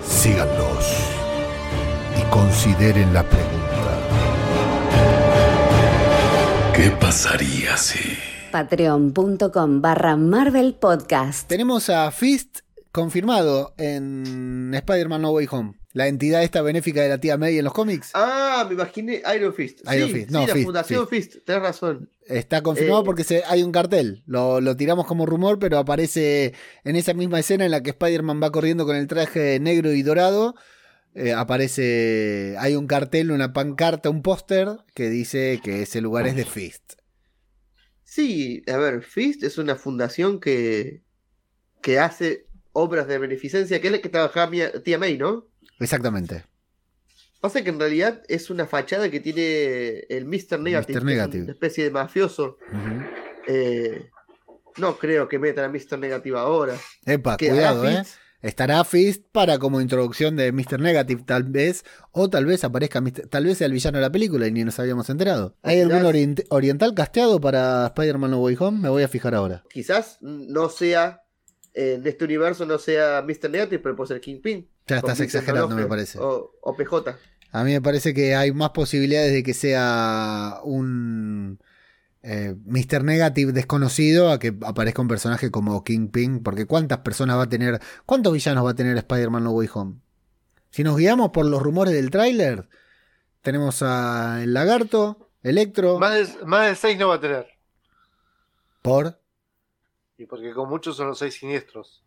Síganos 0.03 0.97
y 2.19 2.23
consideren 2.31 3.13
la 3.13 3.21
pregunta. 3.21 3.99
¿Qué 6.75 6.89
pasaría 6.89 7.77
si... 7.77 8.17
Patreon.com 8.51 9.79
barra 9.79 10.15
Marvel 10.15 10.73
Podcast. 10.73 11.47
Tenemos 11.47 11.87
a 11.91 12.09
Fist 12.09 12.61
confirmado 12.91 13.73
en 13.77 14.71
Spider-Man 14.73 15.21
No 15.21 15.31
Way 15.31 15.47
Home. 15.51 15.73
La 15.93 16.07
entidad 16.07 16.43
esta 16.43 16.61
benéfica 16.61 17.01
de 17.01 17.09
la 17.09 17.17
tía 17.19 17.37
May 17.37 17.57
en 17.57 17.63
los 17.65 17.73
cómics. 17.73 18.11
Ah, 18.13 18.63
me 18.67 18.75
imaginé 18.75 19.21
Iron 19.35 19.53
Fist. 19.53 19.79
Iron 19.91 20.07
sí, 20.09 20.13
Fist. 20.13 20.27
sí, 20.27 20.33
No, 20.33 20.45
la 20.45 20.53
Fist, 20.53 20.65
Fundación 20.65 21.07
Fist. 21.07 21.35
tenés 21.45 21.61
razón. 21.63 22.09
Está 22.27 22.61
confirmado 22.61 23.01
Eh. 23.01 23.05
porque 23.05 23.23
se- 23.23 23.43
hay 23.47 23.63
un 23.63 23.71
cartel. 23.71 24.21
Lo, 24.27 24.61
lo 24.61 24.77
tiramos 24.77 25.07
como 25.07 25.25
rumor, 25.25 25.57
pero 25.57 25.79
aparece 25.79 26.53
en 26.83 26.95
esa 26.95 27.13
misma 27.15 27.39
escena 27.39 27.65
en 27.65 27.71
la 27.71 27.81
que 27.81 27.89
Spider-Man 27.89 28.39
va 28.41 28.51
corriendo 28.51 28.85
con 28.85 28.95
el 28.95 29.07
traje 29.07 29.59
negro 29.59 29.91
y 29.93 30.01
dorado. 30.03 30.55
eh, 31.15 31.33
aparece. 31.33 32.55
Hay 32.59 32.75
un 32.75 32.85
cartel, 32.85 33.31
una 33.31 33.51
pancarta, 33.51 34.11
un 34.11 34.21
póster 34.21 34.67
que 34.93 35.09
dice 35.09 35.59
que 35.63 35.81
ese 35.81 36.01
lugar 36.01 36.27
es 36.27 36.35
de 36.35 36.45
Fist. 36.45 36.93
Sí, 38.03 38.61
a 38.71 38.77
ver, 38.77 39.01
Fist 39.01 39.43
es 39.43 39.57
una 39.57 39.75
fundación 39.75 40.39
que, 40.39 41.01
que 41.81 41.97
hace 41.99 42.45
obras 42.79 43.07
de 43.07 43.17
beneficencia, 43.17 43.79
que 43.81 43.87
es 43.87 43.93
la 43.93 43.99
que 43.99 44.09
trabajaba 44.09 44.49
mi 44.49 44.59
tía 44.83 44.97
May, 44.97 45.17
¿no? 45.17 45.47
Exactamente. 45.79 46.45
Pasa 47.41 47.63
que 47.63 47.69
en 47.69 47.79
realidad 47.79 48.21
es 48.27 48.49
una 48.49 48.65
fachada 48.65 49.09
que 49.09 49.19
tiene 49.21 49.99
el 50.09 50.25
Mr. 50.25 50.59
Negative, 50.59 50.99
Mr. 50.99 51.29
es 51.29 51.35
una 51.43 51.51
especie 51.53 51.83
de 51.85 51.91
mafioso. 51.91 52.57
Eh, 53.47 54.09
no 54.77 54.97
creo 54.97 55.27
que 55.27 55.39
metan 55.39 55.65
a 55.65 55.69
Mr. 55.69 55.97
Negative 55.99 56.37
ahora. 56.37 56.75
Epa, 57.05 57.37
Que 57.37 57.49
cuidado, 57.49 57.87
¿eh? 57.89 58.03
Estará 58.41 58.85
Fist 58.85 59.25
para 59.33 59.57
como 59.57 59.81
introducción 59.81 60.37
de 60.37 60.53
Mr. 60.53 60.79
Negative, 60.79 61.23
tal 61.25 61.43
vez, 61.43 61.83
o 62.11 62.29
tal 62.29 62.45
vez 62.45 62.63
aparezca, 62.63 63.03
tal 63.29 63.43
vez 63.45 63.57
sea 63.57 63.67
el 63.67 63.73
villano 63.73 63.97
de 63.97 64.01
la 64.01 64.11
película 64.11 64.47
y 64.47 64.51
ni 64.51 64.63
nos 64.63 64.79
habíamos 64.79 65.09
enterado. 65.09 65.57
¿Hay 65.61 65.81
algún 65.81 66.03
orient- 66.03 66.45
oriental 66.49 66.93
casteado 66.93 67.41
para 67.41 67.87
Spider-Man 67.87 68.31
No 68.31 68.39
Way 68.41 68.55
Home? 68.59 68.79
Me 68.79 68.87
voy 68.89 69.03
a 69.03 69.09
fijar 69.09 69.35
ahora. 69.35 69.63
Quizás 69.69 70.19
no 70.21 70.69
sea, 70.69 71.23
en 71.79 72.05
este 72.05 72.25
universo 72.25 72.65
no 72.65 72.77
sea 72.77 73.21
Mr. 73.21 73.49
Negative, 73.49 73.79
pero 73.79 73.95
puede 73.95 74.09
ser 74.09 74.21
Kingpin. 74.21 74.67
Ya 74.87 74.97
estás 74.97 75.19
exagerando, 75.19 75.75
me 75.75 75.85
parece. 75.85 76.19
O, 76.19 76.53
o 76.61 76.75
PJ. 76.75 77.15
A 77.51 77.63
mí 77.63 77.71
me 77.71 77.81
parece 77.81 78.13
que 78.13 78.35
hay 78.35 78.51
más 78.51 78.71
posibilidades 78.71 79.33
de 79.33 79.43
que 79.43 79.53
sea 79.53 80.59
un 80.63 81.59
eh, 82.21 82.55
Mr. 82.65 83.03
Negative 83.03 83.53
desconocido 83.53 84.31
a 84.31 84.39
que 84.39 84.55
aparezca 84.63 85.01
un 85.01 85.07
personaje 85.07 85.51
como 85.51 85.83
Kingpin, 85.83 86.43
porque 86.43 86.65
¿cuántas 86.65 86.99
personas 86.99 87.37
va 87.37 87.43
a 87.43 87.49
tener, 87.49 87.79
cuántos 88.05 88.33
villanos 88.33 88.65
va 88.65 88.71
a 88.71 88.75
tener 88.75 88.97
Spider-Man 88.97 89.43
No 89.43 89.51
Way 89.51 89.69
Home? 89.73 89.95
Si 90.69 90.83
nos 90.83 90.97
guiamos 90.97 91.29
por 91.29 91.45
los 91.45 91.61
rumores 91.61 91.93
del 91.93 92.11
tráiler, 92.11 92.67
tenemos 93.41 93.81
a 93.81 94.43
el 94.43 94.53
lagarto, 94.53 95.29
Electro, 95.41 95.97
Más 95.97 96.37
de, 96.37 96.45
más 96.45 96.67
de 96.67 96.75
6 96.75 96.99
no 96.99 97.07
va 97.07 97.15
a 97.15 97.21
tener. 97.21 97.47
por... 98.81 99.18
Y 100.19 100.25
porque 100.25 100.51
con 100.53 100.69
muchos 100.69 100.97
son 100.97 101.07
los 101.07 101.17
6 101.19 101.33
siniestros. 101.33 102.03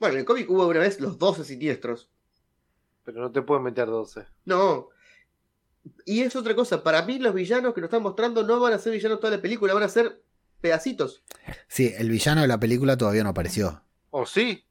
Bueno, 0.00 0.14
en 0.14 0.20
el 0.20 0.24
cómic 0.26 0.50
hubo 0.50 0.66
una 0.66 0.80
vez 0.80 0.98
los 1.00 1.16
12 1.18 1.44
siniestros. 1.44 2.10
Pero 3.04 3.20
no 3.20 3.30
te 3.30 3.42
pueden 3.42 3.62
meter 3.62 3.86
12. 3.86 4.26
No. 4.44 4.88
Y 6.04 6.22
es 6.22 6.34
otra 6.34 6.54
cosa, 6.56 6.82
para 6.82 7.02
mí 7.02 7.20
los 7.20 7.32
villanos 7.32 7.74
que 7.74 7.80
nos 7.80 7.88
están 7.88 8.02
mostrando 8.02 8.42
no 8.42 8.58
van 8.58 8.72
a 8.72 8.78
ser 8.78 8.92
villanos 8.92 9.20
toda 9.20 9.36
la 9.36 9.40
película, 9.42 9.72
van 9.72 9.84
a 9.84 9.88
ser 9.88 10.20
pedacitos. 10.60 11.22
Sí, 11.68 11.94
el 11.96 12.10
villano 12.10 12.40
de 12.40 12.48
la 12.48 12.58
película 12.58 12.96
todavía 12.96 13.22
no 13.22 13.28
apareció. 13.30 13.82
¿O 14.10 14.26
sí? 14.26 14.66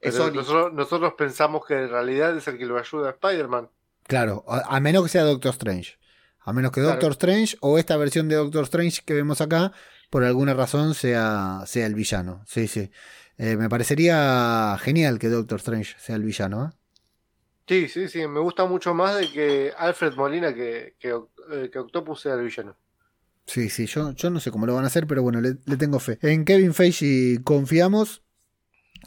Pero 0.00 0.30
nosotros, 0.32 0.72
nosotros 0.72 1.14
pensamos 1.16 1.64
que 1.64 1.74
en 1.74 1.90
realidad 1.90 2.36
es 2.36 2.48
el 2.48 2.58
que 2.58 2.66
lo 2.66 2.76
ayuda 2.78 3.08
a 3.08 3.12
Spider-Man. 3.12 3.70
Claro, 4.02 4.44
a, 4.48 4.76
a 4.76 4.80
menos 4.80 5.04
que 5.04 5.10
sea 5.10 5.22
Doctor 5.22 5.52
Strange. 5.52 5.96
A 6.40 6.52
menos 6.52 6.72
que 6.72 6.80
Claro. 6.80 6.92
Doctor 6.94 7.12
Strange 7.12 7.56
o 7.60 7.78
esta 7.78 7.96
versión 7.96 8.28
de 8.28 8.34
Doctor 8.36 8.64
Strange 8.64 9.02
que 9.04 9.14
vemos 9.14 9.40
acá, 9.40 9.72
por 10.10 10.24
alguna 10.24 10.54
razón 10.54 10.94
sea, 10.94 11.62
sea 11.66 11.86
el 11.86 11.94
villano. 11.94 12.42
Sí, 12.46 12.68
sí. 12.68 12.90
Eh, 13.38 13.56
me 13.56 13.68
parecería 13.68 14.76
genial 14.80 15.18
que 15.18 15.28
Doctor 15.28 15.58
Strange 15.58 15.94
sea 15.98 16.16
el 16.16 16.22
villano. 16.22 16.66
¿eh? 16.66 16.76
Sí, 17.66 17.88
sí, 17.88 18.08
sí. 18.08 18.26
Me 18.26 18.40
gusta 18.40 18.64
mucho 18.64 18.94
más 18.94 19.16
de 19.16 19.30
que 19.30 19.72
Alfred 19.76 20.14
Molina 20.14 20.54
que, 20.54 20.94
que, 20.98 21.10
eh, 21.52 21.70
que 21.70 21.78
Octopus 21.78 22.20
sea 22.20 22.34
el 22.34 22.44
villano. 22.44 22.76
Sí, 23.46 23.68
sí, 23.70 23.86
yo, 23.86 24.12
yo 24.12 24.30
no 24.30 24.40
sé 24.40 24.50
cómo 24.50 24.66
lo 24.66 24.74
van 24.74 24.84
a 24.84 24.88
hacer, 24.88 25.06
pero 25.06 25.22
bueno, 25.22 25.40
le, 25.40 25.56
le 25.64 25.76
tengo 25.76 26.00
fe. 26.00 26.18
En 26.22 26.44
Kevin 26.44 26.74
Feige 26.74 27.38
confiamos 27.44 28.22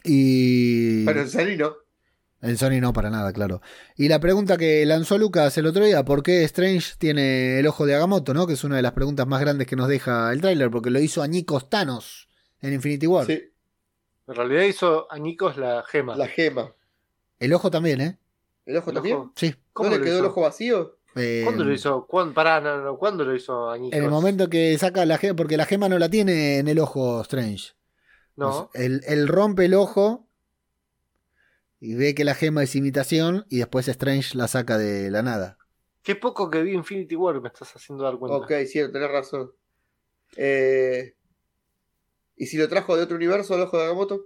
y... 0.04 1.06
Pero 1.06 1.22
en 1.22 1.30
serio 1.30 1.58
no. 1.58 1.89
En 2.42 2.58
Sony 2.58 2.80
no, 2.80 2.94
para 2.94 3.10
nada, 3.10 3.34
claro. 3.34 3.62
Y 3.98 4.08
la 4.08 4.20
pregunta 4.20 4.56
que 4.58 4.86
lanzó 4.86 5.18
Lucas 5.18 5.58
el 5.58 5.66
otro 5.66 5.84
día, 5.84 6.06
¿por 6.06 6.24
qué 6.24 6.44
Strange 6.46 6.94
tiene 6.98 7.60
el 7.60 7.68
ojo 7.68 7.86
de 7.86 7.96
Agamotto, 7.96 8.34
no? 8.34 8.48
Que 8.48 8.54
es 8.54 8.64
una 8.64 8.78
de 8.78 8.82
las 8.82 8.94
preguntas 8.94 9.28
más 9.28 9.42
grandes 9.42 9.68
que 9.68 9.76
nos 9.76 9.90
deja 9.90 10.32
el 10.32 10.40
tráiler, 10.40 10.72
porque 10.72 10.90
lo 10.90 11.00
hizo 11.00 11.22
Añicos 11.22 11.70
Thanos 11.70 12.30
en 12.62 12.74
Infinity 12.74 13.08
War. 13.08 13.26
Sí, 13.26 13.44
En 14.28 14.36
realidad 14.36 14.64
hizo 14.64 15.12
añicos 15.12 15.58
la 15.58 15.84
gema. 15.88 16.16
la 16.16 16.28
gema. 16.28 16.72
El 17.40 17.54
ojo 17.54 17.70
también, 17.70 18.00
¿eh? 18.02 18.18
¿El 18.66 18.78
ojo 18.78 18.92
El 18.92 18.96
también? 18.96 19.18
ojo. 19.18 19.34
Sí. 19.36 19.50
¿No 19.50 19.56
¿Cómo 19.74 19.90
le 19.90 20.02
quedó 20.02 20.20
el 20.20 20.26
ojo 20.26 20.42
vacío? 20.42 20.98
Eh, 21.16 21.42
¿Cuándo 21.44 21.66
lo 21.66 21.74
hizo? 21.74 22.06
¿Cuándo, 22.08 22.34
pará, 22.34 22.62
no, 22.62 22.78
no, 22.84 22.98
¿cuándo 22.98 23.26
lo 23.26 23.36
hizo 23.36 23.70
añicos? 23.70 23.98
En 23.98 24.04
el 24.06 24.10
momento 24.10 24.48
que 24.50 24.78
saca 24.78 25.06
la 25.06 25.18
gema, 25.18 25.36
porque 25.36 25.58
la 25.58 25.66
gema 25.66 25.90
no 25.90 25.98
la 26.00 26.08
tiene 26.10 26.60
en 26.60 26.68
el 26.70 26.80
ojo 26.80 27.20
Strange. 27.22 27.74
No. 28.38 28.70
Él, 28.74 29.02
él 29.08 29.28
rompe 29.28 29.66
el 29.66 29.74
ojo 29.74 30.28
y 31.80 31.96
ve 31.96 32.14
que 32.16 32.24
la 32.24 32.36
gema 32.36 32.64
es 32.64 32.76
imitación 32.76 33.46
y 33.50 33.58
después 33.60 33.88
Strange 33.88 34.38
la 34.38 34.48
saca 34.48 34.78
de 34.78 35.10
la 35.12 35.22
nada. 35.22 35.58
Qué 36.04 36.16
poco 36.16 36.50
que 36.50 36.62
vi 36.64 36.74
Infinity 36.74 37.16
War 37.16 37.40
me 37.42 37.50
estás 37.50 37.76
haciendo 37.76 38.04
dar 38.04 38.18
cuenta. 38.18 38.38
Ok, 38.38 38.52
cierto, 38.68 38.94
tenés 38.94 39.12
razón. 39.12 39.52
Eh, 40.38 41.14
¿Y 42.36 42.46
si 42.48 42.58
lo 42.58 42.70
trajo 42.70 42.96
de 42.96 43.04
otro 43.04 43.16
universo, 43.18 43.56
el 43.56 43.62
ojo 43.62 43.78
de 43.78 43.84
Agamotto? 43.84 44.26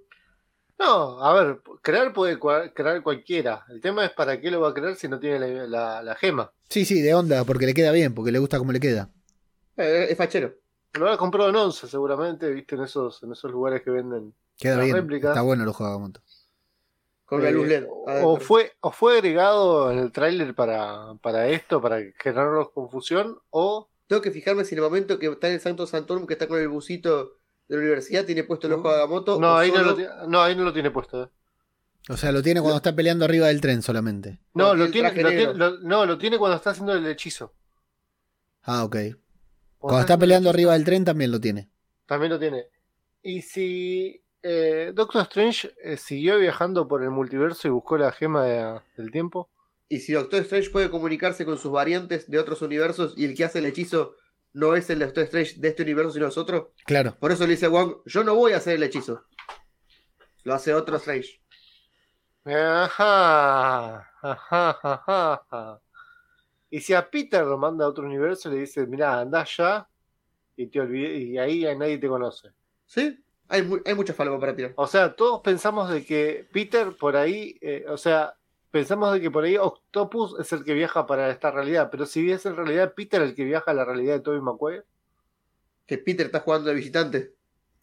No, 0.80 1.24
a 1.24 1.34
ver, 1.34 1.62
crear 1.82 2.14
puede 2.14 2.40
crear 2.40 3.02
cualquiera. 3.04 3.66
El 3.70 3.80
tema 3.82 4.06
es 4.06 4.12
para 4.12 4.40
qué 4.40 4.52
lo 4.52 4.62
va 4.62 4.70
a 4.70 4.74
crear 4.74 4.96
si 4.96 5.08
no 5.08 5.20
tiene 5.20 5.40
la, 5.40 5.68
la- 5.68 6.04
la 6.04 6.16
gema. 6.16 6.52
Sí, 6.70 6.86
sí, 6.86 7.02
de 7.02 7.14
onda, 7.14 7.44
porque 7.44 7.66
le 7.66 7.74
queda 7.74 7.92
bien, 7.92 8.14
porque 8.14 8.32
le 8.32 8.40
gusta 8.40 8.58
cómo 8.58 8.72
le 8.72 8.80
queda. 8.80 9.10
Eh, 9.78 10.08
es 10.10 10.18
fachero. 10.18 10.56
Lo 10.94 11.06
habrá 11.06 11.18
comprado 11.18 11.50
en 11.50 11.56
Once 11.56 11.88
seguramente, 11.88 12.50
viste, 12.52 12.76
en 12.76 12.84
esos, 12.84 13.22
en 13.24 13.32
esos 13.32 13.52
lugares 13.52 13.82
que 13.82 13.90
venden. 13.92 14.34
Queda 14.58 14.80
bien. 14.84 14.96
réplicas. 14.96 15.30
Está 15.30 15.42
bueno 15.42 15.64
el 15.64 15.70
ojo 15.70 15.84
de 15.84 15.90
Agamotto. 15.90 16.22
Con 17.26 17.46
Eh, 17.46 17.52
luz 17.52 17.68
LED. 17.68 17.86
o, 17.90 18.08
adentro. 18.10 18.30
o 18.30 18.38
fue, 18.38 18.72
o 18.82 18.92
fue 18.92 19.14
agregado 19.16 19.92
en 19.92 20.00
el 20.00 20.12
tráiler 20.12 20.54
para, 20.54 21.16
para 21.22 21.48
esto, 21.48 21.82
para 21.82 22.00
generarnos 22.20 22.70
confusión, 22.72 23.40
o 23.50 23.90
Tengo 24.08 24.22
que 24.22 24.32
fijarme 24.32 24.66
si 24.66 24.76
en 24.76 24.80
el 24.80 24.84
momento 24.84 25.18
que 25.18 25.28
está 25.28 25.48
en 25.48 25.54
el 25.56 25.60
Santo 25.62 25.88
Santorum, 25.88 26.28
que 26.28 26.34
está 26.34 26.48
con 26.48 26.60
el 26.60 26.68
busito 26.68 27.38
de 27.68 27.76
la 27.76 27.82
universidad, 27.82 28.26
tiene 28.26 28.44
puesto 28.44 28.68
el 28.68 28.74
ojo 28.74 28.90
de 28.90 28.96
Agamotto. 28.96 29.40
no, 29.40 29.56
ahí 29.58 29.72
no, 29.72 29.82
lo, 29.82 30.28
no, 30.28 30.42
ahí 30.42 30.56
no 30.56 30.64
lo 30.64 30.74
tiene 30.74 30.92
puesto. 30.92 31.24
eh. 31.24 31.30
O 32.10 32.18
sea, 32.18 32.34
lo 32.34 32.44
tiene 32.44 32.60
cuando 32.60 32.78
está 32.78 32.94
peleando 32.94 33.24
arriba 33.24 33.48
del 33.48 33.62
tren 33.62 33.82
solamente. 33.82 34.40
No, 34.54 34.68
No, 34.68 34.76
lo 34.76 34.92
tiene 34.92 35.10
lo 35.14 35.54
lo- 35.54 35.80
no, 35.80 36.06
lo 36.06 36.18
tiene 36.18 36.38
cuando 36.38 36.58
está 36.58 36.72
haciendo 36.72 36.94
el 36.94 37.08
hechizo. 37.08 37.54
Ah, 38.64 38.84
ok. 38.84 38.98
Cuando 39.78 40.02
está 40.02 40.18
peleando 40.18 40.50
arriba 40.50 40.74
del 40.74 40.84
tren 40.84 41.06
también 41.06 41.32
lo 41.32 41.40
tiene. 41.40 41.70
También 42.06 42.32
lo 42.34 42.40
tiene. 42.40 42.66
Y 43.22 43.42
si 43.42 44.23
eh, 44.44 44.92
Doctor 44.94 45.22
Strange 45.24 45.74
eh, 45.84 45.98
siguió 45.98 46.38
viajando 46.38 46.88
por 46.88 47.02
el 47.04 47.10
multiverso 47.10 47.68
y 47.68 47.72
buscó 47.72 47.98
la 47.98 48.12
gema 48.12 48.44
de- 48.46 48.80
del 48.98 49.12
tiempo. 49.12 49.50
Y 49.90 50.00
si 50.00 50.14
Doctor 50.14 50.42
Strange 50.42 50.70
puede 50.70 50.90
comunicarse 50.90 51.46
con 51.46 51.58
sus 51.58 51.72
variantes 51.72 52.30
de 52.30 52.40
otros 52.40 52.62
universos 52.62 53.14
y 53.18 53.26
el 53.26 53.36
que 53.36 53.46
hace 53.46 53.60
el 53.60 53.66
hechizo 53.66 54.16
no 54.54 54.76
es 54.76 54.90
el 54.90 55.00
Doctor 55.00 55.24
Strange 55.24 55.56
de 55.60 55.68
este 55.70 55.84
universo 55.84 56.12
sino 56.12 56.28
es 56.28 56.38
otro, 56.38 56.74
Claro. 56.86 57.16
por 57.20 57.32
eso 57.32 57.44
le 57.46 57.52
dice 57.52 57.66
a 57.68 57.70
Wong, 57.70 57.98
yo 58.06 58.24
no 58.24 58.36
voy 58.36 58.54
a 58.54 58.58
hacer 58.58 58.76
el 58.76 58.84
hechizo. 58.84 59.24
Lo 60.44 60.54
hace 60.54 60.74
otro 60.74 60.98
Strange. 60.98 61.42
Ajá, 62.46 64.00
ajá, 64.22 64.80
ajá, 64.84 65.34
ajá. 65.50 65.82
Y 66.70 66.82
si 66.82 66.94
a 66.94 67.10
Peter 67.10 67.46
lo 67.46 67.58
manda 67.58 67.86
a 67.86 67.88
otro 67.88 68.06
universo, 68.06 68.50
le 68.50 68.58
dice, 68.58 68.86
mira, 68.88 69.20
anda 69.20 69.46
ya 69.46 69.88
y 70.58 70.68
te 70.68 70.80
olvide, 70.82 71.18
y 71.18 71.38
ahí 71.38 71.64
nadie 71.78 71.98
te 72.00 72.08
conoce. 72.08 72.50
¿Sí? 72.86 73.23
Hay, 73.50 73.62
mu- 73.64 73.80
hay 73.86 73.94
mucha 73.94 74.14
falva 74.14 74.40
para 74.40 74.56
tirar. 74.56 74.74
O 74.76 74.88
sea, 74.88 75.16
todos 75.16 75.42
pensamos 75.42 75.90
de 75.90 76.06
que 76.06 76.48
Peter 76.52 76.92
por 77.00 77.16
ahí, 77.18 77.58
eh, 77.62 77.86
o 77.90 77.98
sea, 77.98 78.36
pensamos 78.72 79.14
de 79.14 79.22
que 79.22 79.30
por 79.30 79.44
ahí 79.44 79.58
Octopus 79.58 80.40
es 80.40 80.52
el 80.54 80.64
que 80.64 80.74
viaja 80.74 81.06
para 81.06 81.30
esta 81.30 81.52
realidad, 81.52 81.90
pero 81.92 82.06
si 82.06 82.32
es 82.32 82.46
en 82.46 82.56
realidad 82.56 82.94
Peter 82.96 83.22
el 83.22 83.36
que 83.36 83.44
viaja 83.44 83.72
a 83.72 83.74
la 83.76 83.86
realidad 83.86 84.14
de 84.16 84.20
Tobey 84.22 84.42
Maguire. 84.42 84.84
Que 85.86 85.98
Peter 85.98 86.26
está 86.28 86.40
jugando 86.40 86.70
de 86.70 86.76
visitante. 86.76 87.34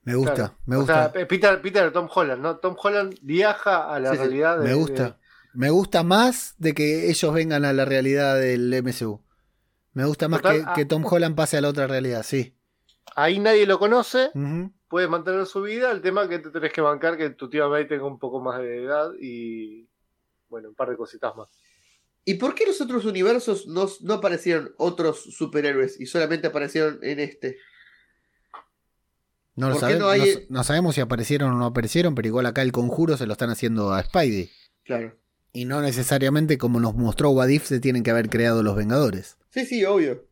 Me 0.04 0.14
gusta, 0.14 0.34
Claro. 0.34 0.54
me 0.64 0.76
O 0.76 0.78
gusta. 0.80 1.12
sea, 1.12 1.26
Peter, 1.28 1.60
Peter 1.60 1.92
Tom 1.92 2.08
Holland, 2.12 2.40
¿no? 2.42 2.56
Tom 2.56 2.74
Holland 2.82 3.14
viaja 3.20 3.92
a 3.94 4.00
la 4.00 4.10
Sí, 4.12 4.16
sí. 4.16 4.22
realidad 4.22 4.58
de. 4.58 4.64
me 4.64 4.74
gusta. 4.74 5.04
de- 5.04 5.14
Me 5.52 5.68
gusta 5.70 6.02
más 6.02 6.54
de 6.58 6.72
que 6.74 7.10
ellos 7.10 7.34
vengan 7.34 7.64
a 7.64 7.72
la 7.74 7.84
realidad 7.84 8.36
del 8.40 8.72
MCU. 8.72 9.20
Me 9.92 10.04
gusta 10.06 10.28
más 10.28 10.40
Total, 10.40 10.56
que, 10.58 10.64
ah. 10.66 10.72
que 10.74 10.84
Tom 10.86 11.04
Holland 11.04 11.34
pase 11.36 11.58
a 11.58 11.60
la 11.60 11.68
otra 11.68 11.86
realidad, 11.86 12.22
sí. 12.22 12.56
ahí 13.16 13.38
nadie 13.40 13.66
lo 13.66 13.78
conoce, 13.80 14.30
Ujú. 14.34 14.72
Puede 14.90 15.08
mantener 15.08 15.46
su 15.46 15.62
vida. 15.62 15.90
El 15.90 16.02
tema 16.02 16.24
es 16.24 16.28
que 16.28 16.38
te 16.40 16.50
tenés 16.50 16.72
que 16.72 16.82
bancar 16.82 17.16
que 17.16 17.30
tu 17.30 17.48
tío 17.48 17.70
May 17.70 17.88
tenga 17.88 18.04
un 18.04 18.18
poco 18.18 18.40
más 18.40 18.60
de 18.60 18.84
edad 18.84 19.12
y. 19.18 19.88
Bueno, 20.50 20.68
un 20.70 20.74
par 20.74 20.90
de 20.90 20.96
cositas 20.96 21.34
más. 21.36 21.48
¿Y 22.24 22.34
por 22.34 22.54
qué 22.54 22.64
en 22.64 22.70
los 22.70 22.80
otros 22.82 23.04
universos 23.06 23.66
no, 23.68 23.88
no 24.02 24.14
aparecieron 24.14 24.74
otros 24.76 25.22
superhéroes 25.34 25.98
y 25.98 26.06
solamente 26.06 26.48
aparecieron 26.48 26.98
en 27.02 27.20
este? 27.20 27.56
No 29.56 29.68
lo 29.68 29.74
¿Por 29.74 29.88
qué 29.88 29.94
sabemos. 29.98 30.02
no 30.02 30.08
hay- 30.10 30.34
no, 30.48 30.56
no 30.58 30.64
sabemos 30.64 30.94
si 30.94 31.00
aparecieron 31.00 31.52
o 31.52 31.56
no 31.58 31.66
aparecieron, 31.66 32.14
pero 32.14 32.28
igual 32.28 32.46
acá 32.46 32.62
el 32.62 32.72
conjuro 32.72 33.16
se 33.16 33.26
lo 33.26 33.32
están 33.32 33.50
haciendo 33.50 33.92
a 33.92 34.02
Spidey. 34.02 34.50
Claro. 34.84 35.16
Y 35.52 35.64
no 35.64 35.80
necesariamente 35.82 36.58
como 36.58 36.78
nos 36.80 36.94
mostró 36.94 37.30
Wadif 37.30 37.64
se 37.64 37.80
tienen 37.80 38.02
que 38.02 38.10
haber 38.10 38.28
creado 38.28 38.62
los 38.62 38.76
Vengadores. 38.76 39.36
Sí, 39.50 39.64
sí, 39.66 39.84
obvio. 39.84 40.24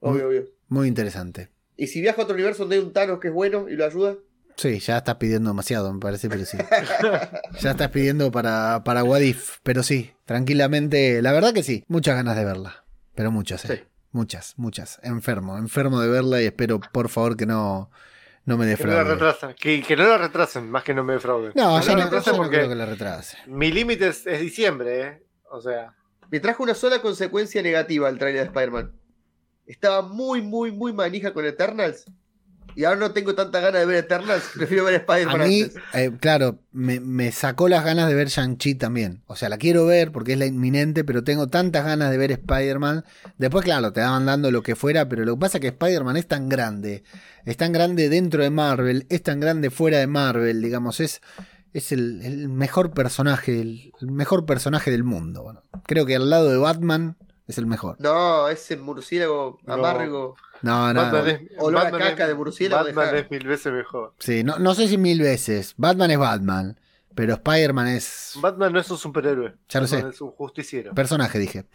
Obvio, 0.00 0.28
obvio. 0.28 0.44
Muy 0.68 0.88
interesante. 0.88 1.50
¿Y 1.76 1.86
si 1.88 2.00
viaja 2.00 2.20
a 2.20 2.24
otro 2.24 2.34
universo 2.34 2.62
donde 2.62 2.76
hay 2.76 2.82
un 2.82 2.92
Thanos 2.92 3.18
que 3.20 3.28
es 3.28 3.34
bueno 3.34 3.68
y 3.68 3.76
lo 3.76 3.84
ayuda? 3.84 4.14
Sí, 4.56 4.78
ya 4.78 4.98
estás 4.98 5.16
pidiendo 5.16 5.50
demasiado, 5.50 5.92
me 5.92 5.98
parece, 5.98 6.28
pero 6.28 6.44
sí. 6.44 6.56
ya 7.60 7.70
estás 7.72 7.88
pidiendo 7.90 8.30
para, 8.30 8.82
para 8.84 9.02
Wadif, 9.02 9.58
pero 9.64 9.82
sí, 9.82 10.12
tranquilamente. 10.26 11.20
La 11.22 11.32
verdad 11.32 11.52
que 11.52 11.62
sí, 11.64 11.84
muchas 11.88 12.14
ganas 12.14 12.36
de 12.36 12.44
verla. 12.44 12.84
Pero 13.16 13.30
muchas, 13.32 13.64
eh. 13.64 13.76
Sí. 13.82 13.88
Muchas, 14.12 14.54
muchas. 14.56 15.00
Enfermo, 15.02 15.58
enfermo 15.58 16.00
de 16.00 16.08
verla 16.08 16.40
y 16.40 16.46
espero, 16.46 16.78
por 16.80 17.08
favor, 17.08 17.36
que 17.36 17.46
no, 17.46 17.90
no 18.44 18.56
me 18.56 18.64
Que 18.76 18.84
no 18.84 18.90
la 18.92 18.98
defraude. 19.02 19.14
retrasen. 19.14 19.54
Que, 19.58 19.82
que 19.82 19.96
no 19.96 20.04
la 20.06 20.18
retrasen, 20.18 20.70
más 20.70 20.84
que 20.84 20.94
no 20.94 21.02
me 21.02 21.14
defrauden. 21.14 21.50
No, 21.56 21.80
Que 21.80 21.86
yo 21.86 21.92
la 21.96 21.96
no, 21.96 22.04
retrasen 22.04 22.34
yo 22.36 22.42
no 22.44 22.48
creo 22.48 22.68
que 22.68 22.74
la 22.76 22.86
retrase. 22.86 23.36
mi 23.48 23.72
límite 23.72 24.06
es, 24.08 24.24
es 24.26 24.40
diciembre, 24.40 25.00
¿eh? 25.02 25.22
O 25.50 25.60
sea. 25.60 25.94
Me 26.30 26.38
trajo 26.40 26.62
una 26.62 26.74
sola 26.74 27.00
consecuencia 27.02 27.60
negativa 27.62 28.08
al 28.08 28.18
trailer 28.18 28.42
de 28.42 28.46
Spider-Man. 28.46 28.92
Estaba 29.66 30.02
muy, 30.02 30.42
muy, 30.42 30.72
muy 30.72 30.92
manija 30.92 31.32
con 31.32 31.44
Eternals. 31.44 32.04
Y 32.76 32.84
ahora 32.84 32.98
no 32.98 33.12
tengo 33.12 33.36
tanta 33.36 33.60
ganas 33.60 33.80
de 33.82 33.86
ver 33.86 33.96
Eternals. 33.98 34.42
Prefiero 34.56 34.84
ver 34.84 34.94
A 34.94 34.98
Spider-Man 34.98 35.48
mí, 35.48 35.62
antes. 35.62 35.82
eh, 35.92 36.10
claro, 36.18 36.58
me, 36.72 36.98
me 36.98 37.30
sacó 37.30 37.68
las 37.68 37.84
ganas 37.84 38.08
de 38.08 38.16
ver 38.16 38.26
Shang-Chi 38.28 38.74
también. 38.74 39.22
O 39.26 39.36
sea, 39.36 39.48
la 39.48 39.58
quiero 39.58 39.86
ver 39.86 40.10
porque 40.10 40.32
es 40.32 40.38
la 40.40 40.46
inminente, 40.46 41.04
pero 41.04 41.22
tengo 41.22 41.46
tantas 41.48 41.84
ganas 41.84 42.10
de 42.10 42.18
ver 42.18 42.32
Spider-Man. 42.32 43.04
Después, 43.38 43.64
claro, 43.64 43.92
te 43.92 44.00
daban 44.00 44.26
dando 44.26 44.50
lo 44.50 44.62
que 44.64 44.74
fuera, 44.74 45.08
pero 45.08 45.24
lo 45.24 45.34
que 45.36 45.40
pasa 45.40 45.58
es 45.58 45.60
que 45.62 45.68
Spider-Man 45.68 46.16
es 46.16 46.26
tan 46.26 46.48
grande. 46.48 47.04
Es 47.44 47.56
tan 47.56 47.72
grande 47.72 48.08
dentro 48.08 48.42
de 48.42 48.50
Marvel, 48.50 49.06
es 49.08 49.22
tan 49.22 49.38
grande 49.38 49.70
fuera 49.70 49.98
de 49.98 50.08
Marvel, 50.08 50.60
digamos, 50.60 50.98
es, 50.98 51.20
es 51.74 51.92
el, 51.92 52.22
el 52.22 52.48
mejor 52.48 52.92
personaje, 52.92 53.60
el, 53.60 53.92
el 54.00 54.10
mejor 54.10 54.46
personaje 54.46 54.90
del 54.90 55.04
mundo. 55.04 55.44
Bueno, 55.44 55.62
creo 55.86 56.06
que 56.06 56.16
al 56.16 56.28
lado 56.28 56.50
de 56.50 56.56
Batman 56.56 57.16
es 57.46 57.58
el 57.58 57.66
mejor. 57.66 57.96
No, 58.00 58.48
ese 58.48 58.76
murciélago 58.76 59.58
No. 59.64 59.74
amargo. 59.74 60.36
No, 60.62 60.92
no. 60.94 61.02
Batman 61.02 61.28
es, 61.28 61.40
Olor 61.58 61.80
a 61.80 61.84
Batman 61.84 62.00
caca 62.10 62.22
es- 62.22 62.28
de 62.28 62.34
murciélago, 62.34 62.84
Batman 62.84 63.16
es 63.16 63.30
mil 63.30 63.46
veces 63.46 63.72
mejor. 63.72 64.14
Sí, 64.18 64.42
no, 64.44 64.58
no 64.58 64.74
sé 64.74 64.88
si 64.88 64.96
mil 64.98 65.20
veces. 65.20 65.74
Batman 65.76 66.10
es 66.10 66.18
Batman, 66.18 66.80
pero 67.14 67.34
Spider-Man 67.34 67.86
es... 67.88 68.32
Batman 68.40 68.72
no 68.72 68.80
es 68.80 68.90
un 68.90 68.96
superhéroe. 68.98 69.54
Ya 69.68 69.80
lo 69.80 69.86
Batman 69.86 70.02
sé. 70.02 70.08
Es 70.16 70.20
un 70.22 70.30
justiciero. 70.30 70.94
Personaje, 70.94 71.38
dije. 71.38 71.66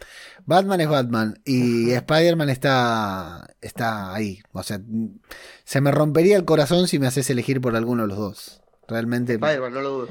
Batman 0.44 0.80
es 0.80 0.88
Batman 0.88 1.40
y 1.44 1.90
Spider-Man 1.92 2.50
está, 2.50 3.46
está 3.60 4.12
ahí. 4.12 4.42
O 4.52 4.62
sea, 4.64 4.80
se 5.64 5.80
me 5.80 5.92
rompería 5.92 6.36
el 6.36 6.44
corazón 6.44 6.88
si 6.88 6.98
me 6.98 7.06
haces 7.06 7.30
elegir 7.30 7.60
por 7.60 7.76
alguno 7.76 8.02
de 8.02 8.08
los 8.08 8.18
dos. 8.18 8.62
Realmente, 8.88 9.34
Spider-Man, 9.34 9.72
no 9.72 9.80
lo 9.82 9.90
dudo. 9.90 10.08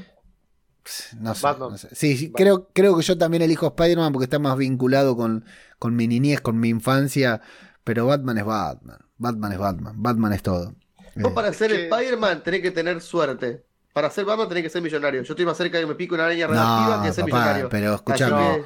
No 1.19 1.35
sé. 1.35 1.41
Batman. 1.43 1.69
no 1.71 1.77
sé. 1.77 1.87
Sí, 1.93 2.17
sí, 2.17 2.31
creo, 2.31 2.69
creo 2.73 2.95
que 2.97 3.03
yo 3.03 3.17
también 3.17 3.43
elijo 3.43 3.67
Spider-Man 3.67 4.11
porque 4.13 4.25
está 4.25 4.39
más 4.39 4.57
vinculado 4.57 5.15
con, 5.15 5.45
con 5.77 5.95
mi 5.95 6.07
niñez, 6.07 6.41
con 6.41 6.59
mi 6.59 6.69
infancia. 6.69 7.41
Pero 7.83 8.05
Batman 8.05 8.37
es 8.37 8.45
Batman. 8.45 8.99
Batman 9.17 9.51
es 9.51 9.57
Batman. 9.57 9.93
Batman 9.97 10.33
es 10.33 10.43
todo. 10.43 10.75
Vos 11.15 11.31
Eh, 11.31 11.35
para 11.35 11.51
ser 11.53 11.71
que- 11.71 11.83
Spider-Man 11.89 12.43
tenés 12.43 12.61
que 12.61 12.71
tener 12.71 13.01
suerte. 13.01 13.65
Para 13.93 14.09
ser 14.11 14.25
Batman 14.25 14.47
tenés 14.47 14.63
que 14.63 14.69
ser 14.69 14.81
millonario. 14.81 15.23
Yo 15.23 15.33
estoy 15.33 15.45
más 15.45 15.57
cerca 15.57 15.77
de 15.77 15.83
que 15.83 15.87
me 15.87 15.95
pique 15.95 16.13
una 16.13 16.25
araña 16.25 16.47
radioactiva 16.47 16.97
no, 16.97 17.03
que 17.03 17.11
ser 17.13 17.25
papá, 17.25 17.37
millonario. 17.37 17.69
pero 17.69 17.93
escuchame. 17.95 18.57
que- 18.57 18.65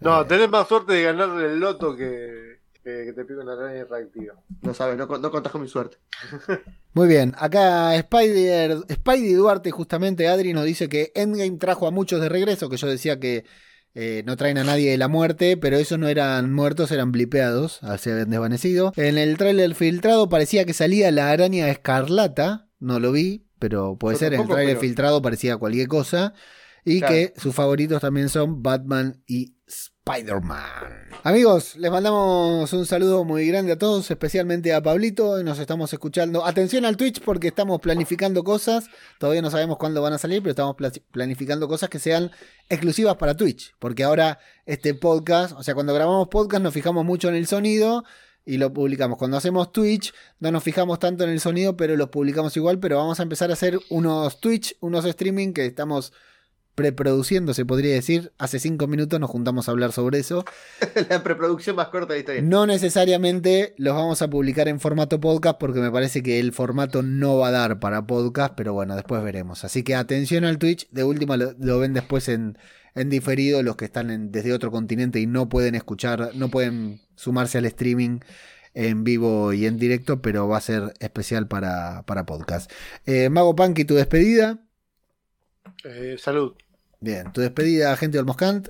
No, 0.00 0.26
tenés 0.26 0.48
más 0.50 0.66
suerte 0.66 0.94
de 0.94 1.02
ganarle 1.04 1.46
el 1.46 1.60
loto 1.60 1.94
que, 1.94 2.51
que, 2.82 3.04
que 3.06 3.12
te 3.12 3.24
pique 3.24 3.40
una 3.40 3.52
araña 3.52 3.84
reactiva. 3.84 4.34
No 4.62 4.74
sabes, 4.74 4.96
no, 4.96 5.06
no 5.06 5.30
contás 5.30 5.52
con 5.52 5.62
mi 5.62 5.68
suerte. 5.68 5.98
Muy 6.94 7.08
bien, 7.08 7.34
acá 7.38 7.94
Spider, 7.96 8.78
Spidey 8.92 9.32
Duarte, 9.34 9.70
justamente 9.70 10.28
Adri 10.28 10.52
nos 10.52 10.64
dice 10.64 10.88
que 10.88 11.12
Endgame 11.14 11.58
trajo 11.58 11.86
a 11.86 11.90
muchos 11.90 12.20
de 12.20 12.28
regreso, 12.28 12.68
que 12.68 12.76
yo 12.76 12.86
decía 12.88 13.18
que 13.20 13.44
eh, 13.94 14.22
no 14.26 14.36
traen 14.36 14.58
a 14.58 14.64
nadie 14.64 14.90
de 14.90 14.98
la 14.98 15.08
muerte, 15.08 15.56
pero 15.56 15.76
esos 15.76 15.98
no 15.98 16.08
eran 16.08 16.52
muertos, 16.52 16.90
eran 16.92 17.12
blipeados, 17.12 17.80
se 17.98 18.12
habían 18.12 18.30
desvanecido. 18.30 18.92
En 18.96 19.18
el 19.18 19.36
tráiler 19.36 19.74
filtrado 19.74 20.28
parecía 20.28 20.64
que 20.64 20.72
salía 20.72 21.10
la 21.10 21.30
araña 21.30 21.68
escarlata, 21.70 22.68
no 22.80 22.98
lo 23.00 23.12
vi, 23.12 23.46
pero 23.58 23.96
puede 23.96 24.16
ser, 24.16 24.34
en 24.34 24.40
el 24.42 24.48
tráiler 24.48 24.74
pero- 24.76 24.80
filtrado 24.80 25.22
parecía 25.22 25.56
cualquier 25.56 25.88
cosa. 25.88 26.34
Y 26.84 26.98
Claro. 26.98 27.14
que 27.14 27.32
sus 27.36 27.54
favoritos 27.54 28.00
también 28.00 28.28
son 28.28 28.60
Batman 28.60 29.22
y 29.26 29.54
Spider-Man. 30.04 31.10
Amigos, 31.22 31.76
les 31.76 31.88
mandamos 31.88 32.72
un 32.72 32.86
saludo 32.86 33.22
muy 33.22 33.46
grande 33.46 33.70
a 33.70 33.78
todos, 33.78 34.10
especialmente 34.10 34.74
a 34.74 34.82
Pablito. 34.82 35.40
Nos 35.44 35.60
estamos 35.60 35.92
escuchando. 35.92 36.44
Atención 36.44 36.84
al 36.84 36.96
Twitch 36.96 37.20
porque 37.22 37.46
estamos 37.48 37.80
planificando 37.80 38.42
cosas. 38.42 38.86
Todavía 39.20 39.42
no 39.42 39.50
sabemos 39.52 39.78
cuándo 39.78 40.02
van 40.02 40.12
a 40.12 40.18
salir, 40.18 40.42
pero 40.42 40.50
estamos 40.50 40.74
pla- 40.74 40.90
planificando 41.12 41.68
cosas 41.68 41.88
que 41.88 42.00
sean 42.00 42.32
exclusivas 42.68 43.14
para 43.14 43.36
Twitch. 43.36 43.76
Porque 43.78 44.02
ahora 44.02 44.40
este 44.66 44.92
podcast, 44.94 45.52
o 45.56 45.62
sea, 45.62 45.74
cuando 45.74 45.94
grabamos 45.94 46.26
podcast 46.26 46.64
nos 46.64 46.74
fijamos 46.74 47.04
mucho 47.04 47.28
en 47.28 47.36
el 47.36 47.46
sonido 47.46 48.02
y 48.44 48.58
lo 48.58 48.72
publicamos. 48.72 49.18
Cuando 49.18 49.36
hacemos 49.36 49.70
Twitch 49.70 50.12
no 50.40 50.50
nos 50.50 50.64
fijamos 50.64 50.98
tanto 50.98 51.22
en 51.22 51.30
el 51.30 51.38
sonido, 51.38 51.76
pero 51.76 51.96
los 51.96 52.08
publicamos 52.08 52.56
igual. 52.56 52.80
Pero 52.80 52.96
vamos 52.96 53.20
a 53.20 53.22
empezar 53.22 53.50
a 53.50 53.52
hacer 53.52 53.78
unos 53.88 54.40
Twitch, 54.40 54.76
unos 54.80 55.04
streaming 55.04 55.52
que 55.52 55.64
estamos 55.64 56.12
preproduciendo, 56.74 57.54
se 57.54 57.64
podría 57.64 57.92
decir. 57.94 58.32
Hace 58.38 58.58
cinco 58.58 58.86
minutos 58.86 59.20
nos 59.20 59.30
juntamos 59.30 59.68
a 59.68 59.70
hablar 59.72 59.92
sobre 59.92 60.18
eso. 60.18 60.44
la 61.10 61.22
preproducción 61.22 61.76
más 61.76 61.88
corta 61.88 62.12
de 62.12 62.18
la 62.18 62.20
historia. 62.20 62.42
No 62.42 62.66
necesariamente 62.66 63.74
los 63.78 63.94
vamos 63.94 64.22
a 64.22 64.28
publicar 64.30 64.68
en 64.68 64.80
formato 64.80 65.20
podcast 65.20 65.58
porque 65.58 65.80
me 65.80 65.90
parece 65.90 66.22
que 66.22 66.40
el 66.40 66.52
formato 66.52 67.02
no 67.02 67.38
va 67.38 67.48
a 67.48 67.52
dar 67.52 67.80
para 67.80 68.06
podcast, 68.06 68.54
pero 68.56 68.72
bueno, 68.72 68.94
después 68.96 69.22
veremos. 69.22 69.64
Así 69.64 69.82
que 69.82 69.94
atención 69.94 70.44
al 70.44 70.58
Twitch, 70.58 70.88
de 70.90 71.04
última 71.04 71.36
lo, 71.36 71.52
lo 71.58 71.78
ven 71.78 71.92
después 71.94 72.28
en, 72.28 72.56
en 72.94 73.10
diferido 73.10 73.62
los 73.62 73.76
que 73.76 73.84
están 73.84 74.10
en- 74.10 74.32
desde 74.32 74.52
otro 74.52 74.70
continente 74.70 75.20
y 75.20 75.26
no 75.26 75.48
pueden 75.48 75.74
escuchar, 75.74 76.30
no 76.34 76.48
pueden 76.50 77.00
sumarse 77.16 77.58
al 77.58 77.64
streaming 77.66 78.20
en 78.74 79.04
vivo 79.04 79.52
y 79.52 79.66
en 79.66 79.76
directo, 79.76 80.22
pero 80.22 80.48
va 80.48 80.56
a 80.56 80.60
ser 80.62 80.94
especial 81.00 81.46
para, 81.46 82.04
para 82.06 82.24
podcast. 82.24 82.70
Eh, 83.04 83.28
Mago 83.28 83.54
Punky, 83.54 83.84
tu 83.84 83.94
despedida. 83.94 84.64
Eh, 85.84 86.16
salud. 86.18 86.54
Bien, 87.00 87.32
tu 87.32 87.40
despedida, 87.40 87.96
gente 87.96 88.16
del 88.16 88.26
Moscant. 88.26 88.68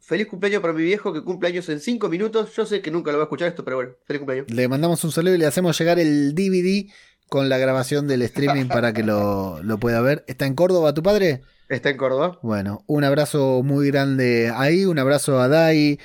Feliz 0.00 0.26
cumpleaños 0.26 0.60
para 0.60 0.74
mi 0.74 0.82
viejo 0.82 1.12
que 1.12 1.22
cumple 1.22 1.48
años 1.48 1.68
en 1.68 1.80
5 1.80 2.08
minutos. 2.08 2.54
Yo 2.54 2.66
sé 2.66 2.82
que 2.82 2.90
nunca 2.90 3.10
lo 3.10 3.18
va 3.18 3.24
a 3.24 3.26
escuchar 3.26 3.48
esto, 3.48 3.64
pero 3.64 3.76
bueno, 3.76 3.92
feliz 4.04 4.20
cumpleaños. 4.20 4.50
Le 4.50 4.68
mandamos 4.68 5.02
un 5.02 5.12
saludo 5.12 5.34
y 5.34 5.38
le 5.38 5.46
hacemos 5.46 5.78
llegar 5.78 5.98
el 5.98 6.34
DVD 6.34 6.90
con 7.28 7.48
la 7.48 7.58
grabación 7.58 8.06
del 8.06 8.22
streaming 8.22 8.66
para 8.66 8.92
que 8.92 9.02
lo, 9.02 9.60
lo 9.64 9.78
pueda 9.78 10.00
ver. 10.02 10.24
¿Está 10.28 10.46
en 10.46 10.54
Córdoba 10.54 10.92
tu 10.92 11.02
padre? 11.02 11.42
Está 11.68 11.88
en 11.88 11.96
Córdoba. 11.96 12.38
Bueno, 12.42 12.84
un 12.86 13.02
abrazo 13.04 13.62
muy 13.62 13.88
grande 13.88 14.52
ahí, 14.54 14.84
un 14.84 14.98
abrazo 14.98 15.40
a 15.40 15.48
Dai, 15.48 15.98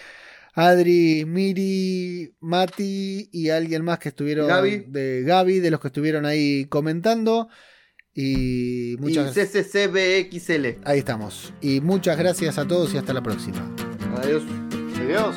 Adri, 0.53 1.25
Miri, 1.25 2.33
Mati 2.39 3.29
y 3.31 3.49
alguien 3.49 3.83
más 3.83 3.99
que 3.99 4.09
estuvieron 4.09 4.47
Gaby. 4.47 4.85
de 4.87 5.23
Gaby, 5.23 5.59
de 5.59 5.71
los 5.71 5.81
que 5.81 5.87
estuvieron 5.87 6.25
ahí 6.25 6.65
comentando. 6.65 7.49
Y 8.13 8.95
muchas 8.99 9.35
Y 9.35 9.41
CCCBXL. 9.41 10.79
Ahí 10.83 10.99
estamos. 10.99 11.53
Y 11.61 11.81
muchas 11.81 12.17
gracias 12.17 12.57
a 12.57 12.67
todos 12.67 12.93
y 12.93 12.97
hasta 12.97 13.13
la 13.13 13.21
próxima. 13.21 13.59
Adiós. 14.17 14.43
Adiós. 14.99 15.35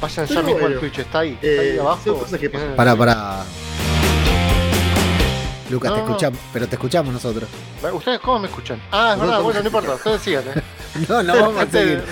Vayan 0.00 0.26
ya 0.26 0.42
mismo 0.42 0.66
al 0.66 0.80
Twitch, 0.80 1.00
está 1.00 1.18
ahí, 1.18 1.38
está 1.42 1.62
ahí 1.62 1.76
eh, 1.76 1.80
abajo. 1.80 2.26
Para, 2.74 2.96
para. 2.96 3.44
Lucas, 5.70 5.90
No, 5.90 5.96
te 5.96 6.02
no. 6.02 6.08
escuchamos, 6.08 6.40
pero 6.52 6.66
te 6.68 6.74
escuchamos 6.76 7.12
nosotros. 7.12 7.48
¿Ustedes 7.92 8.20
cómo 8.20 8.40
me 8.40 8.48
escuchan? 8.48 8.80
Ah, 8.90 9.12
es 9.14 9.20
verdad, 9.20 9.38
no, 9.38 9.42
bueno, 9.44 9.60
no. 9.60 9.66
importa, 9.66 9.94
ustedes 9.94 10.20
sigan, 10.22 10.44
eh. 10.48 10.62
No, 11.08 11.22
no 11.22 11.34
vamos 11.40 11.62
a 11.62 11.66
seguir. 11.70 12.02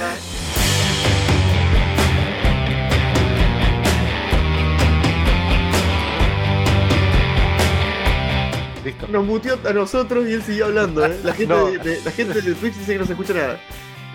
Listo. 8.85 9.07
Nos 9.09 9.27
muteó 9.27 9.59
a 9.69 9.73
nosotros 9.73 10.27
y 10.29 10.33
él 10.35 10.43
siguió 10.43 10.67
hablando, 10.67 11.05
¿eh? 11.05 11.19
La 11.25 11.33
gente, 11.35 11.53
No. 11.55 11.67
de, 11.67 11.79
de- 11.79 12.01
la 12.03 12.11
gente 12.13 12.41
de 12.41 12.55
Twitch 12.55 12.75
dice 12.75 12.93
que 12.95 12.99
no 12.99 13.05
se 13.07 13.13
escucha 13.13 13.35
nada. 13.35 13.61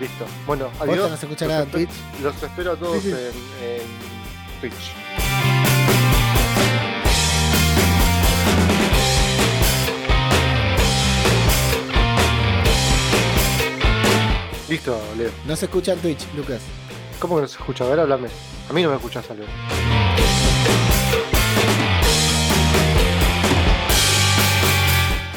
Listo. 0.00 0.24
Bueno, 0.46 0.70
adiós. 0.80 1.10
no 1.10 1.16
se 1.16 1.26
escucha 1.26 1.44
Los 1.44 1.52
nada 1.52 1.64
en 1.64 1.70
Twitch. 1.70 1.90
Los 2.22 2.42
espero 2.42 2.72
a 2.72 2.76
todos 2.76 3.00
Sí, 3.02 3.10
sí. 3.10 3.16
En, 3.62 3.80
en 3.82 4.60
Twitch. 4.60 5.53
Listo, 14.68 14.98
Leo. 15.16 15.30
No 15.46 15.56
se 15.56 15.66
escucha 15.66 15.92
en 15.92 15.98
Twitch, 16.00 16.26
Lucas. 16.34 16.60
¿Cómo 17.18 17.36
que 17.36 17.42
no 17.42 17.48
se 17.48 17.58
escucha? 17.58 17.84
A 17.84 17.88
ver, 17.88 18.00
háblame. 18.00 18.28
A 18.68 18.72
mí 18.72 18.82
no 18.82 18.90
me 18.90 18.96
escuchas, 18.96 19.24
Leo. 19.30 19.46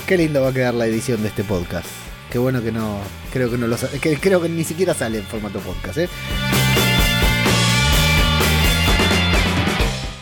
Qué 0.06 0.18
lindo 0.18 0.42
va 0.42 0.50
a 0.50 0.54
quedar 0.54 0.74
la 0.74 0.86
edición 0.86 1.22
de 1.22 1.28
este 1.28 1.44
podcast. 1.44 1.88
Qué 2.32 2.38
bueno 2.38 2.62
que 2.62 2.72
no. 2.72 3.00
Creo 3.32 3.52
que 3.52 3.58
no 3.58 3.68
lo 3.68 3.76
que 4.02 4.18
Creo 4.18 4.42
que 4.42 4.48
ni 4.50 4.64
siquiera 4.64 4.94
sale 4.94 5.20
en 5.20 5.26
formato 5.26 5.60
podcast, 5.60 5.98
¿eh? 5.98 6.10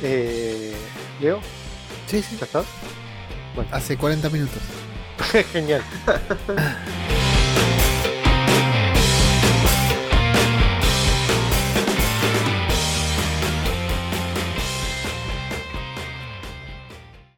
Eh, 0.01 0.73
Leo, 1.21 1.39
Sí, 2.07 2.21
sí. 2.21 2.35
¿ya 2.39 2.45
estás? 2.45 2.65
Bueno, 3.55 3.69
Hace 3.73 3.97
40 3.97 4.29
minutos. 4.29 4.61
genial. 5.53 5.83